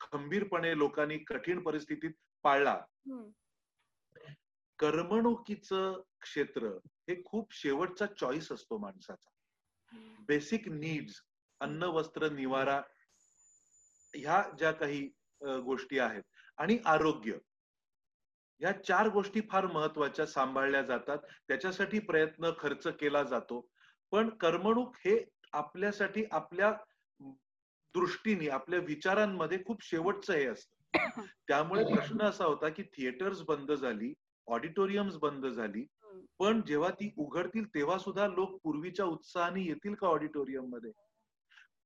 खंबीरपणे 0.00 0.76
लोकांनी 0.78 1.18
कठीण 1.18 1.62
परिस्थितीत 1.62 2.10
पाळला. 2.42 2.78
करमणुकीचं 4.78 6.00
क्षेत्र 6.20 6.68
हे 7.08 7.22
खूप 7.24 7.54
शेवटचा 7.54 8.06
चॉईस 8.06 8.52
असतो 8.52 8.78
माणसाचा. 8.78 9.30
बेसिक 10.26 10.68
नीड्स 10.68 11.20
अन्न 11.60 11.82
वस्त्र 11.82 12.28
निवारा 12.28 12.80
ह्या 14.14 14.42
ज्या 14.58 14.70
काही 14.72 15.00
गोष्टी 15.64 15.98
आहेत 15.98 16.22
आणि 16.58 16.78
आरोग्य. 16.84 17.32
या 18.60 18.72
चार 18.82 19.08
गोष्टी 19.08 19.40
फार 19.50 19.66
महत्त्वाच्या 19.66 20.26
सांभाळल्या 20.26 20.82
जातात. 20.82 21.18
त्याच्यासाठी 21.48 21.98
प्रयत्न 21.98 22.50
खर्च 22.58 22.86
केला 23.00 23.22
जातो. 23.22 23.66
पण 24.12 24.28
करमणूक 24.28 24.96
हे 25.04 25.24
आपल्यासाठी 25.52 26.24
आपल्या 26.30 26.72
दृष्टीने 27.94 28.48
आपल्या 28.48 28.78
विचारांमध्ये 28.78 29.58
खूप 29.66 29.84
शेवटचं 29.84 30.32
हे 30.32 30.46
असतं. 30.46 31.22
त्यामुळे 31.48 31.84
प्रश्न 31.84 32.22
असा 32.22 32.44
होता 32.44 32.68
की 32.68 32.82
थिएटर्स 32.82 33.42
बंद 33.42 33.72
झाली 33.72 34.12
ऑडिटोरियम्स 34.46 35.16
बंद 35.16 35.46
झाली. 35.46 35.86
पण 36.38 36.60
जेव्हा 36.66 36.90
ती 36.90 37.10
उघडतील 37.16 37.64
तेव्हा 37.64 37.98
सुद्धा 37.98 38.26
लोक 38.26 38.58
पूर्वीच्या 38.62 39.04
उत्साहाने 39.04 39.62
येतील 39.62 39.94
का 39.94 40.06
ऑडिटोरियममध्ये 40.06 40.90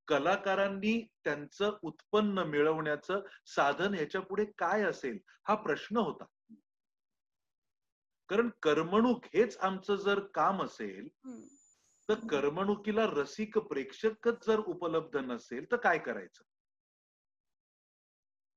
कलाकारांनी 0.09 1.01
त्यांचं 1.24 1.78
उत्पन्न 1.82 2.39
मिळवण्याचं 2.39 3.20
साधन 3.47 3.94
ह्याच्या 3.94 4.20
पुढे 4.20 4.44
काय 4.59 4.82
असेल 4.82 5.18
हा 5.48 5.55
प्रश्न 5.55 5.97
होता 5.97 6.24
कारण 8.28 8.48
करमणूक 8.62 9.24
हेच 9.35 9.56
आमचं 9.56 9.97
जर 9.97 10.20
काम 10.35 10.62
असेल. 10.62 11.09
तर 12.09 12.14
करमणुकीला 12.28 13.06
रसिक 13.06 13.59
प्रेक्षकच 13.59 14.47
जर 14.47 14.59
उपलब्ध 14.59 15.16
नसेल 15.16 15.70
तर 15.72 15.76
काय 15.76 15.98
करायचं 15.98 16.44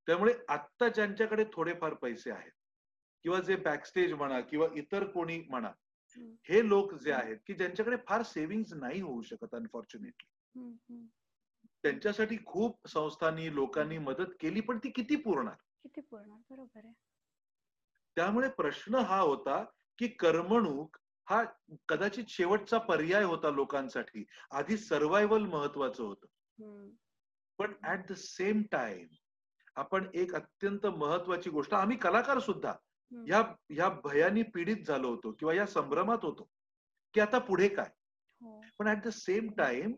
त्यामुळे 0.06 0.34
आत्ता 0.48 0.88
ज्यांच्याकडे 0.88 1.44
थोडेफार 1.52 1.94
पैसे 1.94 2.30
आहेत 2.30 2.52
किंवा 3.24 3.40
जे 3.40 3.56
बॅकस्टेज 3.56 4.12
म्हणा 4.12 4.40
किंवा 4.40 4.66
इतर 4.74 5.04
कोणी 5.10 5.38
म्हणा. 5.50 5.70
हे 6.48 6.68
लोक 6.68 6.94
जे 6.94 7.12
आहेत 7.12 7.36
की 7.46 7.54
ज्यांच्याकडे 7.54 7.96
फार 8.06 8.22
सेव्हिंग 8.22 8.62
नाही 8.76 9.00
होऊ 9.00 9.22
शकत 9.22 9.54
अनफॉर्च्युनेटली. 9.54 10.28
त्यांच्यासाठी 11.82 12.36
खूप 12.46 12.86
संस्थांनी 12.88 13.54
लोकांनी 13.54 13.98
मदत 13.98 14.32
केली 14.40 14.60
पण 14.60 14.78
ती 14.78 14.90
किती 14.90 15.16
पुरणार? 15.16 15.54
किती 15.82 16.00
पूर्ण 16.00 16.36
बरोबर 16.50 16.84
आहे. 16.84 16.92
त्यामुळे 18.16 18.48
प्रश्न 18.48 18.94
हा 18.94 19.20
होता 19.20 19.62
की 19.98 20.08
करमणूक 20.08 20.96
हा 21.30 21.42
कदाचित 21.88 22.24
शेवटचा 22.28 22.78
पर्याय 22.78 23.24
होता 23.24 23.50
लोकांसाठी. 23.50 24.24
आधी 24.50 24.76
सर्वायवल 24.76 25.42
महत्वाचं 25.42 26.02
होतं. 26.02 26.88
पण 27.58 27.72
ऍट 27.86 28.06
द 28.10 28.12
सेम 28.12 28.62
टाइम 28.72 29.06
आपण 29.76 30.06
एक 30.14 30.34
अत्यंत 30.34 30.86
महत्वाची 30.86 31.50
गोष्ट 31.50 31.74
आम्ही 31.74 31.96
कलाकार 31.96 32.38
सुद्धा. 32.38 32.72
ह्या 33.12 33.40
ह्या 33.70 33.88
भयानी 34.04 34.42
पीडित 34.42 34.84
झालो 34.86 35.08
होतो 35.10 35.32
किंवा 35.32 35.54
या 35.54 35.66
संभ्रमात 35.66 36.18
होतो 36.22 36.48
की 37.14 37.20
आता 37.20 37.38
पुढे 37.38 37.68
काय? 37.68 37.90
हो. 38.40 38.60
पण 38.78 38.88
ऍट 38.88 39.04
द 39.04 39.08
सेम 39.08 39.48
टाइम 39.58 39.94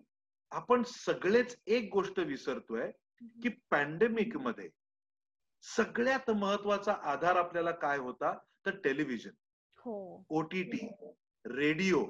आपण 0.53 0.83
सगळेच 0.83 1.57
एक 1.67 1.89
गोष्ट 1.93 2.19
विसरतोय. 2.19 2.91
की 3.43 3.49
पॅन्डेमिकमध्ये 3.71 4.69
सगळ्यात 5.65 6.31
महत्त्वाचा 6.31 6.93
आधार 7.03 7.37
आपल्याला 7.37 7.71
काय 7.71 7.99
होता 7.99 8.33
तर 8.67 8.77
टेलिव्हिजन 8.77 9.31
हो 9.79 10.25
ओटीटी 10.29 10.87
रेडिओ 11.45 12.03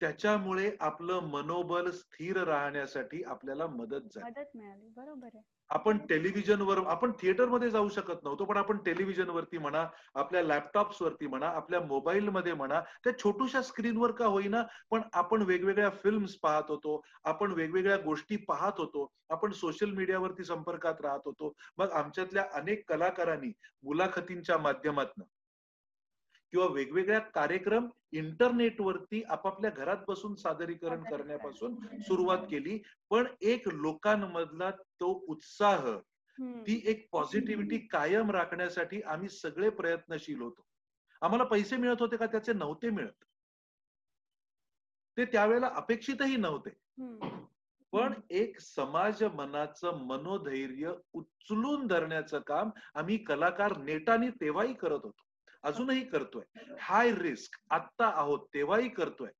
त्याच्यामुळे 0.00 0.70
आपलं 0.80 1.20
मनोबल 1.20 1.90
स्थिर 1.90 2.42
राहण्यासाठी 2.44 3.22
आपल्याला 3.22 3.66
मदत 3.66 4.14
झाली. 4.14 4.24
मदत 4.24 4.56
मिळाली. 4.56 4.88
बरोबर 4.88 5.28
आहे. 5.34 5.42
आपण 5.70 5.98
टेलिव्हिजनवर 5.98 6.78
आपण 6.86 7.12
थिएटरमध्ये 7.12 7.70
जाऊ 7.70 7.88
शकत 7.88 8.22
नव्हतो 8.24 8.44
पण 8.44 8.56
आपण 8.56 8.76
टेलिव्हिजनवरती 8.78 9.58
म्हणा 9.58 9.86
आपल्या 10.14 10.42
लॅपटॉप्स 10.42 11.02
वरती 11.02 11.26
म्हणा 11.26 11.46
आपल्या 11.46 11.80
मोबाईलमध्ये 11.80 12.54
म्हणा 12.54 12.80
त्या 13.04 13.18
छोट्याशा 13.18 13.62
स्क्रीनवर 13.62 14.10
का 14.10 14.26
होईना 14.26 14.62
पण 14.90 15.02
आपण 15.12 15.42
वेगवेगळ्या 15.42 15.90
फिल्म्स 15.90 16.34
पाहत 16.34 16.62
होतो 16.68 17.00
आपण 17.24 17.52
वेगवेगळ्या 17.52 17.96
गोष्टी 17.96 18.36
पाहत 18.36 18.78
होतो 18.78 19.06
आपण 19.30 19.52
सोशल 19.52 19.90
मीडियावरती 19.90 20.44
संपर्कात 20.44 21.00
राहत 21.00 21.20
होतो. 21.24 21.52
मग 21.78 21.90
आमच्यातल्या 21.90 22.44
अनेक 22.52 22.88
कलाकारांनी 22.88 23.52
मुलाखतींच्या 23.82 24.58
माध्यमातून 24.58 25.24
किंवा 26.52 26.66
वेगवेगळ्या 26.66 27.18
कार्यक्रम 27.20 27.88
इंटरनेटवरती 28.12 29.22
आपापल्या 29.22 29.70
घरात 29.70 29.96
बसून 30.08 30.34
सादरीकरण 30.34 31.04
करण्यापासून 31.04 31.74
सुरुवात 32.00 32.38
केली. 32.38 32.78
पण 33.10 33.26
एक 33.40 33.68
लोकांमधला 33.68 34.70
तो 34.70 35.24
उत्साह. 35.28 35.98
ती 36.38 36.82
एक 36.84 37.08
पॉझिटिव्हिटी 37.12 37.78
कायम 37.78 38.30
राखण्यासाठी 38.30 39.00
आम्ही 39.02 39.28
सगळे 39.28 39.70
प्रयत्नशील 39.70 40.40
होतो. 40.40 40.66
आम्हाला 41.22 41.44
पैसे 41.44 41.76
मिळत 41.76 41.96
होते 42.00 42.16
का? 42.16 42.26
त्याचे 42.26 42.52
नव्हते 42.52 42.90
मिळत. 42.90 43.24
ते 45.16 45.24
त्यावेळेला 45.24 45.70
अपेक्षितही 45.74 46.36
नव्हते. 46.36 46.70
पण 47.92 48.12
एक 48.30 48.60
समाज 48.60 49.22
मनाचं 49.22 49.98
मनोधैर्य 50.04 50.92
उचलून 51.12 51.86
धरण्याचं 51.86 52.38
काम 52.38 52.70
आम्ही 52.94 53.18
कलाकार 53.18 53.76
नेटाने 53.76 54.28
तेव्हाही 54.30 54.74
करत 54.74 55.00
होतो. 55.02 55.25
अजूनही 55.66 56.04
करतोय. 56.04 56.44
हाय 56.80 57.10
रिस्क 57.12 57.58
आत्ता 57.70 58.06
आहोत 58.08 58.46
तेव्हाही 58.54 58.88
करतोय. 58.88 59.30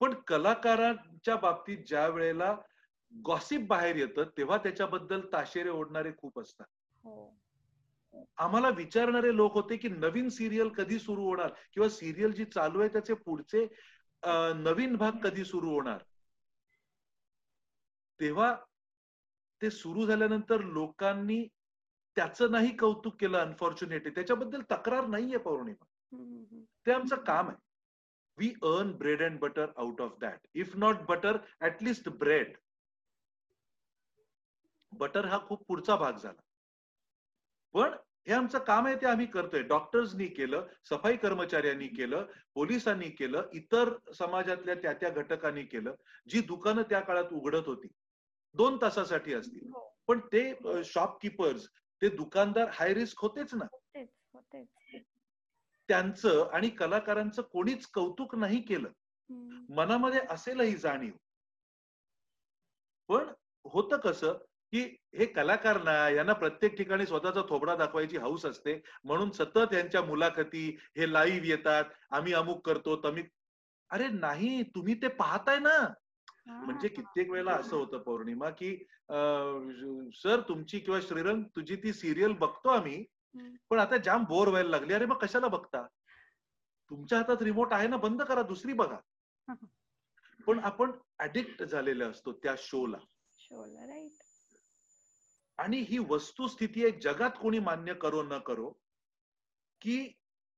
पण 0.00 0.14
कलाकारांच्या 0.26 1.36
बाबतीत 1.36 1.78
ज्या 1.86 2.06
वेळेला 2.08 2.54
गॉसिप 3.12 3.66
बाहेर 3.68 3.96
येतं 3.96 4.24
तेव्हा 4.36 4.56
त्याच्याबद्दल 4.56 5.20
ताशेरे 5.32 5.68
ओढणारे 5.68 6.12
खूप 6.18 6.40
असतात. 6.40 6.66
हो. 7.04 7.34
आम्हाला 8.36 8.68
विचारणारे 8.68 9.34
लोक 9.36 9.54
होते 9.54 9.76
की 9.76 9.88
नवीन 9.88 10.28
सिरियल 10.28 10.68
कधी 10.68 10.98
सुरू 10.98 11.24
होणार? 11.24 11.52
किंवा 11.72 11.88
सिरियल 11.88 12.32
जी 12.32 12.44
चालू 12.44 12.80
आहे 12.80 12.88
त्याचे 12.88 13.14
पुढचे 13.14 13.66
नवीन 14.56 14.96
भाग 14.96 15.12
कधी 15.22 15.44
सुरू 15.44 15.70
होणार? 15.70 16.02
तेव्हा 18.20 18.54
ते 19.62 19.70
सुरू 19.70 20.06
झाल्यानंतर 20.06 20.60
लोकांनी 20.60 21.46
त्याचं 22.16 22.50
नाही 22.50 22.76
कौतुक 22.76 23.14
केलं 23.20 23.38
अनफॉर्च्युनेटली 23.38 24.10
त्याच्याबद्दल 24.10 24.62
तक्रार 24.70 25.06
नाहीये 25.06 25.38
पौर्णिमा. 25.38 25.84
ते 26.86 26.92
आमचं 26.92 27.16
काम 27.16 27.48
आहे. 27.48 27.56
We 28.38 28.48
earn 28.62 28.92
bread 28.98 29.22
and 29.22 29.38
butter 29.38 29.70
out 29.76 30.00
of 30.00 30.16
that 30.20 30.46
if 30.54 30.76
not 30.76 31.00
butter 31.08 31.36
at least 31.60 32.08
bread 32.08 32.56
butter 34.92 35.24
हा 35.24 35.38
खूप 35.46 35.64
पुढचा 35.68 35.96
भाग 35.96 36.12
झाला. 36.12 36.40
पण 37.74 37.94
हे 38.28 38.32
आमचं 38.34 38.58
काम 38.58 38.86
आहे 38.86 38.96
ते 38.96 39.06
आम्ही 39.06 39.26
करतोय. 39.26 39.62
डॉक्टर्सनी 39.62 40.26
केलं 40.26 40.66
सफाई 40.90 41.16
कर्मचाऱ्यांनी 41.16 41.86
केलं 41.88 42.26
पोलिसांनी 42.54 43.08
केलं 43.10 43.48
इतर 43.52 43.92
समाजातल्या 44.18 44.74
त्या 44.74 44.92
त्या 44.92 45.10
घटकांनी 45.10 45.62
केलं 45.62 45.94
जी 46.28 46.40
दुकानं 46.40 46.82
त्या 46.82 47.00
काळात 47.00 47.32
उघडत 47.32 47.66
होती. 47.66 47.88
दोन 48.54 48.76
तासासाठी 48.82 49.34
असतील. 49.34 49.68
हो. 49.72 49.88
पण 50.06 50.20
ते 50.32 50.82
शॉपकीपर्स 50.84 51.68
ते 52.02 52.08
दुकानदार 52.08 52.68
हाय 52.72 52.94
रिस्क 52.94 53.20
होतेच 53.20 53.54
ना. 53.54 53.66
त्यांचं 55.88 56.48
आणि 56.52 56.68
कलाकारांचं 56.68 57.42
कोणीच 57.42 57.86
कौतुक 57.86 58.34
नाही 58.34 58.60
केलं. 58.60 58.88
मनामध्ये 59.68 60.20
असेलही 60.30 60.74
जाणीव. 60.76 61.12
पण 63.08 63.32
होतं 63.64 63.96
कसं 63.96 64.32
की 64.72 64.80
हे 65.14 65.26
कलाकार 65.26 65.82
ना 65.82 65.92
यांना 66.08 66.32
प्रत्येक 66.32 66.76
ठिकाणी 66.76 67.06
स्वतःचा 67.06 67.40
थोबडा 67.48 67.74
दाखवायची 67.76 68.16
हौस 68.16 68.44
असते. 68.46 68.80
म्हणून 69.04 69.30
सतत 69.30 69.74
यांच्या 69.74 70.02
मुलाखती 70.02 70.66
हे 70.96 71.12
लाईव्ह 71.12 71.48
येतात. 71.48 71.84
आम्ही 72.10 72.32
अमुक 72.32 72.66
करतो 72.66 72.96
तमी 73.04 73.22
अरे 73.90 74.08
नाही 74.08 74.62
तुम्ही 74.74 74.94
ते 75.02 75.08
पाहताय 75.08 75.58
ना. 75.58 75.78
म्हणजे 76.46 76.88
कित्येक 76.88 77.30
वेळेला 77.30 77.52
असं 77.52 77.76
होतं 77.76 77.98
पौर्णिमा 77.98 78.50
की 78.50 78.76
सर 80.22 80.40
तुमची 80.48 80.78
किंवा 80.78 81.00
श्रीरंग 81.00 81.42
तुझी 81.56 81.76
ती 81.76 81.92
सिरियल 81.92 82.32
बघतो 82.32 82.68
आम्ही. 82.68 83.04
पण 83.70 83.78
आता 83.78 83.96
जाम 83.96 84.24
बोर 84.24 84.48
व्हायला 84.48 84.70
लागली. 84.70 84.92
अरे 84.92 85.06
मग 85.06 85.16
कशाला 85.16 85.48
बघता? 85.48 85.86
तुमच्या 86.90 87.18
हातात 87.18 87.42
रिमोट 87.42 87.72
आहे 87.72 87.88
ना 87.88 87.96
बंद 87.96 88.22
करा 88.22 88.42
दुसरी 88.42 88.72
बघा. 88.72 88.98
पण 90.46 90.58
आपण 90.58 90.92
अडिक्ट 91.18 91.62
झालेले 91.62 92.04
असतो 92.04 92.32
त्या 92.32 92.54
शोला 92.58 92.98
शोला 93.38 93.86
राईट 93.86 94.10
आणि 95.58 95.78
ही 95.78 95.98
वस्तुस्थिती 95.98 96.82
आहे 96.84 97.00
जगात 97.00 97.30
कोणी 97.40 97.58
मान्य 97.58 97.94
करो 97.94 98.22
न 98.22 98.38
करो 98.38 98.72
की 99.80 100.12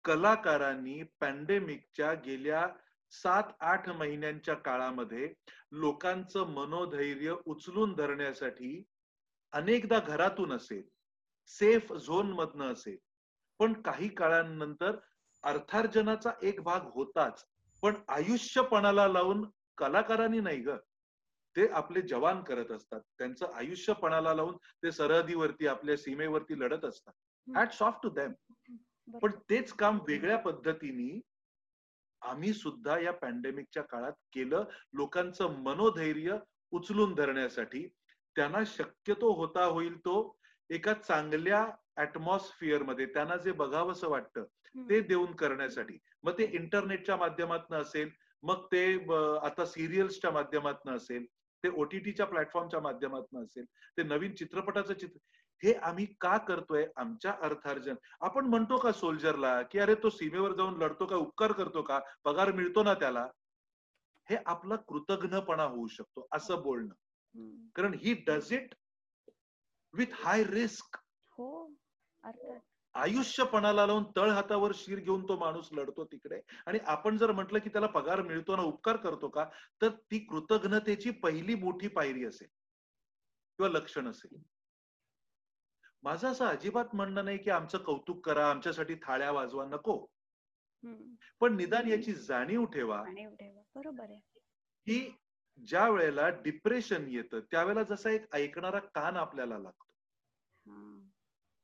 कलाकारांनी 0.04 1.02
पॅन्डेमिकच्या 1.20 2.12
गेल्या 2.14 2.66
सात 3.22 3.52
आठ 3.60 3.88
महिन्यांच्या 3.88 4.54
काळामध्ये 4.54 5.32
लोकांचं 5.72 6.46
मनोधैर्य 6.46 7.34
उचलून 7.46 7.94
धरण्यासाठी 7.94 8.82
अनेकदा 9.52 9.98
घरातून 9.98 10.52
असेल 10.52 10.82
सेफ 11.50 11.92
झोन 11.92 12.32
मधनं 12.32 12.72
असेल 12.72 12.96
पण 13.60 13.72
काही 13.82 14.08
काळानंतर 14.08 14.96
अर्थार्जनाचा 15.44 16.30
एक 16.42 16.60
भाग 16.60 16.80
होताच 16.84 17.44
पण 17.82 17.94
आयुष्यपणाला 18.08 19.06
लावून 19.08 19.44
कलाकारांनी 19.78 20.40
नाही 20.40 20.60
ग. 20.60 20.76
ते 21.56 21.66
आपले 21.68 22.02
जवान 22.02 22.42
करत 22.42 22.70
असतात 22.70 23.00
त्यांचं 23.18 23.52
आयुष्य 23.54 23.92
पणाला 23.92 24.34
लावून 24.34 24.56
ते 24.82 24.92
सरहदीवरती 24.92 25.66
आपल्या 25.66 25.96
सीमेवरती 25.96 26.58
लढत 26.60 26.84
असतात. 26.84 27.12
हॅट 27.48 27.72
सॉफ्ट 27.72 28.02
टू 28.02 28.08
दॅम 28.08 28.32
पण 29.22 29.30
तेच 29.50 29.72
काम 29.72 29.98
वेगळ्या 30.08 30.38
पद्धतीने 30.38 31.20
आम्ही 32.24 32.52
सुद्धा 32.52 32.98
या 32.98 33.12
पॅन्डेमिकच्या 33.12 33.82
काळात 33.82 34.12
केलं. 34.32 34.64
लोकांचं 34.92 35.60
मनोधैर्य 35.62 36.36
उचलून 36.72 37.14
धरण्यासाठी. 37.14 37.86
त्यांना 38.36 38.62
शक्यतो 38.66 39.32
होता 39.32 39.64
होईल 39.64 39.96
तो 39.98 40.14
एका 40.70 40.92
चांगल्या 40.94 41.66
ऍटमॉस्फिअरमध्ये 41.96 43.06
त्यांना 43.06 43.36
जे 43.36 43.52
बघावंसं 43.52 44.08
वाटतं 44.08 44.44
ते 44.88 45.00
देऊन 45.00 45.32
करण्यासाठी. 45.32 45.98
मग 46.22 46.38
ते 46.38 46.44
इंटरनेटच्या 46.52 47.16
माध्यमातून 47.16 47.76
असेल 47.76 48.10
मग 48.42 48.64
ते 48.72 48.84
आता 49.46 49.64
सिरियल्सच्या 49.66 50.30
माध्यमातून 50.30 50.94
असेल 50.96 51.24
ते 51.64 51.68
ओटीटीच्या 51.68 52.26
प्लॅटफॉर्मच्या 52.26 52.80
माध्यमातून 52.80 53.44
असेल 53.44 53.64
ते 53.98 54.02
नवीन 54.02 54.34
चित्रपटाचं 54.34 54.94
चित्र 54.94 55.18
हे 55.62 55.72
आम्ही 55.72 56.06
का 56.20 56.36
करतोय? 56.38 56.86
आमच्या 56.96 57.34
अर्थार्जन. 57.42 57.94
आपण 58.20 58.46
म्हणतो 58.46 58.78
का 58.78 58.92
सोल्जरला 58.92 59.62
की 59.62 59.78
अरे 59.78 59.94
तो 59.94 60.10
सीमेवर 60.10 60.52
जाऊन 60.52 60.76
लढतो 60.82 61.06
का? 61.06 61.16
उपकार 61.16 61.52
करतो 61.52 61.82
का? 61.82 62.00
पगार 62.24 62.52
मिळतो 62.52 62.82
ना 62.82 62.94
त्याला? 62.94 63.26
हे 64.30 64.36
आपला 64.46 64.76
कृतज्ञपणा 64.76 65.62
होऊ 65.62 65.86
शकतो 65.86 66.26
असं 66.32 66.62
बोलणं. 66.62 66.94
कारण 67.74 67.94
he 67.94 68.14
does 68.26 68.52
it 68.52 68.74
with 69.92 70.06
high 70.12 70.44
risk 70.44 70.98
हो 71.26 71.74
अर्थात. 72.22 72.60
आयुष्यपणाला 72.94 73.86
लावून 73.86 74.04
तळ 74.16 74.30
हातावर 74.30 74.72
शिर 74.74 74.98
घेऊन 74.98 75.28
तो 75.28 75.38
माणूस 75.38 75.68
लढतो 75.72 76.04
तिकडे. 76.04 76.40
आणि 76.66 76.78
आपण 76.86 77.16
जर 77.16 77.32
म्हटलं 77.32 77.58
की 77.58 77.68
त्याला 77.68 77.86
पगार 77.86 78.22
मिळतो 78.22 78.56
ना 78.56 78.62
उपकार 78.62 78.96
करतो 78.96 79.28
का? 79.28 79.44
तर 79.82 79.88
ती 79.88 80.18
कृतज्ञतेची 80.18 81.10
पहिली 81.10 81.54
मोठी 81.54 81.88
पायरी 81.88 82.24
असेल. 82.24 82.48
किंवा 83.58 83.68
लक्षण 83.68 84.08
असेल. 84.08 84.38
माझं 86.04 86.28
असं 86.28 86.46
अजिबात 86.46 86.84
म्हणणं 86.92 87.24
नाही 87.24 87.38
की 87.38 87.50
आमचं 87.50 87.78
कौतुक 87.78 88.26
करा 88.26 88.50
आमच्यासाठी 88.50 88.94
थाळ्या 88.94 89.32
वाजवा 89.32 89.64
नको. 89.64 90.06
पण 91.40 91.56
निदान 91.56 91.88
याची 91.88 92.12
जाणीव 92.12 92.64
ठेवा. 92.64 93.02
बरोबर 93.74 94.10
आहे. 94.10 94.20
की 94.86 95.16
ज्या 95.66 95.88
वेळेला 95.88 96.28
डिप्रेशन 96.28 97.04
येतं 97.08 97.40
त्यावेळेला 97.40 97.82
जसा 97.82 98.10
एक 98.10 98.34
ऐकणारा 98.34 98.78
कान 98.78 99.16
आपल्याला 99.16 99.58
लागतो. 99.58 99.84
हा. 100.66 101.08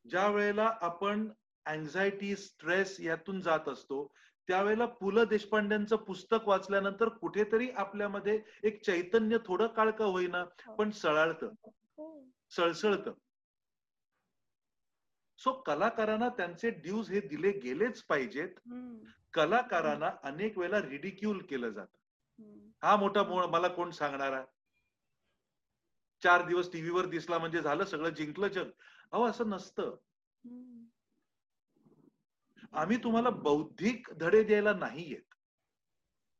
ज्या 0.08 0.28
वेळेला 0.28 0.78
आपण 0.80 1.30
अँझायटी 1.64 2.36
स्ट्रेस 2.36 3.00
यातून 3.00 3.40
जात 3.40 3.68
असतो 3.68 4.14
त्यावेळेला 4.48 4.86
पु 4.86 5.10
ल 5.10 5.24
देशपांड्यांचं 5.24 5.96
पुस्तक 5.96 6.48
वाचल्यानंतर 6.48 7.08
कुठेतरी 7.08 7.70
आपल्यामध्ये 7.70 8.42
एक 8.62 8.84
चैतन्य 8.84 9.38
थोडं 9.46 9.66
काळ 9.66 9.90
का 9.90 10.04
होईना 10.04 10.44
पण 10.78 10.90
सळाळतं. 10.90 11.50
हो. 11.66 12.24
सळसळतं. 12.50 13.12
सो 15.40 15.52
कलाकारांना 15.52 16.28
त्यांचे 16.28 16.70
ड्यूज 16.70 17.10
हे 17.10 17.20
दिले 17.20 17.52
गेलेच 17.52 18.02
पाहिजेत. 18.02 18.48
कलाकारांना 19.34 20.10
अनेक 20.22 20.58
वेळेला 20.58 20.82
रिडिक्यूल 20.82 21.42
केलं 21.42 21.70
जातं. 21.70 21.98
हा 22.82 22.96
मोठा 22.96 23.22
मला 23.46 23.68
कोण 23.68 23.90
सांगणारा? 23.90 24.44
चार 26.22 26.46
दिवस 26.46 26.72
टीव्हीवर 26.72 27.06
दिसला 27.06 27.38
म्हणजे 27.38 27.62
झालं 27.62 27.84
सगळं 27.84 28.10
जिंकलं 28.10 28.48
जग. 28.48 28.70
अहो 29.12 29.24
असं 29.24 29.48
नसतं. 29.48 29.96
आम्ही 32.72 32.96
तुम्हाला 32.96 33.30
बौद्धिक 33.30 34.08
धडे 34.12 34.42
द्यायला 34.44 34.72
नाही 34.72 35.10
येत 35.10 35.34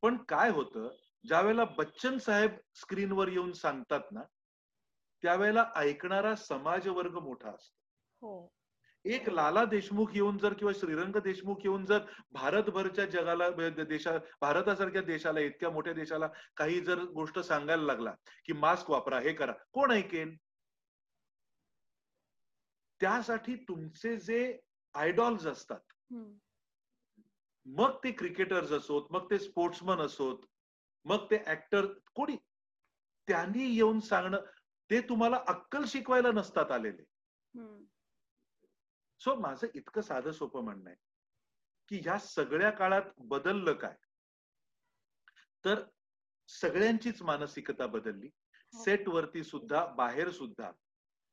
पण 0.01 0.17
काय 0.17 0.49
होतं 0.49 0.89
ज्या 1.27 1.41
वेळेला 1.41 1.63
बच्चन 1.63 2.17
साहेब 2.17 2.51
स्क्रीनवर 2.75 3.27
येऊन 3.27 3.51
सांगतात 3.51 4.11
ना 4.11 4.21
त्यावेळेला 5.21 5.71
ऐकणारा 5.75 6.35
समाज 6.35 6.87
वर्ग 6.87 7.17
मोठा 7.17 7.49
असतो. 7.49 7.79
हो. 8.21 8.53
एक 9.05 9.29
लाला 9.29 9.63
देशमुख 9.65 10.09
येऊन 10.13 10.37
जर 10.37 10.53
किंवा 10.53 10.73
श्रीरंग 10.73 11.15
देशमुख 11.23 11.61
येऊन 11.63 11.85
जर 11.85 11.99
भारतभरच्या 12.31 13.05
जगाला 13.05 13.49
देशा 13.83 14.11
भारतासारख्या 14.41 15.01
देशाला 15.01 15.39
इतक्या 15.39 15.69
मोठ्या 15.69 15.93
देशाला 15.93 16.27
काही 16.57 16.79
जर 16.81 17.03
गोष्ट 17.13 17.39
सांगायला 17.39 17.83
लागला 17.83 18.13
की 18.45 18.53
मास्क 18.53 18.89
वापरा 18.89 19.19
हे 19.19 19.33
करा 19.33 19.53
कोण 19.73 19.91
ऐकेल 19.91 20.35
त्यासाठी 23.01 23.55
तुमचे 23.67 24.15
जे 24.17 24.57
आयडॉल्स 24.95 25.45
असतात. 25.45 25.79
मग 27.65 27.97
ते 28.03 28.11
क्रिकेटर्स 28.11 28.71
असोत 28.71 29.11
मग 29.11 29.29
ते 29.31 29.39
स्पोर्ट्समन 29.39 30.01
असोत 30.01 30.45
मग 31.05 31.25
ते 31.31 31.37
ऍक्टर 31.47 31.85
कोणी 32.15 32.35
त्यांनी 33.27 33.65
येऊन 33.75 33.99
सांगणं 33.99 34.45
ते 34.89 35.01
तुम्हाला 35.01 35.39
अक्कल 35.47 35.85
शिकवायला 35.87 36.31
नसतात 36.31 36.71
आलेले. 36.71 37.03
सो 39.21 39.35
माझं 39.35 39.67
इतकं 39.75 40.01
साधं 40.01 40.31
सोपं 40.31 40.63
म्हणणं 40.63 40.89
आहे 40.89 40.97
की 41.89 41.99
ह्या 41.99 42.17
सगळ्या 42.19 42.69
काळात 42.69 43.01
बदललं 43.17 43.73
काय? 43.73 43.95
तर 45.65 45.83
सगळ्यांचीच 46.47 47.21
मानसिकता 47.21 47.87
बदलली. 47.87 48.29
हो. 48.73 48.83
सेट 48.83 49.07
वरती 49.07 49.43
सुद्धा 49.43 49.85
बाहेर 49.85 50.29
सुद्धा. 50.29 50.71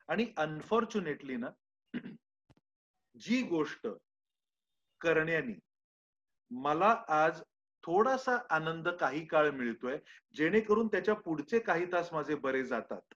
आणि 0.08 0.32
अनफॉर्च्युनेटली 0.36 1.36
ना 1.36 1.50
जी 3.20 3.42
गोष्ट 3.42 3.86
करण्यानी 5.00 5.54
मला 6.50 7.04
आज 7.08 7.42
थोडासा 7.82 8.36
आनंद 8.50 8.88
काही 8.88 9.26
काळ 9.26 9.50
मिळतोय 9.50 9.98
जेणेकरून 10.34 10.88
त्याच्या 10.88 11.14
पुढचे 11.14 11.58
काही 11.58 11.92
तास 11.92 12.12
माझे 12.12 12.34
बरे 12.34 12.64
जातात. 12.64 13.14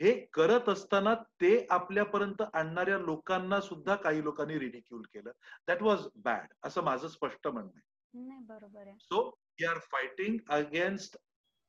हे 0.00 0.12
करत 0.32 0.68
असताना 0.68 1.14
ते 1.40 1.66
आपल्यापर्यंत 1.70 2.42
आणणाऱ्या 2.42 2.98
लोकांना 2.98 3.60
सुद्धा 3.60 3.94
काही 3.96 4.22
लोकांनी 4.24 4.58
रिडिक्यूल 4.58 5.02
केलं. 5.14 5.30
दॅट 5.68 5.82
वॉज 5.82 6.06
बॅड 6.24 6.52
असं 6.64 6.84
माझं 6.84 7.08
स्पष्ट 7.08 7.48
म्हणणं 7.48 7.70
आहे. 7.74 8.24
नाही 8.26 8.40
बरोबर 8.44 8.86
आहे. 8.86 8.96
So 8.98 9.26
we 9.28 9.66
are 9.66 9.78
fighting 9.92 10.36
against 10.50 11.16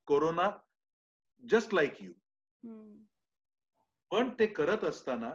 corona 0.08 0.49
just 1.44 1.74
like 1.74 2.02
you. 2.03 2.12
पण 4.12 4.30
ते 4.40 4.45
करत 4.45 4.84
असताना 4.84 5.32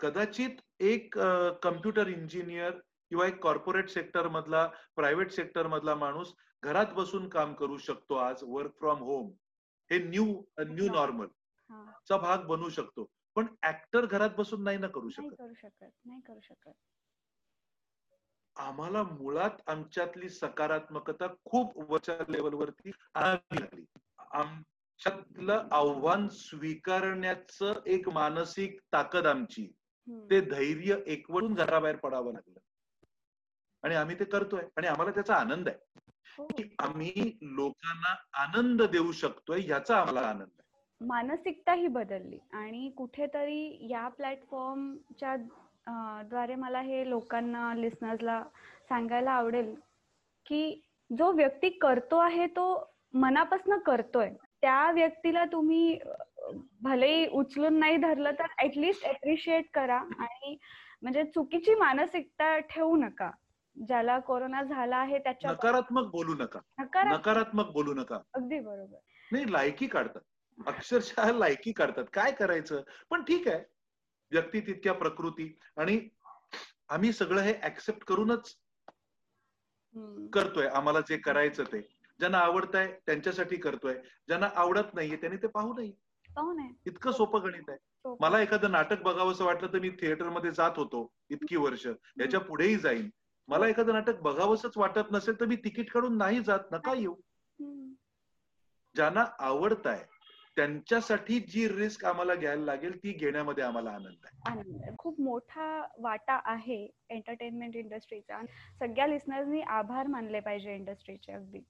कदाचित 0.00 0.60
एक 0.80 1.18
कम्प्युटर 1.62 2.08
इंजिनियर 2.08 2.70
किंवा 3.10 3.26
एक 3.26 3.38
कॉर्पोरेट 3.42 3.88
सेक्टर 3.90 4.28
मधला 4.28 4.66
प्रायव्हेट 4.96 5.30
सेक्टर 5.32 5.66
मधला 5.66 5.94
माणूस 5.94 6.32
घरात 6.62 6.92
बसून 6.94 7.28
काम 7.28 7.52
करू 7.54 7.76
शकतो 7.78 8.14
आज 8.14 8.42
वर्क 8.44 8.72
फ्रॉम 8.78 9.02
होम 9.02 9.30
हे 9.90 9.98
न्यू 9.98 10.24
न्यू 10.60 10.88
नॉर्मल 10.92 11.26
चा 12.08 12.16
भाग 12.16 12.38
बनू 12.38 12.68
शकतो. 12.68 13.10
पण 13.36 13.46
ऍक्टर 13.62 14.06
घरात 14.06 14.30
बसून 14.38 14.64
नाही 14.64 14.78
ना 14.78 14.86
करू 14.86 15.08
शकत. 15.08 15.34
करू 15.38 15.54
शकत 15.54 15.90
नाही 16.04 16.20
करू 16.20 16.40
शकत. 16.40 16.70
आम्हाला 18.56 19.02
मुळात 19.02 19.50
आमच्यातली 19.66 20.28
सकारात्मकता 20.28 21.26
खूप 21.44 21.90
वरच्या 21.90 22.18
लेवलवरती 22.28 22.90
आणावी 23.14 23.60
लागली. 23.60 23.84
आमच्यातलं 24.30 25.68
आव्हान 25.70 26.28
स्वीकारण्याचं 26.28 27.72
एक 27.86 28.08
मानसिक 28.08 28.80
ताकद 28.92 29.26
आमची. 29.26 29.72
ते 30.08 30.40
धैर्य 30.40 30.96
एकवटून 31.06 31.54
घराबाहेर 31.54 31.96
पडावं 31.96 32.32
लागलं. 32.32 32.58
आणि 33.82 33.94
आम्ही 33.94 34.18
ते 34.18 34.24
करतोय. 34.24 34.62
आणि 34.76 34.86
आम्हाला 34.86 35.10
त्याचा 35.10 35.34
आनंद 35.34 35.68
आहे. 35.68 35.78
हो. 36.38 36.46
की 36.46 36.76
आम्ही 36.78 37.38
लोकांना 37.42 38.14
आनंद 38.32 38.82
देऊ 38.82 39.12
शकतोय 39.12 39.66
याचा 39.66 39.96
आम्हाला 39.96 40.20
आनंद 40.20 40.48
आहे. 40.58 40.65
मानसिकता 41.00 41.72
ही 41.72 41.86
बदलली. 41.88 42.38
आणि 42.52 42.88
कुठेतरी 42.96 43.88
या 43.90 44.06
प्लॅटफॉर्मच्या 44.08 45.36
द्वारे 46.28 46.54
मला 46.54 46.80
हे 46.80 47.08
लोकांना 47.10 47.72
लिस्नर्सला 47.74 48.42
सांगायला 48.88 49.30
आवडेल 49.30 49.74
की 50.46 50.80
जो 51.10 51.30
व्यक्ती 51.32 51.68
करतो 51.78 52.16
आहे 52.18 52.46
तो 52.46 52.66
मनापासून 53.14 53.78
करतोय. 53.78 54.30
त्या 54.60 54.90
व्यक्तीला 54.92 55.44
तुम्ही 55.44 55.98
भलेही 56.82 57.26
उचलून 57.32 57.78
नाही 57.78 57.96
धरलं 57.96 58.30
तर 58.30 58.46
ऍटलिस्ट 58.64 59.04
अप्रिशिएट 59.04 59.64
करा 59.74 59.96
आणि 59.96 60.56
म्हणजे 61.02 61.24
चुकीची 61.24 61.74
मानसिकता 61.74 62.58
ठेवू 62.58 62.96
नका. 62.96 63.30
ज्याला 63.76 64.18
कोरोना 64.18 64.62
झाला 64.62 64.96
आहे 64.96 65.18
त्याच्या 65.18 65.50
नकारात्मक 65.50 66.10
बोलू 66.10 66.34
नका. 66.34 66.60
नकारात्मक 67.04 67.70
बोलू 67.72 67.94
नका. 67.94 68.18
अगदी 68.34 68.60
बरोबर. 68.60 68.98
नाही 69.32 69.52
लायकी 69.52 69.86
काढतात. 69.86 70.20
अक्षरशः 70.58 71.32
लायकी 71.32 71.72
काढतात 71.72 72.04
काय 72.12 72.32
करायचं? 72.32 72.82
पण 73.10 73.22
ठीक 73.22 73.48
आहे. 73.48 73.64
व्यक्ती 74.30 74.60
तितक्या 74.60 74.92
प्रकृती. 74.92 75.58
आणि 75.76 76.08
आम्ही 76.88 77.12
सगळं 77.12 77.40
हे 77.40 77.54
ऍक्सेप्ट 77.62 78.04
करूनच. 78.04 78.56
करतोय. 80.32 80.66
आम्हाला 80.66 81.00
जे 81.00 81.16
करायचं 81.16 81.64
ते. 81.64 81.80
ज्यांना 82.18 82.38
आवडतंय 82.38 82.98
त्यांच्यासाठी 83.06 83.56
करतोय. 83.56 83.94
ज्यांना 84.26 84.48
आवडत 84.54 84.94
नाहीये 84.94 85.16
त्यांनी 85.16 85.36
ते 85.36 85.46
पाहू 85.46 85.74
नये. 85.74 85.92
आहे 86.38 86.74
इतकं 86.86 87.12
सोपं 87.12 87.42
गणित 87.44 87.70
आहे. 87.70 87.78
मला 88.20 88.40
एखादं 88.40 88.70
नाटक 88.70 89.02
बघावंसं 89.02 89.44
वाटलं 89.44 89.72
तर 89.72 89.78
मी 89.78 89.90
थिएटरमध्ये 89.90 90.50
जात 90.50 90.70
होतो 90.76 91.12
इतकी 91.30 91.56
वर्ष. 91.56 91.86
याच्या 92.20 92.40
पुढेही 92.40 92.76
जाईन. 92.76 93.10
मला 93.48 93.68
एखादं 93.68 93.92
नाटक 93.92 94.20
बघावंसच 94.20 94.76
वाटत 94.76 95.12
नसेल 95.12 95.40
तर 95.40 95.44
मी 95.44 95.56
तिकीट 95.56 95.90
काढून 95.90 96.16
नाही 96.16 96.42
जात. 96.42 96.60
नका 96.72 96.94
येऊ. 96.94 97.14
ज्यांना 98.94 99.24
आवडत 99.38 99.86
आहे 99.86 100.04
त्यांच्यासाठी 100.56 101.38
जी 101.48 101.66
रिस्क 101.68 102.04
आम्हाला 102.04 102.34
घ्यायला 102.34 102.64
लागेल 102.64 102.96
ती 102.96 103.12
घेण्यामध्ये 103.12 103.64
आम्हाला 103.64 103.90
आनंद 103.90 104.26
आहे. 104.26 104.94
खूप 104.98 105.20
मोठा 105.20 105.86
वाटा 105.98 106.40
आहे 106.44 106.86
एंटरटेनमेंट 107.10 107.76
इंडस्ट्रीचा 107.76 108.40
सगळ्या 108.78 109.06
लिस्नर्सनी 109.06 109.60
आभार 109.60 110.06
मानले 110.06 110.40
पाहिजे 110.40 110.74
इंडस्ट्रीचे 110.74 111.32
अगदी. 111.32 111.60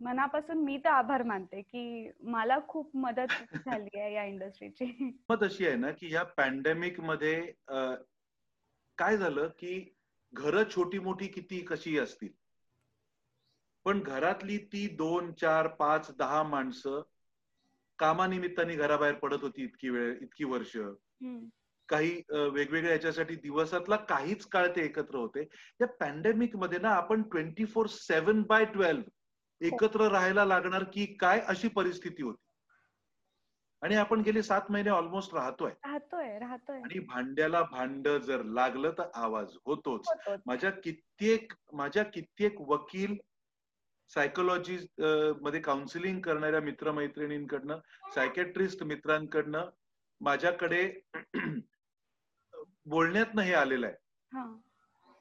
मनापासून 0.00 0.58
मी 0.64 0.76
तर 0.78 0.88
आभार 0.88 1.22
मानते 1.22 1.60
की 1.62 2.10
मला 2.22 2.58
खूप 2.68 2.96
मदत 2.96 3.32
झाली 3.66 3.98
आहे 4.00 4.12
या 4.14 4.24
इंडस्ट्रीची 4.24 4.84
मग 5.30 5.44
अशी 5.44 5.66
आहे 5.66 5.76
ना 5.76 5.90
की 5.90 6.08
ह्या 6.08 6.22
पॅन्डेमिकमध्ये 6.36 7.40
काय 8.98 9.16
झालं 9.16 9.48
की 9.58 9.94
घरं 10.32 10.64
छोटी 10.70 10.98
मोठी 10.98 11.26
किती 11.26 11.60
कशी 11.60 11.98
असतील? 11.98 12.28
पण 13.84 14.00
घरातली 14.00 14.58
ती 14.72 14.86
दोन 14.88 15.32
चार 15.32 15.66
पाच 15.66 16.10
दहा 16.18 16.42
माणसं 16.42 17.02
कामानिमित्ताने 17.98 18.74
घराबाहेर 18.76 19.14
पडत 19.14 19.42
होती 19.42 19.62
इतकी 19.64 19.88
वेळ 19.90 20.16
इतकी 20.22 20.44
वर्ष. 20.44 20.76
काही 21.88 22.10
वेगवेगळ्या 22.30 22.92
याच्यासाठी 22.92 23.34
दिवसातला 23.34 23.96
काहीच 24.08 24.44
काळ 24.46 24.66
ते 24.76 24.84
एकत्र 24.84 25.16
होते. 25.16 25.42
या 25.80 25.86
पॅन्डेमिकमध्ये 26.00 26.78
ना 26.78 26.90
आपण 26.90 27.22
twenty 27.22 27.64
four 27.64 27.86
seven 27.86 28.42
by 28.48 28.64
twelve 28.64 29.02
एकत्र 29.60 30.08
राहायला 30.08 30.44
लागणार 30.44 30.84
की 30.84 31.06
काय 31.20 31.40
अशी 31.48 31.68
परिस्थिती 31.68 32.22
होती. 32.22 32.42
आणि 33.82 33.94
आपण 33.94 34.20
गेले 34.20 34.42
सात 34.42 34.70
महिने 34.70 34.90
ऑलमोस्ट 34.90 35.34
राहतोय. 35.34 35.70
राहतोय 35.84 36.38
राहतोय. 36.38 36.80
आणि 36.80 36.98
भांड्याला 36.98 37.62
भांड 37.62 38.08
जर 38.08 38.42
लागलं 38.44 38.92
तर 38.98 39.10
आवाज 39.14 39.56
होतोच. 39.66 40.08
माझ्या 40.46 40.70
कित्येक 40.84 41.52
माझ्या 41.72 42.02
कित्येक 42.04 42.60
वकील 42.60 43.16
सायकोलॉजी 44.14 44.78
मध्ये 45.42 45.60
काउन्सिलिंग 45.60 46.20
करणाऱ्या 46.20 46.60
मित्रमैत्रिणींकडनं 46.60 47.78
सायकॅट्रिस्ट 48.14 48.82
मित्रांकडनं 48.82 49.64
माझ्याकडे 50.20 51.00
बोलण्यातनं 52.86 53.42
हे 53.42 53.54
आलेलं 53.54 53.86
आहे. 53.86 53.94
हा. 54.32 54.56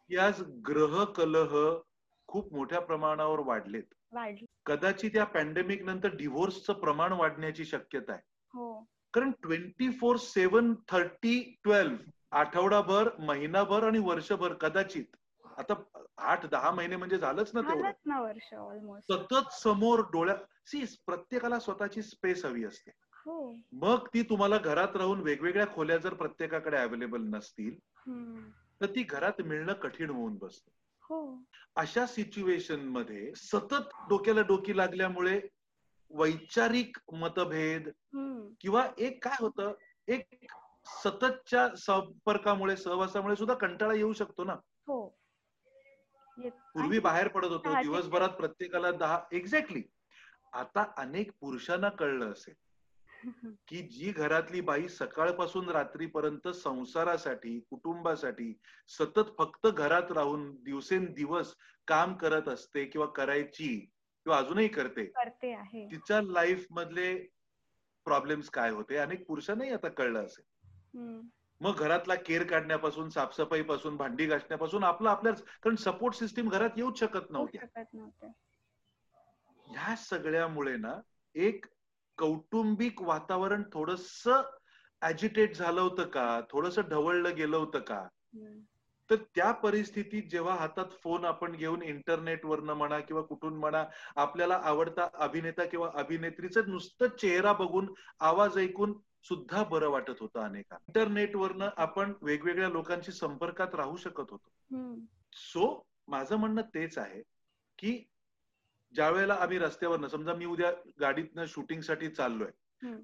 की 0.09 0.18
आज 0.18 0.41
ग्रह 0.41 1.03
कलह 1.03 1.80
खूप 2.27 2.53
मोठ्या 2.53 2.80
प्रमाणावर 2.80 3.39
वाढलेत. 3.39 3.84
वाढली. 4.11 4.45
कदाचित 4.65 5.15
या 5.15 5.23
पॅन्डेमिक 5.23 5.84
नंतर 5.84 6.15
डिव्होर्सचं 6.15 6.73
प्रमाण 6.73 7.11
वाढण्याची 7.11 7.65
शक्यता 7.65 8.11
आहे. 8.14 8.22
हो. 8.53 8.84
कारण 9.14 9.31
twenty 9.31 9.91
four 9.91 10.15
seven 10.15 10.73
thirty 10.88 11.55
twelve 11.64 11.95
आठवडाभर 12.31 13.09
महिनाभर 13.19 13.84
आणि 13.84 13.99
वर्षभर 13.99 14.53
कदाचित 14.53 15.05
आता 15.57 15.73
आठ 16.17 16.45
दहा 16.45 16.71
महिने 16.71 16.95
म्हणजे 16.95 17.17
झालंच 17.17 17.51
ना 17.53 17.61
तेवढं. 17.61 18.21
वर्ष 18.21 18.53
ऑलमोस्ट 18.53 19.13
सतत 19.13 19.53
समोर 19.53 19.99
डोळ्या 19.99 20.35
सी 20.65 20.85
प्रत्येकाला 21.05 21.59
स्वतःची 21.59 22.01
स्पेस 22.01 22.45
हवी 22.45 22.63
असते. 22.63 22.91
हो. 23.25 23.55
मग 23.71 24.07
ती 24.13 24.23
तुम्हाला 24.23 24.57
घरात 24.57 24.95
राहून 24.95 25.21
वेगवेगळ्या 25.21 25.67
खोल्या 25.67 25.97
जर 25.97 26.13
प्रत्येकाकडे 26.13 26.77
अवेलेबल 26.77 27.21
नसतील. 27.21 27.79
तर 28.81 28.85
ती 28.85 29.03
घरात 29.03 29.41
मिळणं 29.41 29.73
कठीण 29.73 30.09
होऊन 30.09 30.35
बसतं. 30.35 30.71
हो. 31.01 31.43
अशा 31.75 32.05
सिच्युएशनमध्ये 32.05 33.31
सतत 33.35 33.89
डोक्याला 34.09 34.41
डोकी 34.41 34.77
लागल्यामुळे 34.77 35.41
वैचारिक 36.09 36.97
मतभेद. 37.13 37.89
किंवा 38.61 38.88
एक 38.97 39.23
काय 39.23 39.38
होतं 39.39 39.73
एक 40.07 40.45
सततच्या 41.03 41.75
संपर्कामुळे 41.75 42.77
सहवासामुळे 42.77 43.35
सुद्धा 43.35 43.53
कंटाळा 43.53 43.93
येऊ 43.93 44.13
शकतो 44.13 44.43
ना. 44.43 44.53
हो. 44.88 45.19
पूर्वी 46.45 46.99
बाहेर 46.99 47.27
पडत 47.27 47.47
होतो 47.47 47.81
दिवसभरात 47.81 48.30
प्रत्येकाला 48.30 48.91
दहा 48.91 49.19
एक्झॅक्टली 49.31 49.81
आता 50.53 50.93
अनेक 50.97 51.31
पुरुषांना 51.41 51.89
कळलं 51.89 52.31
असेल 52.31 52.53
की 53.68 53.81
जी 53.81 54.11
घरातली 54.11 54.61
बाई 54.61 54.88
सकाळपासून 54.88 55.69
रात्रीपर्यंत 55.69 56.47
संसारासाठी 56.47 57.59
कुटुंबासाठी 57.59 58.59
सतत 58.88 59.38
फक्त 59.38 59.68
घरात 59.68 60.11
राहून 60.11 60.64
दिवसेंदिवस 60.64 61.55
काम 61.88 62.14
करत 62.14 62.47
असते 62.47 62.85
किंवा 62.85 63.07
करायची 63.07 63.80
किंवा 64.23 64.38
अजूनही 64.38 64.68
करते 64.68 65.05
करते 65.05 65.53
आहे. 65.53 65.91
तिच्या 65.91 66.22
लाईफ 66.22 66.68
मधले 66.72 67.15
प्रॉब्लेम्स 68.05 68.49
काय 68.49 68.72
होते? 68.72 68.97
अनेक 68.97 69.27
पुरुषांनाही 69.27 69.72
आता 69.72 69.88
कळलं 69.88 70.26
असेल. 70.26 70.45
मग 71.61 71.79
घरातला 71.79 72.15
केर 72.15 72.43
काढण्यापासून 72.43 73.09
साफसफाईपासून 73.09 73.95
भांडी 73.97 74.25
घासण्यापासून 74.25 74.84
आपलं 74.84 75.09
आपल्याच 75.09 75.41
कारण 75.63 75.75
सपोर्ट 75.75 76.15
सिस्टीम 76.15 76.49
घरात 76.49 76.77
येऊच 76.77 76.99
शकत 76.99 77.31
नव्हते 77.31 77.57
ह्या 79.67 79.95
सगळ्यामुळे 79.95 80.75
ना 80.77 80.93
एक 81.35 81.65
कौटुंबिक 82.17 83.01
वातावरण 83.01 83.63
थोडस 83.73 84.27
ऍजिटेट 85.01 85.55
झालं 85.55 85.81
होतं 85.81 86.03
का? 86.03 86.41
थोडस 86.51 86.79
ढवळलं 86.79 87.35
गेलं 87.35 87.57
होतं 87.57 87.79
का. 87.79 88.03
तर 89.09 89.15
त्या 89.35 89.51
परिस्थितीत 89.51 90.23
जेव्हा 90.23 90.55
हातात 90.55 90.85
फोन 91.03 91.25
आपण 91.25 91.51
घेऊन 91.51 91.81
इंटरनेटवरनं 91.81 92.73
म्हणा 92.73 92.99
किंवा 92.99 93.21
कुठून 93.21 93.57
म्हणा 93.57 93.84
आपल्याला 94.15 94.59
आवडता 94.63 95.07
अभिनेता 95.13 95.65
किंवा 95.65 95.89
अभिनेत्रीचं 95.93 96.69
नुसतं 96.69 97.07
चेहरा 97.07 97.53
बघून 97.53 97.93
आवाज 98.19 98.57
ऐकून 98.57 98.93
सुद्धा 99.27 99.63
बरं 99.63 99.89
वाटत 99.89 100.13
होतं 100.19 100.39
अनेकांना. 100.39 100.99
इंटरनेटवरनं 100.99 101.69
आपण 101.77 102.13
वेगवेगळ्या 102.21 102.69
लोकांशी 102.69 103.11
संपर्कात 103.11 103.75
राहू 103.75 103.97
शकत 103.97 104.31
होतो. 104.31 104.49
सो 105.33 105.85
माझं 106.07 106.35
म्हणणं 106.35 106.61
तेच 106.61 106.97
आहे 106.97 107.21
की 107.77 108.09
ज्या 108.95 109.09
वेळेला 109.09 109.33
आम्ही 109.33 109.59
रस्त्यावरनं 109.59 110.07
समजा 110.07 110.33
मी 110.33 110.45
उद्या 110.45 110.71
गाडीतनं 110.99 111.45
शूटिंगसाठी 111.47 112.09
चाललोय. 112.09 112.49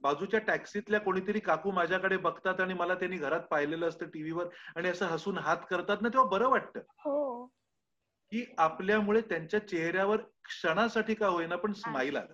बाजूच्या 0.01 0.39
टॅक्सीतल्या 0.39 0.99
कोणीतरी 0.99 1.39
काकू 1.39 1.71
माझ्याकडे 1.71 2.17
बघतात 2.17 2.61
आणि 2.61 2.73
मला 2.73 2.95
त्यांनी 2.95 3.17
घरात 3.17 3.39
पाहिलेलं 3.39 3.89
असतं 3.89 4.05
टीव्हीवर 4.05 4.45
आणि 4.75 4.89
असं 4.89 5.05
हसून 5.05 5.37
हात 5.37 5.57
करतात 5.69 5.97
ना 6.01 6.09
तेव्हा 6.09 6.29
बरं 6.29 6.49
वाटतं. 6.49 6.79
हो. 6.79 7.45
की 8.31 8.45
आपल्यामुळे 8.57 9.21
त्यांच्या 9.21 9.67
चेहऱ्यावर 9.67 10.17
क्षणासाठी 10.43 11.13
का 11.13 11.27
होईना 11.27 11.55
पण 11.55 11.73
स्माईल 11.73 12.15
आलं. 12.15 12.33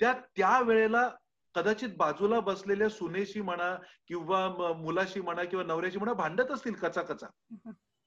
त्या 0.00 0.12
त्या 0.12 0.60
वेळेला 0.60 1.10
कदाचित 1.54 1.88
बाजूला 1.96 2.40
बसलेल्या 2.40 2.88
सुनेशी 2.88 3.40
म्हणा 3.40 3.74
किंवा 4.08 4.48
मुलाशी 4.74 5.20
म्हणा 5.20 5.44
किंवा 5.44 5.64
नवऱ्याशी 5.64 5.98
म्हणा 5.98 6.12
भांडत 6.12 6.50
असतील 6.50 6.74
कचा 6.74 7.02
कचा 7.02 7.26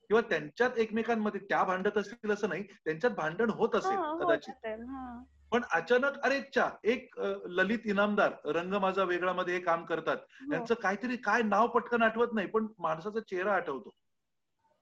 किंवा 0.09 0.22
त्यांच्यात 0.22 0.77
एकमेकांमध्ये 0.77 1.39
त्या 1.39 1.63
भांडत 1.63 1.97
असतील 1.97 2.31
असं 2.31 2.49
नाही 2.49 2.63
त्यांच्यात 2.63 3.11
भांडण 3.11 3.49
होत 3.49 3.76
असेल 3.76 3.97
हा, 3.97 4.15
कदाचित. 4.17 4.53
असेल, 4.53 4.84
हा. 4.84 5.23
पण 5.51 5.63
अचानक 5.72 6.19
अरे 6.23 6.41
चा 6.55 6.69
एक 6.84 7.19
ललित 7.45 7.80
इनामदार 7.85 8.34
रंग 8.45 8.73
माझा 8.73 9.03
वेगळा 9.03 9.34
मध्ये 9.34 9.53
हे 9.53 9.59
काम 9.59 9.85
करतात. 9.85 10.17
हो. 10.17 10.51
त्यांचं 10.51 10.73
काहीतरी 10.73 11.17
काय 11.17 11.41
नाव 11.41 11.67
पटकन 11.67 12.01
आठवत 12.01 12.34
नाही 12.34 12.47
पण 12.47 12.67
माणसाचा 12.80 13.19
चेहरा 13.19 13.55
आठवतो. 13.55 13.89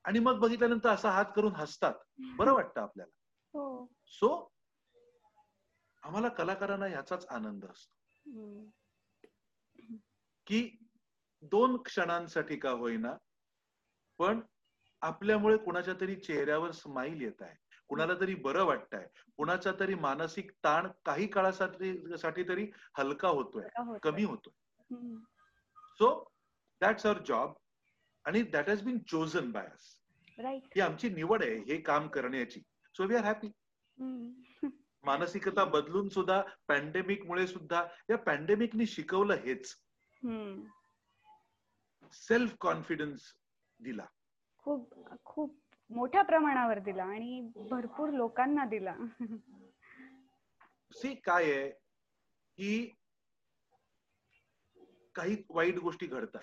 आणि 0.05 0.19
मग 0.19 0.39
बघितल्यानंतर 0.39 0.89
असा 0.89 1.09
हात 1.11 1.25
करून 1.35 1.55
हसतात. 1.55 1.93
बरं 2.37 2.53
वाटतं 2.53 2.81
आपल्याला. 2.81 3.11
हो. 3.53 3.85
सो 4.07 4.49
आम्हाला 6.03 6.27
कलाकारांना 6.27 6.85
ह्याचाच 6.85 7.25
आनंद 7.29 7.65
असतो. 7.65 8.02
की 10.47 10.77
दोन 11.41 11.77
क्षणांसाठी 11.77 12.55
का 12.55 12.69
होईना 12.69 13.13
पण 14.17 14.39
आपल्यामुळे 15.01 15.57
कुणाच्या 15.57 15.93
तरी 16.01 16.15
चेहऱ्यावर 16.15 16.71
स्माईल 16.71 17.21
येत 17.21 17.41
आहे. 17.41 17.55
कुणाला 17.87 18.13
तरी 18.19 18.35
बरं 18.35 18.63
वाटतंय. 18.65 19.07
कुणाचा 19.37 19.71
तरी 19.79 19.95
मानसिक 19.95 20.51
ताण 20.63 20.87
काही 21.05 21.27
काळासाठी 21.27 22.17
साठी 22.17 22.43
तरी 22.43 22.67
हलका 22.97 23.27
होतोय. 23.27 23.67
कमी 24.03 24.23
होतोय. 24.23 24.53
सो 25.97 26.07
दॅट्स 26.81 27.05
अवर 27.05 27.21
जॉब 27.27 27.53
आणि 28.25 28.41
that 28.43 28.69
has 28.69 28.81
been 28.81 28.97
chosen 29.07 29.51
by 29.51 29.65
us 29.65 29.99
ही 30.75 30.81
आमची 30.81 31.09
निवड 31.09 31.43
आहे 31.43 31.57
हे 31.57 31.77
काम 31.81 32.07
करण्याची. 32.07 32.61
So 32.95 33.07
we 33.07 33.15
are 33.15 33.23
happy. 33.23 33.47
मानसिकता 35.03 35.63
बदलून 35.65 36.09
सुद्धा 36.09 36.41
पॅन्डेमिक 36.67 37.25
मुळे 37.25 37.47
सुद्धा 37.47 37.87
या 38.09 38.17
पॅन्डेमिकनी 38.17 38.85
शिकवलं 38.85 39.33
हेच. 39.33 39.75
सेल्फ 42.13 42.55
कॉन्फिडन्स 42.59 43.21
दिला. 43.79 44.05
खूप 44.57 44.93
खूप 45.25 45.59
मोठ्या 45.89 46.21
प्रमाणावर 46.21 46.79
दिला 46.79 47.03
आणि 47.03 47.51
भरपूर 47.55 48.09
लोकांना 48.09 48.65
दिला. 48.65 48.95
सी 50.91 51.13
काय 51.15 51.51
आहे? 51.51 51.69
की 52.57 52.89
काही 55.15 55.37
वाईट 55.49 55.79
गोष्टी 55.79 56.05
घडतात. 56.05 56.41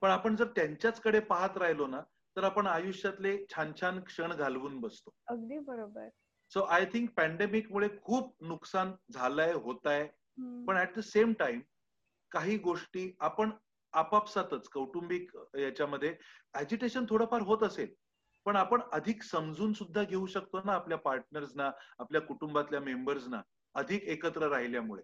पण 0.00 0.10
आपण 0.10 0.36
जर 0.36 0.46
त्यांच्याचकडे 0.46 1.20
पाहत 1.20 1.56
राहिलो 1.56 1.86
ना 1.86 2.00
तर 2.36 2.44
आपण 2.44 2.66
आयुष्यातले 2.66 3.36
छान 3.50 3.72
छान 3.80 4.00
क्षण 4.00 4.32
घालवून 4.32 4.80
बसतो. 4.80 5.10
अगदी 5.26 5.58
बरोबर. 5.58 6.08
सो 6.50 6.60
आय 6.60 6.84
थिंक 6.84 7.10
पॅन्डेमिक 7.16 7.70
मुळे 7.72 7.88
खूप 8.02 8.42
नुकसान 8.42 8.92
झालंय 9.12 9.52
होत 9.52 9.86
आहे. 9.86 10.06
पण 10.66 10.76
ऍट 10.76 10.96
द 10.96 11.00
सेम 11.00 11.32
टाइम 11.38 11.60
काही 12.32 12.56
गोष्टी 12.58 13.12
आपण 13.20 13.50
आपापसातच 13.92 14.68
कौटुंबिक 14.68 15.36
याच्यामध्ये 15.58 16.14
ऍजिटेशन 16.54 17.04
थोडंफार 17.10 17.42
होत 17.42 17.62
असेल. 17.62 17.94
पण 18.44 18.56
आपण 18.56 18.80
अधिक 18.92 19.22
समजून 19.22 19.72
सुद्धा 19.72 20.02
घेऊ 20.02 20.26
शकतो 20.26 20.60
ना 20.64 20.72
आपल्या 20.72 20.98
पार्टनर्सना 20.98 21.70
आपल्या 21.98 22.20
कुटुंबातल्या 22.20 22.80
मेंबर्सना 22.80 23.40
अधिक 23.74 24.04
एकत्र 24.04 24.48
राहिल्यामुळे. 24.48 25.02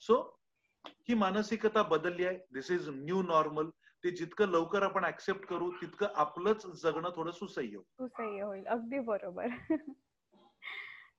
सो 0.00 0.38
ही 0.86 1.14
मानसिकता 1.14 1.82
बदलली 1.82 2.24
आहे. 2.24 2.38
दिस 2.52 2.70
इज 2.70 2.88
न्यू 2.88 3.22
नॉर्मल 3.22 3.70
ते 4.04 4.10
जितकं 4.10 4.48
लवकर 4.48 4.82
आपण 4.82 5.04
ऍक्सेप्ट 5.04 5.44
करू 5.46 5.70
तितकं 5.70 6.06
आपलंच 6.14 6.66
जगणं 6.82 7.10
थोडं 7.16 7.30
सुसह्य 7.30 7.76
होईल. 7.76 7.82
सुसह्य 7.98 8.42
होईल 8.42 8.64
अगदी 8.66 8.98
बरोबर 8.98 9.48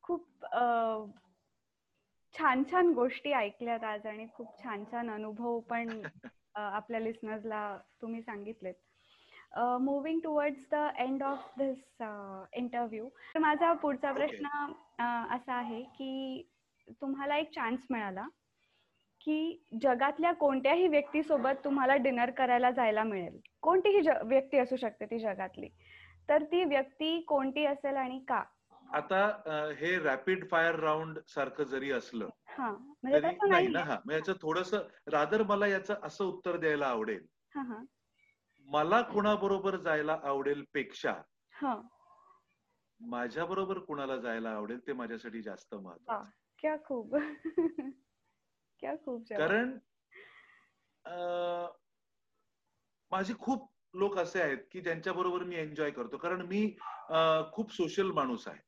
खूप 0.02 0.26
छान 2.36 2.64
छान 2.72 2.92
गोष्टी 2.94 3.32
ऐकल्यात 3.32 3.84
आज 3.84 4.08
आणि 4.08 4.26
खूप 4.34 4.48
छान 4.64 4.84
छान 4.92 5.10
अनुभव 5.10 5.60
पण 5.60 5.90
आपल्या 6.56 7.00
लिस्नर्सला 7.00 7.78
तुम्ही 8.02 8.22
सांगितलेत 8.22 8.76
moving 9.82 10.20
towards 10.20 10.68
the 10.72 10.88
end 10.98 11.24
of 11.24 11.50
this 11.58 12.02
interview 12.54 13.10
तर 13.34 13.40
माझा 13.40 13.74
पुढचा. 13.74 14.12
प्रश्न 14.14 14.48
असा 15.36 15.54
आहे 15.54 15.82
की 15.98 16.50
तुम्हाला 17.02 17.38
एक 17.38 17.54
चान्स 17.56 17.86
मिळाला 17.90 18.28
की 19.28 19.64
जगातल्या 19.82 20.32
कोणत्याही 20.32 20.88
व्यक्तीसोबत 20.88 21.64
तुम्हाला 21.64 21.96
डिनर 21.96 22.30
करायला 22.30 22.72
जायला 22.72 23.04
मिळेल. 23.04 23.40
कोणतीही 23.62 24.02
व्यक्ती 24.24 24.58
असू 24.58 24.76
शकते 24.76 25.06
ती 25.06 25.20
जगातली. 25.20 25.70
तर 26.30 26.44
ती 26.44 26.64
व्यक्ती 26.64 27.22
कोणती 27.22 27.66
असेल 27.66 27.96
आणि 27.96 28.20
का? 28.20 28.44
आता 28.94 29.26
हे 29.80 29.98
रॅपिड 30.00 30.50
फायर 30.52 30.76
राऊंड 30.76 31.20
सारखं 31.28 31.64
जरी 31.64 31.92
असलं 31.92 32.30
हा 32.48 32.70
म्हणजे 33.04 33.22
तरी 33.22 33.50
नाही 33.50 33.68
ना 33.68 33.80
हा 33.80 33.98
मग 34.06 34.14
याचं 34.14 34.34
थोडस 34.42 34.74
रादर 35.08 35.44
मला 35.44 35.68
याचं 35.68 35.96
असं 36.04 36.26
उत्तर 36.26 36.58
द्यायला 36.58 36.88
आवडेल. 36.88 37.26
मला 38.68 39.02
कुणाबरोबर 39.02 39.76
जायला 39.76 40.20
आवडेल 40.24 40.64
पेक्षा 40.74 41.14
हा. 41.54 41.82
माझ्या 43.00 43.46
बरोबर 43.46 43.78
कुणाला 43.78 44.18
जायला 44.18 44.50
आवडेल 44.50 44.88
ते 44.88 44.94
माझ्यासाठी 44.94 45.42
जास्त 45.42 45.76
महत्वाचं 45.76 46.14
वा 46.14 46.30
क्या 46.60 46.76
खूप. 46.86 47.16
क्या 48.84 48.96
खूप. 48.96 49.24
कारण 49.38 49.78
अं, 51.06 51.72
माझे 53.12 53.34
खूप 53.40 53.70
लोक 53.94 54.18
असे 54.18 54.42
आहेत 54.42 54.58
की 54.72 54.82
ज्यांच्या 54.82 55.14
बरोबर 55.14 55.44
मी 55.44 55.56
एन्जॉय 55.56 55.92
करतो. 55.92 56.18
कारण 56.18 56.42
मी 56.42 56.76
खूप 57.52 57.74
सोशल 57.74 58.12
माणूस 58.12 58.48
आहे. 58.48 58.60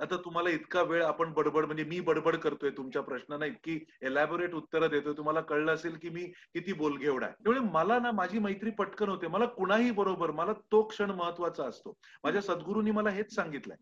आता 0.00 0.16
तुम्हाला 0.16 0.50
इतका 0.50 0.82
वेळ 0.82 1.04
आपण 1.04 1.32
बडबड 1.32 1.64
म्हणजे 1.64 1.84
मी 1.84 2.00
बडबड 2.00 2.36
करतोय 2.36 2.70
तुमच्या 2.70 3.02
प्रश्नांना 3.02 3.46
इतकी 3.46 3.84
एलॅबोरेट 4.02 4.54
उत्तरं 4.54 4.88
देतोय. 4.88 5.12
तुम्हाला 5.12 5.40
कळलं 5.40 5.74
असेल 5.74 5.98
की 6.02 6.10
मी 6.10 6.24
किती 6.24 6.72
बोलघेवडा 6.72 7.26
आहे. 7.26 7.34
त्यामुळे 7.44 7.72
मला 7.72 7.98
ना 7.98 8.10
माझी 8.10 8.38
मैत्री 8.38 8.70
पटकन 8.70 9.08
होते. 9.08 9.26
मला 9.26 9.46
कुणाही 9.46 9.90
बरोबर 9.90 10.30
मला 10.30 10.52
तो 10.52 10.82
क्षण 10.82 11.10
महत्त्वाचा 11.10 11.64
असतो. 11.64 11.98
माझ्या 12.24 12.42
सद्गुरूंनी 12.42 12.90
मला 12.90 13.10
हेच 13.10 13.34
सांगितलंय 13.34 13.76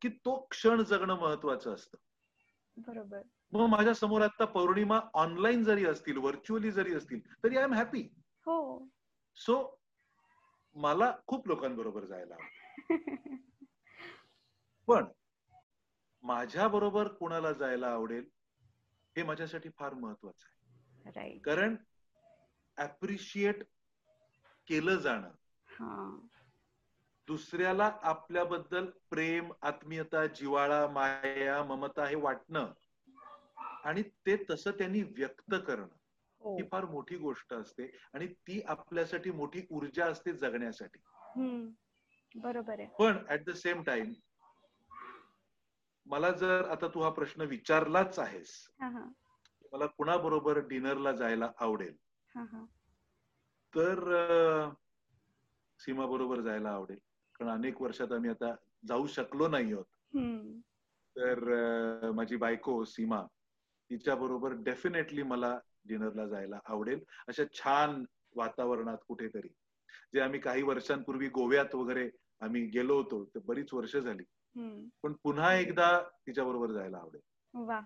की 0.00 0.08
तो 0.08 0.46
क्षण 0.50 0.82
जगणं 0.82 1.20
महत्वाचं 1.20 1.74
असतं. 1.74 1.96
बरोबर. 2.78 3.22
मग 3.52 3.66
माझ्यासमोर 3.68 4.22
आता 4.22 4.44
पौर्णिमा 4.44 5.00
ऑनलाईन 5.14 5.64
जरी 5.64 5.84
असतील 5.86 6.16
व्हर्च्युअली 6.16 6.70
जरी 6.70 6.94
असतील 6.94 7.20
तरी 7.44 7.56
आय 7.56 7.62
एम 7.64 7.72
हॅपी 7.74 8.02
हो. 8.46 8.86
सो 9.36 9.78
मला 10.76 11.12
खूप 11.26 11.46
लोकांबरोबर 11.48 12.04
जायला 12.04 12.36
पण 14.88 15.04
माझ्या 16.22 16.68
बरोबर 16.68 17.08
कुणाला 17.08 17.52
जायला 17.52 17.88
आवडेल 17.88 18.24
हे 19.16 19.22
माझ्यासाठी 19.22 19.68
फार 19.78 19.94
महत्वाचं 19.94 21.10
आहे. 21.16 21.38
कारण 21.38 21.76
अप्रिशिएट 22.76 23.62
केलं 24.68 24.96
जाणं 24.96 25.30
दुसऱ्याला 27.28 27.90
आपल्याबद्दल 28.02 28.86
प्रेम 29.10 29.52
आत्मीयता 29.62 30.26
जिवाळा 30.26 30.86
माया 30.88 31.62
ममता 31.64 32.06
हे 32.06 32.14
वाटणं 32.14 32.72
आणि 33.84 34.02
ते 34.26 34.36
तसं 34.50 34.70
त्यांनी 34.70 35.02
व्यक्त 35.02 35.54
करणं 35.66 35.86
हो. 36.40 36.56
ही 36.56 36.62
फार 36.62 36.84
मोठी 36.84 37.16
गोष्ट 37.16 37.52
असते 37.54 37.90
आणि 38.14 38.26
ती 38.26 38.60
आपल्यासाठी 38.62 39.30
मोठी 39.30 39.66
ऊर्जा 39.70 40.06
असते 40.06 40.32
जगण्यासाठी. 40.32 40.98
बरोबर 42.34 42.80
आहे. 42.80 42.88
पण 42.98 43.18
ऍट 43.28 43.44
द 43.44 43.50
सेम 43.50 43.82
टाइम 43.82 44.12
मला 46.06 46.30
जर 46.30 46.68
आता 46.70 46.88
तू 46.88 47.00
हा 47.00 47.10
प्रश्न 47.10 47.42
विचारलाच 47.42 48.18
आहेस 48.18 48.52
मला 49.72 49.86
कुणाबरोबर 49.86 50.58
डिनरला 50.58 51.12
जायला 51.12 51.50
आवडेल? 51.58 51.96
तर 53.72 53.98
सीमा 55.80 56.06
बरोबर 56.06 56.40
जायला 56.40 56.70
आवडेल. 56.70 56.98
कारण 57.40 57.50
अनेक 57.50 57.82
वर्षात 57.82 58.12
आम्ही 58.12 58.30
आता 58.30 58.54
जाऊ 58.88 59.06
शकलो 59.06 59.48
नाही 59.48 59.72
आहोत. 59.72 59.84
तर 61.16 62.10
माझी 62.10 62.36
बायको 62.36 62.84
सीमा 62.84 63.22
तिच्या 63.90 64.14
बरोबर 64.14 64.52
डेफिनेटली 64.52 65.22
मला 65.22 65.58
डिनरला 65.84 66.26
जायला 66.26 66.58
आवडेल. 66.64 67.00
अशा 67.28 67.42
छान 67.54 68.04
वातावरणात 68.36 68.98
कुठेतरी. 69.08 69.48
जे 70.14 70.20
आम्ही 70.20 70.40
काही 70.40 70.62
वर्षांपूर्वी 70.62 71.28
गोव्यात 71.28 71.74
वगैरे 71.74 72.10
आम्ही 72.40 72.66
गेलो 72.66 72.96
होतो 72.96 73.24
तर 73.24 73.38
बरीच 73.46 73.74
वर्ष 73.74 73.96
झाली. 73.96 74.22
पण 75.02 75.12
पुन्हा 75.22 75.54
एकदा 75.54 76.02
तिच्या 76.26 76.44
बरोबर 76.44 76.70
जायला 76.70 76.98
आवडेल. 76.98 77.20
वा. 77.54 77.80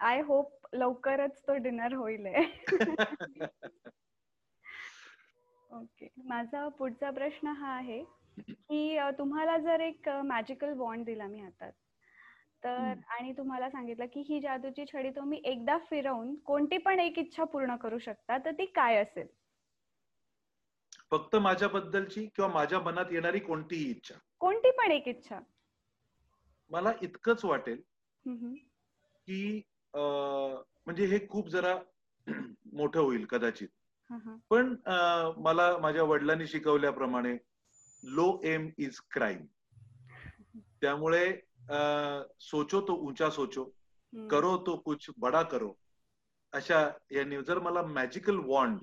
आय 0.00 0.22
होप 0.22 0.66
लवकरच 0.72 1.42
तो 1.42 1.56
डिनर 1.56 1.92
होईल. 1.92 2.26
ओके 5.72 6.08
माझा 6.24 6.68
पुढचा 6.68 7.10
प्रश्न 7.10 7.46
हा 7.46 7.76
आहे 7.76 8.04
की 8.38 8.98
तुम्हाला 9.18 9.56
जर 9.58 9.80
एक 9.80 10.08
मॅजिकल 10.24 10.72
वॉन्ड 10.76 11.04
दिला 11.06 11.26
मी 11.26 11.40
हातात 11.40 11.72
तर. 12.64 12.94
आणि 13.08 13.32
तुम्हाला 13.32 13.68
सांगितलं 13.70 14.06
की 14.06 14.20
ही 14.20 14.40
जादूची 14.40 14.84
छडी 14.92 15.10
तुम्ही 15.10 15.40
एकदा 15.44 15.78
फिरवून 15.90 16.34
कोणती 16.34 16.78
पण 16.78 17.00
एक 17.00 17.18
इच्छा 17.18 17.44
पूर्ण 17.44 17.76
करू 17.76 17.98
शकता 17.98 18.38
तर 18.38 18.50
ती 18.50 18.66
काय 18.66 18.96
असेल 18.96 19.26
फक्त 21.10 21.36
माझ्याबद्दलची 21.36 22.26
किंवा 22.26 22.50
माझ्या 22.52 22.80
मनात 22.80 23.12
येणारी 23.12 23.38
कोणतीही 23.38 23.90
इच्छा 23.90 24.14
कोणती 24.38 24.70
पण 24.70 24.92
एक 24.92 25.08
इच्छा 25.08 25.38
मला 26.70 26.92
इतकंच 27.02 27.44
वाटेल. 27.44 27.80
की 29.26 29.60
म्हणजे 29.94 31.06
हे 31.06 31.18
खूप 31.28 31.48
जरा 31.48 31.76
मोठं 32.72 33.00
होईल 33.00 33.24
कदाचित. 33.24 33.68
पण 34.50 34.74
मला 35.36 35.76
माझ्या 35.78 36.02
वडिलांनी 36.02 36.46
शिकवल्याप्रमाणे 36.46 37.36
लो 38.02 38.40
एम 38.44 38.70
इज 38.78 39.00
क्राईम 39.10 39.46
त्यामुळे 40.80 41.40
अं, 41.62 42.26
सोचो 42.40 42.80
तो 42.88 42.92
ऊंचा 42.92 43.30
सोचो. 43.30 43.64
करो 44.28 44.66
तो 44.66 44.76
कुछ 44.76 45.10
बडा 45.16 45.42
करो. 45.42 45.74
अशा 46.52 46.90
यांनी 47.10 47.42
जर 47.42 47.58
मला 47.58 47.82
मॅजिकल 47.82 48.36
वॉन्ड. 48.36 48.80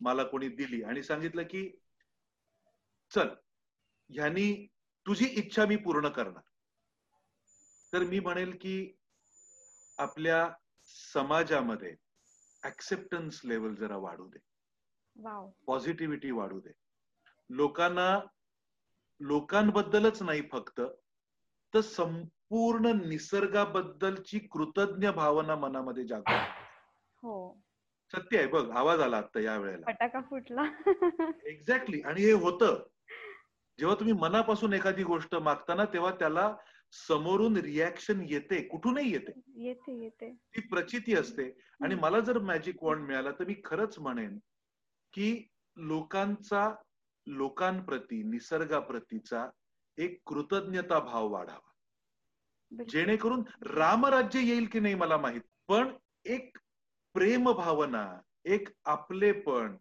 मला 0.00 0.24
कोणी 0.24 0.48
दिली 0.48 0.82
आणि 0.82 1.02
सांगितलं 1.02 1.42
की 1.42 1.78
चल 3.14 3.28
ह्यानी 4.10 4.66
तुझी 5.06 5.26
इच्छा 5.26 5.66
मी 5.66 5.76
पूर्ण 5.76 6.08
करणार. 6.08 6.42
तर 7.92 7.98
मी 7.98 8.20
म्हणेल 8.20 8.58
की 8.60 8.96
आपल्या 9.98 10.52
समाजामध्ये 11.12 11.96
ऍक्सेप्टन्स 12.64 13.40
लेवल 13.44 13.74
जरा 13.74 13.96
वाढू 13.96 14.28
दे. 14.28 14.38
वाव. 15.16 15.50
पॉझिटिव्हिटी 15.66 16.30
वाढू 16.30 16.60
दे. 16.60 16.72
लोकांना 17.50 18.20
लोकांबद्दलच 19.20 20.22
नाही 20.22 20.42
फक्त 20.52 20.80
तर 21.74 21.80
संपूर्ण 21.80 22.86
निसर्गाबद्दलची 23.08 24.38
कृतज्ञ 24.38 25.10
भावना 25.10 25.56
मनामध्ये 25.56 26.04
जागृत 26.06 26.48
हो. 27.22 27.60
सत्य 28.12 28.38
आहे 28.38 28.46
बघ 28.46 28.70
आवाज 28.70 29.00
आला 29.00 29.16
आता 29.16 29.40
या 29.40 29.56
वेळेला. 29.56 29.92
फटाका 29.92 30.20
फुटला. 30.20 30.62
एक्झॅक्टली 31.44 32.00
आणि 32.00 32.20
हे 32.20 32.32
होतं. 32.32 32.82
जेव्हा 33.78 33.94
तुम्ही 33.94 34.14
मनापासून 34.14 34.72
एखादी 34.72 35.02
गोष्ट 35.02 35.34
मागताना 35.34 35.84
तेव्हा 35.84 36.10
त्याला 36.10 36.56
समोरून 37.08 37.56
रिॲक्शन 37.56 38.20
येते 38.28 38.62
कुठूनही 38.62 39.12
येते. 39.12 39.32
येते 39.56 40.02
येते. 40.02 40.34
ती 40.34 40.60
प्रचिती 40.60 41.14
असते. 41.14 41.60
आणि 41.80 41.94
मला 41.94 42.20
जर 42.20 42.38
मॅजिक 42.38 42.82
वॉन्ड 42.82 43.06
मिळाला 43.06 43.30
तर 43.30 43.44
मी 43.44 43.54
खरंच 43.64 43.98
म्हणेन 43.98 44.38
की 45.12 45.48
लोकांचा 45.76 46.74
लोकांप्रती 47.28 48.22
निसर्गाप्रतीचा 48.22 49.48
एक 49.96 50.20
कृतज्ञता 50.26 51.00
भाव 51.00 51.28
वाढावा. 51.28 51.70
जेणेकरून 52.88 53.42
रामराज्य 53.62 54.40
येईल 54.40 54.66
की 54.66 54.80
नाही 54.80 54.94
मला 54.94 55.16
माहीत 55.16 55.40
पण 55.68 55.96
एक 56.24 56.58
प्रेम 57.14 57.52
भावना 57.52 58.20
एक 58.44 58.68
आपलेपण. 58.84 59.76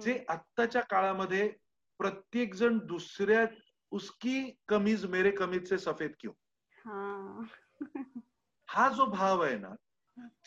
जे 0.00 0.24
आत्ताच्या 0.28 0.82
काळामध्ये 0.82 1.52
प्रत्येक 1.98 2.54
जण 2.54 2.78
दुसऱ्या 2.78 3.46
उसकी 3.90 4.50
कमीज 4.68 5.06
मेरे 5.06 5.30
कमीज 5.30 5.68
से 5.68 5.78
सफेद 5.78 6.12
क्यों 6.20 6.32
हा. 6.70 7.42
हा 8.68 8.88
जो 8.88 9.04
भाव 9.04 9.44
आहे 9.44 9.58
ना 9.58 9.70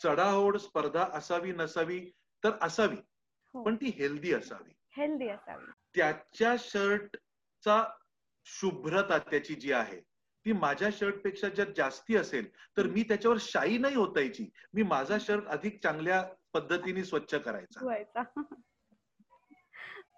चढाओढ 0.02 0.56
स्पर्धा 0.56 1.04
असावी 1.12 1.52
नसावी 1.52 2.10
तर 2.44 2.50
असावी. 2.60 2.96
हो. 3.54 3.62
पण 3.62 3.76
ती 3.76 3.86
हेल्दी 3.86 4.32
असावी. 4.32 4.72
हेल्दी 4.96 5.28
असावी. 5.28 5.70
त्याच्या 5.94 6.54
शर्टचा 6.58 7.82
शुभ्रता 8.46 9.18
त्याची 9.18 9.54
जी 9.54 9.72
आहे 9.72 10.00
ती 10.46 10.52
माझ्या 10.52 10.88
शर्टपेक्षा 10.92 11.48
जर 11.48 11.70
जास्ती 11.76 12.16
असेल 12.16 12.48
तर 12.76 12.86
मी 12.86 13.02
त्याच्यावर 13.02 13.36
शाई 13.40 13.78
नाही 13.78 13.94
होतायची 13.94 14.48
मी 14.74 14.82
माझा 14.82 15.16
शर्ट 15.20 15.46
अधिक 15.46 15.82
चांगल्या 15.82 16.22
पद्धतीने 16.52 17.04
स्वच्छ 17.04 17.34
करायचा. 17.34 18.22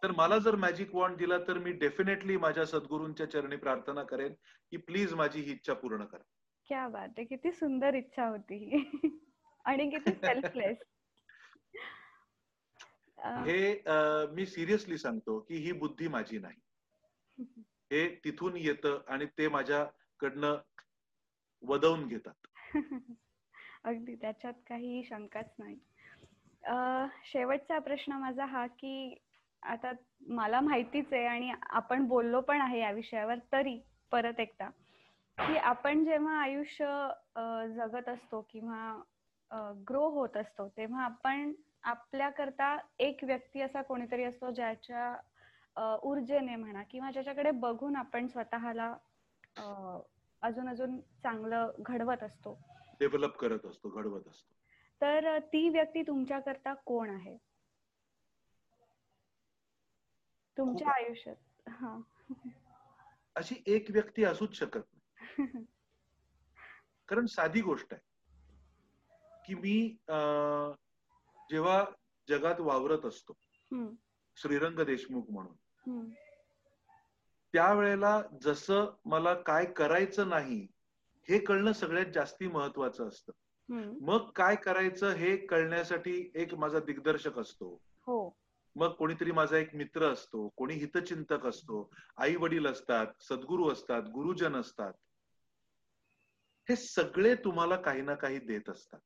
तर 0.03 0.13
मला 0.13 0.39
जर 0.39 0.57
मॅजिक 0.57 0.95
वॉन्ड 0.95 1.17
दिला 1.17 1.39
तर 1.39 1.59
मी 1.59 1.73
डेफिनेटली 1.73 2.37
माझ्या 2.37 2.65
सद्गुरूंच्या 2.67 3.31
चरणी 3.31 3.57
प्रार्थना 3.57 4.03
करेन 4.03 4.33
की 4.71 4.77
प्लीज 4.77 5.15
माझी 5.15 5.41
ही 5.41 5.53
इच्छा 5.53 5.75
पूर्ण 5.75 6.05
करा. 6.05 6.23
क्या 6.67 6.89
बात 6.89 7.09
आहे 7.09 7.25
किती 7.25 7.53
सुंदर 7.53 7.95
इच्छा 7.95 8.27
होती 8.27 8.91
आणि 9.65 9.91
किती 9.91 10.11
सेल्फलेस 10.25 10.79
हे 13.35 13.83
मी 14.35 14.47
सिरियसली 14.47 14.99
सांगतो 14.99 15.41
की 15.41 15.57
ही 15.57 15.73
बुद्धी 15.73 16.09
माझी 16.09 16.39
नाही. 16.39 16.61
हे 17.93 18.21
तिथून 18.25 18.57
येतं 18.57 19.01
आणि 19.09 19.27
ते 19.27 19.49
माझ्याकडनं 19.49 20.57
वदवून 21.63 22.09
घेतात. 22.09 22.47
अगदी 23.85 24.15
त्याच्यात 24.15 24.55
काही 24.69 25.05
शंकाच 25.05 25.55
नाही. 25.59 25.77
अं, 26.65 27.07
शेवटचा 27.25 27.79
प्रश्न 27.79 28.13
माझा 28.13 28.45
हा 28.45 28.67
की 28.67 29.19
आता 29.63 29.93
मला 30.21 30.61
माहितीच 30.61 31.13
आहे 31.13 31.27
आणि 31.27 31.53
आपण 31.63 32.05
बोललो 32.05 32.41
पण 32.41 32.61
आहे 32.61 32.79
या 32.79 32.91
विषयावर 32.91 33.39
तरी 33.53 33.81
परत 34.13 34.41
एकदा 34.41 34.69
की 35.39 35.57
आपण 35.57 36.05
जेव्हा 36.05 36.41
आयुष्य 36.43 37.09
जगत 37.77 38.09
असतो 38.09 38.47
किंवा 38.51 39.03
ग्रो 39.89 40.09
होत 40.09 40.37
असतो 40.37 40.69
तेव्हा 40.69 41.05
आपण 41.05 41.53
आपल्याकरता 41.83 42.77
एक 42.99 43.25
व्यक्ती 43.25 43.61
असा 43.61 43.83
कोणीतरी 43.83 44.25
असतो 44.25 44.51
ज्याच्या 44.51 45.17
ऊर्जेने 46.03 46.57
म्हणा 46.57 46.83
किंवा 46.83 47.11
ज्याच्याकडे 47.11 47.51
बघून 47.51 47.97
आपण 47.97 48.27
स्वतःला 48.27 48.95
अजून 50.43 50.69
अजून 50.69 51.01
चांगलं 51.01 51.71
घडवत 51.79 52.23
असतो. 52.23 52.59
डेव्हलप 53.01 53.37
करत 53.37 53.67
असतो 53.67 53.89
घडवत 53.89 54.29
असतो. 54.29 54.55
तर 55.01 55.39
ती 55.39 55.69
व्यक्ती 55.69 56.03
तुमच्याकरता 56.03 56.75
कोण 56.75 57.11
आहे? 57.11 57.37
तुमच्या 60.57 60.87
खूप- 60.87 61.05
आयुष्यात 61.05 61.69
हा. 61.69 61.99
अशी 63.37 63.63
एक 63.67 63.87
व्यक्ती 63.91 64.25
असूच 64.25 64.55
शकत 64.55 64.81
नाही. 64.93 65.01
कारण 67.09 67.27
साधी 67.27 67.61
गोष्ट 67.61 67.95
आहे 67.95 68.05
की 69.47 69.55
मी 69.55 69.97
अं, 70.09 70.73
जेव्हा 71.51 71.85
जगात 72.29 72.61
वावरत 72.61 73.05
असतो 73.05 73.33
श्रीरंग 74.37 74.81
देशमुख 74.81 75.31
म्हणून 75.31 75.55
त्यावेळेला 77.53 78.23
जसं 78.43 78.95
मला 79.05 79.35
काय 79.35 79.65
करायचं 79.65 80.29
नाही 80.29 80.67
हे 81.29 81.39
कळणं 81.39 81.73
सगळ्यात 81.73 82.07
जास्ती 82.07 82.47
महत्वाचं 82.47 83.09
असतं. 83.09 83.33
मग 84.01 84.31
काय 84.31 84.57
करायचं 84.57 85.13
हे 85.13 85.37
कळण्यासाठी 85.37 86.33
एक 86.35 86.55
माझा 86.55 86.81
दिग्दर्शक 86.81 87.39
असतो. 87.39 87.75
हो. 88.07 88.37
मग 88.77 88.93
कोणीतरी 88.93 89.33
माझा 89.33 89.57
एक 89.57 89.75
मित्र 89.75 90.13
असतो 90.13 90.49
कोणी 90.49 90.75
हितचिंतक 90.75 91.47
असतो 91.47 91.91
आई 92.17 92.37
वडील 92.37 92.67
असतात 92.67 93.07
सद्गुरू 93.21 93.71
असतात 93.73 94.03
गुरुजन 94.03 94.57
असतात. 94.57 94.93
हे 96.69 96.77
सगळे 96.77 97.35
तुम्हाला 97.35 97.77
काही 97.77 98.03
ना 98.03 98.15
काही 98.15 98.39
देत 98.39 98.69
असतात. 98.71 99.01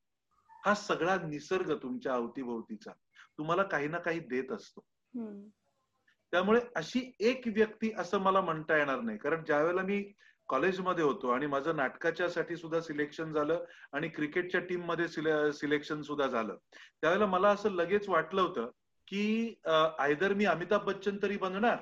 हा 0.65 0.75
सगळा 0.75 1.17
निसर्ग 1.27 1.73
तुमच्या 1.83 2.15
अवतीभोवतीचा 2.15 2.93
तुम्हाला 3.39 3.63
काही 3.63 3.89
ना 3.89 3.99
काही 3.99 4.21
देत 4.21 4.53
असतो. 4.53 4.81
त्यामुळे 6.33 6.61
अशी 6.77 7.11
एक 7.21 7.47
व्यक्ती 7.47 7.93
असं 7.99 8.19
मला 8.19 8.41
म्हणता 8.41 8.77
येणार 8.77 9.01
नाही. 9.01 9.19
कारण 9.19 9.45
ज्यावेळेला 9.45 9.83
मी 9.83 10.03
कॉलेजमध्ये 10.49 11.05
होतो 11.05 11.29
आणि 11.29 11.47
माझं 11.47 11.77
नाटकाच्या 11.77 12.29
साठी 12.29 12.57
सुद्धा 12.57 12.81
सिलेक्शन 12.81 13.33
झालं 13.33 13.65
आणि 13.93 14.09
क्रिकेटच्या 14.09 14.61
टीममध्ये 14.61 15.09
सिलेक्शन 15.53 16.03
सुद्धा 16.03 16.27
झालं 16.27 16.57
त्यावेळेला 17.01 17.27
मला 17.27 17.49
असं 17.49 17.71
लगेच 17.71 18.09
वाटलं 18.09 18.41
होतं 18.41 18.71
की 19.09 19.55
आयदर 19.99 20.33
मी 20.35 20.45
अमिताभ 20.45 20.85
बच्चन 20.85 21.19
तरी 21.23 21.37
बनणार 21.37 21.77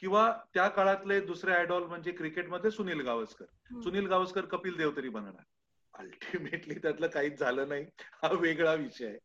किंवा 0.00 0.30
त्या 0.54 0.68
काळातले 0.68 1.20
दुसरे 1.20 1.52
आयडॉल 1.52 1.82
म्हणजे 1.82 2.12
क्रिकेटमध्ये 2.12 2.70
सुनील 2.70 3.00
गावस्कर. 3.00 3.44
सुनील 3.82 4.06
गावस्कर 4.06 4.44
कपिल 4.44 4.76
देव 4.76 4.90
तरी 4.96 5.08
बनणार. 5.08 5.42
अल्टिमेटली 5.98 6.74
त्यातलं 6.82 7.06
काहीच 7.06 7.38
झालं 7.38 7.68
नाही. 7.68 7.86
हा 8.00 8.32
वेगळा 8.32 8.74
विषय 8.74 9.06
आहे. 9.06 9.18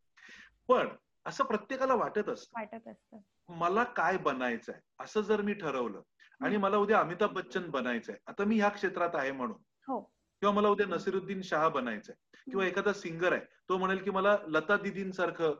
पण 0.68 0.88
असं 1.26 1.44
प्रत्येकाला 1.44 1.94
वाटत 1.94 2.28
असतं. 2.28 2.60
वाटत 2.60 2.88
असत. 2.88 3.16
मला 3.48 3.84
काय 3.84 4.16
बनायचंय? 4.16 4.80
असं 5.00 5.20
जर 5.20 5.40
मी 5.40 5.54
ठरवलं 5.54 6.02
आणि 6.40 6.56
मला 6.56 6.76
उद्या 6.76 7.00
अमिताभ 7.00 7.32
बच्चन 7.32 7.70
बनायचंय. 7.70 8.16
आता 8.26 8.44
मी 8.44 8.58
ह्या 8.58 8.68
क्षेत्रात 8.68 9.10
आहे 9.14 9.32
म्हणून. 9.32 9.56
हो. 9.88 10.00
किंवा 10.40 10.54
मला 10.54 10.68
उद्या 10.68 10.86
नसिरुद्दीन 10.86 11.42
शाह 11.42 11.68
बनायचंय. 11.68 12.36
किंवा 12.50 12.66
एखादा 12.66 12.92
सिंगर 12.92 13.32
आहे. 13.32 13.42
तो 13.68 13.78
म्हणेल 13.78 13.98
की 13.98 14.10
मला 14.10 14.38
लता 14.46 14.76
दिदींसारखं 14.76 15.54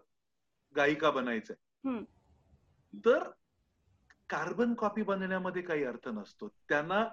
गायिका 0.77 1.11
बनायचंय. 1.11 1.57
तर 3.05 3.31
कार्बन 4.29 4.75
कॉपी 4.75 5.03
बनवण्यामध्ये 5.03 5.63
काही 5.63 5.85
अर्थ 5.85 6.09
नसतो. 6.09 6.49
त्यांना 6.49 7.07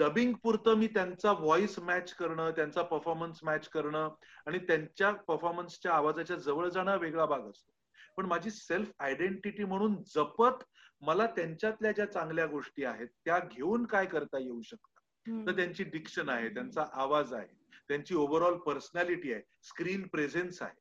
डबिंग 0.00 0.32
पुरतं 0.34 0.74
मी 0.74 0.86
त्यांचा 0.86 1.32
व्हॉइस 1.32 1.78
मॅच 1.78 2.12
करणं 2.14 2.50
त्यांचा 2.50 2.82
परफॉर्मन्स 2.82 3.38
मॅच 3.42 3.68
करणं 3.68 4.08
आणि 4.46 4.58
त्यांच्या 4.58 5.10
परफॉर्मन्सच्या 5.28 5.92
आवाजाच्या 5.92 6.36
जवळ 6.36 6.68
जाणं 6.68 6.96
वेगळा 6.96 7.26
भाग 7.26 7.48
असतो 7.50 7.72
पण 8.16 8.26
माझी 8.26 8.50
सेल्फ 8.50 8.90
आयडेंटिटी 8.98 9.64
म्हणून 9.64 9.96
जपत 10.14 10.64
मला 11.02 11.26
त्यांच्यातल्या 11.26 11.92
ज्या 11.92 12.06
चांगल्या 12.06 12.46
गोष्टी 12.46 12.84
आहेत 12.84 13.08
त्या 13.24 13.38
घेऊन 13.38 13.84
काय 13.84 14.06
करता 14.06 14.38
येऊ 14.38 14.60
शकतं 14.62 15.30
हम्म. 15.30 15.46
तर 15.46 15.56
त्यांची 15.56 15.84
डिक्शन 15.84 16.28
आहे 16.28 16.48
त्यांचा 16.48 16.84
आवाज 16.92 17.32
आहे 17.32 17.58
त्यांची 17.88 18.14
ओव्हरऑल 18.14 18.56
पर्सनॅलिटी 18.56 19.32
आहे 19.32 19.42
स्क्रीन 19.62 20.06
प्रेझेन्स 20.06 20.62
आहे. 20.62 20.78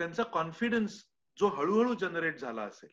त्यांचा 0.00 0.22
कॉन्फिडन्स 0.22 1.02
जो 1.38 1.48
हळूहळू 1.48 1.94
जनरेट 1.94 2.38
झाला 2.38 2.62
असेल 2.62 2.90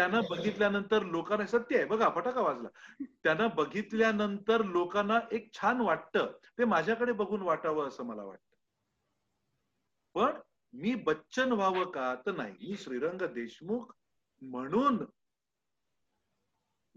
त्यांना 0.00 0.20
बघितल्यानंतर 0.20 1.02
लोकांना 1.02 1.46
सत्य 1.46 1.76
आहे 1.76 1.84
बघा 1.84 2.08
फटाका 2.14 2.40
वाजला. 2.40 2.68
त्यांना 3.22 3.46
बघितल्यानंतर 3.46 4.62
लोकांना 4.62 5.20
एक 5.32 5.52
छान 5.54 5.80
वाटतं. 5.80 6.32
ते 6.58 6.64
माझ्याकडे 6.64 7.12
बघून 7.12 7.42
वाटावं 7.42 7.88
असं 7.88 8.04
मला 8.04 8.22
वाटतं. 8.22 8.56
पण 10.14 10.40
मी 10.72 10.94
बच्चन 10.94 11.52
व्हावं 11.52 11.90
का 11.90 12.14
तर 12.14 12.32
नाही. 12.32 12.54
मी 12.68 12.76
श्रीरंग 12.76 13.22
देशमुख 13.34 13.92
म्हणून 14.42 15.04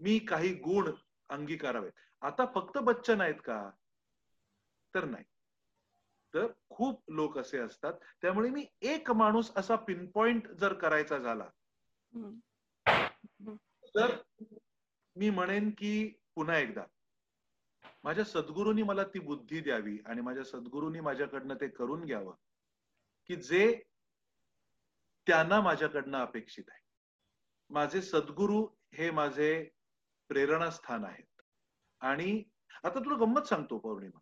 मी 0.00 0.18
काही 0.18 0.54
गुण 0.54 0.90
अंगीकारावेत. 1.28 1.92
आता 2.20 2.46
फक्त 2.54 2.78
बच्चन 2.78 3.20
आहेत 3.20 3.40
का? 3.44 3.70
तर 4.94 5.04
नाही. 5.04 5.24
तर 6.34 6.46
खूप 6.68 7.02
लोक 7.08 7.38
असे 7.38 7.58
असतात. 7.58 7.92
त्यामुळे 8.22 8.50
मी 8.50 8.66
एक 8.82 9.10
माणूस 9.10 9.52
असा 9.56 9.76
पिनपॉइंट 9.76 10.48
जर 10.48 10.72
करायचा 10.72 11.18
झाला 11.18 11.48
तर 13.96 14.16
मी 15.16 15.30
म्हणेन 15.30 15.70
की 15.70 16.12
पुन्हा 16.34 16.58
एकदा 16.58 16.82
माझ्या 18.04 18.24
सद्गुरूंनी 18.24 18.82
मला 18.82 19.04
ती 19.04 19.18
बुद्धी 19.18 19.60
द्यावी 19.60 19.98
आणि 20.06 20.20
माझ्या 20.20 20.44
सद्गुरूंनी 20.44 21.00
माझ्याकडनं 21.00 21.54
ते 21.54 21.68
करून 21.68 22.04
घ्यावं 22.04 22.34
की 23.26 23.36
जे 23.36 23.82
त्यांना 25.26 25.60
माझ्याकडनं 25.60 26.18
अपेक्षित 26.18 26.64
आहे. 26.68 26.80
माझे 27.70 28.02
सद्गुरू 28.02 28.68
हे 28.92 29.10
माझे 29.10 29.70
प्रेरणास्थान 30.28 31.04
आहेत. 31.04 31.42
आणि 32.00 32.42
आता 32.84 32.98
तुला 32.98 33.16
गंमत 33.16 33.42
सांगतो 33.42 33.78
पौर्णिमा. 33.78 34.18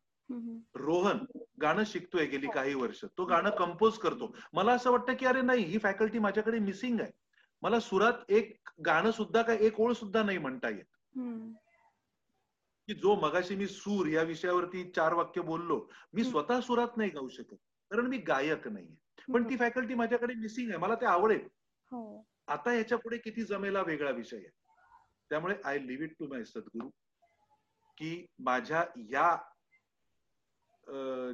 रोहन 0.75 1.19
गाणं 1.63 1.83
शिकतोय 1.87 2.27
गेली 2.27 2.47
काही 2.55 2.75
वर्ष. 2.75 3.05
तो 3.05 3.25
गाणं 3.25 3.51
कंपोज 3.51 3.99
करतो. 3.99 4.37
मला 4.53 4.73
असं 4.73 4.91
वाटतं 4.91 5.15
की 5.15 5.27
अरे 5.27 5.43
नाही 5.43 5.65
ही 5.65 5.79
फॅकल्टी 5.79 6.19
माझ्याकडे 6.19 6.59
मिसिंग 6.59 7.01
आहे. 7.01 7.11
मला 7.63 7.79
सुरात 7.81 8.31
एक 8.31 8.71
गाणं 8.87 9.11
सुद्धा 9.11 9.43
काय 9.43 9.57
एक 9.67 9.81
ओळ 9.81 9.93
सुद्धा 9.93 10.23
नाही 10.23 10.39
म्हणता 10.39 10.69
येत. 10.69 10.85
की 12.89 12.95
जो 12.95 13.15
मगाशी 13.21 13.57
मी 13.57 13.67
सूर 13.67 14.07
या 14.07 14.23
विषयावरती 14.23 14.91
चार 14.97 15.13
वाक्य 15.15 15.41
बोललो 15.41 15.79
मी. 16.15 16.25
स्वतः 16.25 16.61
सुरात 16.61 16.97
नाही 16.97 17.11
गाऊ 17.11 17.29
शकत 17.29 17.57
कारण 17.91 18.07
मी 18.07 18.19
गायक 18.19 18.67
नाहीये. 18.69 19.33
पण 19.33 19.49
ती 19.51 19.57
फॅकल्टी 19.57 19.95
माझ्याकडे 19.95 20.35
मिसिंग 20.35 20.71
आहे 20.71 20.79
मला 20.79 20.95
ते 20.95 21.07
आवडेल. 21.07 21.47
हो. 21.93 22.25
आता 22.49 22.73
याच्यापुढे 22.75 23.19
किती 23.19 23.43
जमेला 23.45 23.83
वेगळा 23.83 24.11
विषय 24.11 24.37
आहे. 24.37 24.51
त्यामुळे 25.31 25.55
I 25.65 25.79
leave 25.79 26.05
it 26.05 26.15
to 26.19 26.27
my 26.29 26.45
Sadguru 26.45 26.89
की 27.99 28.27
माझ्या 28.39 28.85
या 29.11 29.37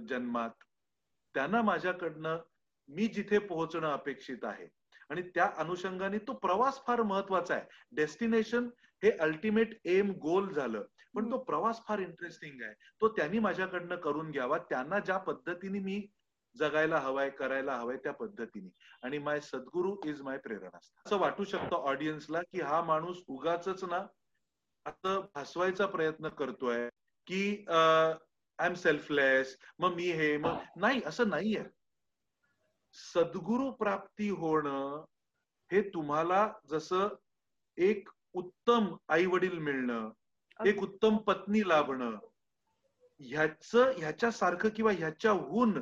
जन्मात 0.09 0.65
त्यांना 1.35 1.63
माझ्याकडनं 1.63 2.39
मी 2.89 3.07
जिथे 3.07 3.39
पोहोचणं 3.39 3.93
अपेक्षित 3.93 4.45
आहे 4.45 4.67
आणि 5.11 5.23
त्या 5.35 5.51
अनुषंगाने 5.57 6.19
तो 6.19 6.33
प्रवास 6.33 6.81
फार 6.87 7.03
महत्त्वाचा 7.03 7.55
आहे. 7.55 7.65
डेस्टिनेशन 7.93 8.69
हे 9.03 9.11
अल्टिमेट 9.11 9.79
एम 9.85 10.11
गोल 10.23 10.53
झालं. 10.53 10.83
पण 11.15 11.31
तो 11.31 11.39
प्रवास 11.39 11.81
फार 11.89 11.99
इंटरेस्टिंग 11.99 12.63
आहे. 12.63 12.75
तो 13.01 13.09
त्यांनी 13.09 13.39
माझ्याकडनं 13.39 13.97
करून 13.97 14.31
घ्यावा. 14.31 14.59
त्यांना 14.59 14.99
ज्या 14.99 15.19
पद्धतीने 15.19 15.79
मी 15.79 16.01
जगायला 16.57 16.99
हवाय 16.99 17.31
करायला 17.31 17.77
हवाय 17.77 17.97
त्या 17.97 18.13
पद्धतीने. 18.13 18.69
आणि 19.03 19.19
माय 19.19 19.41
सद्गुरू 19.41 19.97
इज 20.05 20.23
माय 20.23 20.39
प्रेरणा 20.39 20.79
असं 21.07 21.19
वाटू 21.19 21.45
शकतं 21.45 21.77
ऑडियन्सला 21.77 22.41
की 22.43 22.61
हा 22.61 22.83
माणूस 22.83 23.23
उगाच 23.29 23.69
ना 23.69 24.07
असं 24.87 25.21
भासवायचा 25.35 25.87
प्रयत्न 25.87 26.29
करतोय 26.29 26.89
की 27.27 27.65
आय 27.69 28.67
एम 28.67 28.75
सेल्फलेस 28.75 29.57
मग 29.79 29.95
मी 29.95 30.11
हे 30.11 30.37
मग 30.37 30.57
नाही 30.77 31.01
असं 31.07 31.29
नाहीये. 31.29 31.65
सद्गुरू 32.93 33.71
प्राप्ती 33.71 34.29
होणं 34.29 35.05
हे 35.73 35.83
तुम्हाला 35.83 36.53
जसं 36.71 37.09
एक 37.77 38.09
उत्तम 38.33 38.97
आई 39.09 39.27
वडील 39.27 39.59
मिळणं 39.59 40.11
एक 40.67 40.83
उत्तम 40.83 41.17
पत्नी 41.17 41.69
लाभणं 41.69 42.19
ह्याच 43.21 43.75
ह्याच्यासारखं 43.75 44.69
किंवा 44.69 44.93
ह्याच्याहून 44.93 45.81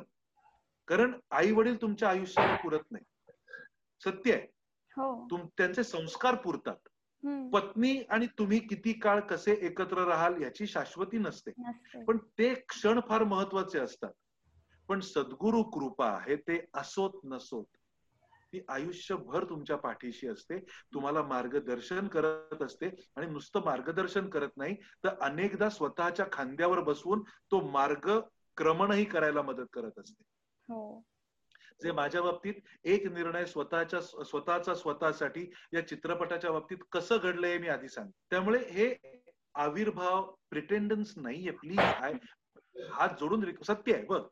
कारण 0.87 1.19
आई 1.31 1.51
वडील 1.51 1.81
तुमच्या 1.81 2.09
आयुष्याला 2.09 2.55
पुरत 2.55 2.91
नाही. 2.91 3.05
सत्य 4.03 4.33
आहे. 4.33 4.47
हो. 4.97 5.27
तुम 5.31 5.41
त्यांचे 5.57 5.83
संस्कार 5.83 6.35
पुरतात. 6.35 6.75
पत्नी 7.53 8.03
आणि 8.09 8.27
तुम्ही 8.27 8.59
किती 8.59 8.93
काळ 8.93 9.19
कसे 9.19 9.53
एकत्र 9.61 10.03
राहाल 10.03 10.41
याची 10.41 10.67
शाश्वती 10.67 11.17
नसते. 11.17 11.51
पण 12.03 12.17
ते 12.17 12.53
क्षण 12.53 12.99
फार 13.09 13.23
महत्त्वाचे 13.23 13.79
असतात. 13.79 14.11
पण 14.87 14.99
सद्गुरु 14.99 15.63
कृपा 15.63 16.11
हे 16.27 16.35
ते 16.35 16.65
असोत 16.73 17.21
नसोत. 17.23 17.65
ती 18.53 18.61
आयुष्यभर 18.69 19.43
तुमच्या 19.49 19.75
पाठीशी 19.75 20.27
असते. 20.27 20.59
तुम्हाला 20.93 21.21
मार्गदर्शन 21.21 22.07
करत 22.07 22.61
असते. 22.61 22.89
आणि 23.15 23.27
नुसतं 23.27 23.65
मार्गदर्शन 23.65 24.29
करत 24.29 24.49
नाही 24.57 24.75
तर 24.75 25.09
अनेकदा 25.21 25.69
स्वतःच्या 25.69 26.25
खांद्यावर 26.31 26.79
बसवून 26.79 27.23
तो 27.23 27.69
मार्ग 27.69 28.19
क्रमणही 28.57 29.05
करायला 29.05 29.41
मदत 29.41 29.65
करत 29.73 29.99
असते. 29.99 30.23
हो. 30.69 31.01
जे 31.83 31.91
माझ्या 31.91 32.21
बाबतीत 32.21 32.53
एक 32.83 33.07
निर्णय 33.07 33.45
स्वतःच्या 33.45 34.01
स्वतःचा 34.01 34.75
स्वतःसाठी 34.75 35.51
या 35.73 35.87
चित्रपटाच्या 35.87 36.51
बाबतीत 36.51 36.77
कसं 36.91 37.17
घडलंय 37.23 37.51
हे 37.51 37.57
मी 37.57 37.67
आधी 37.67 37.89
सांग 37.89 38.09
त्यामुळे 38.29 38.59
हे 38.59 38.95
आविर्भाव 39.55 40.35
प्रिटेंडन्स 40.49 41.13
नाहीये. 41.17 41.51
प्लीज 41.51 41.79
आय 41.79 42.13
हात 42.91 43.09
जोडून 43.19 43.51
सत्य 43.67 43.93
आहे. 43.93 44.05
बघ 44.05 44.27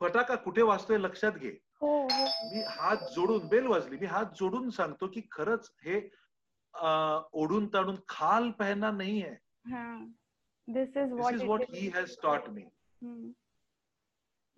फटाका 0.00 0.34
कुठे 0.38 0.62
वाचतोय 0.62 0.98
लक्षात 0.98 1.32
घे. 1.34 1.50
हो 1.82 1.88
हो. 2.08 2.26
मी 2.44 2.62
हात 2.70 3.06
जोडून 3.10 3.46
बेल 3.48 3.66
वाजली 3.66 3.96
मी 3.98 4.06
हात 4.06 4.34
जोडून 4.34 4.68
सांगतो 4.72 5.08
की 5.08 5.20
खरंच 5.32 5.70
हे 5.82 6.00
ओढून 7.34 7.66
ताडून 7.66 7.96
खाल 8.08 8.50
पहना 8.58 8.90
नाही 8.92 9.22
आहे. 9.22 9.36
हा. 9.64 9.86
This 10.68 10.96
is 10.96 11.10
this 11.10 11.12
what 11.12 11.34
is 11.34 11.42
what 11.42 11.64
he 11.70 11.88
has 11.90 12.16
taught 12.22 12.48
me. 12.50 12.64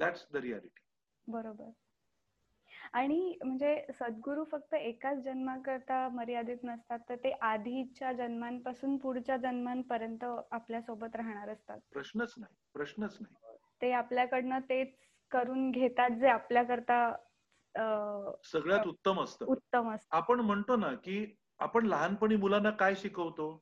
That's 0.01 0.27
the 0.33 0.37
reality 0.39 0.83
बरोबर. 1.27 1.71
आणि 2.93 3.39
म्हणजे 3.45 3.71
सद्गुरू 3.91 4.45
फक्त 4.45 4.75
एकाच 4.75 5.19
जन्माकरता 5.19 6.09
मर्यादित 6.09 6.65
नसतात 6.65 6.99
तर 7.09 7.17
ते 7.25 7.31
आधीच्या 7.43 8.13
जन्मांपासून 8.15 8.97
पुढच्या 8.99 9.37
जन्मांपर्यंत 9.39 10.25
आपल्यासोबत 10.25 11.17
राहणार 11.17 11.49
असतात. 11.49 11.81
प्रश्नच 11.93 12.35
नाही 12.37 12.55
प्रश्नच 12.73 13.17
नाही. 13.21 13.35
ते 13.83 13.91
आपल्याकडनं 13.95 14.59
तेच 14.69 14.95
करून 15.31 15.71
घेतात 15.71 16.11
जे 16.11 16.29
आपल्याकरता 16.29 17.13
सगळ्यात 18.45 18.87
उत्तम 18.87 19.21
असतं. 19.21 19.45
उत्तम 19.47 19.91
असत. 19.91 20.07
आपण 20.11 20.41
म्हणतो 20.41 20.77
ना 20.77 20.93
की 20.95 21.35
आपण 21.59 21.87
लहानपणी 21.87 22.37
मुलांना 22.37 22.71
काय 22.71 22.95
शिकवतो? 22.95 23.57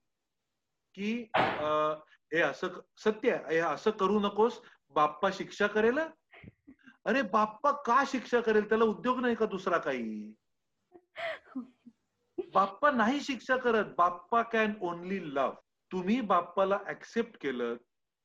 की 0.94 1.26
हे 1.36 2.40
असं 2.40 2.68
सत्य 2.98 3.32
आहे 3.32 3.54
हे 3.54 3.60
असं 3.60 3.90
करू 3.90 4.20
नकोस 4.20 4.60
बाप्पा 4.94 5.28
शिक्षा 5.32 5.66
करेल? 5.66 5.98
अरे 7.04 7.22
बाप्पा 7.22 7.70
का 7.86 8.02
शिक्षा 8.06 8.40
करेल? 8.40 8.68
त्याला 8.68 8.84
उद्योग 8.84 9.20
नाही 9.20 9.34
का 9.34 9.46
दुसरा 9.46 9.78
काही? 9.78 10.34
बाप्पा 12.54 12.90
नाही 12.90 13.20
शिक्षा 13.20 13.56
करत. 13.56 13.84
Bappa 13.98 14.42
can 14.42 14.72
only 14.80 15.34
love. 15.34 15.54
तुम्ही 15.92 16.20
बाप्पाला 16.20 16.78
ऍक्सेप्ट 16.88 17.36
केलं 17.40 17.74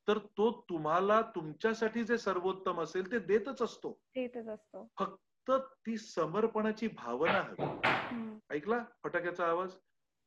तर 0.07 0.17
तो 0.37 0.51
तुम्हाला 0.69 1.21
तुमच्यासाठी 1.21 2.03
जे 2.03 2.17
सर्वोत्तम 2.17 2.81
असेल 2.81 3.11
ते 3.11 3.19
देतच 3.19 3.61
असतो. 3.61 3.91
तेच 4.15 4.35
असतो. 4.37 4.87
फक्त 4.99 5.51
ती 5.85 5.97
समर्पणाची 5.97 6.87
भावना 6.87 7.41
हवी. 7.41 8.37
ऐकला 8.49 8.83
फटाक्याचा 9.03 9.45
आवाज? 9.45 9.75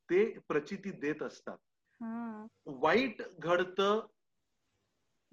ते 0.09 0.25
प्रचिती 0.47 0.91
देत 0.91 1.23
असतात. 1.23 1.57
वाईट 2.65 3.21
घडतं 3.39 4.05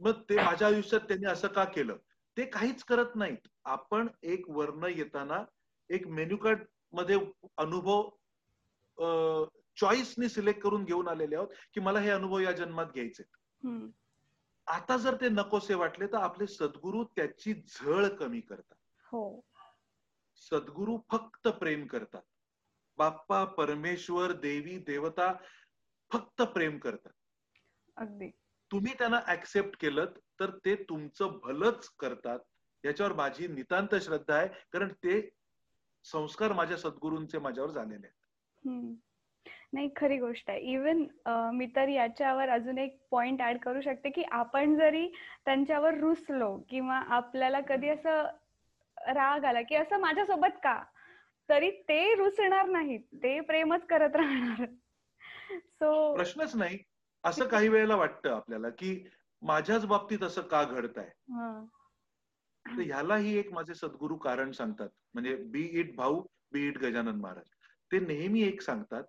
मग 0.00 0.20
ते 0.28 0.36
माझ्या 0.36 0.68
आयुष्यात 0.68 1.00
त्यांनी 1.00 1.26
असं 1.26 1.48
का 1.48 1.64
केलं? 1.64 1.96
ते 2.36 2.44
काहीच 2.44 2.84
करत 2.84 3.16
नाहीत. 3.16 3.48
आपण 3.64 4.08
एक 4.22 4.48
वर्ण 4.50 4.86
येताना 4.86 5.44
एक 5.90 6.06
मेन्यू 6.08 6.36
कार्डमध्ये 6.36 7.18
अनुभव 7.56 8.08
चॉईसने 9.76 10.28
सिलेक्ट 10.28 10.62
करून 10.62 10.84
घेऊन 10.84 11.08
आलेले 11.08 11.36
आहोत 11.36 11.48
की 11.74 11.80
मला 11.80 12.00
हे 12.00 12.10
अनुभव 12.10 12.38
या 12.38 12.52
जन्मात 12.52 12.86
घ्यायचे. 12.86 13.22
आता 14.66 14.96
जर 14.96 15.14
ते 15.20 15.28
नकोसे 15.28 15.74
वाटले 15.74 16.06
तर 16.06 16.16
आपले 16.16 16.46
सद्गुरू 16.46 17.04
त्याची 17.04 17.54
झळ 17.54 18.08
कमी 18.08 18.40
करतात. 18.40 18.76
हो. 19.12 19.40
सद्गुरू 20.36 20.98
फक्त 21.10 21.48
प्रेम 21.48 21.86
करतात. 21.86 22.22
बाप्पा 22.96 23.44
परमेश्वर 23.44 24.32
देवी 24.32 24.78
देवता 24.78 25.32
फक्त 26.12 26.42
प्रेम 26.42 26.78
करतात. 26.78 27.12
अगदी. 27.96 28.30
तुम्ही 28.72 28.94
त्यांना 28.94 29.20
ऍक्सेप्ट 29.26 29.80
केलं 29.80 30.04
तर 30.40 30.50
ते 30.64 30.74
तुमचं 30.74 31.38
भलंच 31.42 31.88
करतात. 31.98 32.38
याच्यावर 32.84 33.12
माझी 33.12 33.48
नितांत 33.48 33.94
श्रद्धा 33.94 34.34
आहे 34.34 34.48
कारण 34.48 34.92
ते 34.92 35.34
संस्कार 36.04 36.52
माझ्या 36.52 36.76
सद्गुरूंचे 36.76 37.38
माझ्यावर 37.38 37.70
झालेले 37.70 38.06
आहेत. 38.06 38.22
नाही 39.72 39.88
खरी 39.96 40.16
गोष्ट 40.18 40.50
आहे. 40.50 40.60
इवन 40.72 41.04
मी 41.56 41.66
तर 41.76 41.88
याच्यावर 41.88 42.48
अजून 42.48 42.78
एक 42.78 42.98
पॉइंट 43.10 43.42
ऍड 43.42 43.58
करू 43.58 43.80
शकते 43.80 44.10
की 44.10 44.22
आपण 44.32 44.76
जरी 44.78 45.06
त्यांच्यावर 45.44 45.98
रुसलो 45.98 46.56
किंवा 46.70 46.96
आपल्याला 47.16 47.60
कधी 47.68 47.88
असं 47.88 48.22
राग 49.14 49.44
आला 49.44 49.62
की 49.68 49.74
असं 49.74 50.00
माझ्यासोबत 50.00 50.58
का? 50.62 50.82
तरी 51.48 51.70
ते 51.88 52.14
रुसणार 52.14 52.68
नाहीत. 52.68 53.00
ते 53.22 53.38
प्रेमच 53.40 53.86
करत 53.86 54.16
राहणार. 54.16 54.64
सो 55.54 56.14
प्रश्नच 56.14 56.54
नाही. 56.56 56.78
असं 57.24 57.46
काही 57.48 57.68
वेळेला 57.68 57.96
वाटतं 57.96 58.34
आपल्याला 58.34 58.68
की 58.78 59.04
माझ्याच 59.42 59.86
बाबतीत 59.86 60.22
असं 60.22 60.42
का 60.42 60.62
घडत 60.64 60.98
आहे 60.98 61.10
तर 62.66 62.80
ह्यालाही 62.80 63.36
एक 63.38 63.52
माझे 63.52 63.74
सद्गुरू 63.74 64.16
कारण 64.16 64.50
सांगतात. 64.52 64.88
म्हणजे 65.14 65.34
बी 65.36 65.62
इट 65.80 65.94
भाऊ 65.96 66.22
बी 66.52 66.66
इट 66.68 66.78
गजानन 66.78 67.20
महाराज. 67.20 67.50
ते 67.92 67.98
नेहमी 68.00 68.42
एक 68.42 68.60
सांगतात 68.62 69.04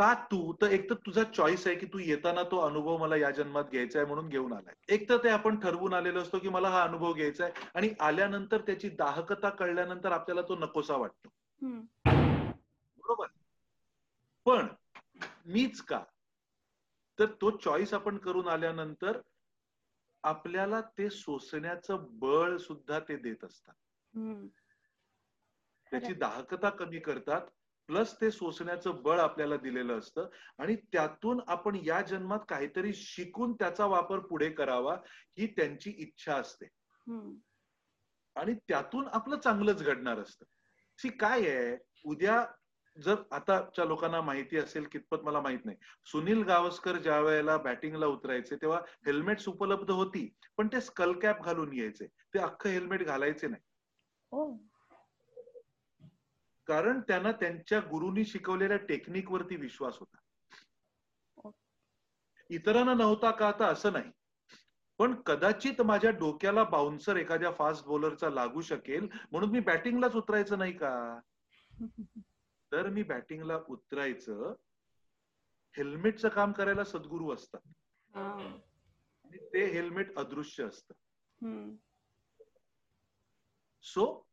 का 0.00 0.14
तू? 0.14 0.52
तर 0.52 0.66
एक 0.66 0.90
तर 0.90 0.94
तुझा 0.94 1.22
चॉईस 1.24 1.66
आहे 1.66 1.76
की 1.76 1.86
तू 1.86 1.98
येताना 1.98 2.42
तो 2.42 2.58
अनुभव 2.58 2.96
मला 2.96 3.16
या 3.16 3.30
जन्मात 3.30 3.64
घ्यायचा 3.64 3.98
आहे 3.98 4.08
म्हणून 4.08 4.28
घेऊन 4.28 4.52
आलाय. 4.52 4.74
एक 4.88 5.08
तर 5.08 5.16
ते 5.16 5.28
आपण 5.28 5.60
ठरवून 5.60 5.94
आलेलो 5.94 6.20
असतो 6.20 6.38
की 6.38 6.48
मला 6.48 6.68
हा 6.68 6.82
अनुभव 6.82 7.12
घ्यायचा 7.12 7.44
आहे 7.44 7.68
आणि 7.74 7.94
आल्यानंतर 8.00 8.60
त्याची 8.60 8.88
दाहकता 8.88 9.48
कळल्यानंतर 9.48 10.12
आपल्याला 10.12 10.42
तो 10.42 10.56
नकोसा 10.56 10.96
वाटतो. 10.96 11.28
बरोबर? 12.96 13.26
पण 14.44 14.66
मीच 15.46 15.80
का? 15.80 16.04
तर 17.18 17.26
तो 17.26 17.50
चॉईस 17.56 17.94
आपण 17.94 18.18
करून 18.18 18.48
आल्यानंतर 18.48 19.20
आपल्याला 20.22 20.80
ते 20.80 21.10
सोसण्याचं 21.10 22.06
बळ 22.10 22.56
सुद्धा 22.56 23.00
ते 23.00 23.16
देत 23.16 23.44
असतात. 23.44 23.74
त्याची 25.90 26.14
दाहकता 26.14 26.70
कमी 26.70 26.98
करतात. 26.98 27.40
प्लस 27.90 28.14
ते 28.20 28.30
सोसण्याचं 28.30 29.02
बळ 29.02 29.20
आपल्याला 29.20 29.56
दिलेलं 29.56 29.98
असतं. 29.98 30.28
आणि 30.58 30.76
त्यातून 30.92 31.40
आपण 31.46 31.76
या 31.84 32.00
जन्मात 32.00 32.38
काहीतरी 32.48 32.92
शिकून 32.92 33.52
त्याचा 33.52 33.86
वापर 33.86 34.18
पुढे 34.18 34.50
करावा 34.50 34.94
ही 35.38 35.46
त्यांची 35.46 35.90
इच्छा 35.98 36.34
असते. 36.34 36.66
आणि 38.36 38.54
त्यातून 38.68 39.08
आपलं 39.12 39.38
चांगलंच 39.38 39.82
घडणार 39.82 40.18
असतं. 40.18 40.44
सी 40.98 41.08
काय 41.08 41.48
आहे? 41.50 41.76
उद्या 42.04 42.44
जर 42.96 43.14
आताच्या 43.30 43.84
लोकांना 43.84 44.20
माहिती 44.20 44.56
असेल 44.56 44.84
कितपत 44.84 45.24
मला 45.24 45.40
माहीत 45.40 45.64
नाही. 45.64 45.76
सुनील 46.04 46.42
गावस्कर 46.42 46.96
ज्या 46.96 47.20
वेळेला 47.20 47.56
बॅटिंगला 47.56 48.06
उतरायचे 48.06 48.56
तेव्हा 48.56 48.80
हेल्मेट्स 49.06 49.48
उपलब्ध 49.48 49.90
होती 49.90 50.28
पण 50.56 50.68
ते 50.68 50.80
स्कल 50.80 51.12
कॅप 51.12 51.42
घालून 51.44 51.72
यायचे. 51.72 52.06
ते 52.06 52.38
अख्खं 52.38 52.70
हेल्मेट 52.70 53.02
घालायचे 53.02 53.48
नाही. 53.48 53.62
कारण 56.70 57.00
त्यांना 57.00 57.32
त्यांच्या 57.32 57.80
गुरुनी 57.80 58.24
शिकवलेल्या 58.24 58.76
टेक्निक 58.76 59.30
वरती 59.30 59.56
विश्वास 59.56 59.98
होता. 59.98 60.16
इतरांना 62.50 62.94
नव्हता 62.94 63.30
का 63.30 63.48
आता 63.48 63.66
असं 63.66 63.92
नाही. 63.92 64.10
पण 64.98 65.14
कदाचित 65.14 65.80
माझ्या 65.80 66.10
डोक्याला 66.10 66.64
बाउन्सर 66.64 67.16
एखाद्या 67.16 67.50
फास्ट 67.50 67.86
बॉलरचा 67.86 68.30
लागू 68.30 68.60
शकेल 68.60 69.08
म्हणून 69.30 69.50
मी 69.50 69.60
बॅटिंगलाच 69.60 70.14
उतरायचं 70.14 70.58
नाही 70.58 70.72
का? 70.72 71.20
तर 72.72 72.88
मी 72.88 73.02
बॅटिंगला 73.02 73.58
उतरायचं. 73.68 74.54
हेल्मेटचं 75.76 76.28
काम 76.28 76.52
करायला 76.52 76.84
सद्गुरू 76.84 77.30
असतात. 77.30 77.60
आणि 78.14 79.38
ते 79.38 79.64
हेल्मेट 79.64 80.18
अदृश्य 80.18 80.64
असत. 80.64 80.92
सो 83.82 84.29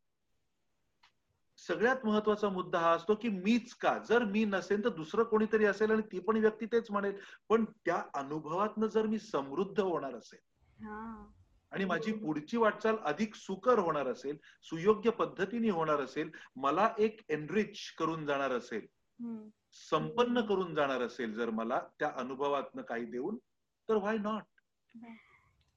सगळ्यात 1.58 2.06
महत्त्वाचा 2.06 2.50
मुद्दा 2.50 2.80
हा 2.80 2.92
असतो 2.92 3.16
की 3.16 3.30
मीच 3.30 3.74
का? 3.74 3.98
जर 4.00 4.24
मी 4.24 4.44
नसेल 4.46 4.84
तर 4.84 4.90
दुसरं 4.90 5.24
कोणीतरी 5.24 5.66
असेल 5.66 5.92
आणि 5.92 6.02
ती 6.02 6.20
पण 6.20 6.38
व्यक्ती 6.38 6.66
तेच 6.66 6.92
म्हणेल. 6.92 7.14
पण 7.50 7.66
त्या 7.86 8.02
अनुभवातनं 8.14 8.88
जर 8.88 9.06
मी 9.06 9.20
समृद्ध 9.20 9.80
होणार 9.80 10.16
असेल 10.16 10.40
आणि 11.72 11.86
माझी 11.86 12.12
पुढची 12.14 12.58
वाटचाल 12.58 12.96
अधिक 13.04 13.36
सुकर 13.36 13.80
होणार 13.80 14.08
असेल 14.08 14.38
सुयोग्य 14.64 15.10
पद्धतीने 15.10 15.70
होणार 15.70 16.02
असेल 16.02 16.30
मला 16.56 16.90
एक 16.98 17.22
एनरिच 17.30 17.80
करून 17.98 18.26
जाणार 18.26 18.52
असेल 18.52 18.86
संपन्न 19.90 20.42
करून 20.42 20.76
जाणार 20.76 21.02
असेल 21.02 21.34
जर 21.34 21.50
मला 21.50 21.80
त्या 22.00 22.12
अनुभवातनं 22.16 22.82
काही 22.82 23.06
देऊन 23.06 23.38
तर 23.90 23.96
व्हाय 23.96 24.18
नॉट 24.18 24.44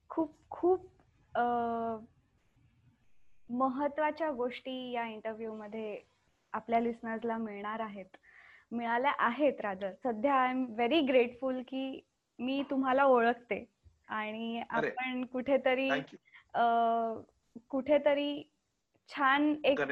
खूप 0.09 0.35
खूप 0.49 0.87
महत्त्वाच्या 3.51 4.29
गोष्टी 4.33 4.73
या 4.91 5.05
इंटरव्ह्यू 5.07 5.53
मध्ये 5.55 5.99
आपल्या 6.53 6.79
लिस्नर्सला 6.79 7.37
मिळणार 7.37 7.79
आहेत. 7.79 8.05
मिळाल्या 8.71 9.11
आहेत 9.19 9.61
रादर 9.61 9.91
सध्या 10.03 10.33
आय 10.35 10.49
एम 10.49 10.63
व्हेरी 10.75 10.99
ग्रेटफुल 11.07 11.61
की 11.67 12.01
मी 12.39 12.61
तुम्हाला 12.69 13.03
ओळखते. 13.05 13.63
आणि 14.09 14.61
आपण 14.69 15.23
कुठेतरी 15.33 16.01
कुठेतरी 17.69 18.43
छान 19.09 19.53
एक 19.65 19.83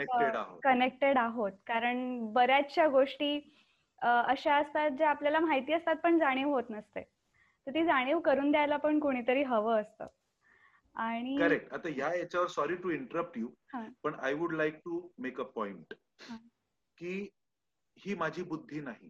कनेक्टेड 0.63 1.17
आहोत. 1.17 1.51
कारण 1.67 2.31
बऱ्याचशा 2.33 2.87
गोष्टी 2.89 3.39
अशा 4.01 4.55
असतात 4.57 4.91
ज्या 4.91 5.09
आपल्याला 5.09 5.39
माहिती 5.39 5.73
असतात 5.73 5.95
पण 6.03 6.17
जाणीव 6.19 6.49
होत 6.49 6.69
नसते. 6.69 7.01
तर 7.67 7.71
ती 7.73 7.83
जाणीव 7.85 8.19
करून 8.25 8.51
द्यायला 8.51 8.77
पण 8.77 8.99
कोणीतरी 8.99 9.43
हवं 9.45 9.81
असतं. 9.81 10.07
आणि 10.95 11.37
करेक्ट 11.37 11.73
आता 11.73 11.89
या 11.89 12.13
याच्यावर 12.15 12.47
सॉरी 12.47 12.75
टू 12.75 12.89
इंटरप्ट 12.89 13.37
यू 13.37 13.47
पण 14.03 14.15
I 14.15 14.33
would 14.33 14.53
like 14.53 14.75
to 14.75 15.09
make 15.17 15.39
a 15.41 15.43
point 15.43 15.93
की 16.97 17.27
ही 17.97 18.15
माझी 18.15 18.43
बुद्धी 18.43 18.79
नाही. 18.81 19.09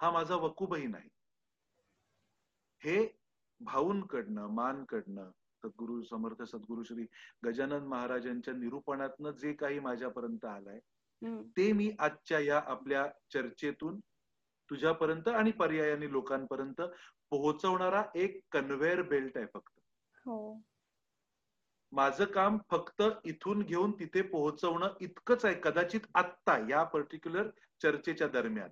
हा 0.00 0.10
माझा 0.10 0.36
वकूबही 0.36 0.86
नाही. 0.86 1.08
हे 2.82 3.06
भाऊंकडनं 3.60 4.46
मानकडनं 4.46 5.30
सद्गुरु 5.62 6.02
समर्थ 6.02 6.42
सद्गुरु 6.42 6.82
श्री 6.82 7.06
गजानन 7.44 7.86
महाराजांच्या 7.86 8.54
निरूपणातनं 8.54 9.30
जे 9.30 9.52
काही 9.52 9.78
माझ्यापर्यंत 9.80 10.44
आलंय 10.44 10.78
ते 11.56 11.72
मी 11.72 11.90
आजच्या 11.98 12.38
या 12.38 12.58
आपल्या 12.66 13.06
चर्चेतून 13.32 13.98
तुझ्यापर्यंत 14.70 15.28
आणि 15.28 15.50
पर्यायाने 15.50 16.10
लोकांपर्यंत 16.12 16.80
पोहोचवणारा 17.30 18.02
एक 18.14 18.40
कन्व्हेअर 18.52 19.02
बेल्ट 19.02 19.36
आहे 19.36 19.46
फक्त. 19.54 19.75
माझं 21.92 22.24
काम 22.24 22.58
फक्त 22.70 23.02
इथून 23.24 23.62
घेऊन 23.62 23.92
तिथे 23.92 24.22
पोहोचवणं 24.22 24.94
इतकंच 25.00 25.44
आहे 25.44 25.54
कदाचित 25.62 26.06
आत्ता 26.14 26.56
या 26.70 26.82
पर्टिक्युलर 26.84 27.48
चर्चेच्या 27.82 28.28
दरम्यान. 28.28 28.70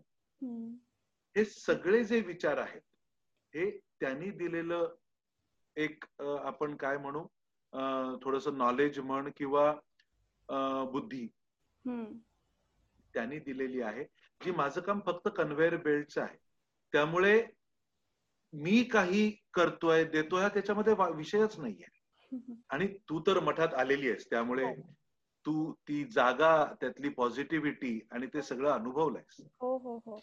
हे 1.36 1.44
सगळे 1.44 2.02
जे 2.04 2.20
विचार 2.20 2.58
आहेत 2.58 2.80
हे 3.54 3.70
त्यांनी 4.00 4.30
दिलेलं 4.30 4.94
एक 5.76 6.04
आपण 6.20 6.76
काय 6.76 6.96
म्हणू 6.98 7.26
थोडस 8.22 8.48
नॉलेज 8.48 8.98
म्हण 8.98 9.30
किंवा 9.36 9.72
बुद्धी 10.92 11.26
त्यांनी 13.14 13.38
दिलेली 13.38 13.80
आहे 13.82 14.04
जी 14.40 14.50
माझं 14.50 14.80
काम 14.80 15.00
फक्त 15.06 15.28
कन्व्हेअर 15.36 15.76
बेल्टचं 15.76 16.22
आहे. 16.22 16.36
त्यामुळे 16.92 17.42
मी 18.56 18.84
काही 18.84 19.36
करतोय 19.54 20.04
देतोय 20.04 20.42
हा 20.42 20.48
त्याच्यामध्ये 20.48 20.94
विषयच 21.14 21.58
नाहीये. 21.58 22.04
आणि 22.68 22.86
तू 22.86 23.20
तर 23.20 23.40
मठात 23.40 23.74
आलेली 23.74 24.10
आहेस 24.10 24.30
त्यामुळे 24.30 24.74
तू 25.46 25.72
ती 25.72 26.04
जागा 26.04 26.74
त्यातली 26.80 27.08
पॉझिटिव्हिटी 27.08 28.06
आणि 28.10 28.26
ते 28.26 28.42
सगळं 28.42 28.70
अनुभवलंयस. 28.70 29.46
हो 29.60 29.78
हो 29.78 29.96
हो. 29.96 30.20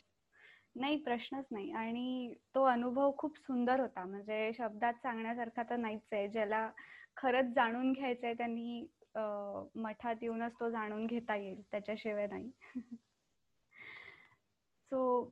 नाही 0.75 0.97
प्रश्नच 0.97 1.45
नाही. 1.51 1.71
आणि 1.71 2.33
तो 2.55 2.63
अनुभव 2.63 3.11
खूप 3.17 3.37
सुंदर 3.37 3.79
होता. 3.79 4.05
म्हणजे 4.05 4.51
शब्दात 4.57 4.93
सांगण्यासारखा 4.93 5.63
तर 5.63 5.75
नाहीच 5.75 6.01
आहे. 6.11 6.27
ज्याला 6.27 6.71
खरंच 7.17 7.53
जाणून 7.55 7.93
घ्यायचंय 7.93 8.33
त्यांनी 8.33 8.87
मठात 9.75 10.15
येऊनच 10.21 10.51
तो 10.59 10.69
जाणून 10.69 11.05
घेता 11.05 11.35
येईल. 11.35 11.61
त्याच्याशिवाय 11.71 12.27
नाही. 12.27 12.51
सो 14.89 15.31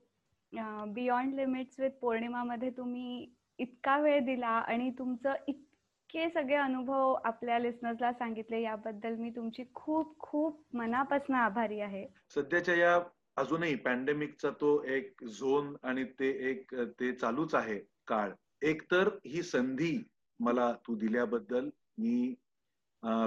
बियॉन्ड 0.54 1.36
लिमिट्स 1.36 1.80
विथ 1.80 1.90
पौर्णिमामध्ये 2.02 2.70
तुम्ही 2.70 3.26
इतका 3.60 3.98
वेळ 3.98 4.20
दिला 4.26 4.48
आणि 4.48 4.90
तुमचं 4.90 5.34
इतके 5.48 6.30
सगळे 6.30 6.56
अनुभव 6.56 7.14
आपल्या 7.24 7.60
लिस्नर्सला 7.60 8.12
सांगितले 8.14 8.62
याबद्दल 8.62 9.16
मी 9.16 9.30
तुमची 9.30 9.64
खूप 9.74 10.18
खूप 10.20 10.76
मनापासून 10.76 11.36
आभारी 11.36 11.80
आहे. 11.80 12.06
सध्याच्या 12.36 12.76
या 12.76 13.00
अजूनही 13.38 13.76
पॅन्डेमिकचा 13.76 14.50
तो 14.62 14.82
एक 14.86 15.24
झोन 15.26 15.76
आणि 15.84 16.04
ते 16.20 16.30
एक 16.50 16.74
ते 17.00 17.12
चालूच 17.12 17.56
आहे 17.56 17.80
काळ. 18.08 18.32
एकतर 18.62 19.10
ही 19.26 19.44
संधी 19.44 19.98
मला 20.40 20.72
तू 20.88 20.96
दिल्याबद्दल 20.96 21.70
मी 21.98 22.34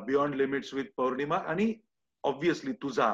बियॉन्ड 0.06 0.34
लिमिट्स 0.34 0.74
विथ 0.74 0.84
पौर्णिमा 0.96 1.36
आणि 1.36 1.72
ऑब्विसली 2.24 2.72
तुझा 2.72 3.12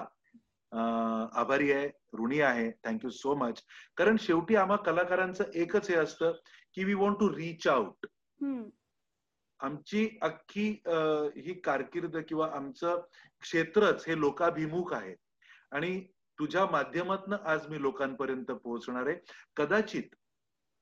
आभारी 0.73 1.71
आहे 1.73 1.89
ऋणी 2.19 2.41
आहे. 2.41 2.71
थँक्यू 2.85 3.11
सो 3.11 3.35
मच 3.35 3.63
कारण 3.97 4.17
शेवटी 4.21 4.57
आम्हा 4.57 4.77
कलाकारांचं 4.77 5.45
एकच 5.55 5.91
हे 5.91 5.97
असतं 5.97 6.33
की 6.75 6.85
we 6.85 6.95
want 6.95 7.19
to 7.21 7.29
reach 7.37 7.67
out 7.69 8.07
आमची 9.61 10.09
अख्खी 10.23 10.69
ही 11.37 11.55
कारकीर्द 11.61 12.17
किंवा 12.29 12.49
आमचं 12.57 13.01
क्षेत्रच 13.43 14.05
हे 14.09 14.19
लोकाभिमुख 14.21 14.93
आहे. 14.93 15.15
आणि 15.73 16.01
तुझ्या 16.39 16.65
माध्यमातून 16.71 17.33
आज 17.33 17.67
मी 17.69 17.81
लोकांपर्यंत 17.83 18.51
पोहोचणार 18.53 19.07
आहे. 19.07 19.17
कदाचित 19.57 20.15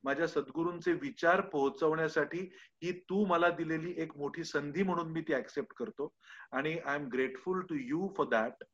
माझ्या 0.05 0.27
सद्गुरूंचे 0.29 0.93
विचार 0.93 1.41
पोहोचवण्यासाठी 1.53 2.39
ही 2.83 2.93
तू 3.11 3.25
मला 3.27 3.49
दिलेली 3.51 3.95
एक 4.03 4.17
मोठी 4.17 4.45
संधी 4.45 4.83
म्हणून 4.83 5.11
मी 5.13 5.21
ती 5.29 5.35
ऍक्सेप्ट 5.35 5.73
करतो. 5.77 6.13
आणि 6.53 6.77
I 6.79 6.97
am 6.97 7.09
grateful 7.13 7.61
to 7.69 7.75
you 7.79 8.09
for 8.17 8.27
that 8.29 8.65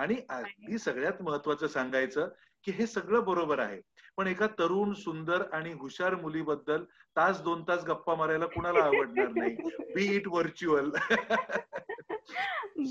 आणि 0.00 0.16
अगदी 0.30 0.78
सगळ्यात 0.78 1.22
महत्वाचं 1.22 1.66
सांगायचं 1.68 2.28
की 2.64 2.72
हे 2.72 2.86
सगळं 2.86 3.24
बरोबर 3.24 3.58
आहे. 3.58 3.80
पण 4.16 4.26
एका 4.26 4.46
तरुण 4.58 4.92
सुंदर 4.94 5.42
आणि 5.52 5.72
हुशार 5.80 6.14
मुलीबद्दल 6.20 6.84
तास 7.16 7.40
दोन 7.42 7.62
तास 7.68 7.84
गप्पा 7.84 8.14
मारायला 8.14 8.46
कुणाला 8.54 8.84
आवडणार 8.84 9.28
नाही. 9.36 9.56
Be 9.94 10.04
it 10.16 10.28
virtual 10.28 10.90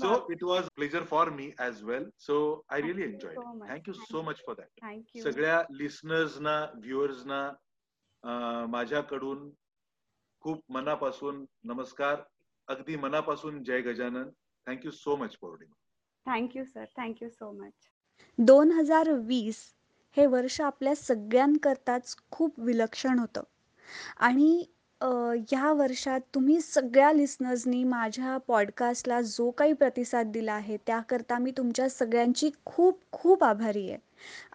so 0.00 0.14
it 0.32 0.42
was 0.44 0.68
pleasure 0.74 1.04
for 1.10 1.30
me 1.30 1.50
as 1.60 1.82
well 1.84 2.08
so 2.20 2.38
I 2.70 2.82
really 2.82 3.02
enjoy 3.02 3.34
so 3.34 3.46
much. 3.54 3.70
Thank you 3.70 3.94
so 3.94 4.22
much 4.22 4.42
for 4.46 4.54
that 4.60 5.18
सगळ्या 5.22 5.62
लिसनर्सना 5.70 6.58
व्ह्युअर्सना 6.74 8.66
माझ्याकडून 8.70 9.50
खूप 10.42 10.62
मनापासून 10.68 11.44
नमस्कार. 11.64 12.22
अगदी 12.68 12.96
मनापासून 12.96 13.62
जय 13.64 13.80
Gajanan. 13.80 14.28
Thank you 14.66 14.90
so 14.90 15.16
much 15.16 15.36
Purnima. 15.36 15.74
Thank you 16.26 16.64
sir 16.64 16.84
thank you 16.98 17.28
so 17.28 17.50
much 17.52 17.88
दोन 18.38 18.72
हजार 18.72 19.10
वीस 19.26 19.58
हे 20.16 20.26
वर्ष 20.26 20.60
आपल्या 20.60 20.94
सगळ्यांकरताच 20.94 22.16
खूप 22.30 22.60
विलक्षण 22.60 23.18
होतं. 23.18 23.42
आणि 24.16 24.64
अ, 25.00 25.06
ह्या 25.50 25.72
वर्षात 25.72 26.20
तुम्ही 26.34 26.60
सगळ्या 26.60 27.12
लिसनर्सनी 27.12 27.84
माझ्या 27.84 28.36
पॉडकास्टला 28.46 29.20
जो 29.20 29.50
काही 29.50 29.72
प्रतिसाद 29.72 30.26
दिला 30.26 30.52
आहे 30.52 30.76
त्याकरता 30.76 31.38
मी 31.38 31.50
तुमच्या 31.50 31.88
सगळ्यांची 31.88 32.50
खूप 32.64 32.98
खूप 33.12 33.44
आभारी 33.44 33.90
आहे. 33.90 33.98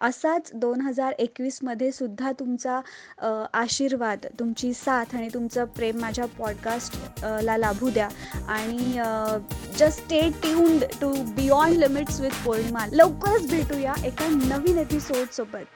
असाच 0.02 0.50
दोन 0.54 0.80
हजार 0.80 1.12
एकवीसमध्ये 1.18 1.92
सुद्धा 1.92 2.32
तुमचा 2.32 2.80
अ, 3.18 3.26
आशीर्वाद 3.54 4.26
तुमची 4.38 4.72
साथ 4.72 5.14
आणि 5.14 5.28
तुमचं 5.34 5.64
प्रेम 5.64 6.00
माझ्या 6.00 6.26
पॉडकास्ट 6.26 7.24
अ, 7.24 7.40
ला 7.40 7.56
लाभू 7.56 7.90
द्या. 7.90 8.08
आणि 8.48 8.98
just 9.78 10.02
stay 10.04 10.20
tuned 10.42 10.84
to 11.00 11.12
beyond 11.36 11.76
limits 11.76 12.20
with 12.20 12.44
Purnima 12.46 12.86
लवकरच 12.92 13.50
भेटूया 13.50 13.94
एका 14.04 14.28
नवीन 14.28 14.78
एपिसोडसोबत 14.78 15.75